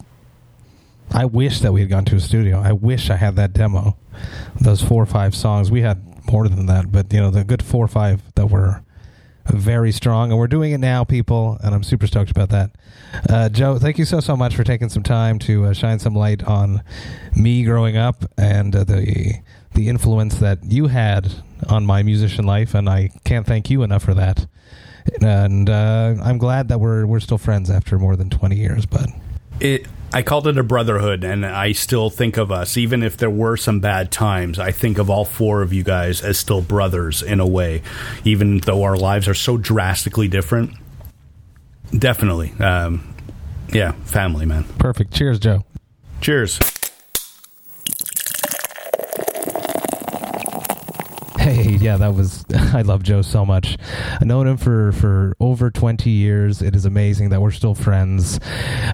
I 1.12 1.24
wish 1.26 1.60
that 1.60 1.72
we 1.72 1.80
had 1.80 1.90
gone 1.90 2.04
to 2.06 2.16
a 2.16 2.20
studio. 2.20 2.60
I 2.60 2.72
wish 2.72 3.10
I 3.10 3.16
had 3.16 3.36
that 3.36 3.52
demo. 3.52 3.96
Those 4.60 4.82
four 4.82 5.02
or 5.02 5.06
five 5.06 5.34
songs. 5.34 5.70
We 5.70 5.82
had 5.82 6.02
more 6.30 6.48
than 6.48 6.66
that, 6.66 6.90
but 6.90 7.12
you 7.12 7.20
know, 7.20 7.30
the 7.30 7.44
good 7.44 7.62
four 7.62 7.84
or 7.84 7.88
five 7.88 8.22
that 8.34 8.46
were 8.46 8.82
very 9.46 9.92
strong 9.92 10.30
and 10.30 10.38
we're 10.38 10.46
doing 10.46 10.72
it 10.72 10.78
now 10.78 11.04
people 11.04 11.58
and 11.62 11.74
i'm 11.74 11.82
super 11.82 12.06
stoked 12.06 12.30
about 12.30 12.48
that 12.48 12.70
uh, 13.28 13.48
joe 13.48 13.78
thank 13.78 13.98
you 13.98 14.04
so 14.04 14.18
so 14.20 14.36
much 14.36 14.56
for 14.56 14.64
taking 14.64 14.88
some 14.88 15.02
time 15.02 15.38
to 15.38 15.66
uh, 15.66 15.72
shine 15.72 15.98
some 15.98 16.14
light 16.14 16.42
on 16.44 16.82
me 17.36 17.62
growing 17.62 17.96
up 17.96 18.24
and 18.38 18.74
uh, 18.74 18.84
the 18.84 19.34
the 19.74 19.88
influence 19.88 20.36
that 20.36 20.58
you 20.64 20.86
had 20.86 21.30
on 21.68 21.86
my 21.86 22.02
musician 22.02 22.44
life, 22.44 22.74
and 22.74 22.88
I 22.88 23.10
can't 23.24 23.46
thank 23.46 23.70
you 23.70 23.82
enough 23.82 24.02
for 24.02 24.14
that. 24.14 24.46
And 25.20 25.68
uh, 25.68 26.14
I'm 26.22 26.38
glad 26.38 26.68
that 26.68 26.80
we're 26.80 27.06
we're 27.06 27.20
still 27.20 27.38
friends 27.38 27.70
after 27.70 27.98
more 27.98 28.16
than 28.16 28.30
20 28.30 28.56
years. 28.56 28.86
But 28.86 29.10
it, 29.60 29.86
I 30.12 30.22
called 30.22 30.46
it 30.46 30.56
a 30.56 30.62
brotherhood, 30.62 31.24
and 31.24 31.44
I 31.44 31.72
still 31.72 32.08
think 32.08 32.36
of 32.36 32.50
us, 32.52 32.76
even 32.76 33.02
if 33.02 33.16
there 33.16 33.30
were 33.30 33.56
some 33.56 33.80
bad 33.80 34.10
times. 34.10 34.58
I 34.58 34.70
think 34.70 34.98
of 34.98 35.10
all 35.10 35.24
four 35.24 35.60
of 35.60 35.72
you 35.72 35.82
guys 35.82 36.22
as 36.22 36.38
still 36.38 36.62
brothers 36.62 37.22
in 37.22 37.40
a 37.40 37.46
way, 37.46 37.82
even 38.24 38.58
though 38.58 38.84
our 38.84 38.96
lives 38.96 39.28
are 39.28 39.34
so 39.34 39.56
drastically 39.56 40.28
different. 40.28 40.70
Definitely, 41.96 42.52
um, 42.60 43.14
yeah, 43.72 43.92
family, 44.04 44.46
man. 44.46 44.64
Perfect. 44.78 45.12
Cheers, 45.12 45.38
Joe. 45.38 45.64
Cheers. 46.20 46.58
Hey, 51.38 51.73
yeah, 51.84 51.98
that 51.98 52.14
was. 52.14 52.46
I 52.72 52.80
love 52.80 53.02
Joe 53.02 53.20
so 53.20 53.44
much. 53.44 53.76
I've 54.14 54.26
known 54.26 54.46
him 54.46 54.56
for 54.56 54.90
for 54.92 55.36
over 55.38 55.70
twenty 55.70 56.10
years. 56.10 56.62
It 56.62 56.74
is 56.74 56.86
amazing 56.86 57.28
that 57.28 57.42
we're 57.42 57.50
still 57.50 57.74
friends. 57.74 58.40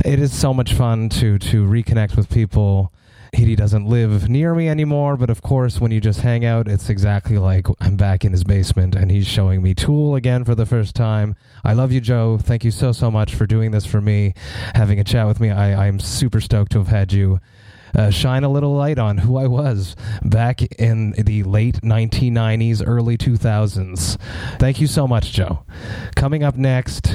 It 0.05 0.18
is 0.18 0.37
so 0.37 0.53
much 0.53 0.74
fun 0.74 1.09
to 1.11 1.38
to 1.38 1.64
reconnect 1.64 2.16
with 2.16 2.29
people. 2.29 2.92
He 3.33 3.55
doesn't 3.55 3.87
live 3.87 4.29
near 4.29 4.57
me 4.57 4.68
anymore, 4.68 5.16
but 5.16 5.31
of 5.31 5.40
course, 5.40 5.81
when 5.81 5.92
you 5.92 6.00
just 6.00 6.22
hang 6.22 6.44
out, 6.44 6.66
it's 6.66 6.90
exactly 6.90 7.38
like 7.38 7.68
I'm 7.81 7.94
back 7.96 8.24
in 8.24 8.33
his 8.33 8.42
basement 8.42 8.96
and 8.96 9.09
he's 9.09 9.29
showing 9.29 9.62
me 9.62 9.72
Tool 9.72 10.16
again 10.16 10.44
for 10.44 10.57
the 10.57 10.66
first 10.66 10.96
time. 10.96 11.37
I 11.62 11.74
love 11.74 11.92
you, 11.92 12.00
Joe. 12.00 12.38
Thank 12.38 12.64
you 12.64 12.72
so, 12.72 12.90
so 12.90 13.09
much 13.09 13.37
for 13.37 13.46
doing 13.46 13.70
this 13.70 13.87
for 13.87 14.00
me, 14.00 14.35
having 14.74 14.98
a 14.98 15.05
chat 15.05 15.29
with 15.29 15.38
me. 15.38 15.50
I, 15.50 15.87
I'm 15.87 16.00
super 16.00 16.40
stoked 16.40 16.72
to 16.72 16.79
have 16.79 16.88
had 16.88 17.12
you 17.12 17.38
uh, 17.94 18.11
shine 18.11 18.44
a 18.44 18.48
little 18.48 18.74
light 18.74 18.98
on 18.98 19.18
who 19.18 19.37
I 19.37 19.46
was 19.46 19.96
back 20.22 20.62
in 20.62 21.12
the 21.12 21.42
late 21.42 21.76
1990s, 21.83 22.83
early 22.87 23.16
2000s. 23.16 24.18
Thank 24.59 24.81
you 24.81 24.87
so 24.87 25.07
much, 25.07 25.33
Joe. 25.33 25.64
Coming 26.16 26.42
up 26.42 26.57
next 26.57 27.12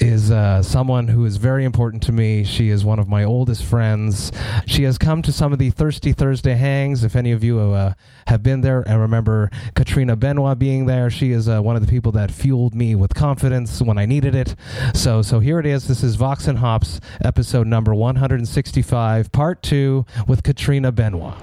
is 0.00 0.30
uh, 0.30 0.62
someone 0.62 1.08
who 1.08 1.24
is 1.24 1.36
very 1.36 1.64
important 1.64 2.02
to 2.04 2.12
me. 2.12 2.44
She 2.44 2.68
is 2.68 2.84
one 2.84 2.98
of 2.98 3.08
my 3.08 3.24
oldest 3.24 3.64
friends. 3.64 4.32
She 4.66 4.84
has 4.84 4.98
come 4.98 5.22
to 5.22 5.32
some 5.32 5.52
of 5.52 5.58
the 5.58 5.70
Thirsty 5.70 6.12
Thursday 6.12 6.54
hangs. 6.54 7.04
If 7.04 7.16
any 7.16 7.32
of 7.32 7.44
you 7.44 7.60
uh, 7.60 7.94
have 8.26 8.42
been 8.42 8.60
there 8.60 8.82
and 8.86 9.00
remember 9.00 9.50
Katrina 9.74 10.16
Benoit 10.16 10.58
being 10.58 10.86
there, 10.86 11.10
she 11.10 11.32
is 11.32 11.48
uh, 11.48 11.60
one 11.60 11.76
of 11.76 11.84
the 11.84 11.88
people 11.88 12.12
that 12.12 12.30
fueled 12.30 12.74
me 12.74 12.94
with 12.94 13.14
confidence 13.14 13.80
when 13.82 13.98
I 13.98 14.06
needed 14.06 14.34
it. 14.34 14.54
So, 14.94 15.22
so 15.22 15.40
here 15.40 15.58
it 15.58 15.66
is. 15.66 15.88
This 15.88 16.02
is 16.02 16.16
Vox 16.16 16.46
and 16.46 16.58
Hops, 16.58 17.00
episode 17.24 17.66
number 17.66 17.94
165, 17.94 19.32
part 19.32 19.62
two 19.62 20.06
with 20.26 20.42
Katrina 20.42 20.92
Benoit. 20.92 21.34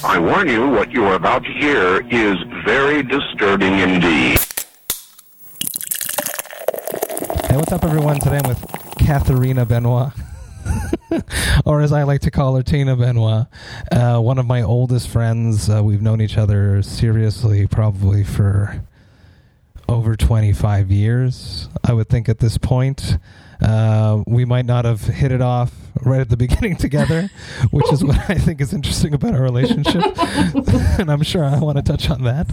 I 0.00 0.18
I 0.18 0.18
warn 0.20 0.48
you, 0.48 0.68
what 0.68 0.90
you 0.90 1.04
are 1.04 1.14
about 1.14 1.44
to 1.44 1.52
hear 1.52 2.00
is 2.10 2.38
very 2.64 3.02
disturbing 3.02 3.78
indeed. 3.78 4.38
Hey, 7.48 7.56
what's 7.56 7.72
up, 7.72 7.84
everyone? 7.84 8.18
Today 8.18 8.40
I'm 8.42 8.48
with 8.48 8.64
Katharina 8.98 9.64
Benoit. 9.64 10.12
Or 11.64 11.80
as 11.80 11.92
I 11.92 12.02
like 12.04 12.20
to 12.22 12.30
call 12.30 12.56
her, 12.56 12.62
Tina 12.62 12.96
Benoit, 12.96 13.46
uh, 13.92 14.18
one 14.18 14.38
of 14.38 14.46
my 14.46 14.62
oldest 14.62 15.08
friends. 15.08 15.68
Uh, 15.68 15.82
we've 15.82 16.02
known 16.02 16.20
each 16.20 16.38
other 16.38 16.82
seriously 16.82 17.66
probably 17.66 18.24
for 18.24 18.82
over 19.88 20.16
25 20.16 20.90
years, 20.90 21.68
I 21.82 21.92
would 21.94 22.08
think, 22.08 22.28
at 22.28 22.38
this 22.38 22.58
point. 22.58 23.16
Uh, 23.60 24.22
we 24.26 24.44
might 24.44 24.66
not 24.66 24.84
have 24.84 25.00
hit 25.02 25.32
it 25.32 25.40
off 25.40 25.72
right 26.02 26.20
at 26.20 26.28
the 26.28 26.36
beginning 26.46 26.76
together, 26.76 27.28
which 27.70 27.90
is 27.92 28.04
what 28.04 28.18
I 28.30 28.34
think 28.34 28.60
is 28.60 28.72
interesting 28.72 29.14
about 29.14 29.34
our 29.34 29.42
relationship. 29.42 30.02
and 30.98 31.10
I'm 31.10 31.22
sure 31.22 31.44
I 31.44 31.58
want 31.58 31.76
to 31.76 31.82
touch 31.82 32.08
on 32.10 32.22
that. 32.24 32.46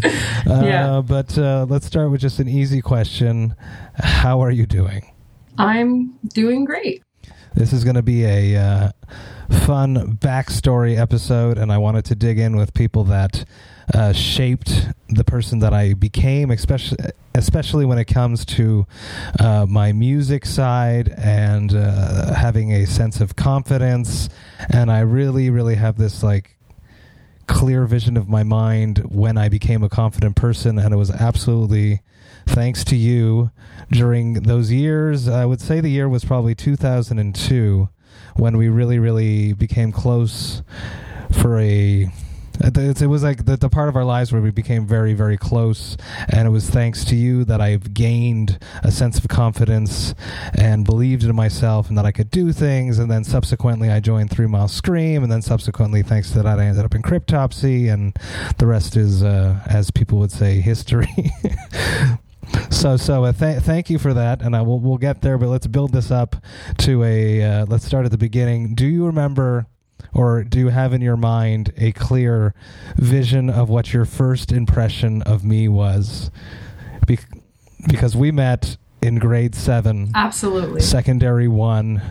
Uh, 0.47 0.65
Yeah. 0.65 1.01
But 1.05 1.37
uh, 1.37 1.65
let's 1.69 1.85
start 1.85 2.09
with 2.09 2.21
just 2.21 2.39
an 2.39 2.47
easy 2.47 2.81
question 2.81 3.53
How 3.95 4.41
are 4.41 4.51
you 4.51 4.65
doing? 4.65 5.11
I'm 5.57 6.17
doing 6.33 6.65
great. 6.65 7.03
This 7.55 7.71
is 7.71 7.85
going 7.85 7.95
to 7.95 8.01
be 8.01 8.25
a 8.25 8.57
uh, 8.57 8.91
fun 9.65 10.17
backstory 10.17 10.99
episode, 10.99 11.57
and 11.57 11.71
I 11.71 11.77
wanted 11.77 12.03
to 12.05 12.15
dig 12.15 12.37
in 12.37 12.57
with 12.57 12.73
people 12.73 13.05
that 13.05 13.45
uh, 13.93 14.11
shaped 14.11 14.89
the 15.07 15.23
person 15.23 15.59
that 15.59 15.73
I 15.73 15.93
became, 15.93 16.51
especially 16.51 16.97
especially 17.33 17.85
when 17.85 17.97
it 17.97 18.05
comes 18.05 18.43
to 18.45 18.85
uh, 19.39 19.65
my 19.69 19.93
music 19.93 20.45
side 20.45 21.13
and 21.17 21.73
uh, 21.73 22.33
having 22.33 22.73
a 22.73 22.85
sense 22.85 23.21
of 23.21 23.37
confidence. 23.37 24.27
And 24.69 24.91
I 24.91 24.99
really, 24.99 25.49
really 25.49 25.75
have 25.75 25.97
this 25.97 26.23
like 26.23 26.57
clear 27.47 27.85
vision 27.85 28.17
of 28.17 28.27
my 28.27 28.43
mind 28.43 28.97
when 29.09 29.37
I 29.37 29.47
became 29.47 29.81
a 29.81 29.89
confident 29.89 30.35
person, 30.35 30.77
and 30.77 30.93
it 30.93 30.97
was 30.97 31.09
absolutely 31.09 32.01
thanks 32.45 32.83
to 32.85 32.95
you 32.95 33.51
during 33.91 34.33
those 34.33 34.71
years. 34.71 35.27
I 35.27 35.45
would 35.45 35.61
say 35.61 35.79
the 35.81 35.89
year 35.89 36.09
was 36.09 36.25
probably 36.25 36.55
2002 36.55 37.89
when 38.35 38.57
we 38.57 38.69
really, 38.69 38.99
really 38.99 39.53
became 39.53 39.91
close 39.91 40.61
for 41.31 41.59
a. 41.59 42.09
It 42.57 43.01
it 43.01 43.07
was 43.07 43.21
like 43.21 43.45
the, 43.45 43.57
the 43.57 43.67
part 43.67 43.89
of 43.89 43.97
our 43.97 44.05
lives 44.05 44.31
where 44.31 44.41
we 44.41 44.49
became 44.49 44.87
very, 44.87 45.13
very 45.13 45.35
close, 45.35 45.97
and 46.29 46.47
it 46.47 46.51
was 46.51 46.69
thanks 46.69 47.03
to 47.05 47.15
you 47.15 47.43
that 47.43 47.59
I've 47.59 47.93
gained 47.93 48.59
a 48.81 48.91
sense 48.91 49.19
of 49.19 49.27
confidence 49.27 50.15
and 50.57 50.85
believed 50.85 51.25
in 51.25 51.35
myself 51.35 51.89
and 51.89 51.97
that 51.97 52.05
I 52.05 52.13
could 52.13 52.31
do 52.31 52.53
things. 52.53 52.97
And 52.97 53.11
then 53.11 53.25
subsequently, 53.25 53.89
I 53.89 53.99
joined 53.99 54.31
Three 54.31 54.47
Mile 54.47 54.69
Scream, 54.69 55.21
and 55.21 55.29
then 55.29 55.41
subsequently, 55.41 56.01
thanks 56.01 56.31
to 56.31 56.43
that, 56.43 56.59
I 56.59 56.65
ended 56.65 56.85
up 56.85 56.95
in 56.95 57.01
Cryptopsy, 57.01 57.91
and 57.91 58.17
the 58.57 58.67
rest 58.67 58.95
is, 58.95 59.21
uh, 59.21 59.59
as 59.65 59.91
people 59.91 60.17
would 60.19 60.31
say, 60.31 60.61
history. 60.61 61.33
So, 62.69 62.97
so 62.97 63.23
uh, 63.25 63.31
th- 63.33 63.59
thank 63.63 63.89
you 63.89 63.97
for 63.99 64.13
that, 64.13 64.41
and 64.41 64.55
I 64.55 64.61
will 64.61 64.79
we'll 64.79 64.97
get 64.97 65.21
there. 65.21 65.37
But 65.37 65.47
let's 65.49 65.67
build 65.67 65.91
this 65.91 66.11
up 66.11 66.35
to 66.79 67.03
a. 67.03 67.43
Uh, 67.43 67.65
let's 67.67 67.85
start 67.85 68.05
at 68.05 68.11
the 68.11 68.17
beginning. 68.17 68.75
Do 68.75 68.85
you 68.85 69.05
remember, 69.05 69.65
or 70.13 70.43
do 70.43 70.59
you 70.59 70.67
have 70.69 70.93
in 70.93 71.01
your 71.01 71.17
mind 71.17 71.73
a 71.77 71.91
clear 71.93 72.53
vision 72.97 73.49
of 73.49 73.69
what 73.69 73.93
your 73.93 74.05
first 74.05 74.51
impression 74.51 75.21
of 75.23 75.43
me 75.43 75.67
was? 75.67 76.29
Be- 77.07 77.19
because 77.87 78.15
we 78.15 78.31
met 78.31 78.77
in 79.01 79.19
grade 79.19 79.53
seven, 79.55 80.11
Absolutely. 80.15 80.81
secondary 80.81 81.47
one. 81.47 82.01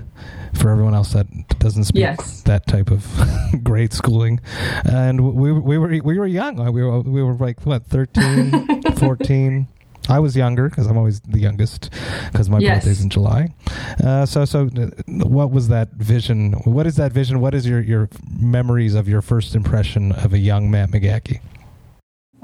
For 0.55 0.70
everyone 0.70 0.95
else 0.95 1.14
that 1.14 1.26
doesn't 1.59 1.82
speak 1.82 2.03
Yes. 2.03 2.43
that 2.43 2.68
type 2.68 2.93
of 2.93 3.05
grade 3.64 3.93
schooling, 3.93 4.39
and 4.85 5.35
we 5.35 5.51
we 5.51 5.76
were 5.78 5.89
we 5.89 6.16
were 6.16 6.28
young. 6.28 6.57
We 6.72 6.80
were 6.85 7.01
we 7.01 7.24
were 7.24 7.35
like 7.35 7.61
what 7.66 7.85
13, 7.87 8.82
14. 8.97 9.66
I 10.09 10.19
was 10.19 10.37
younger 10.37 10.69
because 10.69 10.87
I'm 10.87 10.99
always 10.99 11.21
the 11.21 11.39
youngest 11.39 11.91
because 12.31 12.51
my 12.51 12.59
Yes. 12.59 12.85
birthday's 12.85 13.03
in 13.03 13.11
July. 13.11 13.55
Uh, 14.03 14.27
so, 14.27 14.45
so 14.45 14.69
uh, 14.77 14.91
what 15.07 15.51
was 15.51 15.69
that 15.69 15.93
vision? 15.93 16.53
What 16.65 16.87
is 16.87 16.97
that 16.97 17.13
vision? 17.13 17.41
What 17.41 17.55
is 17.55 17.67
your, 17.67 17.81
your 17.81 18.09
memories 18.39 18.95
of 18.95 19.09
your 19.09 19.23
first 19.23 19.55
impression 19.55 20.13
of 20.13 20.33
a 20.33 20.39
young 20.39 20.71
Matt 20.71 20.91
McGachy? 20.91 21.41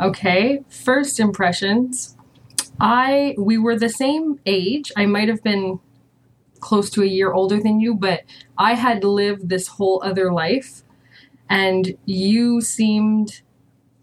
Okay. 0.00 0.64
First 0.70 1.20
impressions. 1.20 2.16
I 2.80 3.34
we 3.36 3.58
were 3.58 3.78
the 3.78 3.90
same 3.90 4.40
age. 4.46 4.90
I 4.96 5.04
might 5.04 5.28
have 5.28 5.42
been 5.42 5.80
close 6.60 6.88
to 6.90 7.02
a 7.02 7.06
year 7.06 7.32
older 7.32 7.60
than 7.60 7.80
you, 7.80 7.94
but 7.94 8.22
I 8.56 8.74
had 8.74 9.04
lived 9.04 9.48
this 9.48 9.66
whole 9.66 10.02
other 10.04 10.32
life 10.32 10.82
and 11.50 11.96
you 12.06 12.60
seemed 12.60 13.42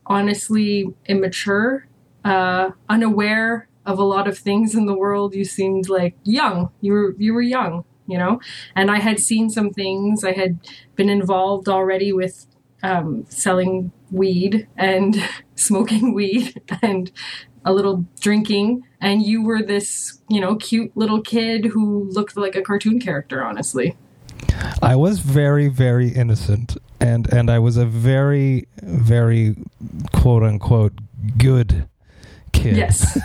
honestly 0.05 0.93
immature, 1.05 1.88
uh, 2.28 2.71
unaware 2.89 3.69
of 3.86 3.97
a 3.97 4.03
lot 4.03 4.28
of 4.28 4.38
things 4.38 4.75
in 4.75 4.86
the 4.86 4.95
world. 4.95 5.34
You 5.34 5.45
seemed 5.45 5.89
like 5.89 6.15
young. 6.23 6.69
You 6.82 6.91
were 6.93 7.15
you 7.17 7.34
were 7.34 7.41
young, 7.41 7.86
you 8.05 8.17
know. 8.17 8.41
And 8.75 8.91
I 8.91 8.99
had 8.99 9.19
seen 9.19 9.49
some 9.49 9.71
things. 9.71 10.23
I 10.23 10.34
had 10.34 10.59
been 10.95 11.09
involved 11.09 11.69
already 11.69 12.11
with 12.11 12.45
um, 12.84 13.25
selling 13.30 13.91
weed 14.11 14.67
and 14.75 15.15
smoking 15.55 16.13
weed 16.13 16.61
and 16.82 17.11
a 17.65 17.73
little 17.73 18.05
drinking. 18.19 18.84
And 18.99 19.23
you 19.23 19.43
were 19.43 19.61
this, 19.61 20.21
you 20.30 20.41
know, 20.41 20.55
cute 20.55 20.95
little 20.95 21.21
kid 21.21 21.65
who 21.65 22.09
looked 22.09 22.36
like 22.36 22.55
a 22.55 22.61
cartoon 22.61 22.99
character. 22.99 23.43
Honestly, 23.43 23.95
I 24.82 24.95
was 24.95 25.19
very, 25.19 25.69
very 25.69 26.09
innocent, 26.09 26.78
and 26.99 27.32
and 27.32 27.49
I 27.49 27.59
was 27.59 27.78
a 27.78 27.86
very, 27.86 28.67
very 28.82 29.55
quote 30.11 30.43
unquote 30.43 30.93
good 31.38 31.88
kid. 32.58 32.78
yes, 32.78 33.18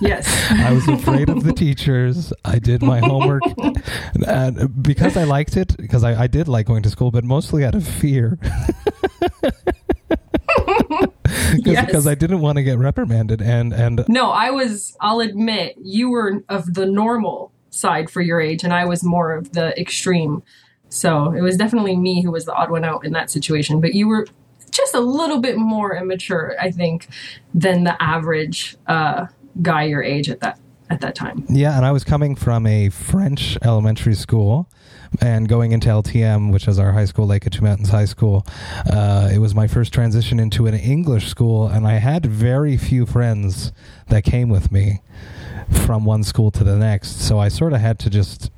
yes. 0.00 0.26
I 0.50 0.72
was 0.72 0.86
afraid 0.88 1.28
of 1.28 1.44
the 1.44 1.52
teachers. 1.52 2.32
I 2.44 2.58
did 2.58 2.82
my 2.82 3.00
homework, 3.00 3.42
and 4.26 4.82
because 4.82 5.16
I 5.16 5.24
liked 5.24 5.56
it, 5.56 5.76
because 5.76 6.04
I, 6.04 6.22
I 6.22 6.26
did 6.26 6.48
like 6.48 6.66
going 6.66 6.82
to 6.82 6.90
school, 6.90 7.10
but 7.10 7.24
mostly 7.24 7.64
out 7.64 7.74
of 7.74 7.86
fear. 7.86 8.38
Yes. 11.64 11.86
Because 11.86 12.06
I 12.06 12.14
didn't 12.14 12.40
want 12.40 12.56
to 12.56 12.62
get 12.62 12.78
reprimanded, 12.78 13.40
and 13.42 13.72
and 13.72 14.04
No, 14.08 14.30
I 14.30 14.50
was, 14.50 14.96
I'll 15.00 15.20
admit, 15.20 15.76
you 15.82 16.10
were 16.10 16.42
of 16.48 16.74
the 16.74 16.86
normal 16.86 17.52
side 17.70 18.10
for 18.10 18.20
your 18.20 18.40
age, 18.40 18.62
and 18.62 18.72
I 18.72 18.84
was 18.84 19.02
more 19.02 19.34
of 19.34 19.52
the 19.52 19.78
extreme. 19.80 20.42
So 20.88 21.32
it 21.32 21.40
was 21.40 21.56
definitely 21.56 21.96
me 21.96 22.22
who 22.22 22.30
was 22.30 22.44
the 22.44 22.54
odd 22.54 22.70
one 22.70 22.84
out 22.84 23.04
in 23.04 23.12
that 23.12 23.30
situation. 23.30 23.80
But 23.80 23.94
you 23.94 24.08
were 24.08 24.26
just 24.70 24.94
a 24.94 25.00
little 25.00 25.40
bit 25.40 25.56
more 25.56 25.96
immature, 25.96 26.54
I 26.60 26.70
think, 26.70 27.08
than 27.54 27.84
the 27.84 28.00
average 28.02 28.76
uh, 28.86 29.26
guy 29.62 29.84
your 29.84 30.02
age 30.02 30.28
at 30.28 30.40
that 30.40 30.58
at 30.90 31.00
that 31.00 31.14
time. 31.14 31.44
yeah, 31.48 31.76
and 31.76 31.86
I 31.86 31.92
was 31.92 32.02
coming 32.02 32.34
from 32.34 32.66
a 32.66 32.88
French 32.88 33.56
elementary 33.62 34.14
school. 34.14 34.68
And 35.20 35.48
going 35.48 35.72
into 35.72 35.88
LTM, 35.88 36.52
which 36.52 36.68
is 36.68 36.78
our 36.78 36.92
high 36.92 37.04
school, 37.04 37.26
Lake 37.26 37.44
of 37.44 37.50
Two 37.50 37.62
Mountains 37.62 37.88
High 37.88 38.04
School, 38.04 38.46
uh, 38.88 39.28
it 39.32 39.38
was 39.38 39.56
my 39.56 39.66
first 39.66 39.92
transition 39.92 40.38
into 40.38 40.66
an 40.66 40.74
English 40.74 41.26
school, 41.26 41.66
and 41.66 41.84
I 41.84 41.94
had 41.94 42.24
very 42.26 42.76
few 42.76 43.06
friends 43.06 43.72
that 44.06 44.22
came 44.22 44.48
with 44.50 44.70
me 44.70 45.00
from 45.68 46.04
one 46.04 46.22
school 46.22 46.52
to 46.52 46.62
the 46.62 46.76
next. 46.76 47.20
So 47.26 47.40
I 47.40 47.48
sort 47.48 47.72
of 47.72 47.80
had 47.80 47.98
to 48.00 48.10
just 48.10 48.52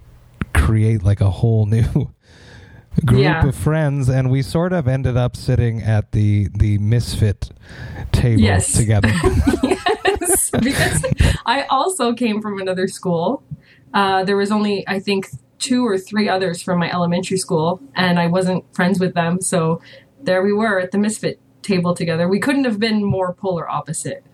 create 0.55 1.03
like 1.03 1.21
a 1.23 1.31
whole 1.31 1.65
new 1.77 2.11
group 3.07 3.21
Yeah. 3.23 3.47
of 3.47 3.55
friends, 3.55 4.09
and 4.09 4.31
we 4.31 4.43
sort 4.43 4.73
of 4.73 4.87
ended 4.89 5.17
up 5.17 5.37
sitting 5.37 5.83
at 5.83 6.13
the 6.13 6.49
the 6.57 6.79
misfit 6.79 7.51
table 8.13 8.41
Yes. 8.43 8.73
together. 8.77 9.11
yes, 9.63 10.51
because 10.63 11.05
I 11.47 11.65
also 11.71 12.13
came 12.15 12.41
from 12.43 12.61
another 12.61 12.87
school. 12.89 13.43
Uh, 13.95 14.25
there 14.25 14.37
was 14.37 14.51
only, 14.51 14.85
I 14.89 15.01
think, 15.01 15.29
two 15.59 15.87
or 15.87 15.99
three 15.99 16.29
others 16.29 16.63
from 16.63 16.79
my 16.79 16.91
elementary 16.91 17.37
school, 17.39 17.81
and 17.95 18.19
I 18.19 18.27
wasn't 18.27 18.65
friends 18.75 18.99
with 18.99 19.15
them. 19.15 19.41
So 19.41 19.81
there 20.23 20.43
we 20.43 20.53
were 20.53 20.81
at 20.81 20.93
the 20.93 20.99
misfit 20.99 21.39
table 21.63 21.95
together. 21.95 22.29
We 22.29 22.41
couldn't 22.41 22.65
have 22.65 22.79
been 22.81 23.05
more 23.05 23.33
polar 23.35 23.69
opposite 23.69 24.25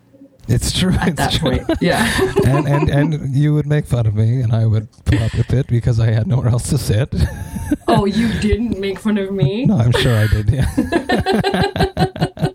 it's 0.49 0.73
true. 0.73 0.93
at 0.93 1.09
it's 1.09 1.17
that 1.17 1.33
true. 1.33 1.59
point. 1.59 1.71
Yeah. 1.81 2.33
and, 2.45 2.67
and 2.67 2.89
and 2.89 3.35
you 3.35 3.55
would 3.55 3.67
make 3.67 3.87
fun 3.87 4.07
of 4.07 4.15
me, 4.15 4.41
and 4.41 4.53
I 4.53 4.67
would 4.67 4.89
put 5.05 5.21
up 5.21 5.35
with 5.35 5.53
it 5.53 5.67
because 5.67 6.01
I 6.01 6.11
had 6.11 6.27
nowhere 6.27 6.49
else 6.49 6.71
to 6.71 6.79
sit. 6.79 7.15
oh, 7.89 8.05
you 8.05 8.33
didn't 8.41 8.79
make 8.81 8.99
fun 8.99 9.19
of 9.19 9.31
me? 9.33 9.67
no, 9.67 9.77
I'm 9.77 9.93
sure 9.93 10.17
I 10.17 10.27
did. 10.27 10.51
Yeah. 10.51 10.67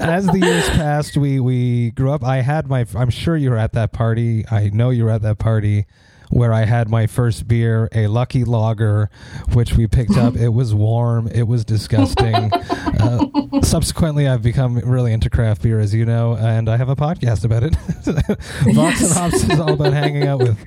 As 0.00 0.26
the 0.26 0.38
years 0.40 0.68
passed, 0.70 1.16
we 1.16 1.38
we 1.40 1.90
grew 1.90 2.10
up. 2.10 2.24
I 2.24 2.40
had 2.42 2.68
my. 2.68 2.86
I'm 2.94 3.10
sure 3.10 3.36
you 3.36 3.50
were 3.50 3.58
at 3.58 3.72
that 3.74 3.92
party. 3.92 4.44
I 4.50 4.70
know 4.70 4.90
you 4.90 5.04
were 5.04 5.10
at 5.10 5.22
that 5.22 5.38
party 5.38 5.86
where 6.30 6.52
I 6.52 6.64
had 6.64 6.88
my 6.88 7.06
first 7.06 7.48
beer, 7.48 7.88
a 7.92 8.06
Lucky 8.06 8.44
Lager, 8.44 9.10
which 9.52 9.74
we 9.74 9.86
picked 9.86 10.16
up. 10.16 10.36
It 10.48 10.52
was 10.54 10.72
warm. 10.72 11.26
It 11.28 11.48
was 11.48 11.64
disgusting. 11.64 12.52
uh, 13.00 13.26
subsequently, 13.62 14.28
I've 14.28 14.42
become 14.42 14.78
really 14.78 15.12
into 15.12 15.28
craft 15.28 15.62
beer, 15.62 15.80
as 15.80 15.92
you 15.92 16.04
know, 16.04 16.36
and 16.36 16.68
I 16.68 16.76
have 16.76 16.88
a 16.88 16.96
podcast 16.96 17.44
about 17.44 17.64
it. 17.64 17.74
Vox 18.74 19.00
and 19.02 19.12
Hops 19.12 19.42
is 19.42 19.58
all 19.58 19.72
about 19.72 19.92
hanging 19.92 20.26
out 20.26 20.38
with 20.38 20.64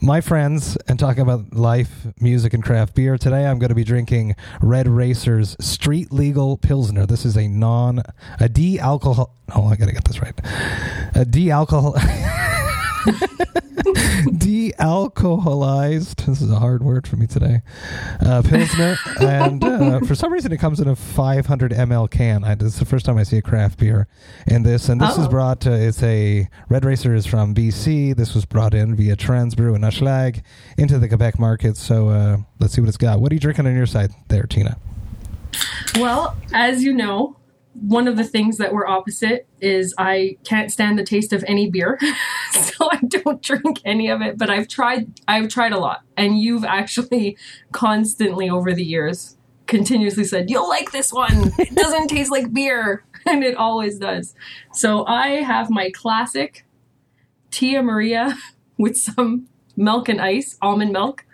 my 0.00 0.20
friends 0.20 0.76
and 0.88 0.98
talking 0.98 1.22
about 1.22 1.52
life, 1.52 2.06
music, 2.18 2.54
and 2.54 2.64
craft 2.64 2.94
beer. 2.94 3.18
Today 3.18 3.46
I'm 3.46 3.58
going 3.58 3.68
to 3.68 3.74
be 3.74 3.84
drinking 3.84 4.36
Red 4.62 4.88
Racer's 4.88 5.56
Street 5.60 6.12
Legal 6.12 6.56
Pilsner. 6.56 7.04
This 7.04 7.24
is 7.24 7.36
a 7.36 7.46
non, 7.46 8.02
a 8.40 8.48
de 8.48 8.78
alcohol. 8.78 9.34
Oh, 9.54 9.66
I 9.66 9.76
got 9.76 9.86
to 9.86 9.92
get 9.92 10.04
this 10.04 10.20
right. 10.20 10.38
A 11.14 11.24
de 11.24 11.50
alcohol. 11.50 11.94
de-alcoholized. 14.38 16.24
This 16.26 16.40
is 16.40 16.50
a 16.50 16.58
hard 16.58 16.82
word 16.82 17.06
for 17.06 17.16
me 17.16 17.26
today. 17.26 17.60
Uh, 18.20 18.42
Pilsner, 18.42 18.96
and 19.20 19.62
uh, 19.64 20.00
for 20.00 20.14
some 20.14 20.32
reason 20.32 20.52
it 20.52 20.58
comes 20.58 20.80
in 20.80 20.88
a 20.88 20.96
500 20.96 21.72
ml 21.72 22.10
can. 22.10 22.44
I, 22.44 22.54
this 22.54 22.74
is 22.74 22.78
the 22.78 22.84
first 22.84 23.06
time 23.06 23.18
I 23.18 23.22
see 23.22 23.36
a 23.38 23.42
craft 23.42 23.78
beer 23.78 24.06
in 24.46 24.62
this, 24.62 24.88
and 24.88 25.00
this 25.00 25.16
is 25.18 25.26
Oh. 25.26 25.28
brought. 25.28 25.66
Uh, 25.66 25.70
it's 25.72 26.02
a 26.02 26.48
Red 26.68 26.84
Racer 26.84 27.14
is 27.14 27.26
from 27.26 27.54
BC. 27.54 28.14
This 28.16 28.34
was 28.34 28.44
brought 28.44 28.74
in 28.74 28.94
via 28.94 29.16
Transbrew 29.16 29.74
and 29.74 29.84
Ushlag 29.84 30.42
into 30.78 30.98
the 30.98 31.08
Quebec 31.08 31.38
market. 31.38 31.76
So 31.76 32.08
uh, 32.08 32.36
let's 32.60 32.74
see 32.74 32.80
what 32.80 32.88
it's 32.88 32.96
got. 32.96 33.20
What 33.20 33.32
are 33.32 33.34
you 33.34 33.40
drinking 33.40 33.66
on 33.66 33.74
your 33.74 33.86
side 33.86 34.10
there, 34.28 34.44
Tina? 34.44 34.76
Well, 35.96 36.36
as 36.52 36.82
you 36.82 36.92
know, 36.92 37.36
one 37.74 38.06
of 38.06 38.16
the 38.16 38.24
things 38.24 38.58
that 38.58 38.72
we're 38.72 38.86
opposite 38.86 39.46
is 39.60 39.94
I 39.98 40.36
can't 40.44 40.70
stand 40.70 40.98
the 40.98 41.04
taste 41.04 41.32
of 41.32 41.44
any 41.46 41.68
beer. 41.68 41.98
so 42.52 42.88
I 42.90 42.98
don't 43.06 43.42
drink 43.42 43.80
any 43.84 44.08
of 44.08 44.22
it, 44.22 44.38
but 44.38 44.50
I've 44.50 44.68
tried 44.68 45.20
I've 45.26 45.48
tried 45.48 45.72
a 45.72 45.78
lot. 45.78 46.02
And 46.16 46.38
you've 46.38 46.64
actually 46.64 47.36
constantly 47.72 48.48
over 48.48 48.72
the 48.72 48.84
years 48.84 49.36
continuously 49.66 50.24
said, 50.24 50.50
"You'll 50.50 50.68
like 50.68 50.92
this 50.92 51.12
one. 51.12 51.52
It 51.58 51.74
doesn't 51.74 52.08
taste 52.08 52.30
like 52.30 52.52
beer." 52.52 53.04
And 53.26 53.42
it 53.42 53.56
always 53.56 53.98
does. 53.98 54.34
So 54.74 55.06
I 55.06 55.40
have 55.40 55.70
my 55.70 55.90
classic 55.92 56.66
Tia 57.50 57.82
Maria 57.82 58.36
with 58.76 58.98
some 58.98 59.48
milk 59.78 60.10
and 60.10 60.20
ice, 60.20 60.58
almond 60.60 60.92
milk. 60.92 61.24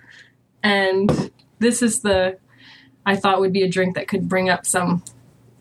And 0.62 1.32
this 1.58 1.82
is 1.82 2.02
the 2.02 2.38
I 3.04 3.16
thought 3.16 3.40
would 3.40 3.52
be 3.52 3.62
a 3.62 3.68
drink 3.68 3.96
that 3.96 4.06
could 4.06 4.28
bring 4.28 4.48
up 4.48 4.66
some 4.66 5.02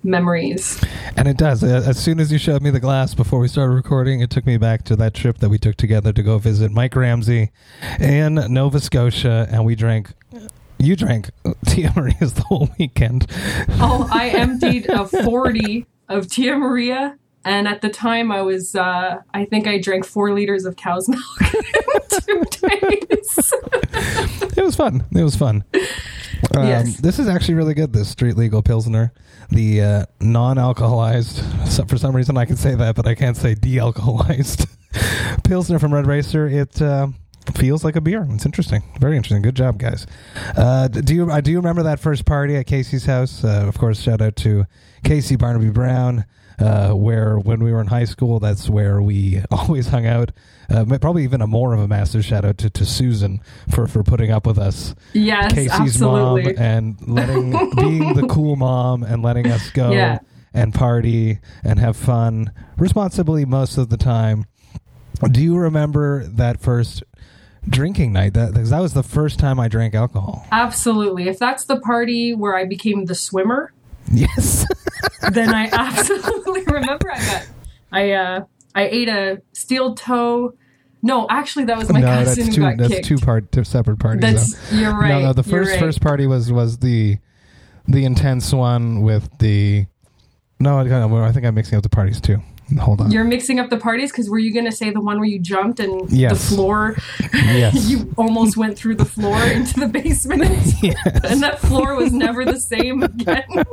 memories. 0.04 0.82
And 1.16 1.28
it 1.28 1.38
does. 1.38 1.64
Uh, 1.64 1.84
As 1.86 1.98
soon 2.02 2.20
as 2.20 2.32
you 2.32 2.38
showed 2.38 2.62
me 2.62 2.70
the 2.70 2.80
glass 2.80 3.14
before 3.14 3.40
we 3.40 3.48
started 3.48 3.74
recording, 3.74 4.22
it 4.22 4.30
took 4.30 4.46
me 4.46 4.58
back 4.58 4.84
to 4.86 4.96
that 4.98 5.14
trip 5.14 5.40
that 5.40 5.50
we 5.50 5.58
took 5.58 5.76
together 5.76 6.14
to 6.14 6.24
go 6.24 6.38
visit 6.38 6.72
Mike 6.72 6.96
Ramsey 6.96 7.52
in 8.00 8.36
Nova 8.54 8.80
Scotia, 8.80 9.48
and 9.52 9.66
we 9.66 9.76
drank. 9.76 10.12
You 10.78 10.96
drank 10.96 11.30
Tia 11.66 11.92
Maria's 11.96 12.34
the 12.34 12.44
whole 12.44 12.70
weekend. 12.80 13.26
Oh, 13.82 14.08
I 14.12 14.30
emptied 14.30 14.86
a 14.88 15.06
40 15.06 15.86
of 16.08 16.28
Tia 16.30 16.56
Maria. 16.56 17.18
And 17.46 17.68
at 17.68 17.82
the 17.82 17.90
time, 17.90 18.32
I 18.32 18.42
was, 18.42 18.76
uh, 18.76 19.18
I 19.34 19.46
think 19.46 19.66
I 19.68 19.80
drank 19.80 20.06
four 20.06 20.34
liters 20.34 20.66
of 20.66 20.76
cow's 20.76 21.08
milk 21.08 21.24
in 21.42 22.12
two 22.12 22.44
days. 22.52 23.54
It 24.58 24.64
was 24.64 24.76
fun. 24.76 25.06
It 25.16 25.24
was 25.24 25.36
fun. 25.36 25.64
Um, 26.56 26.68
Yes. 26.68 26.98
This 26.98 27.20
is 27.20 27.28
actually 27.28 27.56
really 27.56 27.74
good. 27.74 27.94
This 27.94 28.10
street 28.10 28.36
legal 28.38 28.62
pilsner, 28.62 29.14
the 29.50 29.82
uh, 29.82 30.06
non-alcoholized. 30.20 31.68
So 31.68 31.86
for 31.86 31.98
some 31.98 32.16
reason, 32.16 32.38
I 32.38 32.46
can 32.46 32.58
say 32.58 32.76
that, 32.76 32.96
but 32.96 33.08
I 33.08 33.16
can't 33.16 33.38
say 33.38 33.56
de-alcoholized 33.56 34.68
pilsner 35.44 35.80
from 35.80 35.94
Red 35.94 36.08
Racer. 36.08 36.48
It 36.48 36.82
uh, 36.82 37.08
feels 37.56 37.84
like 37.84 37.96
a 37.96 38.02
beer. 38.02 38.26
It's 38.32 38.46
interesting. 38.46 38.84
Very 39.00 39.16
interesting. 39.18 39.42
Good 39.42 39.56
job, 39.56 39.78
guys. 39.80 40.06
Uh, 40.58 40.88
d- 40.88 41.02
do 41.02 41.16
you? 41.16 41.32
I 41.32 41.42
do 41.42 41.56
remember 41.56 41.84
that 41.84 42.00
first 42.00 42.26
party 42.26 42.56
at 42.56 42.68
Casey's 42.68 43.06
house. 43.06 43.44
Uh, 43.44 43.66
of 43.68 43.78
course, 43.78 44.02
shout 44.02 44.22
out 44.22 44.36
to 44.38 44.66
Casey 45.04 45.36
Barnaby 45.36 45.70
Brown. 45.70 46.26
Uh, 46.60 46.92
where 46.92 47.40
when 47.40 47.64
we 47.64 47.72
were 47.72 47.80
in 47.80 47.88
high 47.88 48.04
school, 48.04 48.38
that's 48.40 48.70
where 48.70 49.02
we 49.02 49.42
always 49.52 49.88
hung 49.88 50.06
out. 50.06 50.32
Uh, 50.70 50.84
probably 51.00 51.24
even 51.24 51.42
a 51.42 51.48
more 51.48 51.74
of 51.74 51.80
a 51.80 51.88
massive 51.88 52.26
shout 52.26 52.44
out 52.44 52.58
to, 52.58 52.70
to 52.70 52.86
Susan 52.86 53.40
for, 53.74 53.88
for 53.88 54.04
putting 54.04 54.30
up 54.30 54.46
with 54.46 54.58
us. 54.60 54.94
Yes, 55.14 55.54
Casey's 55.54 55.72
absolutely. 55.72 56.54
mom 56.54 56.62
and 56.62 57.08
letting 57.08 57.52
being 57.78 58.14
the 58.14 58.28
cool 58.30 58.56
mom 58.58 59.04
and 59.04 59.24
letting 59.24 59.48
us 59.48 59.70
go 59.70 59.92
Yeah. 59.92 60.20
and 60.54 60.74
party 60.74 61.40
and 61.64 61.80
have 61.80 61.96
fun 61.96 62.52
responsibly 62.78 63.46
most 63.46 63.78
of 63.78 63.90
the 63.90 63.98
time. 63.98 64.46
Do 65.32 65.42
you 65.42 65.56
remember 65.58 66.26
that 66.28 66.60
first 66.62 67.04
drinking 67.68 68.14
night? 68.14 68.34
That 68.34 68.54
that 68.54 68.80
was 68.80 68.94
the 68.94 69.04
first 69.04 69.40
time 69.40 69.60
I 69.60 69.68
drank 69.70 69.96
alcohol. 69.96 70.46
Absolutely. 70.52 71.28
If 71.30 71.40
that's 71.40 71.64
the 71.66 71.80
party 71.80 72.34
where 72.34 72.56
I 72.56 72.66
became 72.66 73.06
the 73.06 73.16
swimmer, 73.16 73.74
Yes. 74.12 74.66
then 75.32 75.54
I 75.54 75.70
absolutely 75.72 76.64
remember 76.68 77.12
I 77.12 77.20
got, 77.20 77.48
I, 77.92 78.12
uh, 78.12 78.46
I 78.76 78.88
ate 78.88 79.10
a 79.10 79.42
steel 79.54 79.96
toe. 79.96 80.54
No, 81.02 81.28
actually, 81.30 81.66
that 81.66 81.78
was 81.78 81.92
my 81.92 82.02
no, 82.02 82.08
cousin 82.08 82.46
that's 82.46 82.48
who 82.50 82.54
two. 82.56 82.62
got 82.62 82.78
That's 82.78 82.94
kicked. 82.94 83.06
two 83.06 83.18
part, 83.18 83.52
two 83.52 83.64
separate 83.64 84.00
parties. 84.00 84.22
That's 84.22 84.70
though. 84.70 84.78
you're 84.78 84.92
right. 84.94 85.10
No, 85.10 85.22
no. 85.22 85.34
The 85.34 85.44
first 85.44 85.72
right. 85.72 85.80
first 85.80 86.02
party 86.02 86.28
was 86.28 86.52
was 86.52 86.80
the 86.80 87.18
the 87.88 88.04
intense 88.04 88.54
one 88.54 89.02
with 89.02 89.30
the. 89.40 89.86
No, 90.60 90.78
I 90.78 91.28
I 91.28 91.32
think 91.32 91.46
I'm 91.46 91.56
mixing 91.56 91.78
up 91.78 91.84
the 91.84 91.90
parties 91.90 92.20
too. 92.20 92.42
Hold 92.78 93.02
on. 93.02 93.12
You're 93.12 93.24
mixing 93.24 93.60
up 93.60 93.70
the 93.70 93.78
parties 93.78 94.12
because 94.12 94.30
were 94.30 94.38
you 94.40 94.54
going 94.54 94.66
to 94.66 94.72
say 94.72 94.92
the 94.92 95.02
one 95.02 95.18
where 95.18 95.28
you 95.28 95.40
jumped 95.40 95.80
and 95.80 96.10
Yes. 96.12 96.32
the 96.50 96.56
floor, 96.56 96.96
yes. 97.34 97.86
you 97.90 98.14
almost 98.18 98.58
went 98.58 98.78
through 98.78 98.96
the 98.96 99.06
floor 99.06 99.42
into 99.46 99.80
the 99.80 99.88
basement, 99.88 100.44
and 101.24 101.42
that 101.42 101.60
floor 101.60 101.96
was 101.96 102.12
never 102.14 102.46
the 102.46 102.60
same 102.60 103.04
again. 103.04 103.64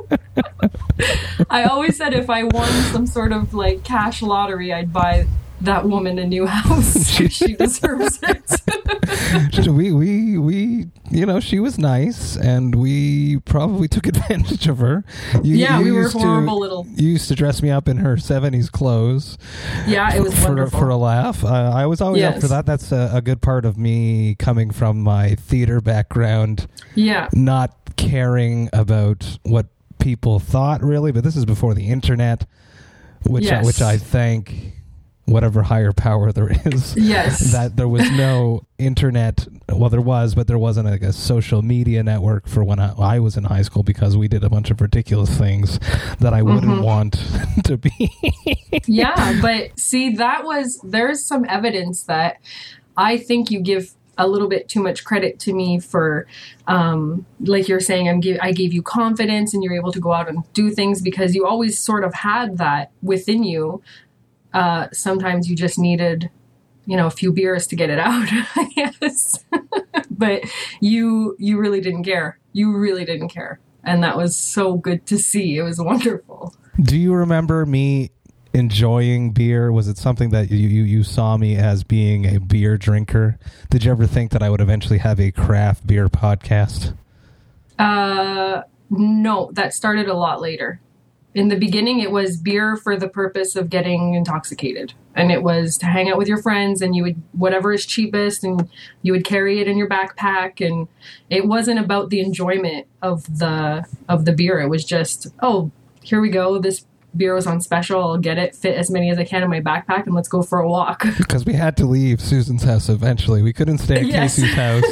I 1.51 1.65
always 1.65 1.97
said 1.97 2.15
if 2.15 2.31
I 2.31 2.45
won 2.45 2.71
some 2.93 3.07
sort 3.07 3.33
of 3.33 3.53
like 3.55 3.85
cash 3.85 4.23
lottery, 4.23 4.73
I'd 4.73 4.93
buy 4.93 5.27
that 5.61 5.87
woman 5.89 6.19
a 6.19 6.27
new 6.27 6.47
house. 6.47 7.09
she 7.31 7.55
deserves 7.55 8.19
it. 8.23 9.69
we 9.69 9.93
we 9.93 10.39
we 10.39 10.87
you 11.11 11.25
know 11.27 11.41
she 11.41 11.59
was 11.59 11.79
nice 11.79 12.37
and 12.37 12.75
we 12.75 13.39
probably 13.45 13.89
took 13.89 14.07
advantage 14.15 14.67
of 14.69 14.79
her 14.79 15.05
you, 15.43 15.57
Yeah, 15.57 15.79
you 15.79 15.85
we 15.87 15.93
were 15.93 16.03
used 16.03 16.17
horrible 16.17 16.55
to, 16.57 16.61
little- 16.61 16.87
you 16.95 17.09
used 17.11 17.29
to 17.29 17.35
dress 17.35 17.63
me 17.63 17.71
up 17.71 17.89
in 17.89 17.99
her 17.99 18.17
70s 18.17 18.71
clothes 18.71 19.39
yeah, 19.87 20.15
it 20.15 20.21
was 20.23 20.35
for, 20.39 20.49
wonderful. 20.49 20.79
for 20.79 20.89
a 20.91 20.97
laugh 20.97 21.45
uh, 21.45 21.49
i 21.75 21.87
was 21.87 22.01
always 22.01 22.23
up 22.23 22.41
for 22.41 22.49
that 22.49 22.67
that's 22.67 22.93
a, 22.93 23.11
a 23.15 23.23
good 23.23 23.41
part 23.41 23.65
of 23.65 23.77
me 23.79 24.35
coming 24.37 24.71
from 24.71 25.01
my 25.01 25.35
theater 25.37 25.81
background 25.81 26.67
yeah, 26.95 27.29
not 27.33 27.75
caring 27.97 28.69
about 28.73 29.39
what 29.45 29.67
people 29.99 30.39
thought 30.39 30.83
really 30.83 31.13
but 31.13 31.23
this 31.25 31.37
is 31.37 31.45
before 31.45 31.75
the 31.75 31.89
internet 31.89 32.47
which 33.25 33.47
I, 33.47 33.57
Yes. 33.57 33.67
which 33.67 33.81
i 33.83 33.97
thank 33.97 34.73
whatever 35.27 35.63
higher 35.63 35.93
power 35.93 36.33
there 36.33 36.51
is 36.67 36.95
yes, 36.97 37.53
that 37.53 37.77
there 37.77 37.89
was 37.89 38.09
no 38.13 38.63
internet. 38.79 39.47
Well, 39.69 39.91
there 39.91 40.01
was, 40.01 40.35
but 40.35 40.47
there 40.47 40.59
wasn't 40.59 40.87
like 40.89 41.03
a 41.03 41.13
social 41.13 41.63
media 41.63 42.03
network 42.03 42.47
for 42.49 42.63
when 42.65 42.79
I, 42.79 42.93
I 42.99 43.19
was 43.19 43.37
in 43.37 43.45
high 43.45 43.63
school 43.63 43.83
because 43.83 44.17
we 44.17 44.29
did 44.29 44.45
a 44.45 44.49
bunch 44.49 44.71
of 44.71 44.81
ridiculous 44.81 45.37
things 45.37 45.79
that 46.21 46.33
I 46.33 46.43
wouldn't 46.43 46.65
Mhm. 46.65 46.83
want 46.83 47.13
to 47.65 47.77
be. 47.77 48.11
yeah, 48.87 49.41
but 49.43 49.79
see, 49.79 50.11
that 50.17 50.45
was 50.45 50.81
there's 50.85 51.25
some 51.27 51.45
evidence 51.49 52.05
that 52.05 52.39
I 52.97 53.17
think 53.19 53.51
you 53.51 53.61
give 53.61 53.93
a 54.19 54.27
little 54.27 54.49
bit 54.49 54.67
too 54.67 54.83
much 54.83 55.05
credit 55.05 55.39
to 55.41 55.53
me 55.53 55.79
for, 55.79 56.27
um, 56.67 57.27
like 57.41 57.69
you're 57.69 57.81
saying, 57.81 58.09
I'm 58.09 58.21
give, 58.21 58.39
I 58.41 58.53
gave 58.53 58.73
you 58.73 58.81
confidence 58.81 59.53
and 59.53 59.63
you're 59.63 59.75
able 59.75 59.93
to 59.93 60.01
go 60.01 60.13
out 60.15 60.27
and 60.27 60.39
do 60.55 60.71
things 60.71 61.03
because 61.03 61.35
you 61.35 61.45
always 61.47 61.79
sort 61.79 62.03
of 62.03 62.15
had 62.15 62.57
that 62.57 62.91
within 63.03 63.45
you. 63.45 63.83
Uh, 64.53 64.89
sometimes 64.93 65.49
you 65.49 65.57
just 65.57 65.79
needed, 65.79 66.31
you 66.87 66.97
know, 66.97 67.07
a 67.07 67.11
few 67.11 67.33
beers 67.33 67.67
to 67.69 67.77
get 67.77 67.91
it 67.91 67.99
out, 67.99 68.29
I 68.31 68.71
guess. 68.75 69.45
but 70.11 70.45
you 70.81 71.37
you 71.39 71.59
really 71.59 71.81
didn't 71.81 72.05
care. 72.05 72.39
You 72.53 72.77
really 72.77 73.05
didn't 73.05 73.29
care, 73.29 73.61
and 73.85 74.03
that 74.03 74.17
was 74.17 74.37
so 74.37 74.75
good 74.75 75.07
to 75.07 75.19
see. 75.19 75.57
It 75.57 75.63
was 75.63 75.81
wonderful. 75.81 76.55
Do 76.81 76.97
you 76.97 77.15
remember 77.15 77.65
me 77.67 78.11
enjoying 78.57 79.33
beer? 79.33 79.71
Was 79.71 79.89
it 79.89 79.99
something 79.99 80.31
that 80.31 80.51
you, 80.51 80.69
you, 80.69 80.83
you 80.83 81.05
saw 81.05 81.37
me 81.37 81.57
as 81.57 81.85
being 81.85 82.27
a 82.27 82.41
beer 82.41 82.77
drinker? 82.77 83.39
Did 83.71 83.85
you 83.85 83.91
ever 83.91 84.07
think 84.07 84.31
that 84.33 84.43
I 84.43 84.51
would 84.51 84.61
eventually 84.61 84.99
have 84.99 85.21
a 85.21 85.31
craft 85.31 85.87
beer 85.87 86.09
podcast? 86.09 86.97
Uh, 87.79 88.63
no, 88.91 89.51
that 89.53 89.75
started 89.75 90.09
a 90.09 90.15
lot 90.15 90.41
later. 90.41 90.81
In 91.37 91.49
the 91.49 91.57
beginning, 91.59 92.01
it 92.01 92.11
was 92.11 92.39
beer 92.39 92.77
for 92.77 92.97
the 92.97 93.11
purpose 93.11 93.57
of 93.57 93.69
getting 93.69 94.15
intoxicated, 94.15 94.95
and 95.15 95.31
it 95.31 95.43
was 95.43 95.77
to 95.77 95.85
hang 95.85 96.09
out 96.09 96.17
with 96.17 96.29
your 96.29 96.41
friends, 96.41 96.81
and 96.81 96.97
you 96.97 97.03
would 97.03 97.23
whatever 97.33 97.75
is 97.75 97.85
cheapest, 97.85 98.43
and 98.43 98.71
you 99.03 99.13
would 99.13 99.27
carry 99.27 99.61
it 99.61 99.69
in 99.69 99.77
your 99.77 99.87
backpack, 99.87 100.67
and 100.67 100.89
it 101.29 101.47
wasn't 101.47 101.79
about 101.79 102.09
the 102.09 102.21
enjoyment 102.21 102.87
of 103.03 103.39
the 103.39 103.85
of 104.09 104.25
the 104.25 104.33
beer. 104.33 104.61
It 104.61 104.71
was 104.71 104.83
just, 104.83 105.27
oh, 105.43 105.71
here 106.03 106.23
we 106.23 106.31
go, 106.31 106.59
this 106.59 106.87
beer 107.17 107.35
was 107.35 107.47
on 107.47 107.61
special. 107.61 108.01
I'll 108.03 108.19
get 108.19 108.39
it, 108.39 108.55
fit 108.55 108.77
as 108.77 108.91
many 108.91 109.11
as 109.11 109.19
I 109.19 109.25
can 109.25 109.43
in 109.43 109.51
my 109.51 109.61
backpack, 109.61 110.07
and 110.07 110.15
let's 110.15 110.29
go 110.29 110.43
for 110.43 110.59
a 110.59 110.69
walk. 110.69 111.05
Because 111.19 111.45
we 111.45 111.55
had 111.55 111.77
to 111.79 111.87
leave 111.87 112.21
Susan's 112.21 112.63
house 112.63 112.89
eventually. 112.89 113.43
We 113.43 113.53
couldn't 113.53 113.79
stay 113.79 113.97
at 113.97 114.07
Yes. 114.07 114.37
Casey's 114.37 114.55
house 114.55 114.85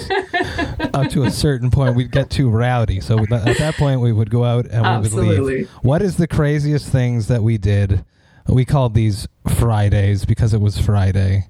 up 0.94 1.10
to 1.10 1.22
a 1.24 1.30
certain 1.30 1.70
point. 1.70 1.96
We'd 1.96 2.10
get 2.10 2.30
too 2.30 2.50
rowdy. 2.50 3.00
So 3.00 3.18
at 3.20 3.28
that 3.58 3.74
point, 3.76 4.00
we 4.00 4.12
would 4.12 4.30
go 4.30 4.44
out 4.44 4.66
and 4.70 5.02
we 5.02 5.08
would 5.08 5.38
leave. 5.40 5.68
What 5.82 6.02
is 6.02 6.16
the 6.16 6.26
craziest 6.26 6.88
things 6.88 7.28
that 7.28 7.42
we 7.42 7.56
did? 7.58 8.04
We 8.48 8.64
called 8.64 8.94
these 8.94 9.26
Fridays 9.56 10.24
because 10.24 10.52
it 10.52 10.60
was 10.60 10.78
Friday. 10.78 11.46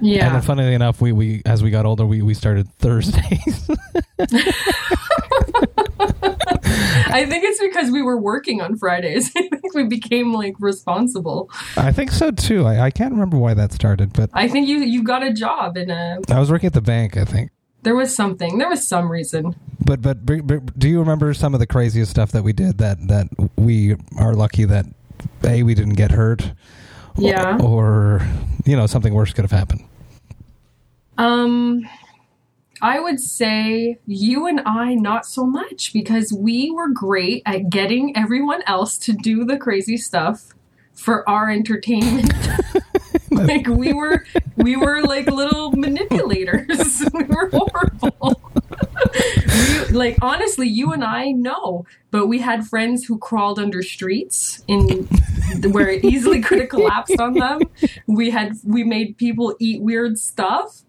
Yeah. 0.00 0.26
And 0.26 0.34
then, 0.34 0.42
funnily 0.42 0.74
enough, 0.74 1.00
we, 1.00 1.12
we 1.12 1.40
as 1.46 1.62
we 1.62 1.70
got 1.70 1.86
older, 1.86 2.04
we, 2.04 2.20
we 2.20 2.34
started 2.34 2.68
Thursdays. 2.74 3.70
I 7.16 7.24
think 7.26 7.44
it's 7.44 7.60
because 7.60 7.90
we 7.90 8.02
were 8.02 8.18
working 8.18 8.60
on 8.60 8.76
Fridays. 8.76 9.30
I 9.36 9.48
think 9.48 9.74
we 9.74 9.84
became 9.84 10.32
like 10.32 10.54
responsible. 10.58 11.50
I 11.76 11.90
think 11.92 12.10
so 12.12 12.30
too. 12.30 12.64
I, 12.66 12.86
I 12.86 12.90
can't 12.90 13.12
remember 13.12 13.38
why 13.38 13.54
that 13.54 13.72
started, 13.72 14.12
but 14.12 14.30
I 14.34 14.48
think 14.48 14.68
you 14.68 14.78
you 14.78 15.02
got 15.02 15.22
a 15.22 15.32
job 15.32 15.76
in 15.76 15.90
a 15.90 16.18
I 16.30 16.38
was 16.38 16.50
working 16.50 16.66
at 16.68 16.74
the 16.74 16.80
bank. 16.82 17.16
I 17.16 17.24
think. 17.24 17.50
there 17.82 17.94
was 17.96 18.14
something. 18.14 18.58
There 18.58 18.68
was 18.68 18.86
some 18.86 19.10
reason. 19.10 19.54
But 19.84 20.02
but, 20.02 20.26
but, 20.26 20.46
but 20.46 20.78
do 20.78 20.88
you 20.88 20.98
remember 21.00 21.32
some 21.34 21.54
of 21.54 21.60
the 21.60 21.66
craziest 21.66 22.10
stuff 22.10 22.32
that 22.32 22.42
we 22.42 22.52
did 22.52 22.78
that 22.78 22.98
that 23.08 23.28
we 23.56 23.96
are 24.18 24.34
lucky 24.34 24.64
that 24.66 24.86
a 25.44 25.62
we 25.62 25.74
didn't 25.74 25.94
get 25.94 26.10
hurt, 26.10 26.52
Yeah. 27.16 27.56
or 27.62 28.20
you 28.64 28.76
know 28.76 28.86
something 28.86 29.14
worse 29.14 29.32
could 29.32 29.44
have 29.44 29.52
happened. 29.52 29.82
Um 31.18 31.88
I 32.82 33.00
would 33.00 33.20
say 33.20 33.98
you 34.06 34.46
and 34.46 34.60
I 34.66 34.94
not 34.94 35.26
so 35.26 35.46
much 35.46 35.92
because 35.92 36.32
we 36.32 36.70
were 36.70 36.88
great 36.88 37.42
at 37.46 37.70
getting 37.70 38.16
everyone 38.16 38.62
else 38.66 38.98
to 38.98 39.12
do 39.12 39.44
the 39.44 39.56
crazy 39.56 39.96
stuff 39.96 40.54
for 40.92 41.28
our 41.28 41.50
entertainment. 41.50 42.32
like 43.30 43.66
we 43.66 43.92
were 43.92 44.24
we 44.56 44.76
were 44.76 45.02
like 45.02 45.26
little 45.26 45.72
manipulators. 45.72 47.04
we 47.14 47.24
were 47.24 47.50
horrible. 47.50 48.42
we, 49.14 49.96
like 49.96 50.18
honestly, 50.20 50.68
you 50.68 50.92
and 50.92 51.04
I 51.04 51.30
know, 51.30 51.86
but 52.10 52.26
we 52.26 52.40
had 52.40 52.66
friends 52.66 53.04
who 53.04 53.18
crawled 53.18 53.58
under 53.58 53.82
streets 53.82 54.62
in 54.68 55.08
where 55.70 55.88
it 55.88 56.04
easily 56.04 56.40
could 56.42 56.60
have 56.60 56.68
collapsed 56.68 57.20
on 57.20 57.34
them. 57.34 57.60
We 58.06 58.30
had 58.30 58.54
we 58.64 58.84
made 58.84 59.16
people 59.16 59.54
eat 59.58 59.80
weird 59.80 60.18
stuff 60.18 60.82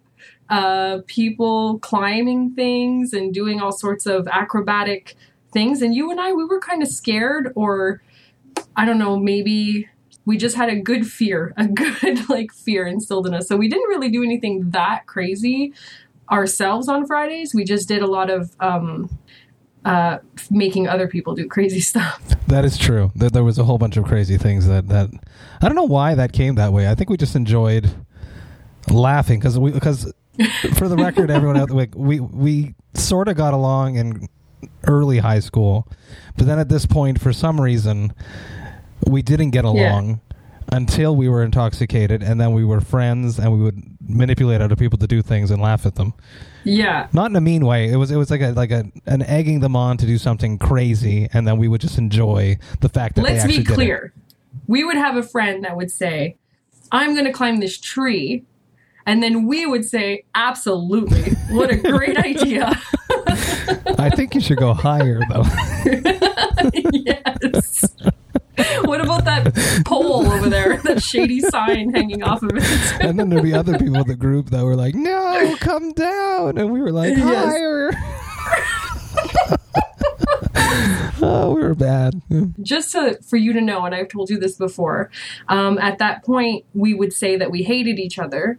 uh, 0.49 0.99
people 1.07 1.79
climbing 1.79 2.53
things 2.53 3.13
and 3.13 3.33
doing 3.33 3.59
all 3.59 3.71
sorts 3.71 4.05
of 4.05 4.27
acrobatic 4.27 5.15
things. 5.51 5.81
And 5.81 5.93
you 5.93 6.11
and 6.11 6.19
I, 6.19 6.33
we 6.33 6.45
were 6.45 6.59
kind 6.59 6.81
of 6.81 6.89
scared, 6.89 7.51
or 7.55 8.01
I 8.75 8.85
don't 8.85 8.97
know, 8.97 9.17
maybe 9.17 9.87
we 10.25 10.37
just 10.37 10.55
had 10.55 10.69
a 10.69 10.75
good 10.75 11.07
fear, 11.07 11.53
a 11.57 11.67
good 11.67 12.29
like 12.29 12.51
fear 12.53 12.85
instilled 12.85 13.27
in 13.27 13.33
us. 13.33 13.47
So 13.47 13.57
we 13.57 13.67
didn't 13.67 13.89
really 13.89 14.09
do 14.09 14.23
anything 14.23 14.71
that 14.71 15.05
crazy 15.05 15.73
ourselves 16.29 16.89
on 16.89 17.05
Fridays. 17.05 17.53
We 17.53 17.63
just 17.63 17.87
did 17.87 18.01
a 18.01 18.07
lot 18.07 18.29
of 18.29 18.51
um, 18.59 19.09
uh, 19.85 20.17
making 20.51 20.87
other 20.87 21.07
people 21.07 21.33
do 21.33 21.47
crazy 21.47 21.79
stuff. 21.91 22.21
That 22.47 22.65
is 22.65 22.77
true. 22.77 23.11
There, 23.15 23.29
there 23.29 23.43
was 23.43 23.57
a 23.57 23.63
whole 23.63 23.77
bunch 23.77 23.97
of 23.97 24.05
crazy 24.05 24.37
things 24.37 24.67
that 24.67 24.87
that 24.89 25.09
I 25.61 25.67
don't 25.67 25.75
know 25.75 25.83
why 25.83 26.15
that 26.15 26.33
came 26.33 26.55
that 26.55 26.73
way. 26.73 26.89
I 26.89 26.95
think 26.95 27.09
we 27.09 27.17
just 27.17 27.35
enjoyed 27.35 27.89
laughing 28.89 29.39
because 29.39 29.57
we 29.57 29.71
because 29.71 30.11
for 30.75 30.87
the 30.87 30.95
record, 30.97 31.29
everyone 31.31 31.57
out 31.57 31.69
like 31.69 31.93
we 31.95 32.19
we 32.19 32.75
sort 32.93 33.27
of 33.27 33.35
got 33.35 33.53
along 33.53 33.95
in 33.95 34.27
early 34.85 35.19
high 35.19 35.39
school, 35.39 35.87
but 36.37 36.47
then 36.47 36.59
at 36.59 36.69
this 36.69 36.85
point, 36.85 37.19
for 37.21 37.33
some 37.33 37.59
reason, 37.59 38.13
we 39.05 39.21
didn't 39.21 39.51
get 39.51 39.65
along 39.65 40.21
until 40.71 41.15
we 41.15 41.29
were 41.29 41.43
intoxicated, 41.43 42.21
and 42.21 42.41
then 42.41 42.51
we 42.53 42.65
were 42.65 42.81
friends, 42.81 43.39
and 43.39 43.53
we 43.53 43.59
would 43.63 43.81
manipulate 44.01 44.61
other 44.61 44.75
people 44.75 44.97
to 44.97 45.07
do 45.07 45.21
things 45.21 45.51
and 45.51 45.61
laugh 45.61 45.85
at 45.85 45.95
them. 45.95 46.13
Yeah. 46.63 47.07
Not 47.13 47.29
in 47.31 47.35
a 47.37 47.41
mean 47.41 47.65
way. 47.65 47.89
It 47.89 47.95
was 47.95 48.11
it 48.11 48.17
was 48.17 48.29
like 48.29 48.41
a 48.41 48.51
like 48.51 48.71
a 48.71 48.85
an 49.05 49.21
egging 49.23 49.61
them 49.61 49.75
on 49.75 49.97
to 49.97 50.05
do 50.05 50.17
something 50.17 50.57
crazy, 50.57 51.29
and 51.33 51.47
then 51.47 51.57
we 51.57 51.67
would 51.67 51.81
just 51.81 51.97
enjoy 51.97 52.57
the 52.81 52.89
fact 52.89 53.15
that 53.15 53.23
they 53.23 53.31
Let's 53.33 53.43
actually 53.45 53.59
be 53.59 53.63
did 53.63 53.71
it. 53.71 53.75
clear. 53.75 54.13
We 54.67 54.83
would 54.83 54.97
have 54.97 55.15
a 55.15 55.23
friend 55.23 55.63
that 55.63 55.77
would 55.77 55.91
say, 55.91 56.35
I'm 56.91 57.13
going 57.13 57.25
to 57.25 57.31
climb 57.31 57.59
this 57.61 57.77
tree. 57.77 58.43
And 59.07 59.23
then 59.23 59.47
we 59.47 59.65
would 59.65 59.85
say, 59.85 60.25
absolutely. 60.35 61.31
What 61.49 61.71
a 61.71 61.77
great 61.77 62.17
idea. 62.17 62.79
I 63.97 64.11
think 64.13 64.35
you 64.35 64.41
should 64.41 64.57
go 64.57 64.73
higher 64.73 65.21
though. 65.29 65.43
yes. 66.91 67.85
What 68.83 68.99
about 69.01 69.23
that 69.25 69.83
pole 69.85 70.27
over 70.27 70.49
there, 70.49 70.77
that 70.83 71.01
shady 71.01 71.39
sign 71.39 71.93
hanging 71.93 72.21
off 72.21 72.43
of 72.43 72.51
it? 72.53 72.63
and 73.01 73.17
then 73.17 73.29
there'd 73.29 73.43
be 73.43 73.53
other 73.53 73.77
people 73.77 73.97
in 73.97 74.07
the 74.07 74.15
group 74.15 74.49
that 74.49 74.63
were 74.63 74.75
like, 74.75 74.95
"No, 74.95 75.55
come 75.59 75.91
down," 75.93 76.57
and 76.57 76.71
we 76.71 76.81
were 76.81 76.91
like, 76.91 77.15
Yes. 77.15 77.45
"Higher." 77.45 77.91
oh, 81.21 81.53
we 81.55 81.61
were 81.61 81.75
bad. 81.75 82.21
just 82.61 82.91
to, 82.93 83.19
for 83.21 83.37
you 83.37 83.53
to 83.53 83.61
know, 83.61 83.85
and 83.85 83.93
I've 83.93 84.09
told 84.09 84.29
you 84.29 84.39
this 84.39 84.55
before, 84.55 85.11
um, 85.49 85.77
at 85.77 85.99
that 85.99 86.25
point, 86.25 86.65
we 86.73 86.93
would 86.93 87.13
say 87.13 87.37
that 87.37 87.51
we 87.51 87.63
hated 87.63 87.99
each 87.99 88.17
other, 88.19 88.57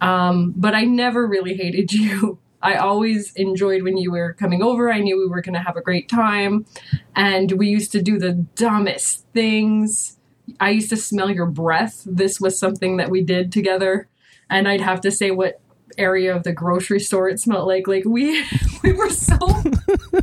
um, 0.00 0.54
but 0.56 0.74
I 0.74 0.84
never 0.84 1.26
really 1.26 1.54
hated 1.54 1.92
you. 1.92 2.38
I 2.60 2.74
always 2.74 3.32
enjoyed 3.34 3.82
when 3.82 3.96
you 3.96 4.10
were 4.10 4.32
coming 4.34 4.62
over. 4.62 4.92
I 4.92 4.98
knew 4.98 5.16
we 5.16 5.28
were 5.28 5.42
going 5.42 5.54
to 5.54 5.60
have 5.60 5.76
a 5.76 5.80
great 5.80 6.08
time. 6.08 6.66
And 7.14 7.52
we 7.52 7.68
used 7.68 7.92
to 7.92 8.02
do 8.02 8.18
the 8.18 8.32
dumbest 8.32 9.24
things. 9.32 10.18
I 10.58 10.70
used 10.70 10.90
to 10.90 10.96
smell 10.96 11.30
your 11.30 11.46
breath. 11.46 12.02
This 12.04 12.40
was 12.40 12.58
something 12.58 12.96
that 12.96 13.10
we 13.10 13.22
did 13.22 13.52
together. 13.52 14.08
And 14.50 14.66
I'd 14.66 14.80
have 14.80 15.00
to 15.02 15.10
say 15.12 15.30
what 15.30 15.60
area 15.96 16.34
of 16.34 16.42
the 16.42 16.52
grocery 16.52 17.00
store 17.00 17.28
it 17.28 17.40
smelled 17.40 17.68
like. 17.68 17.86
Like 17.86 18.04
we 18.04 18.44
we 18.82 18.92
were 18.92 19.10
so 19.10 19.38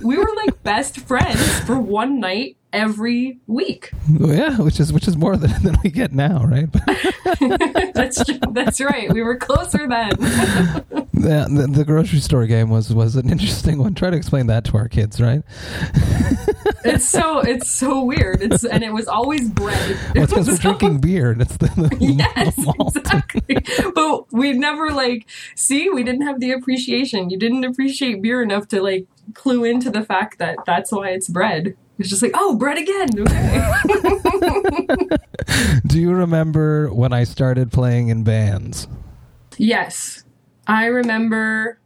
we 0.01 0.17
were 0.17 0.33
like 0.45 0.63
best 0.63 0.99
friends 1.01 1.59
for 1.61 1.79
one 1.79 2.19
night 2.19 2.57
every 2.75 3.39
week. 3.47 3.91
Yeah, 4.09 4.57
which 4.57 4.79
is 4.79 4.91
which 4.93 5.07
is 5.07 5.15
more 5.17 5.37
than, 5.37 5.51
than 5.63 5.77
we 5.83 5.89
get 5.89 6.13
now, 6.13 6.43
right? 6.45 6.67
That's 7.93 8.23
true. 8.23 8.37
That's 8.51 8.79
right. 8.81 9.11
We 9.11 9.21
were 9.23 9.37
closer 9.37 9.87
then. 9.87 10.09
the, 10.19 11.47
the, 11.49 11.67
the 11.71 11.83
grocery 11.85 12.19
store 12.19 12.45
game 12.45 12.69
was 12.69 12.93
was 12.93 13.15
an 13.15 13.29
interesting 13.29 13.79
one. 13.79 13.95
Try 13.95 14.09
to 14.11 14.17
explain 14.17 14.47
that 14.47 14.65
to 14.65 14.77
our 14.77 14.87
kids, 14.87 15.19
right? 15.21 15.41
It's 16.83 17.07
so 17.07 17.39
it's 17.39 17.69
so 17.69 18.03
weird. 18.03 18.41
It's 18.43 18.63
and 18.63 18.83
it 18.83 18.93
was 18.93 19.07
always 19.07 19.49
bread. 19.49 19.97
Well, 20.13 20.23
it's 20.23 20.31
It 20.33 20.35
because 20.35 20.47
we're 20.47 20.57
drinking 20.57 20.99
beer, 21.01 21.31
and 21.31 21.41
it's 21.41 21.57
the, 21.57 21.67
the 21.67 21.97
Yes, 21.99 22.57
malt. 22.57 22.95
exactly. 22.95 23.57
But 23.95 24.31
we 24.31 24.53
never 24.53 24.91
like 24.91 25.27
see. 25.55 25.89
We 25.89 26.03
didn't 26.03 26.21
have 26.27 26.39
the 26.39 26.51
appreciation. 26.51 27.29
You 27.29 27.39
didn't 27.39 27.63
appreciate 27.63 28.21
beer 28.21 28.43
enough 28.43 28.67
to 28.69 28.81
like 28.83 29.07
clue 29.33 29.63
into 29.63 29.89
the 29.89 30.03
fact 30.03 30.37
that 30.37 30.57
that's 30.65 30.91
why 30.91 31.09
it's 31.09 31.27
bread. 31.27 31.75
It's 31.97 32.09
just 32.09 32.21
like, 32.21 32.31
oh, 32.35 32.55
bread 32.55 32.77
again. 32.77 33.09
Okay. 33.25 35.07
Do 35.87 35.99
you 35.99 36.11
remember 36.11 36.93
when 36.93 37.13
I 37.13 37.23
started 37.23 37.71
playing 37.71 38.09
in 38.09 38.23
bands? 38.23 38.87
Yes. 39.57 40.23
I 40.67 40.85
remember 40.87 41.79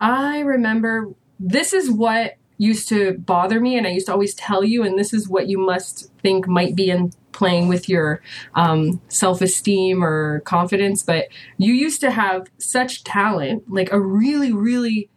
I 0.00 0.40
remember 0.40 1.12
this 1.38 1.72
is 1.72 1.90
what 1.90 2.36
used 2.56 2.88
to 2.88 3.18
bother 3.18 3.60
me 3.60 3.76
and 3.76 3.86
I 3.86 3.90
used 3.90 4.06
to 4.06 4.12
always 4.12 4.34
tell 4.34 4.64
you 4.64 4.82
and 4.82 4.98
this 4.98 5.12
is 5.12 5.28
what 5.28 5.48
you 5.48 5.58
must 5.58 6.10
think 6.22 6.46
might 6.46 6.76
be 6.76 6.90
in 6.90 7.12
playing 7.32 7.68
with 7.68 7.88
your 7.88 8.20
um, 8.54 9.00
self-esteem 9.08 10.04
or 10.04 10.40
confidence 10.40 11.02
but 11.02 11.28
you 11.56 11.72
used 11.72 12.00
to 12.02 12.10
have 12.10 12.48
such 12.58 13.02
talent 13.04 13.64
like 13.70 13.90
a 13.92 14.00
really 14.00 14.52
really 14.52 15.08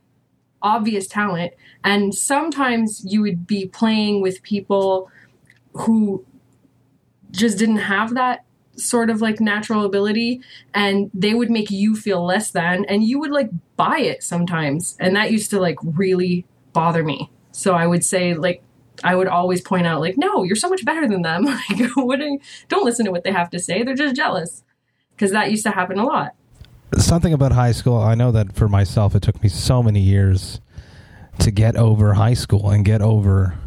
obvious 0.64 1.08
talent. 1.08 1.54
And 1.84 2.16
sometimes 2.16 3.06
you 3.06 3.22
would 3.22 3.46
be 3.46 3.68
playing 3.68 4.22
with 4.22 4.42
people 4.42 5.12
who 5.74 6.26
just 7.32 7.58
didn't 7.58 7.78
have 7.78 8.14
that 8.16 8.46
sort 8.76 9.10
of 9.10 9.22
like 9.22 9.40
natural 9.40 9.86
ability 9.86 10.42
and 10.74 11.12
they 11.14 11.34
would 11.36 11.52
make 11.52 11.70
you 11.70 11.96
feel 11.96 12.26
less 12.26 12.50
than 12.52 12.86
and 12.86 13.04
you 13.04 13.20
would 13.20 13.32
like 13.32 13.50
buy 13.76 14.00
it 14.00 14.24
sometimes. 14.24 14.98
And 15.00 15.16
that 15.16 15.32
used 15.32 15.52
to 15.52 15.60
like 15.60 15.78
really 15.84 16.46
bother 16.72 17.04
me. 17.04 17.30
So 17.52 17.76
i 17.76 17.86
would 17.86 18.04
say 18.04 18.34
like 18.34 18.64
i 19.04 19.16
would 19.16 19.28
always 19.28 19.62
point 19.62 19.86
out 19.86 20.00
like 20.00 20.18
no 20.18 20.44
you're 20.44 20.56
so 20.56 20.70
much 20.70 20.84
better 20.86 21.08
than 21.08 21.22
them. 21.22 21.46
Like 21.70 21.92
what 21.96 22.20
you, 22.20 22.40
don't 22.68 22.86
listen 22.86 23.06
to 23.06 23.12
what 23.12 23.24
they 23.24 23.32
have 23.32 23.50
to 23.52 23.60
say. 23.60 23.84
They're 23.84 23.96
just 23.96 24.16
jealous. 24.16 24.64
Because 25.12 25.32
that 25.32 25.52
used 25.52 25.64
to 25.64 25.72
happen 25.72 26.00
a 26.00 26.06
lot 26.06 26.34
Something 26.98 27.34
about 27.34 27.52
high 27.54 27.72
school. 27.72 27.98
I 27.98 28.16
know 28.16 28.32
that 28.32 28.56
for 28.56 28.68
myself, 28.68 29.16
it 29.16 29.22
took 29.22 29.42
me 29.42 29.50
so 29.50 29.82
many 29.82 30.00
years 30.00 30.62
to 31.40 31.50
get 31.50 31.76
over 31.76 32.14
high 32.14 32.36
school 32.36 32.70
and 32.70 32.86
get 32.86 33.02
over. 33.02 33.58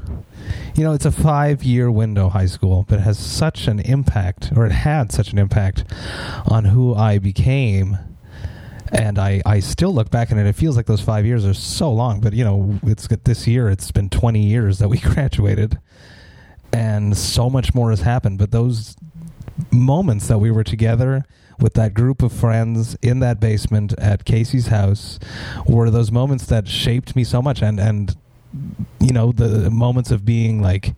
You 0.74 0.84
know, 0.84 0.92
it's 0.92 1.04
a 1.04 1.10
five 1.10 1.64
year 1.64 1.90
window, 1.90 2.28
high 2.28 2.46
school, 2.46 2.84
but 2.88 3.00
it 3.00 3.02
has 3.02 3.18
such 3.18 3.66
an 3.66 3.80
impact, 3.80 4.52
or 4.54 4.64
it 4.66 4.72
had 4.72 5.10
such 5.10 5.32
an 5.32 5.38
impact 5.38 5.84
on 6.46 6.66
who 6.66 6.94
I 6.94 7.18
became. 7.18 7.98
And 8.92 9.18
I, 9.18 9.42
I 9.44 9.58
still 9.58 9.92
look 9.92 10.10
back 10.10 10.30
and 10.30 10.38
it, 10.38 10.46
it 10.46 10.54
feels 10.54 10.76
like 10.76 10.86
those 10.86 11.00
five 11.00 11.26
years 11.26 11.44
are 11.44 11.54
so 11.54 11.92
long. 11.92 12.20
But, 12.20 12.34
you 12.34 12.44
know, 12.44 12.78
it's 12.84 13.08
this 13.24 13.46
year, 13.48 13.68
it's 13.68 13.90
been 13.90 14.08
20 14.08 14.40
years 14.40 14.78
that 14.78 14.88
we 14.88 14.98
graduated. 15.14 15.78
And 16.72 17.16
so 17.16 17.50
much 17.50 17.74
more 17.74 17.90
has 17.90 18.02
happened. 18.02 18.38
But 18.38 18.52
those 18.52 18.94
moments 19.72 20.28
that 20.28 20.38
we 20.38 20.50
were 20.50 20.64
together 20.64 21.24
with 21.60 21.74
that 21.74 21.94
group 21.94 22.22
of 22.22 22.32
friends 22.32 22.96
in 23.02 23.20
that 23.20 23.40
basement 23.40 23.94
at 23.98 24.24
Casey's 24.24 24.68
house 24.68 25.18
were 25.66 25.90
those 25.90 26.12
moments 26.12 26.46
that 26.46 26.68
shaped 26.68 27.16
me 27.16 27.24
so 27.24 27.40
much. 27.42 27.62
And 27.62 27.80
and 27.80 28.16
you 29.00 29.12
know 29.12 29.32
the 29.32 29.70
moments 29.70 30.10
of 30.10 30.24
being 30.24 30.62
like 30.62 30.94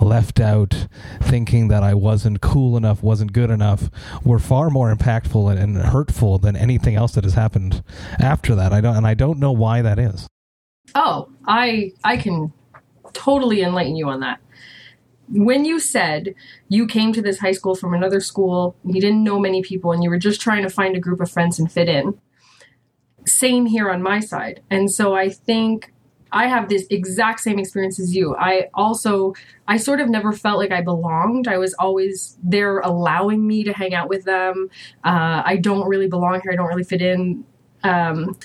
left 0.00 0.40
out 0.40 0.86
thinking 1.22 1.68
that 1.68 1.82
i 1.82 1.94
wasn't 1.94 2.40
cool 2.40 2.76
enough 2.76 3.02
wasn't 3.02 3.32
good 3.32 3.50
enough 3.50 3.88
were 4.24 4.38
far 4.38 4.68
more 4.68 4.94
impactful 4.94 5.50
and, 5.50 5.58
and 5.58 5.76
hurtful 5.76 6.38
than 6.38 6.54
anything 6.56 6.96
else 6.96 7.12
that 7.12 7.24
has 7.24 7.34
happened 7.34 7.82
after 8.20 8.54
that. 8.54 8.72
I 8.72 8.80
don't 8.80 8.96
and 8.96 9.06
i 9.06 9.14
don't 9.14 9.38
know 9.38 9.52
why 9.52 9.82
that 9.82 9.98
is. 9.98 10.28
Oh, 10.94 11.28
I 11.46 11.92
I 12.04 12.16
can 12.16 12.52
totally 13.12 13.62
enlighten 13.62 13.96
you 13.96 14.08
on 14.08 14.20
that. 14.20 14.40
When 15.30 15.64
you 15.64 15.80
said 15.80 16.34
you 16.68 16.86
came 16.86 17.12
to 17.12 17.22
this 17.22 17.38
high 17.38 17.52
school 17.52 17.74
from 17.74 17.94
another 17.94 18.20
school, 18.20 18.76
you 18.84 19.00
didn't 19.00 19.24
know 19.24 19.38
many 19.38 19.62
people 19.62 19.92
and 19.92 20.02
you 20.02 20.10
were 20.10 20.18
just 20.18 20.40
trying 20.40 20.62
to 20.62 20.70
find 20.70 20.96
a 20.96 21.00
group 21.00 21.20
of 21.20 21.30
friends 21.30 21.58
and 21.58 21.70
fit 21.70 21.88
in. 21.88 22.18
Same 23.26 23.66
here 23.66 23.90
on 23.90 24.02
my 24.02 24.20
side. 24.20 24.62
And 24.70 24.90
so 24.90 25.14
I 25.14 25.28
think 25.28 25.92
I 26.32 26.46
have 26.46 26.68
this 26.68 26.86
exact 26.90 27.40
same 27.40 27.58
experience 27.58 27.98
as 27.98 28.14
you. 28.14 28.36
I 28.36 28.68
also 28.74 29.34
I 29.66 29.76
sort 29.76 30.00
of 30.00 30.08
never 30.08 30.32
felt 30.32 30.58
like 30.58 30.72
I 30.72 30.82
belonged. 30.82 31.48
I 31.48 31.58
was 31.58 31.74
always 31.74 32.38
there 32.42 32.80
allowing 32.80 33.46
me 33.46 33.64
to 33.64 33.72
hang 33.72 33.94
out 33.94 34.08
with 34.08 34.24
them. 34.24 34.70
Uh, 35.04 35.42
I 35.44 35.56
don't 35.56 35.88
really 35.88 36.08
belong 36.08 36.40
here. 36.42 36.52
I 36.52 36.56
don't 36.56 36.68
really 36.68 36.84
fit 36.84 37.02
in. 37.02 37.44
Um, 37.82 38.38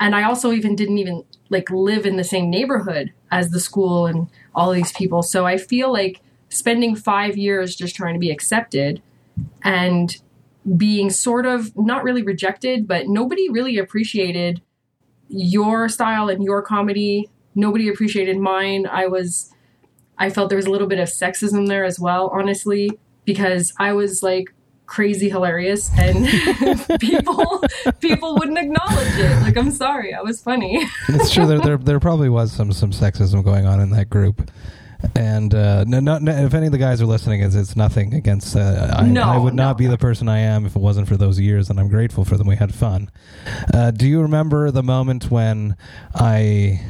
and 0.00 0.16
I 0.16 0.24
also 0.24 0.52
even 0.52 0.74
didn't 0.74 0.98
even 0.98 1.24
like 1.48 1.70
live 1.70 2.06
in 2.06 2.16
the 2.16 2.24
same 2.24 2.50
neighborhood 2.50 3.12
as 3.30 3.50
the 3.50 3.60
school 3.60 4.06
and 4.06 4.28
all 4.54 4.72
these 4.72 4.92
people. 4.92 5.22
So 5.22 5.46
I 5.46 5.56
feel 5.56 5.92
like 5.92 6.20
spending 6.48 6.94
five 6.94 7.36
years 7.36 7.74
just 7.74 7.96
trying 7.96 8.14
to 8.14 8.20
be 8.20 8.30
accepted 8.30 9.02
and 9.62 10.16
being 10.76 11.10
sort 11.10 11.46
of 11.46 11.76
not 11.76 12.04
really 12.04 12.22
rejected, 12.22 12.86
but 12.86 13.08
nobody 13.08 13.48
really 13.48 13.78
appreciated 13.78 14.60
your 15.28 15.88
style 15.88 16.28
and 16.28 16.44
your 16.44 16.62
comedy. 16.62 17.28
Nobody 17.54 17.88
appreciated 17.88 18.38
mine. 18.38 18.86
I 18.86 19.06
was, 19.06 19.52
I 20.18 20.30
felt 20.30 20.50
there 20.50 20.56
was 20.56 20.66
a 20.66 20.70
little 20.70 20.86
bit 20.86 20.98
of 20.98 21.08
sexism 21.08 21.68
there 21.68 21.84
as 21.84 21.98
well, 21.98 22.28
honestly, 22.28 22.90
because 23.24 23.72
I 23.78 23.92
was 23.92 24.22
like 24.22 24.52
crazy 24.92 25.30
hilarious 25.30 25.90
and 25.98 26.28
people 27.00 27.64
people 28.00 28.34
wouldn't 28.34 28.58
acknowledge 28.58 29.16
it 29.16 29.40
like 29.40 29.56
i'm 29.56 29.70
sorry 29.70 30.12
i 30.12 30.20
was 30.20 30.42
funny 30.42 30.86
it's 31.08 31.32
true 31.32 31.46
there, 31.46 31.60
there 31.60 31.78
there 31.78 31.98
probably 31.98 32.28
was 32.28 32.52
some 32.52 32.70
some 32.72 32.90
sexism 32.90 33.42
going 33.42 33.64
on 33.64 33.80
in 33.80 33.88
that 33.88 34.10
group 34.10 34.50
and 35.16 35.52
uh, 35.54 35.82
no, 35.84 35.98
no, 35.98 36.18
no, 36.18 36.30
if 36.30 36.52
any 36.54 36.66
of 36.66 36.72
the 36.72 36.78
guys 36.78 37.02
are 37.02 37.06
listening, 37.06 37.40
it's, 37.42 37.56
it's 37.56 37.74
nothing 37.74 38.14
against. 38.14 38.54
Uh, 38.54 38.94
I, 38.98 39.04
No, 39.04 39.22
I 39.22 39.36
would 39.36 39.52
not 39.52 39.76
be 39.76 39.88
the 39.88 39.98
person 39.98 40.28
I 40.28 40.38
am 40.38 40.64
if 40.64 40.76
it 40.76 40.78
wasn't 40.78 41.08
for 41.08 41.16
those 41.16 41.40
years, 41.40 41.70
and 41.70 41.80
I'm 41.80 41.88
grateful 41.88 42.24
for 42.24 42.36
them. 42.36 42.46
We 42.46 42.54
had 42.54 42.72
fun. 42.72 43.10
Uh, 43.74 43.90
do 43.90 44.06
you 44.06 44.22
remember 44.22 44.70
the 44.70 44.84
moment 44.84 45.28
when 45.28 45.76
I? 46.14 46.80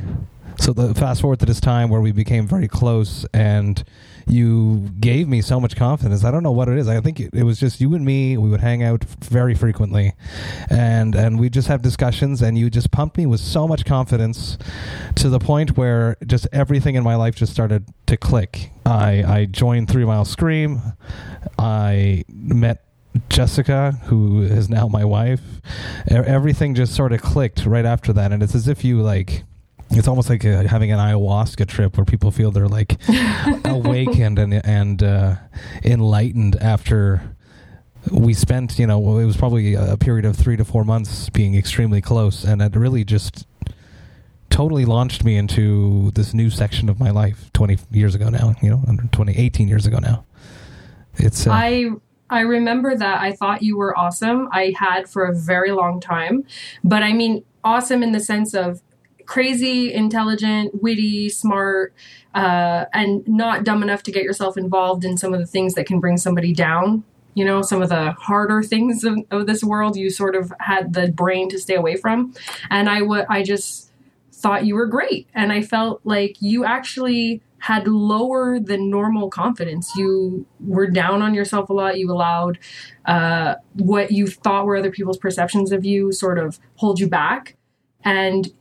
So 0.58 0.74
the 0.74 0.94
fast 0.94 1.22
forward 1.22 1.40
to 1.40 1.46
this 1.46 1.58
time 1.58 1.88
where 1.88 2.02
we 2.02 2.12
became 2.12 2.46
very 2.46 2.68
close, 2.68 3.24
and 3.32 3.82
you 4.26 4.90
gave 5.00 5.28
me 5.28 5.42
so 5.42 5.60
much 5.60 5.76
confidence. 5.76 6.24
I 6.24 6.30
don't 6.30 6.42
know 6.42 6.52
what 6.52 6.68
it 6.68 6.78
is. 6.78 6.88
I 6.88 7.00
think 7.00 7.20
it, 7.20 7.34
it 7.34 7.42
was 7.44 7.58
just 7.58 7.80
you 7.80 7.94
and 7.94 8.04
me. 8.04 8.36
We 8.36 8.48
would 8.48 8.60
hang 8.60 8.82
out 8.82 9.04
very 9.04 9.54
frequently, 9.54 10.14
and 10.70 11.14
and 11.14 11.38
we 11.38 11.48
just 11.50 11.68
have 11.68 11.82
discussions. 11.82 12.42
And 12.42 12.58
you 12.58 12.70
just 12.70 12.90
pumped 12.90 13.16
me 13.16 13.26
with 13.26 13.40
so 13.40 13.66
much 13.68 13.84
confidence, 13.84 14.58
to 15.16 15.28
the 15.28 15.38
point 15.38 15.76
where 15.76 16.16
just 16.26 16.46
everything 16.52 16.94
in 16.94 17.04
my 17.04 17.16
life 17.16 17.34
just 17.34 17.52
started 17.52 17.86
to 18.06 18.16
click. 18.16 18.70
I 18.86 19.24
I 19.24 19.44
joined 19.46 19.88
Three 19.88 20.04
Mile 20.04 20.24
Scream. 20.24 20.80
I 21.58 22.24
met 22.28 22.84
Jessica, 23.28 23.92
who 24.04 24.42
is 24.42 24.68
now 24.68 24.88
my 24.88 25.04
wife. 25.04 25.42
Everything 26.08 26.74
just 26.74 26.94
sort 26.94 27.12
of 27.12 27.20
clicked 27.20 27.66
right 27.66 27.84
after 27.84 28.12
that, 28.14 28.32
and 28.32 28.42
it's 28.42 28.54
as 28.54 28.68
if 28.68 28.84
you 28.84 29.02
like. 29.02 29.44
It's 29.94 30.08
almost 30.08 30.30
like 30.30 30.44
uh, 30.44 30.62
having 30.66 30.90
an 30.90 30.98
ayahuasca 30.98 31.66
trip 31.68 31.96
where 31.96 32.04
people 32.04 32.30
feel 32.30 32.50
they're 32.50 32.68
like 32.68 32.98
awakened 33.64 34.38
and 34.38 34.54
and 34.64 35.02
uh, 35.02 35.36
enlightened 35.84 36.56
after 36.56 37.36
we 38.10 38.34
spent. 38.34 38.78
You 38.78 38.86
know, 38.86 39.18
it 39.18 39.24
was 39.24 39.36
probably 39.36 39.74
a 39.74 39.96
period 39.96 40.24
of 40.24 40.36
three 40.36 40.56
to 40.56 40.64
four 40.64 40.84
months 40.84 41.28
being 41.30 41.54
extremely 41.54 42.00
close, 42.00 42.44
and 42.44 42.62
it 42.62 42.74
really 42.74 43.04
just 43.04 43.46
totally 44.50 44.84
launched 44.84 45.24
me 45.24 45.36
into 45.36 46.10
this 46.12 46.34
new 46.34 46.50
section 46.50 46.90
of 46.90 47.00
my 47.00 47.08
life 47.08 47.50
20 47.54 47.78
years 47.90 48.14
ago 48.14 48.28
now 48.28 48.54
you 48.60 48.68
know 48.68 48.84
under 48.86 49.02
20 49.04 49.32
18 49.32 49.66
years 49.66 49.86
ago 49.86 49.98
now 49.98 50.26
it's 51.16 51.46
uh, 51.46 51.50
I 51.52 51.92
I 52.32 52.40
remember 52.40 52.96
that 52.96 53.20
I 53.20 53.32
thought 53.32 53.62
you 53.62 53.76
were 53.76 53.96
awesome. 53.98 54.48
I 54.52 54.72
had 54.78 55.06
for 55.06 55.26
a 55.26 55.34
very 55.34 55.70
long 55.70 56.00
time, 56.00 56.44
but 56.82 57.02
I 57.02 57.12
mean 57.12 57.44
awesome 57.62 58.02
in 58.02 58.12
the 58.12 58.20
sense 58.20 58.54
of 58.54 58.80
crazy, 59.26 59.92
intelligent, 59.92 60.82
witty, 60.82 61.28
smart, 61.28 61.94
uh, 62.34 62.86
and 62.92 63.26
not 63.28 63.64
dumb 63.64 63.82
enough 63.82 64.02
to 64.04 64.12
get 64.12 64.22
yourself 64.22 64.56
involved 64.56 65.04
in 65.04 65.16
some 65.16 65.34
of 65.34 65.40
the 65.40 65.46
things 65.46 65.74
that 65.74 65.86
can 65.86 66.00
bring 66.00 66.16
somebody 66.16 66.52
down. 66.52 67.04
You 67.34 67.44
know, 67.46 67.62
some 67.62 67.80
of 67.80 67.88
the 67.88 68.12
harder 68.12 68.62
things 68.62 69.04
of, 69.04 69.18
of 69.30 69.46
this 69.46 69.64
world, 69.64 69.96
you 69.96 70.10
sort 70.10 70.36
of 70.36 70.52
had 70.60 70.92
the 70.92 71.10
brain 71.10 71.48
to 71.48 71.58
stay 71.58 71.74
away 71.74 71.96
from. 71.96 72.34
And 72.70 72.90
I 72.90 73.00
would, 73.00 73.24
I 73.28 73.42
just 73.42 73.90
thought 74.32 74.66
you 74.66 74.74
were 74.74 74.86
great. 74.86 75.28
And 75.34 75.52
I 75.52 75.62
felt 75.62 76.00
like 76.04 76.36
you 76.40 76.64
actually 76.64 77.40
had 77.62 77.86
lower 77.86 78.58
than 78.58 78.90
normal 78.90 79.30
confidence. 79.30 79.88
You 79.96 80.44
were 80.58 80.88
down 80.88 81.22
on 81.22 81.32
yourself 81.32 81.70
a 81.70 81.72
lot. 81.72 81.96
You 81.96 82.10
allowed 82.10 82.58
uh, 83.06 83.54
what 83.74 84.10
you 84.10 84.26
thought 84.26 84.66
were 84.66 84.76
other 84.76 84.90
people's 84.90 85.16
perceptions 85.16 85.70
of 85.70 85.84
you 85.84 86.10
sort 86.10 86.38
of 86.38 86.58
hold 86.74 86.98
you 86.98 87.06
back. 87.06 87.56
And 88.04 88.52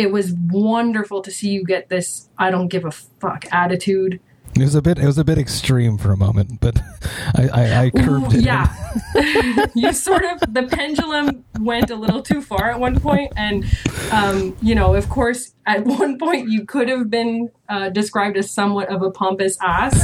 it 0.00 0.10
was 0.10 0.32
wonderful 0.48 1.20
to 1.20 1.30
see 1.30 1.50
you 1.50 1.62
get 1.64 1.90
this 1.90 2.28
I 2.38 2.50
don't 2.50 2.68
give 2.68 2.84
a 2.86 2.90
fuck 2.90 3.44
attitude. 3.52 4.18
it 4.56 4.62
was 4.62 4.74
a 4.74 4.82
bit 4.82 4.98
it 4.98 5.06
was 5.06 5.18
a 5.18 5.24
bit 5.24 5.38
extreme 5.38 5.98
for 5.98 6.10
a 6.10 6.16
moment 6.16 6.60
but 6.60 6.80
i 7.36 7.48
i, 7.48 7.84
I 7.84 7.90
curbed 7.90 8.32
Ooh, 8.34 8.38
it 8.38 8.44
yeah. 8.44 8.74
you 9.74 9.92
sort 9.92 10.24
of 10.24 10.40
the 10.52 10.64
pendulum 10.70 11.44
went 11.60 11.90
a 11.90 11.96
little 11.96 12.22
too 12.22 12.40
far 12.42 12.70
at 12.70 12.80
one 12.80 12.98
point, 12.98 13.32
and 13.36 13.64
um, 14.12 14.56
you 14.62 14.74
know, 14.74 14.94
of 14.94 15.08
course, 15.08 15.54
at 15.66 15.84
one 15.84 16.18
point 16.18 16.48
you 16.48 16.64
could 16.64 16.88
have 16.88 17.10
been 17.10 17.50
uh, 17.68 17.88
described 17.90 18.36
as 18.36 18.50
somewhat 18.50 18.88
of 18.88 19.02
a 19.02 19.10
pompous 19.10 19.56
ass. 19.62 19.94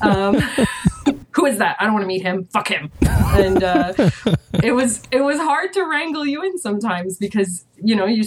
Um, 0.00 0.40
who 1.32 1.46
is 1.46 1.58
that? 1.58 1.76
I 1.78 1.84
don't 1.84 1.92
want 1.92 2.04
to 2.04 2.08
meet 2.08 2.22
him. 2.22 2.44
Fuck 2.44 2.68
him. 2.68 2.90
And 3.02 3.62
uh, 3.62 3.92
it 4.62 4.72
was 4.72 5.02
it 5.10 5.20
was 5.20 5.38
hard 5.38 5.72
to 5.74 5.84
wrangle 5.84 6.26
you 6.26 6.42
in 6.42 6.58
sometimes 6.58 7.18
because 7.18 7.64
you 7.82 7.94
know 7.94 8.06
you 8.06 8.24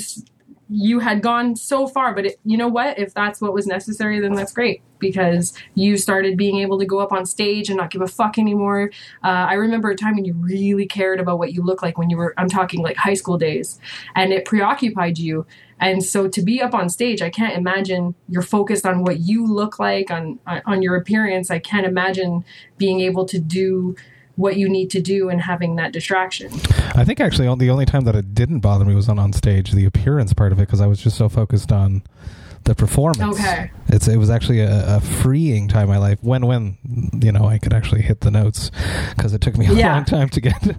you 0.70 1.00
had 1.00 1.22
gone 1.24 1.56
so 1.56 1.88
far, 1.88 2.14
but 2.14 2.28
it, 2.28 2.40
you 2.46 2.56
know 2.56 2.68
what? 2.68 3.00
If 3.00 3.14
that's 3.14 3.42
what 3.42 3.54
was 3.54 3.66
necessary, 3.66 4.20
then 4.20 4.34
that's 4.34 4.54
great 4.54 4.84
because 5.00 5.54
you 5.74 5.98
started 5.98 6.38
being 6.38 6.60
able 6.60 6.78
to 6.78 6.86
go 6.86 7.00
up 7.00 7.12
on 7.12 7.26
stage 7.26 7.70
and 7.70 7.78
not 7.78 7.90
give 7.90 8.02
a 8.02 8.08
fuck 8.08 8.38
anymore. 8.38 8.92
Uh, 9.24 9.48
I 9.50 9.54
remember 9.54 9.90
a 9.90 9.96
time 9.96 10.16
when 10.16 10.26
you 10.26 10.34
really 10.34 10.86
cared 10.86 11.20
about 11.20 11.40
what 11.40 11.54
you 11.54 11.64
look 11.64 11.82
like 11.82 11.98
when 11.98 12.12
you 12.12 12.18
were, 12.18 12.36
I'm 12.38 12.50
talking 12.50 12.82
like 12.84 12.98
high 12.98 13.16
school 13.16 13.38
days, 13.38 13.80
and 14.16 14.32
it 14.32 14.46
preoccupied 14.46 15.18
you. 15.18 15.48
And 15.80 16.04
so 16.04 16.28
to 16.28 16.42
be 16.42 16.62
up 16.62 16.76
on 16.76 16.90
stage, 16.90 17.22
I 17.22 17.30
can't 17.30 17.58
imagine 17.58 18.14
you're 18.28 18.42
focused 18.42 18.86
on 18.86 19.04
what 19.04 19.22
you 19.22 19.48
look 19.48 19.80
like, 19.80 20.12
on 20.12 20.38
on 20.46 20.82
your 20.82 20.98
appearance. 20.98 21.50
I 21.50 21.60
can't 21.60 21.86
imagine 21.86 22.44
being 22.78 23.00
able 23.00 23.26
to 23.26 23.40
do 23.40 23.96
what 24.36 24.58
you 24.58 24.70
need 24.70 24.90
to 24.92 25.02
do 25.02 25.30
and 25.30 25.42
having 25.42 25.78
that 25.78 25.94
distraction. 25.94 26.52
I 26.96 27.04
think 27.04 27.20
actually 27.20 27.46
the 27.58 27.70
only 27.70 27.86
time 27.86 28.04
that 28.04 28.16
it 28.16 28.34
didn't 28.34 28.60
bother 28.60 28.86
me 28.86 28.96
was 28.96 29.10
on 29.10 29.20
on 29.20 29.32
stage 29.34 29.72
the 29.72 29.86
appearance 29.86 30.34
part 30.34 30.52
of 30.52 30.60
it 30.60 30.64
because 30.64 30.82
i 30.82 30.88
was 30.88 31.00
just 31.02 31.18
so 31.18 31.28
focused 31.30 31.72
on 31.72 32.02
the 32.66 32.76
performance 32.76 33.40
Okay. 33.40 33.72
it's 33.88 34.08
it 34.08 34.18
was 34.18 34.30
actually 34.30 34.60
a, 34.60 34.98
a 34.98 35.00
freeing 35.00 35.68
time 35.68 35.84
in 35.84 35.90
my 35.90 35.98
life 35.98 36.20
when 36.22 36.46
when 36.46 36.78
you 37.22 37.32
know 37.32 37.46
i 37.46 37.58
could 37.58 37.74
actually 37.74 38.02
hit 38.02 38.22
the 38.22 38.30
notes 38.32 38.70
because 39.16 39.34
it 39.34 39.42
took 39.42 39.58
me 39.58 39.66
a 39.68 39.74
Yeah. 39.74 39.94
long 39.96 40.06
time 40.06 40.30
to 40.30 40.42
get 40.42 40.56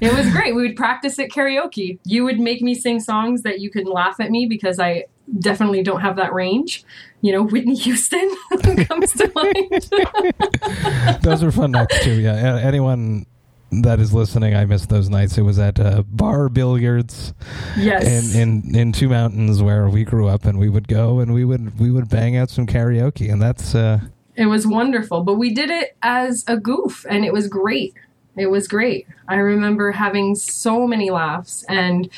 It 0.00 0.12
was 0.14 0.28
great. 0.32 0.54
We 0.56 0.62
would 0.62 0.76
practice 0.76 1.18
at 1.20 1.28
karaoke. 1.30 1.98
You 2.04 2.24
would 2.24 2.40
make 2.40 2.62
me 2.62 2.74
sing 2.74 2.98
songs 2.98 3.42
that 3.42 3.60
you 3.60 3.70
could 3.70 3.86
laugh 3.86 4.18
at 4.18 4.30
me 4.30 4.46
because 4.46 4.80
I 4.80 5.04
definitely 5.38 5.82
don't 5.84 6.00
have 6.00 6.16
that 6.16 6.32
range. 6.32 6.82
You 7.20 7.32
know, 7.32 7.42
Whitney 7.42 7.76
Houston 7.76 8.28
comes 8.86 9.12
to 9.12 9.30
mind. 9.34 11.22
those 11.22 11.44
were 11.44 11.52
fun 11.52 11.70
nights 11.72 12.02
too. 12.02 12.14
Yeah, 12.20 12.58
anyone 12.62 13.26
that 13.70 14.00
is 14.00 14.12
listening, 14.12 14.54
I 14.54 14.64
miss 14.64 14.86
those 14.86 15.08
nights. 15.08 15.38
It 15.38 15.42
was 15.42 15.58
at 15.58 15.78
uh, 15.78 16.02
bar 16.02 16.48
billiards 16.48 17.34
yes. 17.76 18.34
in, 18.34 18.40
in 18.40 18.76
in 18.76 18.92
Two 18.92 19.08
Mountains 19.08 19.62
where 19.62 19.88
we 19.88 20.04
grew 20.04 20.28
up, 20.28 20.44
and 20.44 20.58
we 20.58 20.68
would 20.68 20.88
go 20.88 21.20
and 21.20 21.32
we 21.32 21.44
would 21.44 21.78
we 21.78 21.90
would 21.90 22.08
bang 22.08 22.36
out 22.36 22.50
some 22.50 22.66
karaoke, 22.66 23.32
and 23.32 23.40
that's 23.40 23.74
uh, 23.74 24.00
It 24.36 24.46
was 24.46 24.66
wonderful, 24.66 25.22
but 25.22 25.34
we 25.34 25.52
did 25.52 25.70
it 25.70 25.96
as 26.02 26.44
a 26.46 26.56
goof 26.56 27.04
and 27.08 27.24
it 27.24 27.32
was 27.32 27.46
great. 27.46 27.94
It 28.36 28.46
was 28.46 28.68
great. 28.68 29.06
I 29.28 29.36
remember 29.36 29.92
having 29.92 30.34
so 30.34 30.86
many 30.86 31.10
laughs 31.10 31.64
and 31.68 32.08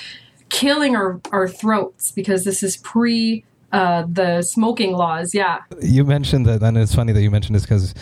killing 0.50 0.94
our, 0.94 1.20
our 1.32 1.48
throats 1.48 2.12
because 2.12 2.44
this 2.44 2.62
is 2.62 2.76
pre 2.76 3.44
uh, 3.72 4.04
the 4.08 4.42
smoking 4.42 4.92
laws. 4.92 5.34
Yeah. 5.34 5.60
you 5.80 6.04
mentioned 6.04 6.46
that, 6.46 6.62
and 6.62 6.76
it's 6.76 6.94
funny 6.94 7.12
that 7.12 7.22
you 7.22 7.30
mentioned 7.30 7.56
this 7.56 7.62
because 7.62 7.94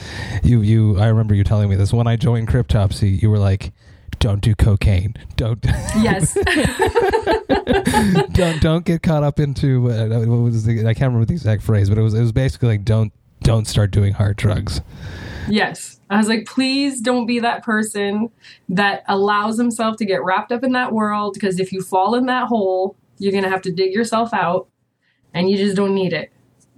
you 0.42 0.60
you 0.62 0.98
I 0.98 1.06
remember 1.06 1.34
you 1.34 1.44
telling 1.44 1.68
me 1.68 1.76
this 1.76 1.92
when 1.92 2.06
I 2.06 2.16
joined 2.16 2.48
Cryptopsy, 2.48 3.20
you 3.22 3.30
were 3.30 3.38
like. 3.38 3.72
don't 4.20 4.42
do 4.42 4.54
cocaine. 4.54 5.14
Don't 5.36 5.64
Yes. 5.96 6.34
don't 8.32 8.60
don't 8.60 8.84
get 8.84 9.02
caught 9.02 9.22
up 9.22 9.40
into 9.40 9.90
uh, 9.90 10.08
what 10.26 10.42
was 10.42 10.64
the, 10.66 10.80
I 10.80 10.92
can't 10.92 11.08
remember 11.12 11.24
the 11.24 11.32
exact 11.32 11.62
phrase, 11.62 11.88
but 11.88 11.96
it 11.98 12.02
was 12.02 12.12
it 12.14 12.20
was 12.20 12.32
basically 12.32 12.68
like 12.68 12.84
don't 12.84 13.12
don't 13.42 13.66
start 13.66 13.90
doing 13.90 14.12
hard 14.12 14.36
drugs. 14.36 14.80
yes. 15.48 15.98
I 16.10 16.18
was 16.18 16.28
like, 16.28 16.44
please 16.44 17.00
don't 17.00 17.24
be 17.24 17.38
that 17.38 17.62
person 17.62 18.30
that 18.68 19.04
allows 19.06 19.56
himself 19.56 19.96
to 19.98 20.04
get 20.04 20.22
wrapped 20.24 20.50
up 20.52 20.64
in 20.64 20.72
that 20.72 20.92
world 20.92 21.34
because 21.34 21.60
if 21.60 21.72
you 21.72 21.82
fall 21.82 22.16
in 22.16 22.26
that 22.26 22.48
hole, 22.48 22.96
you're 23.18 23.30
going 23.32 23.44
to 23.44 23.50
have 23.50 23.62
to 23.62 23.72
dig 23.72 23.94
yourself 23.94 24.34
out 24.34 24.66
and 25.34 25.50
you 25.50 25.56
just 25.56 25.76
don't 25.76 25.94
need 25.94 26.12
it. 26.12 26.30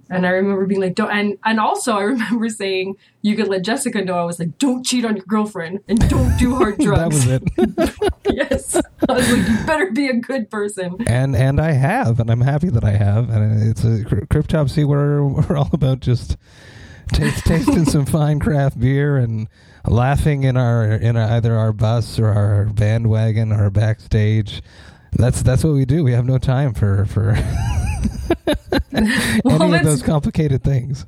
And 0.09 0.27
I 0.27 0.31
remember 0.31 0.65
being 0.65 0.81
like, 0.81 0.95
don't, 0.95 1.09
and, 1.09 1.37
and 1.43 1.59
also 1.59 1.93
I 1.93 2.01
remember 2.03 2.49
saying, 2.49 2.97
you 3.21 3.35
could 3.35 3.47
let 3.47 3.63
Jessica 3.63 4.03
know. 4.03 4.15
I 4.15 4.23
was 4.23 4.39
like, 4.39 4.57
don't 4.59 4.85
cheat 4.85 5.05
on 5.05 5.15
your 5.15 5.25
girlfriend 5.25 5.79
and 5.87 5.97
don't 6.09 6.37
do 6.37 6.55
hard 6.57 6.77
drugs. 6.77 7.25
That 7.25 7.41
was 7.57 7.87
it. 7.87 8.13
yes. 8.51 8.81
I 9.09 9.13
was 9.13 9.31
like, 9.31 9.47
you 9.47 9.65
better 9.65 9.91
be 9.91 10.07
a 10.07 10.13
good 10.13 10.49
person. 10.49 10.97
and 11.07 11.35
and 11.35 11.59
I 11.59 11.71
have, 11.71 12.19
and 12.19 12.29
I'm 12.29 12.41
happy 12.41 12.69
that 12.69 12.83
I 12.83 12.91
have. 12.91 13.29
And 13.29 13.69
it's 13.69 13.83
a 13.83 14.03
cryptopsy. 14.03 14.85
We're 14.85 15.23
we're 15.23 15.57
all 15.57 15.69
about 15.73 15.99
just 15.99 16.37
taste, 17.11 17.45
tasting 17.45 17.85
some 17.85 18.05
fine 18.05 18.39
craft 18.39 18.79
beer 18.79 19.17
and 19.17 19.47
laughing 19.87 20.43
in 20.43 20.57
our 20.57 20.85
in 20.85 21.17
our, 21.17 21.31
either 21.31 21.55
our 21.55 21.73
bus 21.73 22.19
or 22.19 22.27
our 22.27 22.65
bandwagon 22.65 23.51
or 23.51 23.69
backstage. 23.69 24.61
That's 25.15 25.41
that's 25.41 25.63
what 25.63 25.73
we 25.73 25.85
do. 25.85 26.03
We 26.03 26.11
have 26.13 26.25
no 26.25 26.37
time 26.37 26.73
for 26.73 27.05
for 27.05 27.31
any 28.93 29.75
of 29.75 29.83
those 29.83 30.01
complicated 30.01 30.63
things. 30.63 31.05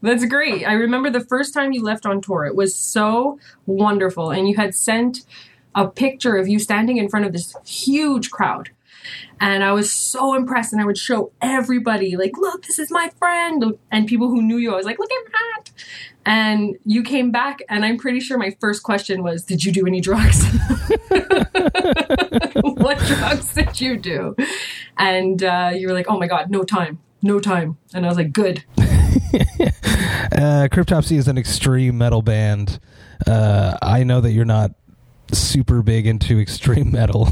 That's 0.00 0.24
great. 0.26 0.66
I 0.66 0.74
remember 0.74 1.10
the 1.10 1.24
first 1.24 1.52
time 1.52 1.72
you 1.72 1.82
left 1.82 2.06
on 2.06 2.20
tour. 2.20 2.44
It 2.44 2.54
was 2.54 2.74
so 2.74 3.38
wonderful. 3.66 4.30
And 4.30 4.48
you 4.48 4.56
had 4.56 4.74
sent 4.74 5.26
a 5.74 5.88
picture 5.88 6.36
of 6.36 6.48
you 6.48 6.58
standing 6.58 6.98
in 6.98 7.08
front 7.08 7.26
of 7.26 7.32
this 7.32 7.54
huge 7.66 8.30
crowd. 8.30 8.70
And 9.40 9.64
I 9.64 9.72
was 9.72 9.92
so 9.92 10.34
impressed. 10.34 10.72
And 10.72 10.80
I 10.80 10.84
would 10.84 10.98
show 10.98 11.32
everybody, 11.40 12.16
like, 12.16 12.32
look, 12.36 12.64
this 12.64 12.78
is 12.78 12.90
my 12.90 13.10
friend. 13.18 13.76
And 13.90 14.06
people 14.06 14.28
who 14.28 14.42
knew 14.42 14.56
you, 14.56 14.72
I 14.72 14.76
was 14.76 14.86
like, 14.86 14.98
look 14.98 15.10
at 15.10 15.32
that. 15.32 15.70
And 16.26 16.76
you 16.84 17.02
came 17.02 17.30
back, 17.30 17.60
and 17.70 17.86
I'm 17.86 17.96
pretty 17.96 18.20
sure 18.20 18.36
my 18.36 18.54
first 18.60 18.82
question 18.82 19.22
was, 19.22 19.44
Did 19.44 19.64
you 19.64 19.72
do 19.72 19.86
any 19.86 20.02
drugs? 20.02 20.44
what 23.78 23.86
you 23.86 23.96
do? 23.96 24.36
And 24.96 25.42
uh, 25.42 25.72
you 25.74 25.86
were 25.86 25.94
like, 25.94 26.06
Oh 26.08 26.18
my 26.18 26.26
God, 26.26 26.50
no 26.50 26.62
time, 26.64 26.98
no 27.22 27.40
time. 27.40 27.78
And 27.94 28.04
I 28.04 28.08
was 28.08 28.16
like, 28.16 28.32
Good. 28.32 28.64
Uh, 30.30 30.68
Cryptopsy 30.70 31.16
is 31.16 31.26
an 31.26 31.38
extreme 31.38 31.98
metal 31.98 32.22
band. 32.22 32.78
Uh, 33.26 33.76
I 33.80 34.04
know 34.04 34.20
that 34.20 34.32
you're 34.32 34.44
not 34.44 34.72
super 35.32 35.82
big 35.82 36.06
into 36.06 36.38
extreme 36.40 36.92
metal. 36.92 37.26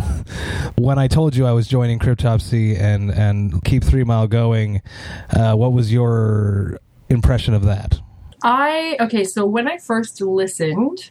when 0.77 0.99
I 0.99 1.09
told 1.09 1.37
you 1.37 1.47
I 1.47 1.53
was 1.53 1.69
joining 1.69 1.99
Cryptopsy 1.99 2.79
and 2.79 3.11
and 3.11 3.63
keep 3.65 3.85
Three 3.85 4.03
Mile 4.03 4.27
going, 4.27 4.83
uh, 5.31 5.55
what 5.55 5.73
was 5.73 5.93
your 5.93 6.81
impression 7.09 7.55
of 7.55 7.65
that? 7.65 8.01
I 8.43 8.97
okay, 9.01 9.25
so 9.25 9.45
when 9.45 9.69
I 9.69 9.77
first 9.79 10.21
listened, 10.21 11.11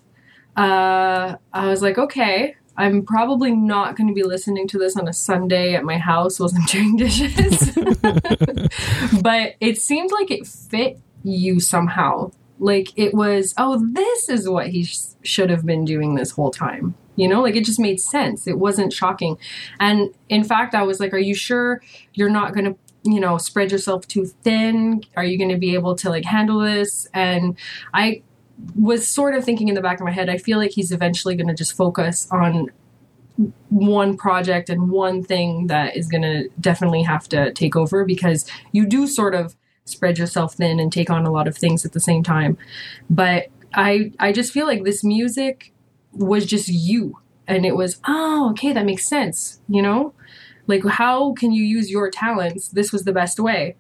uh, 0.56 1.36
I 1.54 1.68
was 1.68 1.82
like, 1.82 1.98
okay, 1.98 2.56
I'm 2.78 3.06
probably 3.06 3.52
not 3.52 3.96
going 3.96 4.08
to 4.08 4.14
be 4.14 4.24
listening 4.24 4.68
to 4.70 4.78
this 4.78 4.98
on 4.98 5.08
a 5.08 5.14
Sunday 5.14 5.76
at 5.76 5.84
my 5.84 5.98
house 5.98 6.40
while 6.40 6.52
I'm 6.56 6.66
doing 6.68 6.98
dishes. 6.98 7.72
but 9.22 9.56
it 9.60 9.82
seemed 9.82 10.12
like 10.12 10.32
it 10.32 10.48
fit 10.48 11.00
you 11.24 11.60
somehow. 11.60 12.32
Like 12.60 12.98
it 12.98 13.14
was, 13.14 13.54
oh, 13.58 13.86
this 13.92 14.30
is 14.30 14.48
what 14.48 14.68
he 14.68 14.86
sh- 14.86 14.98
should 15.24 15.50
have 15.50 15.66
been 15.66 15.86
doing 15.86 16.16
this 16.16 16.32
whole 16.32 16.52
time. 16.52 16.96
You 17.18 17.28
know, 17.28 17.42
like 17.42 17.56
it 17.56 17.66
just 17.66 17.80
made 17.80 18.00
sense. 18.00 18.48
It 18.48 18.60
wasn't 18.60 18.94
shocking. 18.94 19.38
And 19.80 20.14
in 20.30 20.44
fact, 20.44 20.76
I 20.76 20.84
was 20.84 21.00
like, 21.00 21.14
are 21.14 21.20
you 21.20 21.36
sure 21.36 21.82
you're 22.14 22.30
not 22.30 22.54
going 22.54 22.66
to 22.66 22.78
you 23.08 23.20
know 23.20 23.38
spread 23.38 23.72
yourself 23.72 24.08
too 24.08 24.26
thin 24.26 25.04
are 25.16 25.24
you 25.24 25.38
going 25.38 25.52
to 25.52 25.58
be 25.58 25.76
able 25.76 25.96
to 25.96 26.10
like 26.10 26.26
handle 26.26 26.60
this 26.60 27.08
and 27.14 27.56
i 27.94 28.20
was 28.76 29.08
sort 29.08 29.36
of 29.36 29.44
thinking 29.44 29.68
in 29.68 29.76
the 29.76 29.82
back 29.82 30.00
of 30.00 30.06
my 30.06 30.12
head 30.12 30.30
i 30.30 30.38
feel 30.38 30.58
like 30.58 30.72
he's 30.72 30.92
eventually 30.92 31.36
going 31.36 31.48
to 31.48 31.54
just 31.54 31.76
focus 31.76 32.28
on 32.32 32.70
one 33.70 34.16
project 34.16 34.70
and 34.70 34.90
one 34.90 35.24
thing 35.24 35.68
that 35.68 35.96
is 35.98 36.08
going 36.08 36.22
to 36.22 36.50
definitely 36.60 37.04
have 37.04 37.28
to 37.28 37.52
take 37.54 37.76
over 37.76 38.06
because 38.06 38.50
you 38.72 38.86
do 38.86 39.08
sort 39.08 39.36
of 39.36 39.56
spread 39.84 40.18
yourself 40.18 40.56
thin 40.56 40.80
and 40.80 40.92
take 40.92 41.10
on 41.10 41.26
a 41.26 41.32
lot 41.32 41.48
of 41.48 41.58
things 41.58 41.86
at 41.86 41.92
the 41.92 42.00
same 42.00 42.24
time. 42.24 42.58
But 43.10 43.48
i 43.78 44.12
i 44.20 44.32
just 44.32 44.54
feel 44.54 44.66
like 44.66 44.84
this 44.84 45.04
music 45.04 45.74
was 46.14 46.46
just 46.46 46.70
you 46.70 47.20
and 47.46 47.66
it 47.66 47.76
was 47.76 48.00
oh 48.08 48.52
okay 48.52 48.72
that 48.72 48.86
makes 48.86 49.06
sense 49.06 49.60
you 49.68 49.82
know? 49.82 50.14
Like 50.68 50.86
how 50.86 51.34
can 51.34 51.52
you 51.52 51.64
use 51.64 51.92
your 51.92 52.10
talents? 52.10 52.70
This 52.70 52.92
was 52.92 53.04
the 53.04 53.14
best 53.14 53.40
way. 53.40 53.76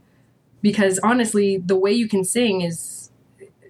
Because 0.61 0.99
honestly 0.99 1.57
the 1.57 1.77
way 1.77 1.93
you 1.93 2.09
can 2.09 2.23
sing 2.23 2.61
is 2.61 3.09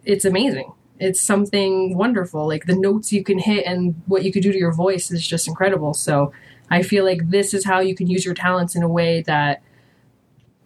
it's 0.03 0.26
amazing 0.26 0.72
it's 1.00 1.20
something 1.22 1.98
wonderful 1.98 2.48
like 2.48 2.66
the 2.66 2.76
notes 2.76 3.12
you 3.12 3.24
can 3.24 3.38
hit 3.38 3.66
and 3.66 4.02
what 4.06 4.24
you 4.24 4.32
could 4.32 4.43
do 4.43 4.52
to 4.52 4.58
your 4.58 4.74
voice 4.74 5.12
is 5.12 5.28
just 5.28 5.48
incredible 5.48 5.93
so 5.93 6.32
i 6.70 6.82
feel 6.82 7.04
like 7.04 7.30
this 7.30 7.54
is 7.54 7.66
how 7.66 7.80
you 7.80 7.96
can 7.96 8.08
use 8.08 8.26
your 8.26 8.34
talents 8.34 8.76
in 8.76 8.84
a 8.84 8.88
way 8.88 9.22
that 9.22 9.62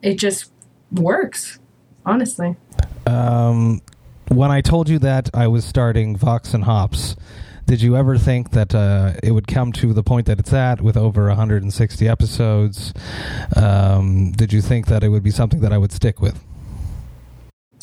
it 0.02 0.16
just 0.16 0.52
works 0.92 1.60
honestly 2.06 2.56
Um, 3.08 3.82
when 4.30 4.52
I 4.52 4.62
told 4.62 4.90
you 4.90 5.00
that 5.00 5.30
I 5.34 5.48
was 5.48 5.66
starting 5.66 6.16
Vox 6.16 6.54
and 6.54 6.64
Hops, 6.64 7.16
did 7.66 7.82
you 7.82 7.96
ever 7.96 8.18
think 8.18 8.52
that 8.52 8.76
uh, 8.76 9.14
it 9.24 9.32
would 9.32 9.48
come 9.48 9.72
to 9.74 9.92
the 9.92 10.04
point 10.04 10.28
that 10.28 10.40
it's 10.40 10.54
at 10.54 10.82
with 10.82 10.96
over 10.96 11.28
160 11.28 12.08
episodes? 12.08 12.94
Um, 13.56 14.32
did 14.32 14.54
you 14.54 14.62
think 14.62 14.86
that 14.88 15.04
it 15.04 15.10
would 15.10 15.24
be 15.24 15.32
something 15.32 15.62
that 15.62 15.74
I 15.74 15.78
would 15.80 15.92
stick 15.92 16.22
with? 16.22 16.44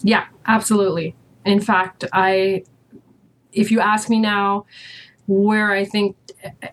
Yeah, 0.02 0.26
absolutely. 0.46 1.14
In 1.46 1.60
fact, 1.60 2.04
I 2.12 2.64
if 3.52 3.70
you 3.70 3.80
ask 3.80 4.10
me 4.10 4.20
now 4.20 4.66
where 5.26 5.72
I 5.72 5.84
think 5.84 6.16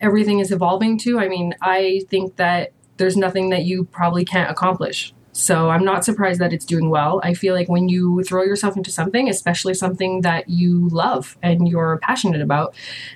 everything 0.01 0.39
is 0.39 0.51
evolving 0.51 0.97
to, 0.99 1.19
I 1.19 1.27
mean, 1.27 1.55
I 1.61 2.01
think 2.09 2.35
that 2.35 2.73
there's 2.97 3.17
nothing 3.17 3.49
that 3.49 3.63
you 3.63 3.85
probably 3.85 4.25
can't 4.25 4.51
accomplish. 4.51 5.13
So 5.31 5.69
I'm 5.71 5.83
not 5.83 6.05
surprised 6.05 6.39
that 6.41 6.53
it's 6.53 6.65
doing 6.65 6.91
well. 6.91 7.19
I 7.23 7.33
feel 7.33 7.55
like 7.55 7.67
when 7.67 7.89
you 7.89 8.21
throw 8.23 8.43
yourself 8.43 8.77
into 8.77 8.91
something, 8.91 9.27
especially 9.27 9.73
something 9.73 10.21
that 10.21 10.47
you 10.47 10.89
love 10.89 11.37
and 11.41 11.67
you're 11.67 11.97
passionate 12.03 12.41
about, 12.41 12.75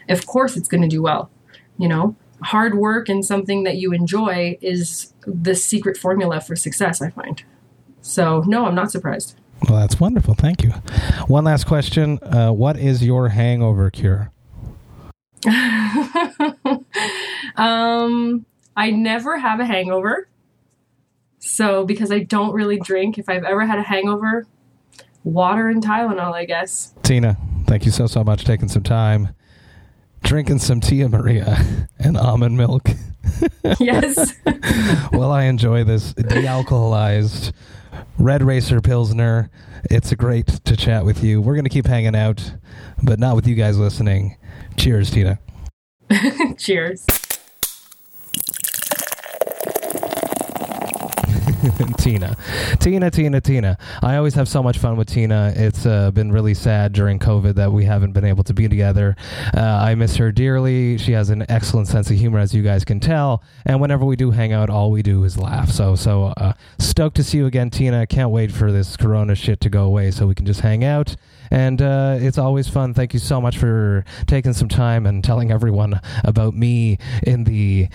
of 0.10 0.26
course 0.26 0.58
it's 0.58 0.68
going 0.68 0.82
to 0.82 0.88
do 0.88 1.04
well. 1.04 1.30
You 1.78 1.88
know, 1.88 2.16
hard 2.42 2.76
work 2.76 3.08
and 3.08 3.24
something 3.24 3.66
that 3.66 3.78
you 3.78 3.92
enjoy 3.92 4.58
is 4.62 5.14
the 5.28 5.54
secret 5.54 5.96
formula 5.96 6.42
for 6.42 6.56
success, 6.56 7.02
I 7.04 7.12
find. 7.12 7.44
So, 8.02 8.42
no, 8.48 8.66
I'm 8.66 8.76
not 8.76 8.90
surprised. 8.90 9.36
Well, 9.68 9.80
that's 9.80 10.00
wonderful. 10.00 10.34
Thank 10.34 10.64
you. 10.64 10.72
One 11.28 11.44
last 11.46 11.66
question: 11.66 12.20
uh, 12.22 12.52
What 12.52 12.78
is 12.78 13.04
your 13.04 13.30
hangover 13.30 13.90
cure? 13.90 14.32
um, 17.56 18.46
I 18.76 18.92
never 18.92 19.38
have 19.38 19.60
a 19.60 19.66
hangover. 19.66 20.28
So, 21.40 21.86
because 21.86 22.12
I 22.12 22.20
don't 22.20 22.54
really 22.54 22.80
drink, 22.80 23.18
if 23.18 23.30
I've 23.30 23.44
ever 23.44 23.66
had 23.66 23.80
a 23.80 23.84
hangover, 23.84 24.46
water 25.24 25.68
and 25.68 25.84
Tylenol, 25.84 26.34
I 26.34 26.46
guess. 26.46 26.94
Tina, 27.04 27.38
thank 27.68 27.86
you 27.86 27.92
so 27.92 28.08
so 28.08 28.24
much 28.24 28.42
for 28.42 28.48
taking 28.48 28.68
some 28.68 28.84
time, 28.84 29.30
drinking 30.24 30.60
some 30.60 30.82
Tia 30.82 31.10
Maria 31.10 31.88
and 32.00 32.18
almond 32.18 32.58
milk. 32.58 32.90
Yes. 33.80 34.34
well, 35.12 35.32
I 35.32 35.44
enjoy 35.44 35.84
this 35.84 36.14
de-alcoholized 36.14 37.52
Red 38.18 38.44
Racer 38.44 38.82
Pilsner. 38.82 39.50
It's 39.90 40.14
great 40.14 40.48
to 40.66 40.76
chat 40.76 41.06
with 41.06 41.24
you. 41.24 41.42
We're 41.42 41.54
going 41.54 41.66
to 41.66 41.70
keep 41.70 41.86
hanging 41.86 42.16
out, 42.16 42.54
but 43.04 43.20
not 43.20 43.36
with 43.36 43.48
you 43.48 43.56
guys 43.56 43.78
listening. 43.78 44.38
Cheers, 44.78 45.12
Tina. 45.12 45.40
Cheers. 46.58 47.06
Tina. 51.98 52.38
Tina, 52.80 53.12
Tina, 53.12 53.42
Tina. 53.42 53.78
I 54.02 54.18
always 54.18 54.36
have 54.36 54.48
so 54.48 54.62
much 54.62 54.78
fun 54.78 54.98
with 54.98 55.08
Tina. 55.08 55.54
It's 55.56 55.86
uh, 55.86 56.12
been 56.12 56.32
really 56.32 56.54
sad 56.54 56.94
during 56.94 57.20
COVID 57.20 57.56
that 57.56 57.72
we 57.72 57.86
haven't 57.86 58.12
been 58.12 58.26
able 58.26 58.44
to 58.44 58.54
be 58.54 58.68
together. 58.68 59.16
Uh, 59.56 59.62
I 59.62 59.96
miss 59.96 60.16
her 60.18 60.32
dearly. 60.32 60.98
She 60.98 61.14
has 61.14 61.30
an 61.30 61.46
excellent 61.50 61.88
sense 61.88 62.10
of 62.10 62.18
humor, 62.18 62.40
as 62.40 62.54
you 62.54 62.64
guys 62.64 62.84
can 62.86 63.00
tell. 63.00 63.44
And 63.66 63.82
whenever 63.82 64.06
we 64.06 64.16
do 64.16 64.32
hang 64.32 64.54
out, 64.54 64.70
all 64.70 64.92
we 64.92 65.02
do 65.02 65.24
is 65.24 65.38
laugh. 65.38 65.70
So, 65.70 65.96
so 65.96 66.34
uh, 66.38 66.54
stoked 66.80 67.16
to 67.18 67.24
see 67.24 67.38
you 67.38 67.46
again, 67.46 67.70
Tina. 67.70 68.06
Can't 68.08 68.32
wait 68.32 68.52
for 68.52 68.72
this 68.72 68.96
Corona 68.96 69.36
shit 69.36 69.60
to 69.62 69.70
go 69.70 69.86
away 69.86 70.12
so 70.12 70.28
we 70.28 70.36
can 70.36 70.46
just 70.46 70.62
hang 70.62 70.84
out 70.84 71.16
And 71.52 71.82
uh, 71.82 72.18
it's 72.20 72.38
always 72.38 72.68
fun. 72.68 72.94
Thank 72.94 73.14
you 73.14 73.20
so 73.20 73.40
much 73.42 73.58
for 73.58 74.06
taking 74.26 74.54
some 74.54 74.68
time 74.68 75.06
and 75.06 75.24
telling 75.24 75.52
everyone 75.52 76.02
about 76.24 76.56
me 76.56 76.98
in 77.24 77.44
the 77.44 77.88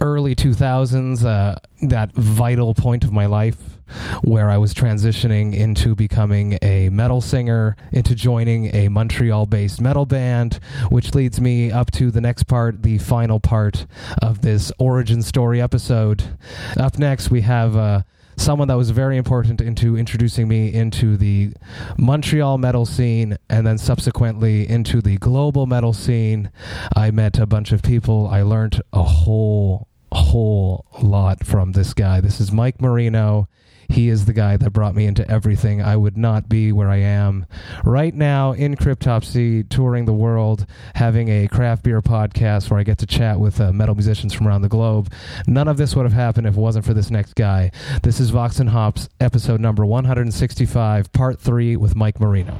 early 0.00 0.34
2000s, 0.34 1.24
uh, 1.24 1.56
that 1.82 2.12
vital 2.12 2.74
point 2.74 3.04
of 3.04 3.12
my 3.12 3.26
life 3.26 3.76
where 4.22 4.50
I 4.50 4.58
was 4.58 4.74
transitioning 4.74 5.54
into 5.54 5.94
becoming 5.94 6.58
a 6.62 6.88
metal 6.88 7.20
singer, 7.20 7.76
into 7.92 8.14
joining 8.14 8.74
a 8.74 8.88
Montreal 8.88 9.46
based 9.46 9.80
metal 9.80 10.06
band, 10.06 10.58
which 10.88 11.14
leads 11.14 11.40
me 11.40 11.70
up 11.70 11.90
to 11.92 12.10
the 12.10 12.20
next 12.20 12.44
part, 12.44 12.82
the 12.82 12.98
final 12.98 13.40
part 13.40 13.86
of 14.20 14.42
this 14.42 14.72
origin 14.78 15.22
story 15.22 15.60
episode. 15.60 16.36
Up 16.76 16.98
next, 16.98 17.30
we 17.30 17.42
have. 17.42 17.76
Uh, 17.76 18.02
someone 18.36 18.68
that 18.68 18.76
was 18.76 18.90
very 18.90 19.16
important 19.16 19.60
into 19.60 19.96
introducing 19.96 20.48
me 20.48 20.72
into 20.72 21.16
the 21.16 21.52
Montreal 21.98 22.58
metal 22.58 22.86
scene 22.86 23.36
and 23.48 23.66
then 23.66 23.78
subsequently 23.78 24.68
into 24.68 25.00
the 25.00 25.16
global 25.18 25.66
metal 25.66 25.92
scene. 25.92 26.50
I 26.94 27.10
met 27.10 27.38
a 27.38 27.46
bunch 27.46 27.72
of 27.72 27.82
people. 27.82 28.28
I 28.28 28.42
learned 28.42 28.80
a 28.92 29.02
whole 29.02 29.88
whole 30.12 30.86
lot 31.02 31.44
from 31.44 31.72
this 31.72 31.92
guy. 31.92 32.20
This 32.20 32.40
is 32.40 32.52
Mike 32.52 32.80
Marino. 32.80 33.48
He 33.88 34.08
is 34.08 34.24
the 34.24 34.32
guy 34.32 34.56
that 34.56 34.70
brought 34.70 34.94
me 34.94 35.06
into 35.06 35.28
everything. 35.30 35.82
I 35.82 35.96
would 35.96 36.16
not 36.16 36.48
be 36.48 36.72
where 36.72 36.88
I 36.88 36.96
am 36.96 37.46
right 37.84 38.14
now 38.14 38.52
in 38.52 38.76
Cryptopsy, 38.76 39.68
touring 39.68 40.04
the 40.04 40.12
world, 40.12 40.66
having 40.94 41.28
a 41.28 41.48
craft 41.48 41.82
beer 41.82 42.02
podcast 42.02 42.70
where 42.70 42.80
I 42.80 42.82
get 42.82 42.98
to 42.98 43.06
chat 43.06 43.38
with 43.38 43.60
uh, 43.60 43.72
metal 43.72 43.94
musicians 43.94 44.32
from 44.32 44.48
around 44.48 44.62
the 44.62 44.68
globe. 44.68 45.12
None 45.46 45.68
of 45.68 45.76
this 45.76 45.94
would 45.94 46.04
have 46.04 46.12
happened 46.12 46.46
if 46.46 46.56
it 46.56 46.60
wasn't 46.60 46.84
for 46.84 46.94
this 46.94 47.10
next 47.10 47.34
guy. 47.34 47.70
This 48.02 48.20
is 48.20 48.30
Vox 48.30 48.60
and 48.60 48.70
Hops, 48.70 49.08
episode 49.20 49.60
number 49.60 49.84
165, 49.84 51.12
part 51.12 51.40
three 51.40 51.76
with 51.76 51.94
Mike 51.94 52.20
Marino. 52.20 52.58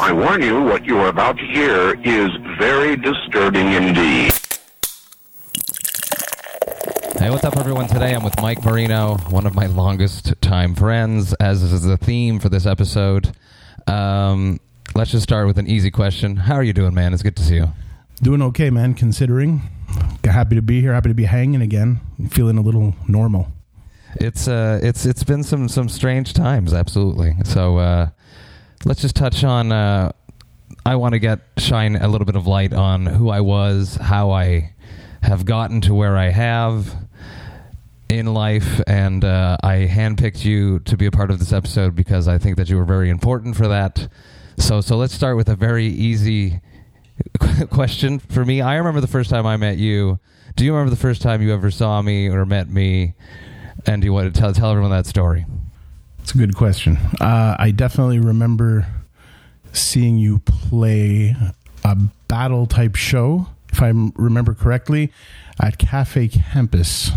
I 0.00 0.12
warn 0.12 0.42
you, 0.42 0.62
what 0.62 0.86
you 0.86 0.96
are 0.98 1.08
about 1.08 1.36
to 1.38 1.44
hear 1.44 2.00
is 2.02 2.30
very 2.58 2.96
disturbing 2.96 3.72
indeed. 3.72 4.37
Hey, 7.18 7.30
what's 7.30 7.42
up, 7.42 7.56
everyone? 7.56 7.88
Today 7.88 8.14
I'm 8.14 8.22
with 8.22 8.40
Mike 8.40 8.64
Marino, 8.64 9.16
one 9.30 9.44
of 9.44 9.52
my 9.52 9.66
longest 9.66 10.40
time 10.40 10.76
friends, 10.76 11.34
as 11.34 11.64
is 11.64 11.82
the 11.82 11.96
theme 11.96 12.38
for 12.38 12.48
this 12.48 12.64
episode. 12.64 13.32
Um, 13.88 14.60
let's 14.94 15.10
just 15.10 15.24
start 15.24 15.48
with 15.48 15.58
an 15.58 15.66
easy 15.66 15.90
question. 15.90 16.36
How 16.36 16.54
are 16.54 16.62
you 16.62 16.72
doing, 16.72 16.94
man? 16.94 17.12
It's 17.12 17.24
good 17.24 17.34
to 17.34 17.42
see 17.42 17.56
you. 17.56 17.72
Doing 18.22 18.40
okay, 18.42 18.70
man, 18.70 18.94
considering. 18.94 19.62
Happy 20.22 20.54
to 20.54 20.62
be 20.62 20.80
here. 20.80 20.94
Happy 20.94 21.08
to 21.08 21.14
be 21.14 21.24
hanging 21.24 21.60
again. 21.60 22.00
Feeling 22.30 22.56
a 22.56 22.60
little 22.60 22.94
normal. 23.08 23.48
It's 24.14 24.46
uh, 24.46 24.78
it's 24.80 25.04
it's 25.04 25.24
been 25.24 25.42
some 25.42 25.68
some 25.68 25.88
strange 25.88 26.34
times, 26.34 26.72
absolutely. 26.72 27.34
So 27.42 27.78
uh, 27.78 28.10
let's 28.84 29.02
just 29.02 29.16
touch 29.16 29.42
on. 29.42 29.72
Uh, 29.72 30.12
I 30.86 30.94
want 30.94 31.14
to 31.14 31.18
get 31.18 31.40
shine 31.56 31.96
a 31.96 32.06
little 32.06 32.26
bit 32.26 32.36
of 32.36 32.46
light 32.46 32.72
on 32.72 33.06
who 33.06 33.28
I 33.28 33.40
was, 33.40 33.96
how 33.96 34.30
I 34.30 34.72
have 35.22 35.44
gotten 35.44 35.80
to 35.80 35.94
where 35.94 36.16
I 36.16 36.30
have 36.30 37.07
in 38.08 38.26
life, 38.26 38.80
and 38.86 39.24
uh, 39.24 39.56
I 39.62 39.88
handpicked 39.90 40.44
you 40.44 40.78
to 40.80 40.96
be 40.96 41.06
a 41.06 41.10
part 41.10 41.30
of 41.30 41.38
this 41.38 41.52
episode 41.52 41.94
because 41.94 42.26
I 42.28 42.38
think 42.38 42.56
that 42.56 42.68
you 42.68 42.76
were 42.76 42.84
very 42.84 43.10
important 43.10 43.56
for 43.56 43.68
that. 43.68 44.08
So, 44.56 44.80
so 44.80 44.96
let's 44.96 45.14
start 45.14 45.36
with 45.36 45.48
a 45.48 45.56
very 45.56 45.86
easy 45.86 46.60
question 47.70 48.18
for 48.18 48.44
me. 48.44 48.60
I 48.60 48.76
remember 48.76 49.00
the 49.00 49.06
first 49.06 49.30
time 49.30 49.46
I 49.46 49.56
met 49.56 49.78
you. 49.78 50.18
Do 50.56 50.64
you 50.64 50.72
remember 50.72 50.90
the 50.90 51.00
first 51.00 51.22
time 51.22 51.42
you 51.42 51.52
ever 51.52 51.70
saw 51.70 52.02
me 52.02 52.28
or 52.28 52.44
met 52.44 52.68
me? 52.68 53.14
And 53.86 54.02
do 54.02 54.06
you 54.06 54.12
want 54.12 54.32
to 54.34 54.40
tell 54.40 54.52
tell 54.52 54.70
everyone 54.70 54.90
that 54.90 55.06
story? 55.06 55.46
It's 56.20 56.34
a 56.34 56.38
good 56.38 56.56
question. 56.56 56.96
Uh, 57.20 57.56
I 57.58 57.70
definitely 57.70 58.18
remember 58.18 58.86
seeing 59.72 60.18
you 60.18 60.40
play 60.40 61.36
a 61.84 61.96
battle 62.26 62.66
type 62.66 62.96
show, 62.96 63.46
if 63.72 63.80
I 63.80 63.88
remember 64.16 64.54
correctly, 64.54 65.12
at 65.60 65.78
Cafe 65.78 66.28
Campus, 66.28 67.10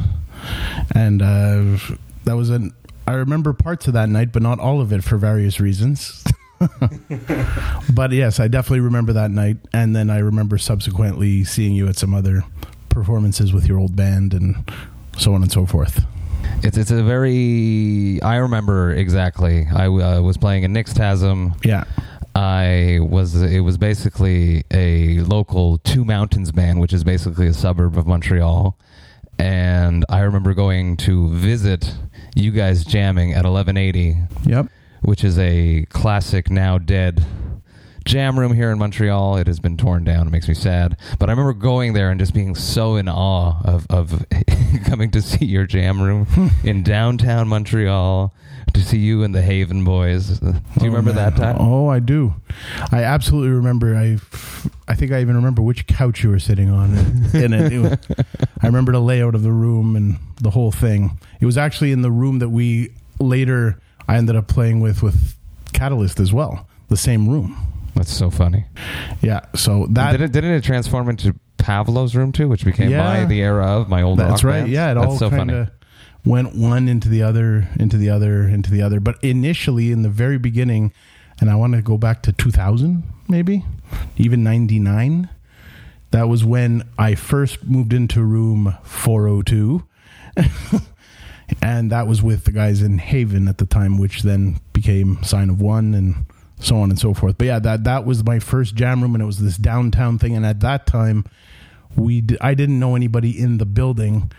and 0.95 1.21
uh, 1.21 1.77
that 2.25 2.35
was 2.35 2.49
an. 2.49 2.73
I 3.07 3.13
remember 3.13 3.51
parts 3.53 3.87
of 3.87 3.93
that 3.93 4.09
night, 4.09 4.31
but 4.31 4.41
not 4.41 4.59
all 4.59 4.79
of 4.79 4.93
it 4.93 5.03
for 5.03 5.17
various 5.17 5.59
reasons. 5.59 6.23
but 7.93 8.11
yes, 8.11 8.39
I 8.39 8.47
definitely 8.47 8.81
remember 8.81 9.13
that 9.13 9.31
night, 9.31 9.57
and 9.73 9.95
then 9.95 10.09
I 10.09 10.19
remember 10.19 10.57
subsequently 10.57 11.43
seeing 11.43 11.73
you 11.73 11.87
at 11.87 11.95
some 11.95 12.13
other 12.13 12.43
performances 12.89 13.53
with 13.53 13.65
your 13.65 13.79
old 13.79 13.95
band 13.95 14.33
and 14.33 14.71
so 15.17 15.33
on 15.33 15.41
and 15.41 15.51
so 15.51 15.65
forth. 15.65 16.05
It's 16.63 16.77
it's 16.77 16.91
a 16.91 17.03
very. 17.03 18.21
I 18.21 18.37
remember 18.37 18.91
exactly. 18.91 19.67
I 19.73 19.87
uh, 19.87 20.21
was 20.21 20.37
playing 20.37 20.63
in 20.63 20.73
Nixtasm. 20.73 21.63
Yeah. 21.65 21.85
I 22.35 22.99
was. 23.01 23.41
It 23.41 23.61
was 23.61 23.77
basically 23.77 24.63
a 24.71 25.19
local 25.21 25.79
Two 25.79 26.05
Mountains 26.05 26.51
band, 26.51 26.79
which 26.79 26.93
is 26.93 27.03
basically 27.03 27.47
a 27.47 27.53
suburb 27.53 27.97
of 27.97 28.05
Montreal. 28.07 28.77
And 29.41 30.05
I 30.07 30.19
remember 30.19 30.53
going 30.53 30.97
to 30.97 31.29
visit 31.29 31.95
you 32.35 32.51
guys 32.51 32.85
jamming 32.85 33.31
at 33.31 33.43
1180, 33.43 34.17
Yep. 34.45 34.67
which 35.01 35.23
is 35.23 35.39
a 35.39 35.85
classic 35.89 36.51
now 36.51 36.77
dead 36.77 37.25
jam 38.05 38.37
room 38.37 38.53
here 38.53 38.69
in 38.71 38.77
Montreal. 38.77 39.37
It 39.37 39.47
has 39.47 39.59
been 39.59 39.77
torn 39.77 40.03
down. 40.03 40.27
It 40.27 40.29
makes 40.29 40.47
me 40.47 40.53
sad. 40.53 40.95
But 41.17 41.29
I 41.29 41.31
remember 41.33 41.53
going 41.53 41.93
there 41.93 42.11
and 42.11 42.19
just 42.19 42.35
being 42.35 42.53
so 42.53 42.95
in 42.97 43.09
awe 43.09 43.55
of, 43.63 43.87
of 43.89 44.23
coming 44.85 45.09
to 45.11 45.21
see 45.23 45.45
your 45.45 45.65
jam 45.65 45.99
room 46.01 46.27
in 46.63 46.83
downtown 46.83 47.47
Montreal, 47.47 48.33
to 48.73 48.81
see 48.83 48.99
you 48.99 49.23
and 49.23 49.33
the 49.33 49.41
Haven 49.41 49.83
Boys. 49.83 50.39
Do 50.39 50.45
you 50.45 50.53
Oh, 50.81 50.85
remember 50.85 51.13
man. 51.13 51.33
that 51.33 51.35
time? 51.35 51.55
Oh, 51.59 51.87
I 51.87 51.97
do. 51.99 52.35
I 52.91 53.03
absolutely 53.03 53.49
remember. 53.49 53.95
I, 53.95 54.17
I 54.91 54.95
think 54.95 55.11
I 55.11 55.21
even 55.21 55.35
remember 55.35 55.61
which 55.61 55.87
couch 55.87 56.23
you 56.23 56.29
were 56.29 56.39
sitting 56.39 56.69
on. 56.69 56.93
In 57.33 57.53
it, 57.53 57.71
It 57.71 57.79
was- 57.79 57.97
I 58.61 58.67
remember 58.67 58.91
the 58.91 58.99
layout 59.01 59.35
of 59.35 59.43
the 59.43 59.51
room 59.51 59.95
and 59.95 60.17
the 60.41 60.49
whole 60.51 60.71
thing. 60.71 61.17
It 61.39 61.45
was 61.45 61.57
actually 61.57 61.91
in 61.91 62.01
the 62.01 62.11
room 62.11 62.39
that 62.39 62.49
we 62.49 62.91
later 63.19 63.79
I 64.07 64.17
ended 64.17 64.35
up 64.35 64.47
playing 64.47 64.81
with 64.81 65.01
with 65.01 65.35
Catalyst 65.73 66.19
as 66.19 66.33
well. 66.33 66.67
The 66.89 66.97
same 66.97 67.29
room. 67.29 67.55
That's 67.95 68.11
so 68.11 68.29
funny. 68.29 68.65
Yeah. 69.21 69.41
So 69.55 69.87
that 69.91 70.11
didn't, 70.11 70.31
didn't 70.33 70.51
it 70.51 70.63
transform 70.63 71.07
into 71.09 71.35
Pavlo's 71.57 72.15
room 72.15 72.31
too, 72.31 72.49
which 72.49 72.65
became 72.65 72.89
Yeah. 72.89 73.03
by 73.03 73.25
the 73.25 73.41
era 73.41 73.65
of 73.79 73.87
my 73.89 74.01
old 74.01 74.19
That's 74.19 74.43
right. 74.43 74.59
bands? 74.61 74.71
Yeah, 74.71 74.91
it 74.91 74.95
That's 74.95 75.07
all 75.07 75.17
so 75.17 75.29
kind 75.29 75.49
funny. 75.51 75.59
of 75.61 75.69
went 76.25 76.55
one 76.55 76.87
into 76.89 77.07
the 77.09 77.21
other, 77.23 77.67
into 77.79 77.97
the 77.97 78.09
other, 78.09 78.47
into 78.47 78.69
the 78.71 78.81
other. 78.81 78.99
But 78.99 79.15
initially, 79.23 79.91
in 79.91 80.01
the 80.01 80.09
very 80.09 80.37
beginning, 80.37 80.91
and 81.39 81.49
I 81.49 81.55
want 81.55 81.73
to 81.73 81.81
go 81.81 81.97
back 81.97 82.21
to 82.23 82.31
2000, 82.33 83.03
maybe 83.29 83.63
even 84.17 84.43
99. 84.43 85.29
That 86.11 86.27
was 86.27 86.43
when 86.43 86.83
I 86.97 87.15
first 87.15 87.63
moved 87.63 87.93
into 87.93 88.21
room 88.21 88.75
402. 88.83 89.83
and 91.61 91.91
that 91.91 92.07
was 92.07 92.21
with 92.21 92.45
the 92.45 92.51
guys 92.51 92.81
in 92.81 92.97
Haven 92.97 93.47
at 93.47 93.57
the 93.57 93.65
time, 93.65 93.97
which 93.97 94.21
then 94.23 94.59
became 94.73 95.21
Sign 95.23 95.49
of 95.49 95.61
One 95.61 95.93
and 95.93 96.25
so 96.59 96.77
on 96.77 96.89
and 96.89 96.99
so 96.99 97.13
forth. 97.13 97.37
But 97.37 97.47
yeah, 97.47 97.59
that 97.59 97.83
that 97.85 98.05
was 98.05 98.23
my 98.23 98.39
first 98.39 98.75
jam 98.75 99.01
room, 99.01 99.15
and 99.15 99.21
it 99.21 99.25
was 99.25 99.39
this 99.39 99.57
downtown 99.57 100.19
thing. 100.19 100.35
And 100.35 100.45
at 100.45 100.59
that 100.61 100.85
time, 100.85 101.25
we 101.95 102.21
d- 102.21 102.37
I 102.39 102.53
didn't 102.53 102.79
know 102.79 102.95
anybody 102.95 103.37
in 103.37 103.57
the 103.57 103.65
building 103.65 104.31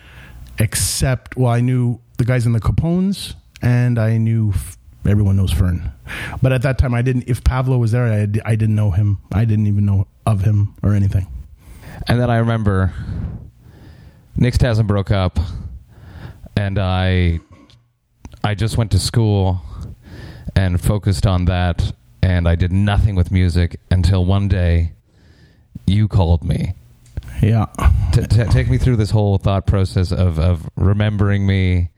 except 0.58 1.36
well, 1.36 1.50
I 1.50 1.60
knew 1.60 2.00
the 2.18 2.24
guys 2.24 2.46
in 2.46 2.52
the 2.52 2.60
Capones, 2.60 3.34
and 3.60 3.98
I 3.98 4.18
knew 4.18 4.50
f- 4.50 4.78
everyone 5.06 5.36
knows 5.36 5.52
Fern. 5.52 5.92
But 6.40 6.52
at 6.52 6.62
that 6.62 6.78
time, 6.78 6.94
I 6.94 7.02
didn't. 7.02 7.24
If 7.28 7.42
Pavlo 7.44 7.78
was 7.78 7.92
there, 7.92 8.06
I, 8.06 8.26
I 8.44 8.54
didn't 8.56 8.74
know 8.74 8.90
him. 8.90 9.18
I 9.32 9.44
didn't 9.44 9.66
even 9.66 9.84
know 9.84 10.06
of 10.26 10.42
him 10.42 10.74
or 10.82 10.94
anything. 10.94 11.26
And 12.08 12.20
then 12.20 12.30
I 12.30 12.38
remember 12.38 12.92
Nixtasm 14.38 14.86
broke 14.86 15.10
up, 15.10 15.38
and 16.56 16.78
I 16.78 17.40
I 18.44 18.54
just 18.54 18.76
went 18.76 18.90
to 18.92 18.98
school 18.98 19.60
and 20.56 20.80
focused 20.80 21.26
on 21.26 21.44
that, 21.46 21.92
and 22.22 22.48
I 22.48 22.56
did 22.56 22.72
nothing 22.72 23.14
with 23.14 23.30
music 23.30 23.78
until 23.90 24.24
one 24.24 24.48
day 24.48 24.92
you 25.86 26.08
called 26.08 26.44
me. 26.44 26.74
Yeah, 27.40 27.66
T- 28.12 28.26
t- 28.26 28.44
take 28.44 28.68
me 28.70 28.78
through 28.78 28.96
this 28.96 29.10
whole 29.10 29.38
thought 29.38 29.66
process 29.66 30.12
of, 30.12 30.38
of 30.38 30.68
remembering 30.76 31.44
me, 31.46 31.88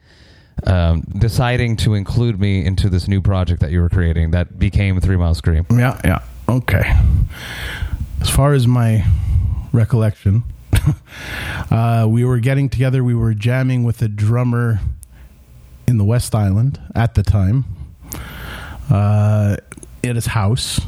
um, 0.67 1.03
deciding 1.19 1.77
to 1.79 1.95
include 1.95 2.41
me 2.41 2.65
into 2.65 2.89
this 2.89 3.09
new 3.09 3.21
project 3.21 3.61
that 3.61 3.71
you 3.71 3.81
were 3.81 3.89
creating 3.89 4.31
that 4.31 4.59
became 4.59 5.01
Three 5.01 5.17
Mile 5.17 5.35
Scream. 5.35 5.67
yeah, 5.71 6.01
yeah. 6.05 6.21
Okay. 6.49 6.85
As 8.21 8.31
far 8.31 8.53
as 8.53 8.67
my 8.67 9.05
recollection, 9.73 10.45
uh, 11.71 12.07
we 12.09 12.25
were 12.25 12.39
getting 12.39 12.69
together. 12.69 13.03
We 13.03 13.15
were 13.15 13.35
jamming 13.35 13.85
with 13.85 14.01
a 14.03 14.09
drummer 14.09 14.81
in 15.87 15.99
the 15.99 16.05
West 16.05 16.35
Island 16.35 16.81
at 16.95 17.15
the 17.15 17.23
time, 17.23 17.65
uh, 18.91 19.57
at 20.03 20.15
his 20.15 20.27
house, 20.27 20.81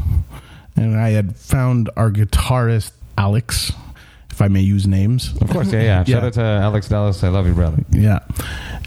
and 0.75 0.99
I 0.99 1.11
had 1.11 1.37
found 1.37 1.91
our 1.97 2.11
guitarist 2.11 2.93
Alex, 3.19 3.73
if 4.37 4.43
I 4.43 4.49
may 4.49 4.61
use 4.61 4.87
names. 4.87 5.35
Of 5.41 5.49
course, 5.49 5.73
yeah, 5.73 5.81
yeah. 5.83 6.05
Shout 6.05 6.09
Yeah. 6.09 6.27
out 6.27 6.33
to 6.35 6.43
Alex 6.43 6.89
Dallas. 6.91 7.25
I 7.25 7.29
love 7.29 7.47
you, 7.47 7.55
brother. 7.55 7.83
Yeah. 7.91 8.19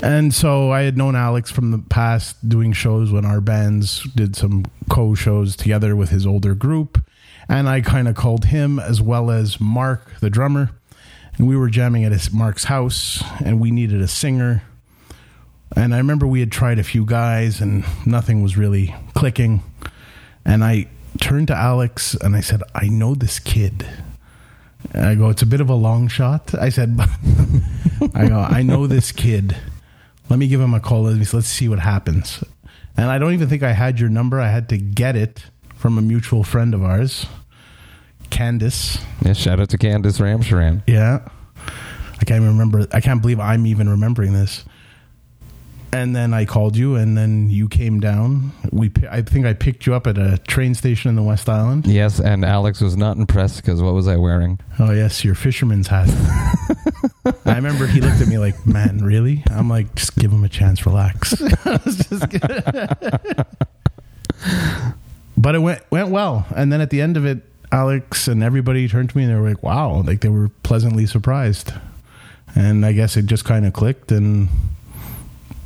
And 0.03 0.31
so 0.31 0.69
I 0.71 0.83
had 0.83 0.95
known 0.95 1.15
Alex 1.15 1.49
from 1.49 1.71
the 1.71 1.79
past 1.79 2.47
doing 2.47 2.71
shows 2.71 3.11
when 3.11 3.25
our 3.25 3.41
bands 3.41 4.03
did 4.15 4.35
some 4.35 4.65
co 4.91 5.15
shows 5.15 5.55
together 5.55 5.95
with 5.95 6.09
his 6.11 6.27
older 6.27 6.53
group. 6.53 7.03
And 7.49 7.67
I 7.67 7.81
kind 7.81 8.07
of 8.07 8.13
called 8.13 8.45
him 8.45 8.77
as 8.77 9.01
well 9.01 9.31
as 9.31 9.59
Mark, 9.59 10.19
the 10.19 10.29
drummer. 10.29 10.69
And 11.39 11.47
we 11.47 11.57
were 11.57 11.71
jamming 11.71 12.03
at 12.03 12.11
his, 12.11 12.31
Mark's 12.31 12.65
house 12.65 13.23
and 13.43 13.59
we 13.59 13.71
needed 13.71 14.01
a 14.03 14.07
singer. 14.07 14.61
And 15.75 15.95
I 15.95 15.97
remember 15.97 16.27
we 16.27 16.41
had 16.41 16.51
tried 16.51 16.77
a 16.77 16.83
few 16.83 17.05
guys 17.05 17.59
and 17.59 17.83
nothing 18.05 18.43
was 18.43 18.55
really 18.55 18.93
clicking. 19.15 19.63
And 20.45 20.63
I 20.63 20.89
turned 21.19 21.47
to 21.47 21.55
Alex 21.55 22.13
and 22.13 22.35
I 22.35 22.41
said, 22.41 22.61
I 22.75 22.87
know 22.87 23.15
this 23.15 23.39
kid. 23.39 23.87
I 24.93 25.15
go, 25.15 25.29
it's 25.29 25.41
a 25.41 25.45
bit 25.45 25.61
of 25.61 25.69
a 25.69 25.75
long 25.75 26.07
shot. 26.07 26.53
I 26.55 26.69
said, 26.69 26.99
I 28.15 28.27
go, 28.27 28.39
I 28.39 28.63
know 28.63 28.87
this 28.87 29.11
kid. 29.11 29.55
Let 30.29 30.39
me 30.39 30.47
give 30.47 30.61
him 30.61 30.73
a 30.73 30.79
call. 30.79 31.03
Let's 31.03 31.33
let's 31.33 31.47
see 31.47 31.67
what 31.67 31.79
happens. 31.79 32.43
And 32.97 33.09
I 33.09 33.17
don't 33.17 33.33
even 33.33 33.49
think 33.49 33.63
I 33.63 33.71
had 33.71 33.99
your 33.99 34.09
number. 34.09 34.39
I 34.39 34.49
had 34.49 34.69
to 34.69 34.77
get 34.77 35.15
it 35.15 35.45
from 35.75 35.97
a 35.97 36.01
mutual 36.01 36.43
friend 36.43 36.73
of 36.73 36.83
ours, 36.83 37.25
Candice. 38.29 39.01
Yeah, 39.23 39.33
shout 39.33 39.59
out 39.59 39.69
to 39.69 39.77
Candace 39.77 40.19
Ramsharan. 40.19 40.83
Yeah. 40.85 41.27
I 42.21 42.25
can't 42.25 42.41
even 42.41 42.49
remember. 42.49 42.85
I 42.91 42.99
can't 42.99 43.21
believe 43.21 43.39
I'm 43.39 43.65
even 43.65 43.89
remembering 43.89 44.33
this. 44.33 44.65
And 45.91 46.15
then 46.15 46.33
I 46.33 46.45
called 46.45 46.77
you, 46.77 46.95
and 46.95 47.17
then 47.17 47.49
you 47.49 47.67
came 47.67 47.99
down. 47.99 48.51
We, 48.71 48.91
I 49.09 49.21
think 49.23 49.45
I 49.47 49.53
picked 49.53 49.87
you 49.87 49.95
up 49.95 50.05
at 50.05 50.17
a 50.17 50.37
train 50.37 50.75
station 50.75 51.09
in 51.09 51.15
the 51.15 51.23
West 51.23 51.49
Island. 51.49 51.87
Yes, 51.87 52.19
and 52.19 52.45
Alex 52.45 52.79
was 52.79 52.95
not 52.95 53.17
impressed 53.17 53.57
because 53.57 53.81
what 53.81 53.95
was 53.95 54.07
I 54.07 54.15
wearing? 54.15 54.59
Oh 54.77 54.91
yes, 54.91 55.23
your 55.23 55.33
fisherman's 55.33 55.87
hat. 55.87 56.09
I 57.45 57.55
remember 57.55 57.87
he 57.87 58.01
looked 58.01 58.21
at 58.21 58.27
me 58.27 58.37
like, 58.37 58.67
"Man, 58.67 58.99
really?" 58.99 59.43
I'm 59.49 59.67
like, 59.67 59.95
"Just 59.95 60.15
give 60.15 60.31
him 60.31 60.43
a 60.43 60.49
chance, 60.49 60.85
relax." 60.85 61.41
I 61.65 61.79
was 61.83 61.97
just 61.97 62.29
kidding. 62.29 62.61
but 65.37 65.55
it 65.55 65.59
went 65.59 65.81
went 65.89 66.09
well, 66.09 66.45
and 66.55 66.71
then 66.71 66.81
at 66.81 66.91
the 66.91 67.01
end 67.01 67.17
of 67.17 67.25
it, 67.25 67.39
Alex 67.71 68.27
and 68.27 68.43
everybody 68.43 68.87
turned 68.87 69.09
to 69.09 69.17
me 69.17 69.23
and 69.23 69.31
they 69.31 69.39
were 69.39 69.49
like, 69.49 69.63
"Wow!" 69.63 70.01
Like 70.05 70.21
they 70.21 70.29
were 70.29 70.49
pleasantly 70.61 71.07
surprised, 71.07 71.73
and 72.55 72.85
I 72.85 72.93
guess 72.93 73.17
it 73.17 73.25
just 73.25 73.43
kind 73.43 73.65
of 73.65 73.73
clicked, 73.73 74.11
and 74.11 74.49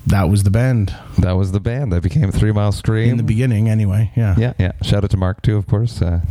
that 0.08 0.30
was 0.30 0.44
the 0.44 0.52
band 0.52 0.94
That 1.20 1.34
was 1.34 1.52
the 1.52 1.60
band 1.60 1.92
that 1.94 2.04
became 2.04 2.32
Three 2.32 2.52
Mile 2.52 2.72
Scream. 2.72 3.10
in 3.12 3.18
the 3.18 3.24
beginning, 3.24 3.70
anyway. 3.70 4.12
Yeah, 4.16 4.36
Yeah, 4.38 4.54
yeah. 4.60 4.72
Shout 4.82 5.04
out 5.04 5.12
to 5.12 5.18
Mark 5.18 5.42
too, 5.42 5.58
of 5.58 5.68
course, 5.68 6.02
uh, 6.02 6.22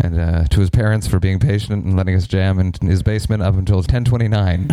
and 0.00 0.18
uh, 0.18 0.44
to 0.44 0.60
his 0.60 0.70
parents 0.70 1.06
for 1.06 1.20
being 1.20 1.38
patient 1.38 1.84
and 1.84 1.96
letting 1.96 2.14
us 2.14 2.26
jam 2.26 2.58
in 2.58 2.72
his 2.82 3.02
basement 3.02 3.42
up 3.42 3.54
until 3.54 3.82
ten 3.82 4.04
twenty 4.04 4.28
nine. 4.28 4.68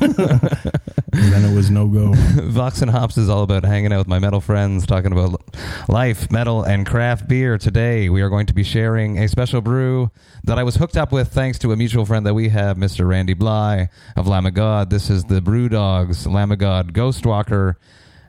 And 0.00 0.14
then 1.12 1.44
it 1.44 1.54
was 1.54 1.70
no 1.70 1.86
go. 1.88 2.12
Vox 2.14 2.82
and 2.82 2.90
Hops 2.90 3.18
is 3.18 3.28
all 3.28 3.42
about 3.42 3.64
hanging 3.64 3.92
out 3.92 3.98
with 3.98 4.08
my 4.08 4.18
metal 4.18 4.40
friends, 4.40 4.86
talking 4.86 5.12
about 5.12 5.40
life, 5.88 6.30
metal, 6.30 6.62
and 6.62 6.86
craft 6.86 7.28
beer. 7.28 7.58
Today, 7.58 8.08
we 8.08 8.22
are 8.22 8.28
going 8.28 8.46
to 8.46 8.54
be 8.54 8.62
sharing 8.62 9.18
a 9.18 9.28
special 9.28 9.60
brew 9.60 10.10
that 10.44 10.58
I 10.58 10.62
was 10.62 10.76
hooked 10.76 10.96
up 10.96 11.12
with 11.12 11.28
thanks 11.28 11.58
to 11.60 11.72
a 11.72 11.76
mutual 11.76 12.06
friend 12.06 12.24
that 12.26 12.34
we 12.34 12.48
have, 12.50 12.76
Mr. 12.76 13.08
Randy 13.08 13.34
Blythe 13.34 13.88
of 14.16 14.26
Lamb 14.26 14.46
of 14.46 14.54
God. 14.54 14.90
This 14.90 15.10
is 15.10 15.24
the 15.24 15.40
Brew 15.40 15.68
Dogs 15.68 16.26
Lamb 16.26 16.52
of 16.52 16.58
God 16.58 16.92
Ghostwalker 16.92 17.76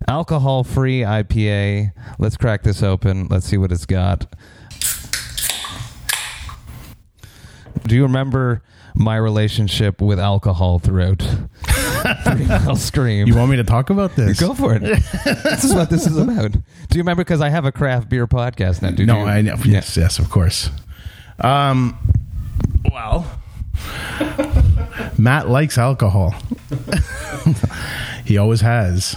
alcohol 0.08 0.64
free 0.64 1.02
IPA. 1.02 1.92
Let's 2.18 2.38
crack 2.38 2.64
this 2.64 2.82
open. 2.84 3.28
Let's 3.28 3.46
see 3.46 3.58
what 3.58 3.72
it's 3.72 3.86
got. 3.86 4.34
Do 7.84 7.96
you 7.96 8.04
remember 8.04 8.62
my 8.96 9.16
relationship 9.16 10.02
with 10.02 10.20
alcohol 10.20 10.80
throughout 10.80 11.22
Three 12.24 12.46
Mile 12.46 12.76
Scream? 12.76 13.28
You 13.28 13.36
want 13.36 13.52
me 13.52 13.58
to 13.58 13.64
talk 13.64 13.90
about 13.90 14.16
this? 14.16 14.40
Go 14.40 14.54
for 14.54 14.76
it. 14.76 14.82
this 14.82 15.64
is 15.64 15.74
what 15.74 15.90
this 15.90 16.06
is 16.06 16.18
about. 16.18 16.52
Do 16.52 16.98
you 16.98 17.02
remember? 17.02 17.24
Because 17.24 17.42
I 17.42 17.50
have 17.50 17.66
a 17.66 17.72
craft 17.72 18.10
beer 18.10 18.28
podcast 18.28 18.82
now. 18.82 18.92
Do 18.92 19.06
no, 19.06 19.20
you? 19.20 19.26
I 19.26 19.42
know. 19.42 19.56
Yes, 19.64 19.98
yes, 19.98 20.20
of 20.20 20.30
course. 20.30 20.70
Um, 21.40 21.98
well, 22.92 23.26
Matt 25.18 25.50
likes 25.50 25.78
alcohol. 25.78 26.36
he 28.26 28.38
always 28.38 28.62
has. 28.62 29.16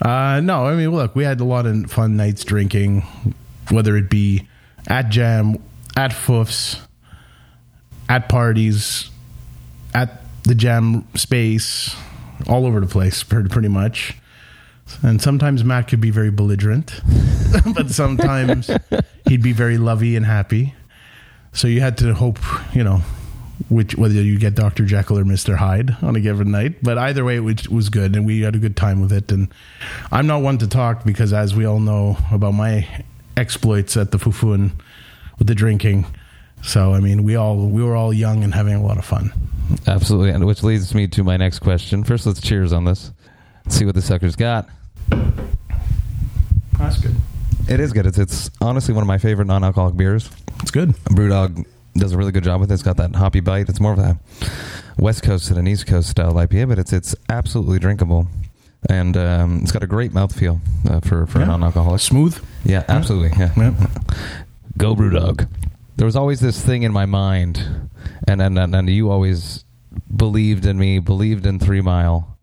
Uh, 0.00 0.40
no, 0.40 0.66
I 0.66 0.76
mean, 0.76 0.90
look, 0.90 1.16
we 1.16 1.24
had 1.24 1.40
a 1.40 1.44
lot 1.44 1.66
of 1.66 1.90
fun 1.90 2.16
nights 2.16 2.44
drinking, 2.44 3.02
whether 3.70 3.96
it 3.96 4.08
be 4.08 4.46
at 4.86 5.08
Jam, 5.08 5.56
at 5.96 6.12
Foufs, 6.12 6.80
at 8.08 8.28
parties, 8.28 9.10
at 9.94 10.22
the 10.44 10.54
Jam 10.54 11.06
space, 11.14 11.94
all 12.48 12.66
over 12.66 12.80
the 12.80 12.86
place, 12.86 13.22
pretty, 13.22 13.68
much. 13.68 14.16
And 15.02 15.20
sometimes 15.20 15.64
Matt 15.64 15.88
could 15.88 16.00
be 16.00 16.10
very 16.10 16.30
belligerent, 16.30 17.00
but 17.74 17.90
sometimes 17.90 18.70
he'd 19.28 19.42
be 19.42 19.52
very 19.52 19.76
lovey 19.76 20.16
and 20.16 20.24
happy. 20.24 20.74
So 21.52 21.68
you 21.68 21.80
had 21.80 21.98
to 21.98 22.14
hope, 22.14 22.38
you 22.74 22.84
know, 22.84 23.02
which 23.68 23.96
whether 23.96 24.14
you 24.14 24.38
get 24.38 24.54
Dr. 24.54 24.84
Jekyll 24.84 25.18
or 25.18 25.24
Mr. 25.24 25.56
Hyde 25.56 25.96
on 26.02 26.16
a 26.16 26.20
given 26.20 26.50
night. 26.50 26.82
But 26.82 26.96
either 26.96 27.24
way, 27.24 27.38
it 27.38 27.68
was 27.68 27.88
good, 27.88 28.16
and 28.16 28.24
we 28.24 28.42
had 28.42 28.54
a 28.54 28.58
good 28.58 28.76
time 28.76 29.00
with 29.00 29.12
it. 29.12 29.30
And 29.30 29.48
I'm 30.10 30.26
not 30.26 30.42
one 30.42 30.58
to 30.58 30.66
talk 30.66 31.04
because, 31.04 31.32
as 31.32 31.54
we 31.54 31.66
all 31.66 31.80
know 31.80 32.16
about 32.30 32.54
my 32.54 32.88
exploits 33.36 33.96
at 33.96 34.10
the 34.10 34.18
Fufun 34.18 34.72
with 35.38 35.48
the 35.48 35.54
drinking. 35.54 36.06
So 36.62 36.92
I 36.92 37.00
mean, 37.00 37.22
we 37.24 37.36
all 37.36 37.56
we 37.68 37.82
were 37.82 37.96
all 37.96 38.12
young 38.12 38.44
and 38.44 38.52
having 38.54 38.74
a 38.74 38.82
lot 38.82 38.98
of 38.98 39.04
fun. 39.04 39.32
Absolutely. 39.86 40.30
And 40.30 40.46
which 40.46 40.62
leads 40.62 40.94
me 40.94 41.06
to 41.08 41.22
my 41.24 41.36
next 41.36 41.58
question. 41.60 42.04
First, 42.04 42.26
let's 42.26 42.40
cheers 42.40 42.72
on 42.72 42.84
this. 42.84 43.12
Let's 43.64 43.76
see 43.76 43.84
what 43.84 43.94
the 43.94 44.02
sucker's 44.02 44.36
got. 44.36 44.68
That's 46.78 46.98
good. 47.00 47.14
It 47.68 47.80
is 47.80 47.92
good. 47.92 48.06
It's 48.06 48.18
it's 48.18 48.50
honestly 48.60 48.94
one 48.94 49.02
of 49.02 49.08
my 49.08 49.18
favorite 49.18 49.46
non-alcoholic 49.46 49.96
beers. 49.96 50.30
It's 50.62 50.70
good. 50.70 50.90
Brewdog 51.10 51.66
does 51.96 52.12
a 52.12 52.18
really 52.18 52.32
good 52.32 52.44
job 52.44 52.60
with 52.60 52.70
it. 52.70 52.74
It's 52.74 52.82
got 52.82 52.96
that 52.98 53.14
hoppy 53.16 53.40
bite. 53.40 53.68
It's 53.68 53.80
more 53.80 53.92
of 53.92 53.98
a 53.98 54.18
West 54.98 55.22
Coast 55.22 55.48
than 55.48 55.58
an 55.58 55.66
East 55.68 55.86
Coast 55.86 56.08
style 56.08 56.32
IPA, 56.34 56.68
but 56.68 56.78
it's 56.78 56.92
it's 56.92 57.14
absolutely 57.28 57.78
drinkable, 57.78 58.26
and 58.88 59.16
um, 59.16 59.58
it's 59.62 59.72
got 59.72 59.82
a 59.82 59.86
great 59.86 60.12
mouthfeel 60.12 60.60
uh, 60.88 61.00
for 61.00 61.26
for 61.26 61.38
Yeah. 61.38 61.44
a 61.44 61.48
non-alcoholic. 61.48 62.00
Smooth. 62.00 62.42
Yeah, 62.64 62.84
absolutely. 62.88 63.36
Yeah. 63.38 63.52
Yeah. 63.56 63.86
Go 64.78 64.94
Brewdog. 64.94 65.48
There 65.98 66.06
was 66.06 66.14
always 66.14 66.38
this 66.38 66.64
thing 66.64 66.84
in 66.84 66.92
my 66.92 67.06
mind, 67.06 67.90
and 68.28 68.40
and 68.40 68.56
and, 68.56 68.72
and 68.72 68.88
you 68.88 69.10
always 69.10 69.64
believed 70.14 70.64
in 70.64 70.78
me, 70.78 71.00
believed 71.00 71.44
in 71.44 71.58
Three 71.58 71.80
Mile, 71.80 72.38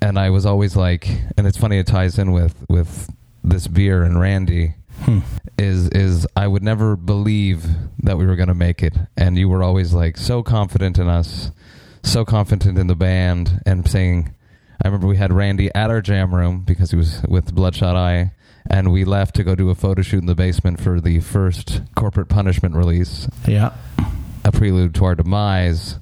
and 0.00 0.18
I 0.18 0.30
was 0.30 0.46
always 0.46 0.74
like, 0.74 1.06
and 1.36 1.46
it's 1.46 1.58
funny 1.58 1.78
it 1.78 1.86
ties 1.86 2.18
in 2.18 2.32
with 2.32 2.64
with 2.70 3.10
this 3.44 3.68
beer 3.68 4.02
and 4.02 4.18
Randy. 4.18 4.74
Hmm. 5.02 5.18
Is 5.58 5.90
is 5.90 6.26
I 6.34 6.48
would 6.48 6.62
never 6.62 6.96
believe 6.96 7.66
that 8.02 8.16
we 8.16 8.24
were 8.24 8.36
going 8.36 8.48
to 8.48 8.54
make 8.54 8.82
it, 8.82 8.94
and 9.18 9.36
you 9.36 9.50
were 9.50 9.62
always 9.62 9.92
like 9.92 10.16
so 10.16 10.42
confident 10.42 10.98
in 10.98 11.08
us, 11.08 11.50
so 12.02 12.24
confident 12.24 12.78
in 12.78 12.86
the 12.86 12.96
band, 12.96 13.60
and 13.66 13.86
saying, 13.86 14.34
I 14.82 14.88
remember 14.88 15.06
we 15.06 15.18
had 15.18 15.30
Randy 15.30 15.70
at 15.74 15.90
our 15.90 16.00
jam 16.00 16.34
room 16.34 16.60
because 16.60 16.90
he 16.90 16.96
was 16.96 17.20
with 17.28 17.54
Bloodshot 17.54 17.96
Eye, 17.96 18.32
and 18.70 18.92
we 18.92 19.04
left 19.04 19.34
to 19.36 19.44
go 19.44 19.54
do 19.54 19.70
a 19.70 19.74
photo 19.74 20.02
shoot 20.02 20.20
in 20.20 20.26
the 20.26 20.34
basement 20.34 20.80
for 20.80 21.00
the 21.00 21.20
first 21.20 21.82
corporate 21.94 22.28
punishment 22.28 22.74
release, 22.74 23.28
Yeah. 23.46 23.72
a 24.44 24.52
prelude 24.52 24.94
to 24.96 25.04
our 25.04 25.14
demise. 25.14 25.98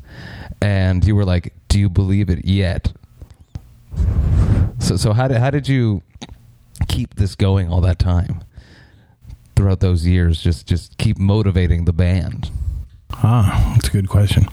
And 0.60 1.04
you 1.04 1.14
were 1.14 1.24
like, 1.24 1.52
"Do 1.68 1.78
you 1.78 1.88
believe 1.90 2.30
it 2.30 2.46
yet?" 2.46 2.92
So, 4.78 4.96
so 4.96 5.12
how 5.12 5.28
did 5.28 5.38
how 5.38 5.50
did 5.50 5.68
you 5.68 6.02
keep 6.88 7.14
this 7.16 7.34
going 7.34 7.68
all 7.70 7.80
that 7.82 7.98
time 7.98 8.42
throughout 9.56 9.80
those 9.80 10.06
years? 10.06 10.40
Just 10.40 10.66
just 10.66 10.96
keep 10.98 11.18
motivating 11.18 11.84
the 11.84 11.92
band. 11.92 12.50
Ah, 13.12 13.72
that's 13.74 13.88
a 13.88 13.92
good 13.92 14.08
question. 14.08 14.46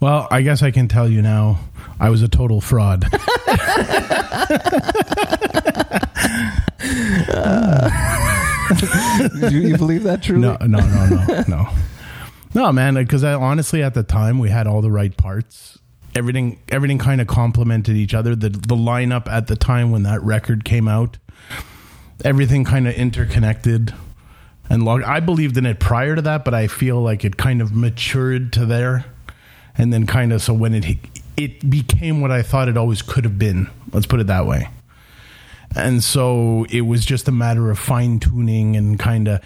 Well, 0.00 0.28
I 0.30 0.42
guess 0.42 0.62
I 0.62 0.70
can 0.70 0.88
tell 0.88 1.08
you 1.08 1.22
now. 1.22 1.58
I 2.00 2.10
was 2.10 2.22
a 2.22 2.28
total 2.28 2.60
fraud. 2.60 3.04
Do 9.40 9.58
you, 9.60 9.76
believe 9.76 10.02
that 10.04 10.22
truly? 10.22 10.42
no, 10.42 10.56
no, 10.60 10.78
no, 10.78 11.06
no, 11.26 11.44
no. 11.48 11.68
No, 12.54 12.72
man. 12.72 12.94
Because 12.94 13.24
honestly, 13.24 13.82
at 13.82 13.94
the 13.94 14.02
time, 14.02 14.38
we 14.38 14.50
had 14.50 14.66
all 14.66 14.82
the 14.82 14.90
right 14.90 15.16
parts. 15.16 15.78
Everything, 16.14 16.58
everything 16.68 16.98
kind 16.98 17.20
of 17.20 17.26
complemented 17.26 17.96
each 17.96 18.14
other. 18.14 18.34
The 18.34 18.48
the 18.48 18.74
lineup 18.74 19.28
at 19.28 19.46
the 19.46 19.56
time 19.56 19.90
when 19.90 20.02
that 20.04 20.22
record 20.22 20.64
came 20.64 20.88
out, 20.88 21.18
everything 22.24 22.64
kind 22.64 22.88
of 22.88 22.94
interconnected. 22.94 23.94
And 24.70 24.84
log- 24.84 25.04
I 25.04 25.20
believed 25.20 25.56
in 25.56 25.64
it 25.66 25.80
prior 25.80 26.16
to 26.16 26.22
that, 26.22 26.44
but 26.44 26.54
I 26.54 26.66
feel 26.66 27.00
like 27.00 27.24
it 27.24 27.36
kind 27.36 27.62
of 27.62 27.74
matured 27.74 28.52
to 28.54 28.66
there, 28.66 29.06
and 29.76 29.92
then 29.92 30.06
kind 30.06 30.32
of 30.32 30.42
so 30.42 30.52
when 30.54 30.74
it 30.74 30.98
it 31.36 31.70
became 31.70 32.20
what 32.20 32.30
I 32.30 32.42
thought 32.42 32.68
it 32.68 32.76
always 32.76 33.00
could 33.02 33.24
have 33.24 33.38
been. 33.38 33.70
Let's 33.92 34.06
put 34.06 34.20
it 34.20 34.26
that 34.26 34.46
way. 34.46 34.68
And 35.76 36.02
so 36.02 36.66
it 36.70 36.82
was 36.82 37.04
just 37.04 37.28
a 37.28 37.32
matter 37.32 37.70
of 37.70 37.78
fine 37.78 38.20
tuning 38.20 38.76
and 38.76 38.98
kind 38.98 39.28
of 39.28 39.40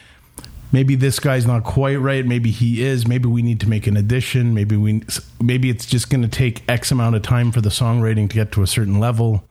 maybe 0.73 0.94
this 0.94 1.20
guy's 1.20 1.47
not 1.47 1.65
quite 1.65 1.97
right. 1.97 2.24
Maybe 2.24 2.51
he 2.51 2.82
is. 2.82 3.07
Maybe 3.07 3.28
we 3.28 3.43
need 3.43 3.61
to 3.61 3.69
make 3.69 3.86
an 3.86 3.97
addition. 3.97 4.55
Maybe 4.55 4.77
we 4.77 5.03
maybe 5.40 5.70
it's 5.70 5.86
just 5.86 6.11
going 6.11 6.23
to 6.23 6.28
take 6.28 6.62
X 6.69 6.90
amount 6.90 7.16
of 7.16 7.23
time 7.23 7.53
for 7.53 7.61
the 7.61 7.69
songwriting 7.69 8.28
to 8.31 8.35
get 8.35 8.53
to 8.53 8.62
a 8.62 8.66
certain 8.66 8.99
level. 8.99 9.44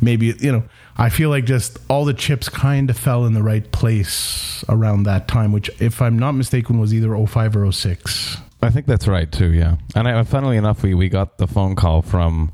maybe 0.00 0.34
you 0.38 0.52
know 0.52 0.64
I 0.96 1.08
feel 1.08 1.30
like 1.30 1.46
just 1.46 1.78
all 1.88 2.04
the 2.04 2.14
chips 2.14 2.48
kind 2.48 2.90
of 2.90 2.98
fell 2.98 3.24
in 3.24 3.32
the 3.32 3.42
right 3.42 3.70
place 3.72 4.64
around 4.68 5.04
that 5.04 5.26
time, 5.26 5.52
which 5.52 5.70
if 5.80 6.02
I'm 6.02 6.18
not 6.18 6.32
mistaken 6.32 6.78
was 6.78 6.92
either 6.92 7.16
05 7.26 7.56
or 7.56 7.72
06. 7.72 8.36
I 8.60 8.70
think 8.70 8.86
that's 8.86 9.08
right 9.08 9.30
too. 9.30 9.52
Yeah, 9.52 9.76
and 9.94 10.06
I, 10.06 10.22
funnily 10.22 10.56
enough, 10.56 10.82
we 10.82 10.94
we 10.94 11.08
got 11.08 11.38
the 11.38 11.46
phone 11.48 11.74
call 11.74 12.02
from 12.02 12.52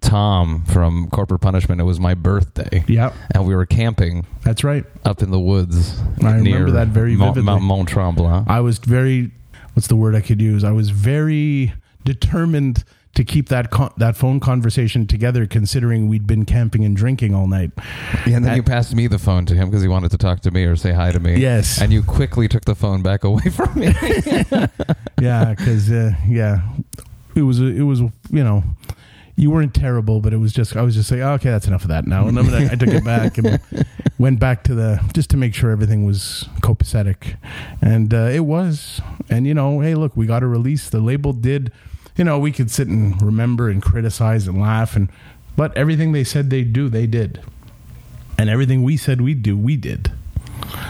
Tom 0.00 0.64
from 0.64 1.08
Corporate 1.10 1.40
Punishment. 1.40 1.80
It 1.80 1.84
was 1.84 1.98
my 2.00 2.14
birthday. 2.14 2.84
Yeah, 2.86 3.12
and 3.34 3.46
we 3.46 3.54
were 3.54 3.66
camping. 3.66 4.26
That's 4.44 4.62
right. 4.64 4.84
Up 5.04 5.22
in 5.22 5.30
the 5.30 5.40
woods. 5.40 5.98
I 6.22 6.36
remember 6.36 6.70
that 6.72 6.88
very 6.88 7.14
vividly. 7.14 7.42
Mount, 7.42 7.62
Mont 7.62 7.88
Tremblant. 7.88 8.48
I 8.48 8.60
was 8.60 8.78
very. 8.78 9.30
What's 9.74 9.88
the 9.88 9.96
word 9.96 10.14
I 10.14 10.20
could 10.20 10.40
use? 10.40 10.64
I 10.64 10.72
was 10.72 10.90
very 10.90 11.74
determined 12.04 12.84
to 13.14 13.24
keep 13.24 13.48
that 13.48 13.70
con- 13.70 13.92
that 13.96 14.16
phone 14.16 14.40
conversation 14.40 15.06
together, 15.06 15.46
considering 15.46 16.06
we'd 16.08 16.26
been 16.26 16.44
camping 16.44 16.84
and 16.84 16.94
drinking 16.96 17.34
all 17.34 17.46
night. 17.46 17.72
Yeah, 18.26 18.36
and 18.36 18.44
then 18.44 18.56
you 18.56 18.62
passed 18.62 18.94
me 18.94 19.06
the 19.06 19.18
phone 19.18 19.46
to 19.46 19.54
him 19.54 19.68
because 19.68 19.82
he 19.82 19.88
wanted 19.88 20.10
to 20.12 20.18
talk 20.18 20.40
to 20.40 20.50
me 20.50 20.64
or 20.64 20.76
say 20.76 20.92
hi 20.92 21.12
to 21.12 21.18
me. 21.18 21.36
Yes, 21.40 21.80
and 21.80 21.92
you 21.92 22.02
quickly 22.02 22.46
took 22.46 22.64
the 22.64 22.74
phone 22.74 23.02
back 23.02 23.24
away 23.24 23.44
from 23.50 23.78
me. 23.78 23.86
yeah, 25.20 25.54
because 25.56 25.90
uh, 25.90 26.12
yeah, 26.28 26.60
it 27.34 27.42
was 27.42 27.58
it 27.60 27.82
was 27.82 28.00
you 28.00 28.44
know 28.44 28.62
you 29.36 29.50
weren't 29.50 29.74
terrible, 29.74 30.20
but 30.20 30.32
it 30.32 30.38
was 30.38 30.52
just 30.52 30.76
I 30.76 30.82
was 30.82 30.94
just 30.94 31.08
saying, 31.08 31.22
oh, 31.22 31.34
okay, 31.34 31.50
that's 31.50 31.66
enough 31.66 31.82
of 31.82 31.88
that 31.88 32.06
now. 32.06 32.26
And 32.26 32.36
then 32.36 32.52
I, 32.52 32.72
I 32.72 32.76
took 32.76 32.88
it 32.88 33.04
back 33.04 33.38
and 33.38 33.60
went 34.18 34.40
back 34.40 34.64
to 34.64 34.74
the 34.74 35.00
just 35.14 35.30
to 35.30 35.36
make 35.36 35.54
sure 35.54 35.70
everything 35.70 36.04
was 36.04 36.48
copacetic, 36.60 37.36
and 37.80 38.12
uh, 38.12 38.28
it 38.32 38.40
was. 38.40 39.00
And 39.28 39.46
you 39.46 39.54
know, 39.54 39.80
hey, 39.80 39.94
look, 39.94 40.16
we 40.16 40.26
got 40.26 40.42
a 40.42 40.46
release. 40.46 40.88
The 40.88 41.00
label 41.00 41.32
did 41.32 41.72
you 42.16 42.24
know, 42.24 42.38
we 42.38 42.50
could 42.50 42.70
sit 42.70 42.88
and 42.88 43.20
remember 43.20 43.68
and 43.68 43.82
criticize 43.82 44.48
and 44.48 44.60
laugh 44.60 44.96
and 44.96 45.10
but 45.56 45.74
everything 45.76 46.12
they 46.12 46.24
said 46.24 46.50
they'd 46.50 46.72
do, 46.72 46.88
they 46.88 47.06
did. 47.06 47.40
And 48.38 48.50
everything 48.50 48.82
we 48.82 48.98
said 48.98 49.22
we'd 49.22 49.42
do, 49.42 49.56
we 49.56 49.76
did. 49.76 50.12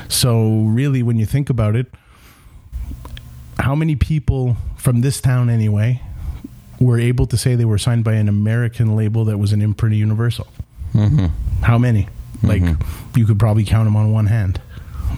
So 0.09 0.63
really 0.63 1.03
when 1.03 1.17
you 1.17 1.27
think 1.27 1.49
about 1.49 1.77
it, 1.77 1.87
how 3.61 3.75
many 3.77 3.95
people 3.95 4.57
from 4.77 5.01
this 5.01 5.21
town 5.21 5.49
anyway 5.49 6.03
were 6.81 6.99
able 6.99 7.27
to 7.27 7.37
say 7.37 7.55
they 7.55 7.65
were 7.65 7.79
signed 7.79 8.05
by 8.05 8.15
an 8.15 8.29
American 8.29 8.97
label 8.97 9.25
that 9.27 9.39
was 9.39 9.53
an 9.53 9.63
imprint 9.63 9.95
of 9.95 9.99
Universal? 9.99 10.47
Mm-hmm. 10.93 11.27
How 11.63 11.79
many? 11.79 12.09
Like 12.43 12.63
mm-hmm. 12.63 13.19
you 13.19 13.27
could 13.27 13.39
probably 13.39 13.65
count 13.65 13.87
them 13.87 13.97
on 13.97 14.13
one 14.13 14.27
hand, 14.27 14.61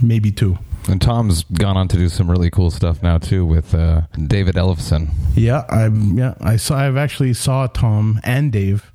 maybe 0.03 0.31
two. 0.31 0.59
And 0.89 1.03
Tom's 1.03 1.45
gone 1.45 1.77
on 1.77 1.89
to 1.89 1.97
do 1.97 2.09
some 2.09 2.31
really 2.31 2.51
cool 2.51 2.71
stuff 2.71 3.03
now 3.03 3.19
too 3.19 3.45
with 3.45 3.75
uh, 3.75 4.03
David 4.27 4.55
Ellefson. 4.55 5.11
Yeah, 5.35 5.65
I 5.69 5.89
yeah 5.89 6.35
I 6.41 6.57
saw. 6.57 6.79
I've 6.79 6.97
actually 6.97 7.35
saw 7.35 7.67
Tom 7.67 8.21
and 8.25 8.51
Dave 8.51 8.91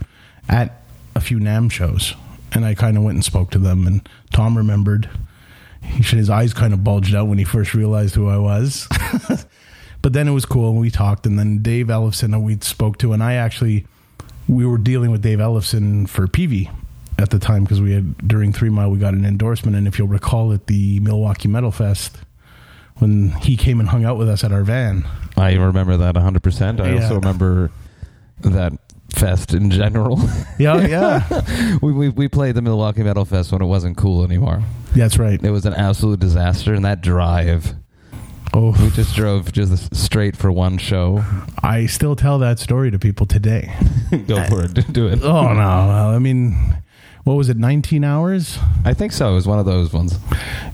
at 0.50 0.82
a 1.16 1.22
few 1.22 1.38
NAMM 1.38 1.72
shows, 1.72 2.16
and 2.54 2.66
I 2.66 2.74
kind 2.74 2.98
of 2.98 3.04
went 3.04 3.18
and 3.18 3.26
spoke 3.26 3.52
to 3.52 3.60
them. 3.60 3.86
And 3.86 4.08
Tom 4.32 4.58
remembered. 4.58 5.10
He 5.84 6.02
said 6.02 6.18
his 6.18 6.30
eyes 6.30 6.54
kind 6.54 6.74
of 6.74 6.84
bulged 6.84 7.14
out 7.14 7.28
when 7.28 7.38
he 7.38 7.44
first 7.44 7.74
realized 7.74 8.16
who 8.16 8.30
I 8.30 8.38
was. 8.38 8.88
but 10.04 10.14
then 10.14 10.28
it 10.28 10.32
was 10.32 10.46
cool, 10.46 10.70
and 10.70 10.80
we 10.80 10.92
talked. 10.92 11.26
And 11.26 11.40
then 11.40 11.64
Dave 11.64 11.88
Ellefson, 11.88 12.40
we 12.44 12.60
spoke 12.60 13.00
to, 13.00 13.14
and 13.14 13.24
I 13.24 13.34
actually 13.34 13.88
we 14.48 14.66
were 14.66 14.78
dealing 14.78 15.10
with 15.10 15.24
Dave 15.24 15.40
Ellefson 15.40 16.08
for 16.08 16.28
Peavey 16.28 16.70
at 17.18 17.30
the 17.30 17.40
time 17.40 17.64
because 17.64 17.82
we 17.82 17.94
had 17.94 18.18
during 18.28 18.52
Three 18.52 18.70
Mile 18.70 18.92
we 18.92 19.00
got 19.00 19.14
an 19.14 19.26
endorsement, 19.26 19.76
and 19.76 19.88
if 19.88 19.98
you'll 19.98 20.08
recall 20.08 20.54
at 20.54 20.68
the 20.68 21.00
Milwaukee 21.00 21.48
Metal 21.48 21.72
Fest 21.72 22.18
when 22.98 23.30
he 23.42 23.58
came 23.58 23.80
and 23.80 23.90
hung 23.90 24.06
out 24.06 24.18
with 24.18 24.30
us 24.30 24.44
at 24.44 24.52
our 24.52 24.64
van. 24.64 25.08
I 25.36 25.56
remember 25.56 25.98
that 25.98 26.14
100%. 26.14 26.80
I 26.80 26.94
yeah. 26.94 27.02
also 27.02 27.16
remember 27.16 27.72
that 28.42 28.74
fest 29.10 29.54
in 29.54 29.72
general. 29.72 30.20
Yeah, 30.60 30.86
yeah. 30.86 31.78
we, 31.82 31.92
we 31.92 32.10
we 32.10 32.28
played 32.28 32.54
the 32.54 32.62
Milwaukee 32.62 33.02
Metal 33.02 33.26
Fest 33.26 33.52
when 33.52 33.62
it 33.62 33.66
wasn't 33.66 33.98
cool 33.98 34.24
anymore. 34.24 34.62
That's 34.96 35.18
right. 35.18 35.44
It 35.44 35.50
was 35.50 35.66
an 35.66 35.74
absolute 35.74 36.20
disaster, 36.20 36.76
and 36.76 36.86
that 36.86 37.02
drive. 37.02 37.74
Oh, 38.56 38.72
we 38.84 38.92
just 38.92 39.16
drove 39.16 39.52
just 39.52 39.96
straight 39.96 40.38
for 40.38 40.52
one 40.52 40.78
show. 40.78 41.24
I 41.64 41.88
still 41.88 42.16
tell 42.16 42.38
that 42.40 42.60
story 42.60 42.92
to 42.92 43.00
people 43.00 43.26
today. 43.26 43.74
Go 44.28 44.44
for 44.46 44.64
it. 44.64 44.94
Do 44.94 45.08
it. 45.08 45.24
Oh 45.24 45.54
no! 45.54 45.60
I 45.62 46.20
mean, 46.20 46.56
what 47.24 47.34
was 47.34 47.50
it 47.50 47.58
19 47.58 48.04
hours? 48.04 48.60
I 48.86 48.94
think 48.94 49.12
so. 49.12 49.32
It 49.32 49.36
was 49.36 49.48
one 49.48 49.58
of 49.58 49.66
those 49.66 49.92
ones. 49.92 50.20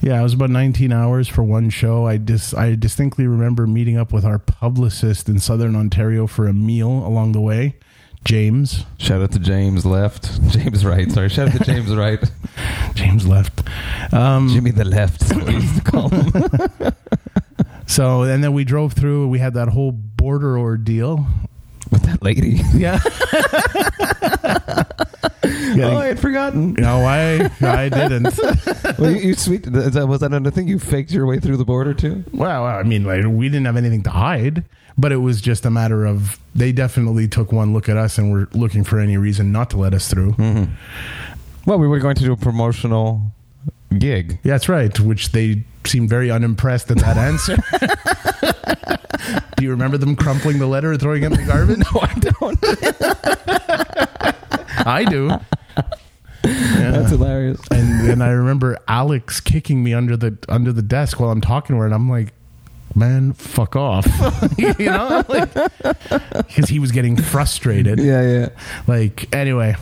Yeah 0.01 0.19
it 0.19 0.23
was 0.23 0.33
about 0.33 0.49
19 0.49 0.91
hours 0.91 1.27
for 1.27 1.43
one 1.43 1.69
show. 1.69 2.05
I 2.05 2.17
just 2.17 2.53
i 2.55 2.75
distinctly 2.75 3.27
remember 3.27 3.65
meeting 3.67 3.97
up 3.97 4.11
with 4.11 4.25
our 4.25 4.39
publicist 4.39 5.29
in 5.29 5.39
southern 5.39 5.75
ontario 5.75 6.27
for 6.27 6.47
a 6.47 6.53
meal 6.53 6.89
along 6.89 7.31
the 7.33 7.41
way 7.41 7.75
james. 8.25 8.85
Shout 8.97 9.21
out 9.21 9.31
to 9.33 9.39
james 9.39 9.85
left. 9.85 10.41
James 10.51 10.83
right 10.83 11.09
sorry. 11.11 11.29
Shout 11.29 11.49
out 11.49 11.57
to 11.57 11.63
james 11.63 11.95
right 11.95 12.19
james 12.95 13.25
left. 13.27 13.63
Um, 14.11 14.49
jimmy 14.49 14.71
the 14.71 14.85
left 14.85 15.21
so 17.89 18.23
and 18.23 18.43
then 18.43 18.53
we 18.53 18.63
drove 18.63 18.93
through 18.93 19.27
we 19.27 19.39
had 19.39 19.53
that 19.53 19.67
whole 19.67 19.91
border 19.91 20.57
ordeal 20.57 21.25
with 21.91 22.03
that 22.03 22.21
lady 22.21 22.61
yeah 22.73 22.99
oh, 25.43 25.97
I 25.97 26.07
had 26.07 26.19
forgotten. 26.19 26.73
No, 26.73 27.05
I 27.05 27.49
I 27.61 27.89
didn't. 27.89 28.37
well, 28.99 29.11
you, 29.11 29.29
you 29.29 29.33
sweet. 29.35 29.67
Is 29.67 29.93
that, 29.93 30.07
was 30.07 30.21
that 30.21 30.27
another 30.27 30.51
thing? 30.51 30.67
You 30.67 30.79
faked 30.79 31.11
your 31.11 31.25
way 31.25 31.39
through 31.39 31.57
the 31.57 31.65
border 31.65 31.93
too? 31.93 32.23
Well, 32.33 32.65
I 32.65 32.83
mean, 32.83 33.03
like 33.03 33.25
we 33.25 33.49
didn't 33.49 33.65
have 33.65 33.77
anything 33.77 34.03
to 34.03 34.09
hide, 34.09 34.65
but 34.97 35.11
it 35.11 35.17
was 35.17 35.41
just 35.41 35.65
a 35.65 35.69
matter 35.69 36.05
of 36.05 36.39
they 36.55 36.71
definitely 36.71 37.27
took 37.27 37.51
one 37.51 37.73
look 37.73 37.89
at 37.89 37.97
us 37.97 38.17
and 38.17 38.31
were 38.31 38.47
looking 38.53 38.83
for 38.83 38.99
any 38.99 39.17
reason 39.17 39.51
not 39.51 39.69
to 39.71 39.77
let 39.77 39.93
us 39.93 40.09
through. 40.09 40.33
Mm-hmm. 40.33 40.73
Well, 41.65 41.79
we 41.79 41.87
were 41.87 41.99
going 41.99 42.15
to 42.15 42.23
do 42.23 42.33
a 42.33 42.37
promotional 42.37 43.21
gig. 43.97 44.39
Yeah, 44.43 44.53
that's 44.53 44.69
right. 44.69 44.97
Which 44.99 45.31
they 45.31 45.63
seemed 45.89 46.09
very 46.09 46.31
unimpressed 46.31 46.91
at 46.91 46.97
that 46.99 47.17
answer. 47.17 47.57
do 49.57 49.63
you 49.63 49.71
remember 49.71 49.97
them 49.97 50.15
crumpling 50.15 50.59
the 50.59 50.67
letter 50.67 50.91
and 50.91 51.01
throwing 51.01 51.23
it 51.23 51.27
in 51.27 51.33
the 51.33 51.43
garbage? 51.43 51.77
no, 51.93 52.01
I 52.01 52.13
don't. 52.19 52.59
I 54.87 55.03
do. 55.03 55.27
Yeah. 56.45 56.91
That's 56.91 57.11
hilarious. 57.11 57.59
And 57.71 58.09
and 58.09 58.23
I 58.23 58.29
remember 58.29 58.77
Alex 58.87 59.39
kicking 59.41 59.83
me 59.83 59.93
under 59.93 60.15
the 60.15 60.37
under 60.47 60.71
the 60.71 60.81
desk 60.81 61.19
while 61.19 61.31
I'm 61.31 61.41
talking 61.41 61.75
to 61.75 61.79
her, 61.79 61.85
and 61.85 61.93
I'm 61.93 62.09
like, 62.09 62.33
"Man, 62.95 63.33
fuck 63.33 63.75
off," 63.75 64.07
you 64.57 64.73
know, 64.85 65.23
because 65.27 66.69
he 66.69 66.79
was 66.79 66.91
getting 66.91 67.17
frustrated. 67.17 67.99
Yeah, 67.99 68.21
yeah. 68.21 68.49
Like 68.87 69.33
anyway, 69.35 69.75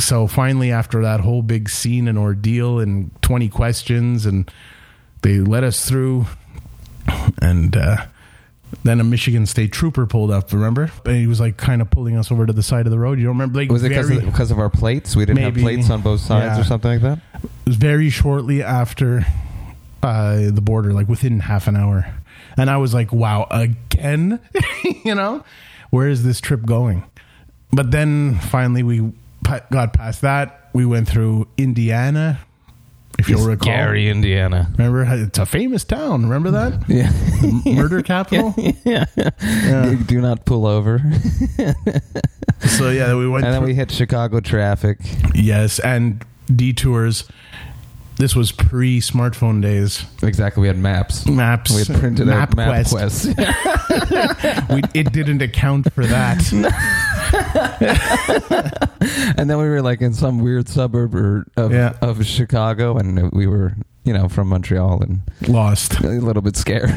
so 0.00 0.26
finally, 0.26 0.72
after 0.72 1.02
that 1.02 1.20
whole 1.20 1.42
big 1.42 1.68
scene 1.68 2.08
and 2.08 2.18
ordeal 2.18 2.80
and 2.80 3.10
20 3.22 3.48
questions, 3.50 4.26
and 4.26 4.50
they 5.22 5.38
let 5.38 5.64
us 5.64 5.88
through, 5.88 6.26
and 7.40 7.76
uh, 7.76 8.06
then 8.84 9.00
a 9.00 9.04
Michigan 9.04 9.46
State 9.46 9.72
trooper 9.72 10.06
pulled 10.06 10.30
up. 10.30 10.52
Remember? 10.52 10.90
And 11.04 11.16
he 11.16 11.26
was 11.26 11.40
like 11.40 11.56
kind 11.56 11.80
of 11.82 11.90
pulling 11.90 12.16
us 12.16 12.30
over 12.30 12.46
to 12.46 12.52
the 12.52 12.62
side 12.62 12.86
of 12.86 12.92
the 12.92 12.98
road. 12.98 13.18
You 13.18 13.24
don't 13.26 13.34
remember? 13.34 13.60
Like 13.60 13.70
was 13.70 13.84
it 13.84 13.90
because 13.90 14.10
of, 14.10 14.24
because 14.24 14.50
of 14.50 14.58
our 14.58 14.70
plates? 14.70 15.16
We 15.16 15.24
didn't 15.24 15.36
maybe, 15.36 15.60
have 15.60 15.64
plates 15.64 15.90
on 15.90 16.02
both 16.02 16.20
sides 16.20 16.56
yeah. 16.56 16.60
or 16.60 16.64
something 16.64 16.90
like 16.90 17.00
that. 17.02 17.18
It 17.42 17.50
was 17.66 17.76
very 17.76 18.10
shortly 18.10 18.62
after 18.62 19.24
uh, 20.02 20.50
the 20.50 20.60
border, 20.62 20.92
like 20.92 21.08
within 21.08 21.40
half 21.40 21.68
an 21.68 21.76
hour, 21.76 22.12
and 22.56 22.68
I 22.68 22.76
was 22.78 22.92
like, 22.92 23.12
"Wow, 23.12 23.46
again?" 23.50 24.40
you 25.04 25.14
know, 25.14 25.44
where 25.90 26.08
is 26.08 26.24
this 26.24 26.40
trip 26.40 26.64
going? 26.64 27.04
But 27.70 27.90
then 27.90 28.38
finally, 28.38 28.82
we 28.82 29.12
got 29.70 29.92
past 29.92 30.22
that. 30.22 30.70
We 30.72 30.84
went 30.84 31.08
through 31.08 31.48
Indiana, 31.56 32.40
if 33.18 33.28
you'll 33.28 33.46
recall. 33.46 33.66
Gary, 33.66 34.08
Indiana. 34.08 34.68
Remember, 34.76 35.04
it's 35.24 35.38
a 35.38 35.46
famous 35.46 35.84
town. 35.84 36.22
Remember 36.22 36.50
that? 36.50 36.82
Yeah. 36.92 37.10
Murder 37.74 38.02
capital. 38.02 38.54
yeah. 38.84 39.06
yeah. 39.16 39.94
Do 40.06 40.20
not 40.20 40.44
pull 40.44 40.66
over. 40.66 41.00
so 42.60 42.90
yeah, 42.90 43.14
we 43.16 43.28
went, 43.28 43.44
and 43.44 43.54
then 43.54 43.62
we 43.62 43.74
hit 43.74 43.90
Chicago 43.90 44.40
traffic. 44.40 44.98
Yes, 45.34 45.78
and 45.78 46.24
detours. 46.54 47.28
This 48.16 48.36
was 48.36 48.52
pre 48.52 49.00
smartphone 49.00 49.62
days. 49.62 50.04
Exactly. 50.22 50.60
We 50.60 50.66
had 50.68 50.76
maps. 50.78 51.26
Maps. 51.26 51.70
We 51.70 51.84
had 51.84 51.98
printed 51.98 52.26
Map 52.26 52.56
out 52.58 52.68
MapQuest. 52.86 54.74
we, 54.74 54.82
it 55.00 55.12
didn't 55.12 55.40
account 55.40 55.92
for 55.92 56.04
that. 56.06 56.38
and 59.36 59.50
then 59.50 59.58
we 59.58 59.68
were 59.68 59.82
like 59.82 60.00
in 60.00 60.14
some 60.14 60.40
weird 60.40 60.68
suburb 60.68 61.14
or 61.14 61.46
of, 61.56 61.72
yeah. 61.72 61.96
of 62.00 62.24
Chicago, 62.26 62.96
and 62.96 63.30
we 63.32 63.46
were 63.46 63.74
you 64.04 64.12
know, 64.12 64.28
from 64.28 64.48
Montreal 64.48 65.02
and 65.02 65.20
lost, 65.48 66.00
a 66.00 66.08
little 66.08 66.42
bit 66.42 66.56
scared. 66.56 66.90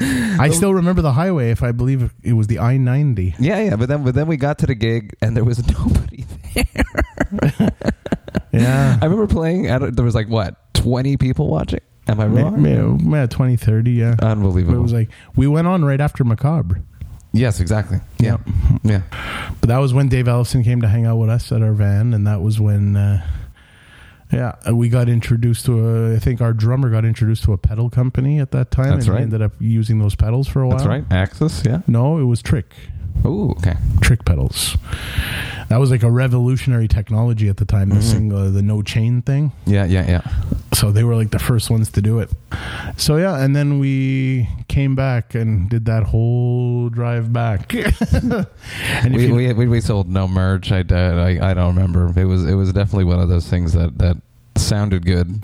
I 0.00 0.50
still 0.50 0.74
remember 0.74 1.02
the 1.02 1.12
highway. 1.12 1.50
If 1.50 1.62
I 1.62 1.72
believe 1.72 2.12
it 2.22 2.32
was 2.32 2.48
the 2.48 2.58
I 2.58 2.76
ninety. 2.76 3.34
Yeah, 3.38 3.60
yeah. 3.60 3.76
But 3.76 3.88
then, 3.88 4.04
but 4.04 4.14
then 4.14 4.26
we 4.26 4.36
got 4.36 4.58
to 4.58 4.66
the 4.66 4.74
gig 4.74 5.14
and 5.20 5.36
there 5.36 5.44
was 5.44 5.66
nobody 5.68 6.24
there. 6.54 7.72
yeah, 8.52 8.98
I 9.00 9.04
remember 9.04 9.28
playing. 9.28 9.68
At, 9.68 9.94
there 9.94 10.04
was 10.04 10.14
like 10.14 10.28
what 10.28 10.74
twenty 10.74 11.16
people 11.16 11.48
watching. 11.48 11.80
Am 12.06 12.20
I 12.20 12.26
wrong? 12.26 12.62
Yeah, 12.62 13.20
yeah 13.20 13.26
20, 13.26 13.56
30, 13.56 13.92
yeah. 13.92 14.14
Unbelievable. 14.20 14.74
But 14.74 14.78
it 14.78 14.82
was 14.82 14.92
like 14.92 15.08
we 15.36 15.46
went 15.46 15.66
on 15.66 15.86
right 15.86 16.02
after 16.02 16.22
Macabre. 16.22 16.82
Yes, 17.34 17.60
exactly. 17.60 17.98
Yeah. 18.18 18.38
Yeah. 18.84 19.02
But 19.60 19.68
that 19.68 19.78
was 19.78 19.92
when 19.92 20.08
Dave 20.08 20.26
Ellefson 20.26 20.62
came 20.64 20.80
to 20.82 20.88
hang 20.88 21.04
out 21.04 21.16
with 21.16 21.28
us 21.28 21.50
at 21.52 21.62
our 21.62 21.72
van, 21.72 22.14
and 22.14 22.26
that 22.26 22.40
was 22.40 22.60
when, 22.60 22.96
uh, 22.96 23.26
yeah, 24.32 24.70
we 24.70 24.88
got 24.88 25.08
introduced 25.08 25.66
to 25.66 25.86
a. 25.86 26.14
I 26.14 26.18
think 26.18 26.40
our 26.40 26.52
drummer 26.52 26.90
got 26.90 27.04
introduced 27.04 27.44
to 27.44 27.52
a 27.52 27.58
pedal 27.58 27.90
company 27.90 28.40
at 28.40 28.52
that 28.52 28.70
time. 28.70 28.90
That's 28.90 29.06
and 29.06 29.14
right. 29.14 29.18
He 29.18 29.24
ended 29.24 29.42
up 29.42 29.52
using 29.58 29.98
those 29.98 30.14
pedals 30.14 30.48
for 30.48 30.62
a 30.62 30.68
while. 30.68 30.78
That's 30.78 30.88
right. 30.88 31.04
Axis, 31.10 31.62
yeah. 31.64 31.82
No, 31.86 32.18
it 32.18 32.24
was 32.24 32.40
Trick. 32.40 32.74
Ooh, 33.26 33.50
okay. 33.58 33.74
Trick 34.00 34.24
pedals. 34.24 34.76
That 35.68 35.78
was 35.78 35.90
like 35.90 36.02
a 36.02 36.10
revolutionary 36.10 36.88
technology 36.88 37.48
at 37.48 37.56
the 37.56 37.64
time. 37.64 37.88
Mm-hmm. 37.88 37.96
The 37.98 38.02
single, 38.04 38.50
the 38.50 38.62
no 38.62 38.82
chain 38.82 39.22
thing. 39.22 39.52
Yeah, 39.66 39.86
yeah, 39.86 40.06
yeah. 40.06 40.20
So 40.74 40.90
they 40.92 41.04
were 41.04 41.14
like 41.16 41.30
the 41.30 41.38
first 41.38 41.70
ones 41.70 41.90
to 41.92 42.02
do 42.02 42.18
it. 42.18 42.30
So 42.96 43.16
yeah, 43.16 43.42
and 43.42 43.56
then 43.56 43.78
we 43.78 44.48
came 44.68 44.94
back 44.94 45.34
and 45.34 45.68
did 45.70 45.86
that 45.86 46.02
whole 46.04 46.90
drive 46.90 47.32
back. 47.32 47.72
and 48.12 49.14
We, 49.14 49.26
you- 49.28 49.34
we, 49.34 49.52
we 49.54 49.66
we 49.68 49.80
sold 49.80 50.08
no 50.08 50.28
merch. 50.28 50.70
I, 50.72 50.80
I 50.90 51.50
I 51.50 51.54
don't 51.54 51.74
remember. 51.74 52.12
It 52.20 52.24
was 52.26 52.44
it 52.44 52.54
was 52.54 52.72
definitely 52.72 53.04
one 53.04 53.20
of 53.20 53.28
those 53.28 53.48
things 53.48 53.72
that 53.72 53.96
that 53.98 54.16
sounded 54.56 55.06
good 55.06 55.42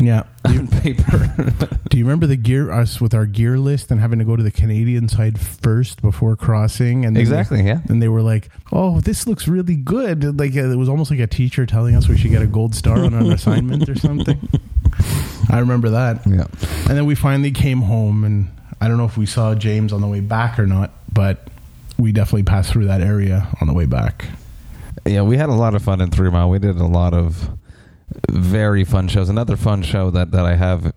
yeah. 0.00 0.24
on 0.44 0.68
paper. 0.68 1.32
Do 1.90 1.98
you 1.98 2.04
remember 2.04 2.26
the 2.26 2.36
gear 2.36 2.70
us 2.70 3.00
with 3.00 3.14
our 3.14 3.26
gear 3.26 3.58
list 3.58 3.90
and 3.90 4.00
having 4.00 4.18
to 4.18 4.24
go 4.24 4.34
to 4.36 4.42
the 4.42 4.50
Canadian 4.50 5.08
side 5.08 5.40
first 5.40 6.02
before 6.02 6.36
crossing? 6.36 7.04
And 7.04 7.16
Exactly, 7.16 7.62
they- 7.62 7.68
yeah. 7.68 7.80
And 7.88 8.02
they 8.02 8.08
were 8.08 8.22
like, 8.22 8.48
"Oh, 8.72 9.00
this 9.00 9.26
looks 9.26 9.46
really 9.48 9.76
good." 9.76 10.38
Like 10.38 10.56
uh, 10.56 10.70
it 10.70 10.76
was 10.76 10.88
almost 10.88 11.10
like 11.10 11.20
a 11.20 11.26
teacher 11.26 11.66
telling 11.66 11.94
us 11.94 12.08
we 12.08 12.16
should 12.18 12.30
get 12.30 12.42
a 12.42 12.46
gold 12.46 12.74
star 12.74 12.98
on 13.04 13.14
an 13.14 13.30
assignment 13.38 13.88
or 13.88 13.94
something. 13.94 14.48
I 15.50 15.58
remember 15.60 15.90
that. 15.90 16.26
yeah. 16.26 16.46
And 16.88 16.96
then 16.98 17.06
we 17.06 17.14
finally 17.14 17.50
came 17.52 17.82
home, 17.82 18.24
and 18.24 18.48
I 18.80 18.88
don't 18.88 18.96
know 18.96 19.04
if 19.04 19.16
we 19.16 19.26
saw 19.26 19.54
James 19.54 19.92
on 19.92 20.00
the 20.00 20.06
way 20.08 20.20
back 20.20 20.58
or 20.58 20.66
not, 20.66 20.92
but 21.12 21.48
we 21.98 22.12
definitely 22.12 22.42
passed 22.44 22.72
through 22.72 22.86
that 22.86 23.00
area 23.00 23.46
on 23.60 23.66
the 23.68 23.72
way 23.74 23.86
back. 23.86 24.24
Yeah, 25.06 25.22
we 25.22 25.36
had 25.36 25.48
a 25.48 25.54
lot 25.54 25.74
of 25.74 25.82
fun 25.82 26.00
in 26.00 26.10
Three 26.10 26.30
Mile. 26.30 26.48
We 26.50 26.58
did 26.58 26.76
a 26.76 26.86
lot 26.86 27.12
of 27.14 27.50
very 28.30 28.84
fun 28.84 29.08
shows. 29.08 29.28
Another 29.28 29.56
fun 29.56 29.82
show 29.82 30.10
that, 30.10 30.30
that 30.32 30.44
I 30.44 30.54
have 30.56 30.92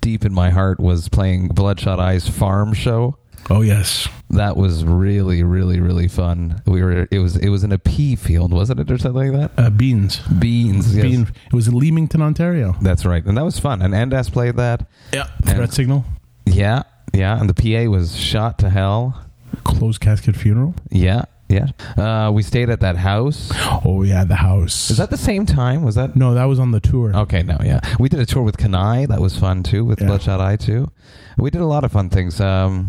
deep 0.00 0.24
in 0.24 0.32
my 0.32 0.50
heart 0.50 0.80
was 0.80 1.08
playing 1.08 1.48
Bloodshot 1.48 2.00
Eyes 2.00 2.28
Farm 2.28 2.72
Show. 2.74 3.16
Oh 3.48 3.60
yes, 3.60 4.08
That 4.30 4.56
was 4.56 4.84
really, 4.84 5.44
really, 5.44 5.78
really 5.78 6.08
fun. 6.08 6.60
We 6.66 6.82
were 6.82 7.06
it 7.12 7.18
was 7.20 7.36
it 7.36 7.48
was 7.48 7.62
in 7.62 7.70
a 7.70 7.78
pea 7.78 8.16
field, 8.16 8.52
wasn't 8.52 8.80
it, 8.80 8.90
or 8.90 8.98
something 8.98 9.30
like 9.32 9.40
that? 9.56 9.62
uh, 9.64 9.70
beans. 9.70 10.18
Beans. 10.26 10.96
Yes. 10.96 11.04
Bean. 11.04 11.22
It 11.46 11.52
was 11.52 11.68
in 11.68 11.74
Leamington, 11.78 12.22
Ontario. 12.22 12.74
That's 12.82 13.04
right, 13.06 13.24
and 13.24 13.36
that 13.38 13.44
was 13.44 13.60
fun. 13.60 13.82
And 13.82 13.94
Endas 13.94 14.32
played 14.32 14.56
that. 14.56 14.88
Yeah. 15.12 15.28
And- 15.46 15.56
Threat 15.56 15.72
signal. 15.72 16.04
Yeah, 16.44 16.82
yeah. 17.12 17.38
And 17.38 17.48
the 17.48 17.54
PA 17.54 17.88
was 17.88 18.16
shot 18.18 18.58
to 18.60 18.70
hell. 18.70 19.22
Closed 19.62 20.00
casket 20.00 20.36
funeral. 20.36 20.74
Yeah, 20.90 21.22
yeah. 21.48 21.68
Uh, 21.96 22.30
we 22.32 22.42
stayed 22.42 22.70
at 22.70 22.80
that 22.80 22.96
house. 22.96 23.50
Oh 23.84 24.02
yeah, 24.02 24.24
the 24.24 24.34
house. 24.36 24.90
Is 24.90 24.96
that 24.98 25.10
the 25.10 25.16
same 25.16 25.46
time? 25.46 25.82
Was 25.82 25.94
that 25.94 26.16
No, 26.16 26.34
that 26.34 26.44
was 26.44 26.58
on 26.58 26.70
the 26.72 26.80
tour. 26.80 27.14
Okay, 27.14 27.42
no, 27.42 27.56
yeah. 27.64 27.80
We 27.98 28.08
did 28.08 28.20
a 28.20 28.26
tour 28.26 28.42
with 28.42 28.56
Kanai. 28.56 29.06
That 29.08 29.20
was 29.20 29.36
fun 29.38 29.62
too, 29.62 29.84
with 29.84 30.00
Yeah. 30.00 30.08
Bloodshot 30.08 30.40
Eye 30.40 30.56
too. 30.56 30.90
We 31.38 31.50
did 31.50 31.60
a 31.60 31.66
lot 31.66 31.84
of 31.84 31.92
fun 31.92 32.08
things. 32.10 32.40
Um, 32.40 32.88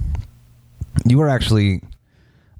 you 1.05 1.17
were 1.17 1.29
actually 1.29 1.81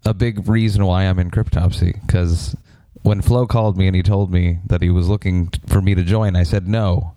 a 0.05 0.13
big 0.13 0.47
reason 0.47 0.85
why 0.85 1.03
I'm 1.03 1.17
in 1.19 1.31
Cryptopsy 1.31 1.99
because 2.05 2.55
when 3.01 3.21
Flo 3.21 3.47
called 3.47 3.77
me 3.77 3.87
and 3.87 3.95
he 3.95 4.03
told 4.03 4.31
me 4.31 4.59
that 4.67 4.81
he 4.81 4.89
was 4.89 5.07
looking 5.09 5.47
t- 5.47 5.59
for 5.67 5.81
me 5.81 5.95
to 5.95 6.03
join, 6.03 6.35
I 6.35 6.43
said 6.43 6.67
no. 6.67 7.13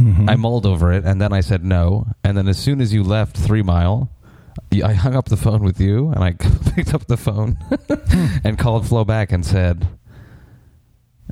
Mhm. 0.00 0.28
I 0.30 0.36
mulled 0.36 0.66
over 0.66 0.92
it, 0.92 1.04
and 1.04 1.20
then 1.20 1.32
I 1.32 1.40
said 1.40 1.64
no. 1.64 2.06
And 2.22 2.36
then 2.36 2.46
as 2.46 2.58
soon 2.58 2.80
as 2.80 2.92
you 2.92 3.02
left 3.02 3.36
Three 3.36 3.62
Mile, 3.62 4.10
I 4.84 4.92
hung 4.94 5.14
up 5.14 5.26
the 5.26 5.36
phone 5.36 5.62
with 5.62 5.80
you, 5.80 6.08
and 6.10 6.22
I 6.24 6.32
picked 6.74 6.94
up 6.94 7.06
the 7.06 7.16
phone 7.16 7.58
and 8.44 8.58
called 8.58 8.86
Flo 8.86 9.04
back 9.04 9.32
and 9.32 9.44
said, 9.44 9.86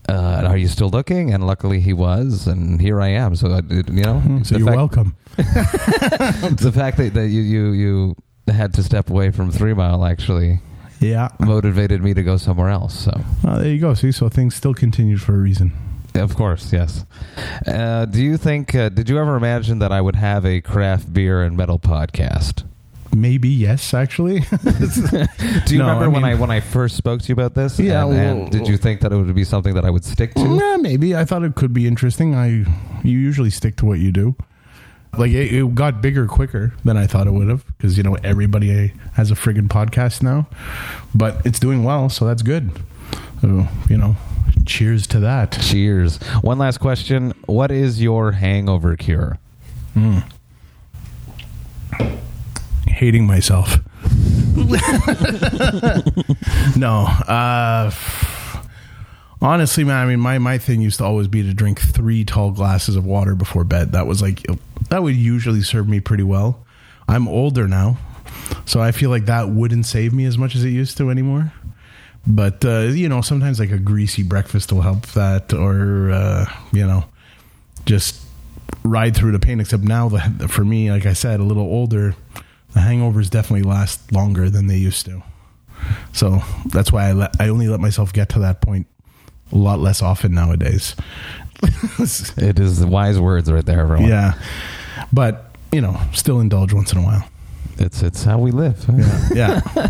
uh, 0.08 0.42
"Are 0.46 0.56
you 0.56 0.68
still 0.68 0.88
looking?" 0.90 1.32
And 1.32 1.46
luckily 1.46 1.80
he 1.80 1.92
was, 1.92 2.46
and 2.46 2.80
here 2.80 3.00
I 3.00 3.08
am. 3.08 3.36
So 3.36 3.52
I, 3.52 3.60
did- 3.60 3.88
you 3.90 4.02
know, 4.04 4.20
Hmm, 4.20 4.42
so 4.42 4.56
you're 4.58 4.66
fact, 4.66 4.76
welcome. 4.76 5.16
the 5.36 6.72
fact 6.74 6.96
that, 6.98 7.14
that 7.14 7.28
you 7.28 7.42
you 7.42 7.72
you 7.72 8.16
had 8.52 8.72
to 8.74 8.82
step 8.82 9.10
away 9.10 9.30
from 9.30 9.50
Three 9.50 9.74
Mile 9.74 10.04
actually 10.04 10.60
Yeah. 11.00 11.28
motivated 11.40 12.02
me 12.02 12.14
to 12.14 12.22
go 12.22 12.36
somewhere 12.36 12.68
else. 12.70 12.94
So. 12.98 13.20
There 13.42 13.66
you 13.66 13.78
go. 13.80 13.94
See, 13.94 14.12
so 14.12 14.28
things 14.28 14.54
still 14.54 14.72
continued 14.74 15.20
for 15.20 15.34
a 15.34 15.38
reason. 15.38 15.72
Of 16.14 16.34
course, 16.36 16.72
yes. 16.72 17.04
Uh, 17.66 18.06
do 18.06 18.22
you 18.22 18.38
think? 18.38 18.74
Uh, 18.74 18.88
did 18.88 19.08
you 19.10 19.18
ever 19.18 19.36
imagine 19.36 19.80
that 19.80 19.92
I 19.92 20.00
would 20.00 20.16
have 20.16 20.46
a 20.46 20.60
craft 20.62 21.12
beer 21.12 21.42
and 21.42 21.56
metal 21.56 21.78
podcast? 21.78 22.64
Maybe 23.16 23.48
yes, 23.48 23.94
actually. 23.94 24.40
Do 24.40 25.72
you 25.74 25.78
No, 25.78 25.86
remember 25.88 26.04
I 26.04 26.08
when 26.08 26.12
mean- 26.22 26.24
I 26.24 26.34
when 26.34 26.50
I 26.50 26.60
first 26.60 26.96
spoke 26.96 27.22
to 27.22 27.28
you 27.28 27.32
about 27.32 27.54
this? 27.54 27.78
Yeah, 27.80 28.04
And, 28.04 28.12
and 28.14 28.40
well- 28.40 28.48
did 28.50 28.68
you 28.68 28.76
think 28.76 29.00
that 29.00 29.10
it 29.12 29.16
would 29.16 29.34
be 29.34 29.42
something 29.44 29.72
that 29.74 29.86
I 29.86 29.90
would 29.90 30.04
stick 30.04 30.34
to? 30.34 30.40
yeah, 30.60 30.76
maybe. 30.78 31.16
I 31.16 31.24
thought 31.24 31.42
it 31.42 31.54
could 31.54 31.72
be 31.72 31.86
interesting. 31.86 32.34
I 32.34 32.48
you 33.02 33.18
usually 33.18 33.48
stick 33.50 33.76
to 33.76 33.86
what 33.86 34.00
you 34.00 34.12
do. 34.12 34.36
Like 35.16 35.30
it, 35.30 35.50
it 35.54 35.74
got 35.74 36.02
bigger 36.02 36.26
quicker 36.26 36.74
than 36.84 36.98
I 36.98 37.06
thought 37.06 37.26
it 37.26 37.32
would 37.32 37.48
have 37.48 37.64
because 37.78 37.96
you 37.96 38.02
know 38.02 38.16
everybody 38.22 38.92
has 39.14 39.30
a 39.30 39.34
friggin' 39.34 39.68
podcast 39.68 40.22
now, 40.22 40.46
but 41.14 41.40
it's 41.46 41.58
doing 41.58 41.84
well, 41.84 42.10
so 42.10 42.26
that's 42.26 42.42
good. 42.42 42.70
So 43.40 43.66
you 43.88 43.96
know, 43.96 44.16
cheers 44.66 45.06
to 45.06 45.20
that. 45.20 45.52
Cheers. 45.62 46.18
One 46.42 46.58
last 46.58 46.80
question: 46.80 47.32
What 47.46 47.70
is 47.70 48.02
your 48.02 48.32
hangover 48.32 48.94
cure? 48.94 49.38
Hmm. 49.94 50.18
Hating 52.96 53.26
myself. 53.26 53.78
no, 56.76 57.06
uh, 57.28 57.90
honestly, 59.42 59.84
man. 59.84 59.96
I 59.96 60.06
mean, 60.06 60.20
my 60.20 60.38
my 60.38 60.58
thing 60.58 60.80
used 60.80 60.98
to 60.98 61.04
always 61.04 61.28
be 61.28 61.42
to 61.42 61.52
drink 61.52 61.80
three 61.80 62.24
tall 62.24 62.52
glasses 62.52 62.96
of 62.96 63.04
water 63.04 63.34
before 63.34 63.64
bed. 63.64 63.92
That 63.92 64.06
was 64.06 64.22
like 64.22 64.46
that 64.88 65.02
would 65.02 65.14
usually 65.14 65.62
serve 65.62 65.88
me 65.88 66.00
pretty 66.00 66.22
well. 66.22 66.64
I'm 67.06 67.28
older 67.28 67.68
now, 67.68 67.98
so 68.64 68.80
I 68.80 68.92
feel 68.92 69.10
like 69.10 69.26
that 69.26 69.50
wouldn't 69.50 69.86
save 69.86 70.14
me 70.14 70.24
as 70.24 70.38
much 70.38 70.56
as 70.56 70.64
it 70.64 70.70
used 70.70 70.96
to 70.96 71.10
anymore. 71.10 71.52
But 72.26 72.64
uh, 72.64 72.88
you 72.88 73.10
know, 73.10 73.20
sometimes 73.20 73.60
like 73.60 73.70
a 73.70 73.78
greasy 73.78 74.22
breakfast 74.22 74.72
will 74.72 74.80
help 74.80 75.06
that, 75.08 75.52
or 75.52 76.10
uh, 76.10 76.46
you 76.72 76.86
know, 76.86 77.04
just 77.84 78.22
ride 78.84 79.14
through 79.14 79.32
the 79.32 79.38
pain. 79.38 79.60
Except 79.60 79.82
now, 79.82 80.08
for 80.48 80.64
me, 80.64 80.90
like 80.90 81.04
I 81.04 81.12
said, 81.12 81.40
a 81.40 81.44
little 81.44 81.62
older, 81.62 82.16
the 82.76 82.82
hangovers 82.82 83.30
definitely 83.30 83.62
last 83.62 84.12
longer 84.12 84.50
than 84.50 84.66
they 84.66 84.76
used 84.76 85.06
to. 85.06 85.22
So 86.12 86.40
that's 86.66 86.92
why 86.92 87.08
I 87.08 87.12
let, 87.12 87.34
I 87.40 87.48
only 87.48 87.68
let 87.68 87.80
myself 87.80 88.12
get 88.12 88.28
to 88.30 88.38
that 88.40 88.60
point 88.60 88.86
a 89.50 89.56
lot 89.56 89.78
less 89.78 90.02
often 90.02 90.34
nowadays. 90.34 90.94
It 92.36 92.58
is 92.60 92.84
wise 92.84 93.18
words 93.18 93.50
right 93.50 93.64
there, 93.64 93.80
everyone. 93.80 94.06
yeah, 94.06 94.34
but 95.10 95.56
you 95.72 95.80
know, 95.80 95.98
still 96.12 96.38
indulge 96.40 96.74
once 96.74 96.92
in 96.92 96.98
a 96.98 97.02
while. 97.02 97.26
It's 97.78 98.02
it's 98.02 98.24
how 98.24 98.38
we 98.38 98.50
live. 98.50 98.84
Yeah, 99.34 99.60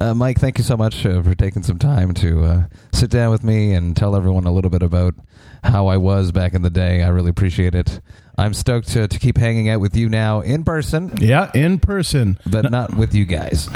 Uh, 0.00 0.14
Mike, 0.14 0.38
thank 0.38 0.56
you 0.56 0.64
so 0.64 0.78
much 0.78 1.04
uh, 1.04 1.22
for 1.22 1.34
taking 1.34 1.62
some 1.62 1.78
time 1.78 2.14
to 2.14 2.42
uh, 2.44 2.62
sit 2.94 3.10
down 3.10 3.30
with 3.30 3.44
me 3.44 3.74
and 3.74 3.94
tell 3.94 4.16
everyone 4.16 4.46
a 4.46 4.52
little 4.52 4.70
bit 4.70 4.82
about 4.82 5.14
how 5.62 5.86
I 5.88 5.98
was 5.98 6.32
back 6.32 6.54
in 6.54 6.62
the 6.62 6.70
day. 6.70 7.02
I 7.02 7.08
really 7.08 7.28
appreciate 7.28 7.74
it. 7.74 8.00
I'm 8.40 8.54
stoked 8.54 8.88
to, 8.88 9.06
to 9.06 9.18
keep 9.18 9.36
hanging 9.36 9.68
out 9.68 9.80
with 9.80 9.94
you 9.94 10.08
now 10.08 10.40
in 10.40 10.64
person, 10.64 11.12
yeah, 11.18 11.50
in 11.54 11.78
person. 11.78 12.38
but 12.46 12.70
not 12.70 12.96
with 12.96 13.14
you 13.14 13.26
guys. 13.26 13.68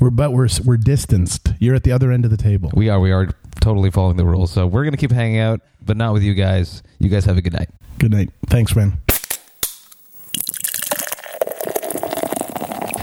We're 0.00 0.08
but 0.08 0.32
we're 0.32 0.48
we're 0.64 0.78
distanced. 0.78 1.52
You're 1.58 1.74
at 1.74 1.82
the 1.82 1.92
other 1.92 2.10
end 2.10 2.24
of 2.24 2.30
the 2.30 2.38
table. 2.38 2.70
We 2.72 2.88
are 2.88 2.98
we 2.98 3.12
are 3.12 3.28
totally 3.60 3.90
following 3.90 4.16
the 4.16 4.24
rules. 4.24 4.52
So 4.52 4.66
we're 4.66 4.84
gonna 4.84 4.96
keep 4.96 5.12
hanging 5.12 5.38
out, 5.38 5.60
but 5.84 5.98
not 5.98 6.14
with 6.14 6.22
you 6.22 6.32
guys. 6.32 6.82
You 6.98 7.10
guys 7.10 7.26
have 7.26 7.36
a 7.36 7.42
good 7.42 7.52
night. 7.52 7.68
Good 7.98 8.12
night. 8.12 8.30
Thanks, 8.46 8.74
man. 8.74 8.98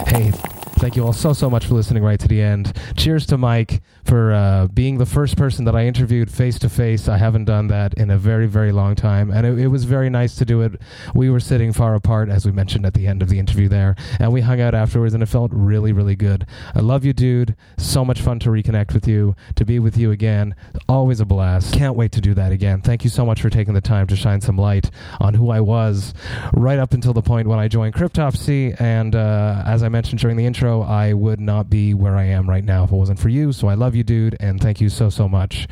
Hey, 0.07 0.31
thank 0.77 0.95
you 0.95 1.03
all 1.03 1.13
so, 1.13 1.33
so 1.33 1.49
much 1.49 1.65
for 1.65 1.73
listening 1.73 2.03
right 2.03 2.19
to 2.19 2.27
the 2.27 2.41
end. 2.41 2.75
Cheers 2.95 3.25
to 3.27 3.37
Mike 3.37 3.81
for 4.05 4.31
uh, 4.31 4.67
being 4.67 4.97
the 4.97 5.05
first 5.05 5.35
person 5.35 5.65
that 5.65 5.75
I 5.75 5.85
interviewed 5.85 6.31
face 6.31 6.59
to 6.59 6.69
face. 6.69 7.09
I 7.09 7.17
haven't 7.17 7.45
done 7.45 7.67
that 7.67 7.93
in 7.95 8.11
a 8.11 8.17
very, 8.17 8.47
very 8.47 8.71
long 8.71 8.95
time. 8.95 9.31
And 9.31 9.45
it, 9.45 9.59
it 9.59 9.67
was 9.67 9.85
very 9.85 10.09
nice 10.09 10.35
to 10.35 10.45
do 10.45 10.61
it. 10.61 10.79
We 11.15 11.29
were 11.29 11.39
sitting 11.39 11.73
far 11.73 11.95
apart, 11.95 12.29
as 12.29 12.45
we 12.45 12.51
mentioned 12.51 12.85
at 12.85 12.93
the 12.93 13.07
end 13.07 13.21
of 13.21 13.29
the 13.29 13.39
interview 13.39 13.67
there, 13.67 13.95
and 14.19 14.31
we 14.31 14.41
hung 14.41 14.61
out 14.61 14.75
afterwards, 14.75 15.13
and 15.13 15.23
it 15.23 15.27
felt 15.27 15.51
really, 15.53 15.91
really 15.91 16.15
good. 16.15 16.45
I 16.75 16.79
love 16.79 17.03
you, 17.03 17.13
dude. 17.13 17.55
So 17.77 18.05
much 18.05 18.21
fun 18.21 18.39
to 18.39 18.49
reconnect 18.49 18.93
with 18.93 19.07
you, 19.07 19.35
to 19.55 19.65
be 19.65 19.79
with 19.79 19.97
you 19.97 20.11
again. 20.11 20.55
Always 20.87 21.19
a 21.19 21.25
blast. 21.25 21.73
Can't 21.73 21.95
wait 21.95 22.11
to 22.13 22.21
do 22.21 22.33
that 22.35 22.51
again. 22.51 22.81
Thank 22.81 23.03
you 23.03 23.09
so 23.09 23.25
much 23.25 23.41
for 23.41 23.49
taking 23.49 23.73
the 23.73 23.81
time 23.81 24.07
to 24.07 24.15
shine 24.15 24.41
some 24.41 24.57
light 24.57 24.91
on 25.19 25.33
who 25.33 25.49
I 25.49 25.59
was 25.59 26.13
right 26.53 26.79
up 26.79 26.93
until 26.93 27.13
the 27.13 27.21
point 27.21 27.47
when 27.47 27.59
I 27.59 27.67
joined 27.67 27.95
Cryptopsy. 27.95 28.79
And 28.79 29.15
uh, 29.15 29.63
as 29.65 29.83
I 29.83 29.89
mentioned 29.89 30.19
during 30.19 30.37
the 30.37 30.45
intro, 30.45 30.66
intro, 30.67 30.81
I 30.81 31.13
would 31.13 31.39
not 31.39 31.69
be 31.69 31.93
where 31.93 32.15
I 32.15 32.25
am 32.25 32.49
right 32.49 32.63
now 32.63 32.83
if 32.83 32.91
it 32.91 32.95
wasn't 32.95 33.19
for 33.19 33.29
you. 33.29 33.51
So 33.51 33.67
I 33.67 33.75
love 33.75 33.95
you, 33.95 34.03
dude, 34.03 34.35
and 34.39 34.61
thank 34.61 34.81
you 34.81 34.89
so, 34.89 35.09
so 35.09 35.27
much. 35.27 35.67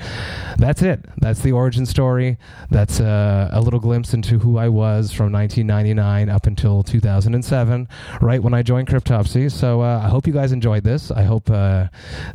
That's 0.58 0.82
it. 0.82 1.06
That's 1.18 1.42
the 1.42 1.52
origin 1.52 1.86
story. 1.86 2.38
That's 2.70 3.00
uh, 3.00 3.50
a 3.52 3.62
little 3.62 3.80
glimpse 3.80 4.14
into 4.14 4.40
who 4.40 4.58
I 4.58 4.70
was 4.70 5.12
from 5.12 5.32
1999 5.34 6.30
up 6.30 6.48
until 6.48 6.84
2007, 6.84 7.88
right 8.22 8.42
when 8.42 8.54
I 8.54 8.64
joined 8.64 8.88
Cryptopsy. 8.88 9.52
So 9.52 9.82
uh, 9.82 10.02
I 10.04 10.08
hope 10.08 10.28
you 10.28 10.34
guys 10.34 10.52
enjoyed 10.52 10.84
this. 10.84 11.12
I 11.12 11.24
hope 11.24 11.50
uh, 11.50 11.88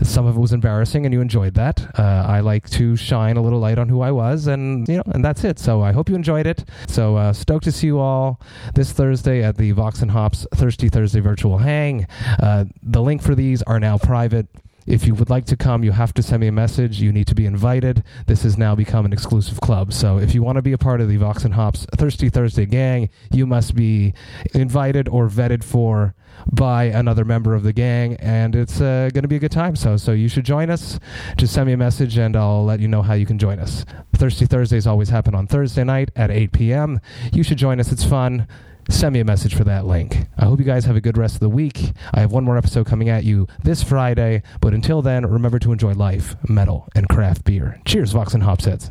some 0.03 0.27
of 0.27 0.37
it 0.37 0.41
was 0.41 0.53
embarrassing 0.53 1.07
and 1.07 1.15
you 1.15 1.21
enjoyed 1.21 1.55
that. 1.55 1.81
Uh, 1.99 2.25
I 2.27 2.41
like 2.41 2.69
to 2.71 2.97
shine 2.97 3.37
a 3.37 3.43
little 3.43 3.61
light 3.61 3.79
on 3.79 3.89
who 3.89 4.03
I 4.03 4.11
was, 4.11 4.47
and 4.47 4.87
you 4.89 4.97
know, 4.97 5.03
and 5.07 5.25
that's 5.25 5.45
it. 5.45 5.59
So 5.59 5.83
I 5.83 5.93
hope 5.93 6.09
you 6.09 6.15
enjoyed 6.15 6.47
it. 6.47 6.65
So 6.89 7.17
uh, 7.17 7.33
stoked 7.33 7.65
to 7.65 7.73
see 7.73 7.87
you 7.87 7.99
all 7.99 8.41
this 8.75 8.93
Thursday 8.93 9.43
at 9.43 9.57
the 9.57 9.73
Vox 9.73 10.03
and 10.03 10.11
Hops 10.11 10.47
Thirsty 10.55 10.89
Thursday 10.89 11.21
virtual 11.21 11.59
hang. 11.59 12.07
Uh, 12.43 12.50
the 12.83 13.03
link 13.03 13.23
for 13.23 13.35
these 13.35 13.63
are 13.63 13.81
now 13.81 13.99
private. 13.99 14.47
If 14.87 15.07
you 15.07 15.15
would 15.15 15.31
like 15.31 15.45
to 15.47 15.57
come, 15.57 15.85
you 15.85 15.93
have 15.93 16.13
to 16.15 16.23
send 16.23 16.41
me 16.41 16.49
a 16.49 16.53
message. 16.53 17.01
You 17.01 17.13
need 17.13 17.27
to 17.29 17.35
be 17.35 17.47
invited. 17.47 18.03
This 18.27 18.43
has 18.43 18.59
now 18.59 18.75
become 18.75 19.05
an 19.05 19.13
exclusive 19.13 19.61
club. 19.61 19.93
So 19.93 20.19
if 20.19 20.35
you 20.35 20.43
want 20.43 20.57
to 20.57 20.63
be 20.63 20.73
a 20.73 20.79
part 20.79 21.01
of 21.01 21.09
the 21.09 21.17
Vox 21.17 21.45
and 21.45 21.55
Hops 21.55 21.87
Thirsty 21.97 22.29
Thursday 22.29 22.67
gang, 22.67 23.11
you 23.31 23.47
must 23.47 23.75
be 23.75 24.15
invited 24.55 25.07
or 25.09 25.29
vetted 25.29 25.63
for 25.63 26.15
by 26.51 26.85
another 26.85 27.25
member 27.25 27.55
of 27.55 27.63
the 27.63 27.73
gang, 27.73 28.15
and 28.15 28.57
it's 28.57 28.81
uh, 28.81 29.11
going 29.13 29.23
to 29.23 29.29
be 29.29 29.37
a 29.37 29.41
good 29.41 29.53
time. 29.53 29.77
So, 29.77 29.97
so 29.97 30.13
you 30.13 30.29
should 30.29 30.45
join 30.45 30.71
us. 30.71 30.99
Just 31.37 31.53
send 31.53 31.67
me 31.67 31.73
a 31.73 31.77
message, 31.77 32.17
and 32.17 32.35
I'll 32.35 32.65
let 32.65 32.81
you 32.81 32.89
know 32.89 33.03
how 33.03 33.15
you 33.15 33.27
can 33.27 33.39
join 33.39 33.59
us. 33.59 33.85
Thirsty 34.15 34.47
Thursdays 34.47 34.87
always 34.87 35.11
happen 35.11 35.35
on 35.35 35.47
Thursday 35.47 35.85
night 35.85 36.11
at 36.17 36.31
8 36.31 36.53
p.m. 36.53 37.01
You 37.33 37.43
should 37.43 37.59
join 37.59 37.79
us. 37.79 37.93
It's 37.93 38.05
fun 38.05 38.47
send 38.91 39.13
me 39.13 39.21
a 39.21 39.25
message 39.25 39.55
for 39.55 39.65
that 39.65 39.87
link. 39.87 40.27
I 40.37 40.45
hope 40.45 40.59
you 40.59 40.65
guys 40.65 40.85
have 40.85 40.97
a 40.97 41.01
good 41.01 41.17
rest 41.17 41.35
of 41.35 41.41
the 41.41 41.49
week. 41.49 41.93
I 42.13 42.21
have 42.21 42.33
one 42.33 42.45
more 42.45 42.59
episode 42.59 42.87
coming 42.87 43.09
at 43.09 43.25
you 43.25 43.47
this 43.63 43.83
Friday, 43.83 44.43
but 44.61 44.75
until 44.75 45.03
then, 45.03 45.27
remember 45.27 45.59
to 45.61 45.73
enjoy 45.73 45.93
life, 45.93 46.37
metal, 46.49 46.89
and 46.95 47.09
craft 47.09 47.45
beer. 47.45 47.81
Cheers, 47.85 48.13
Vox 48.13 48.35
and 48.35 48.43
Hopsheads. 48.43 48.91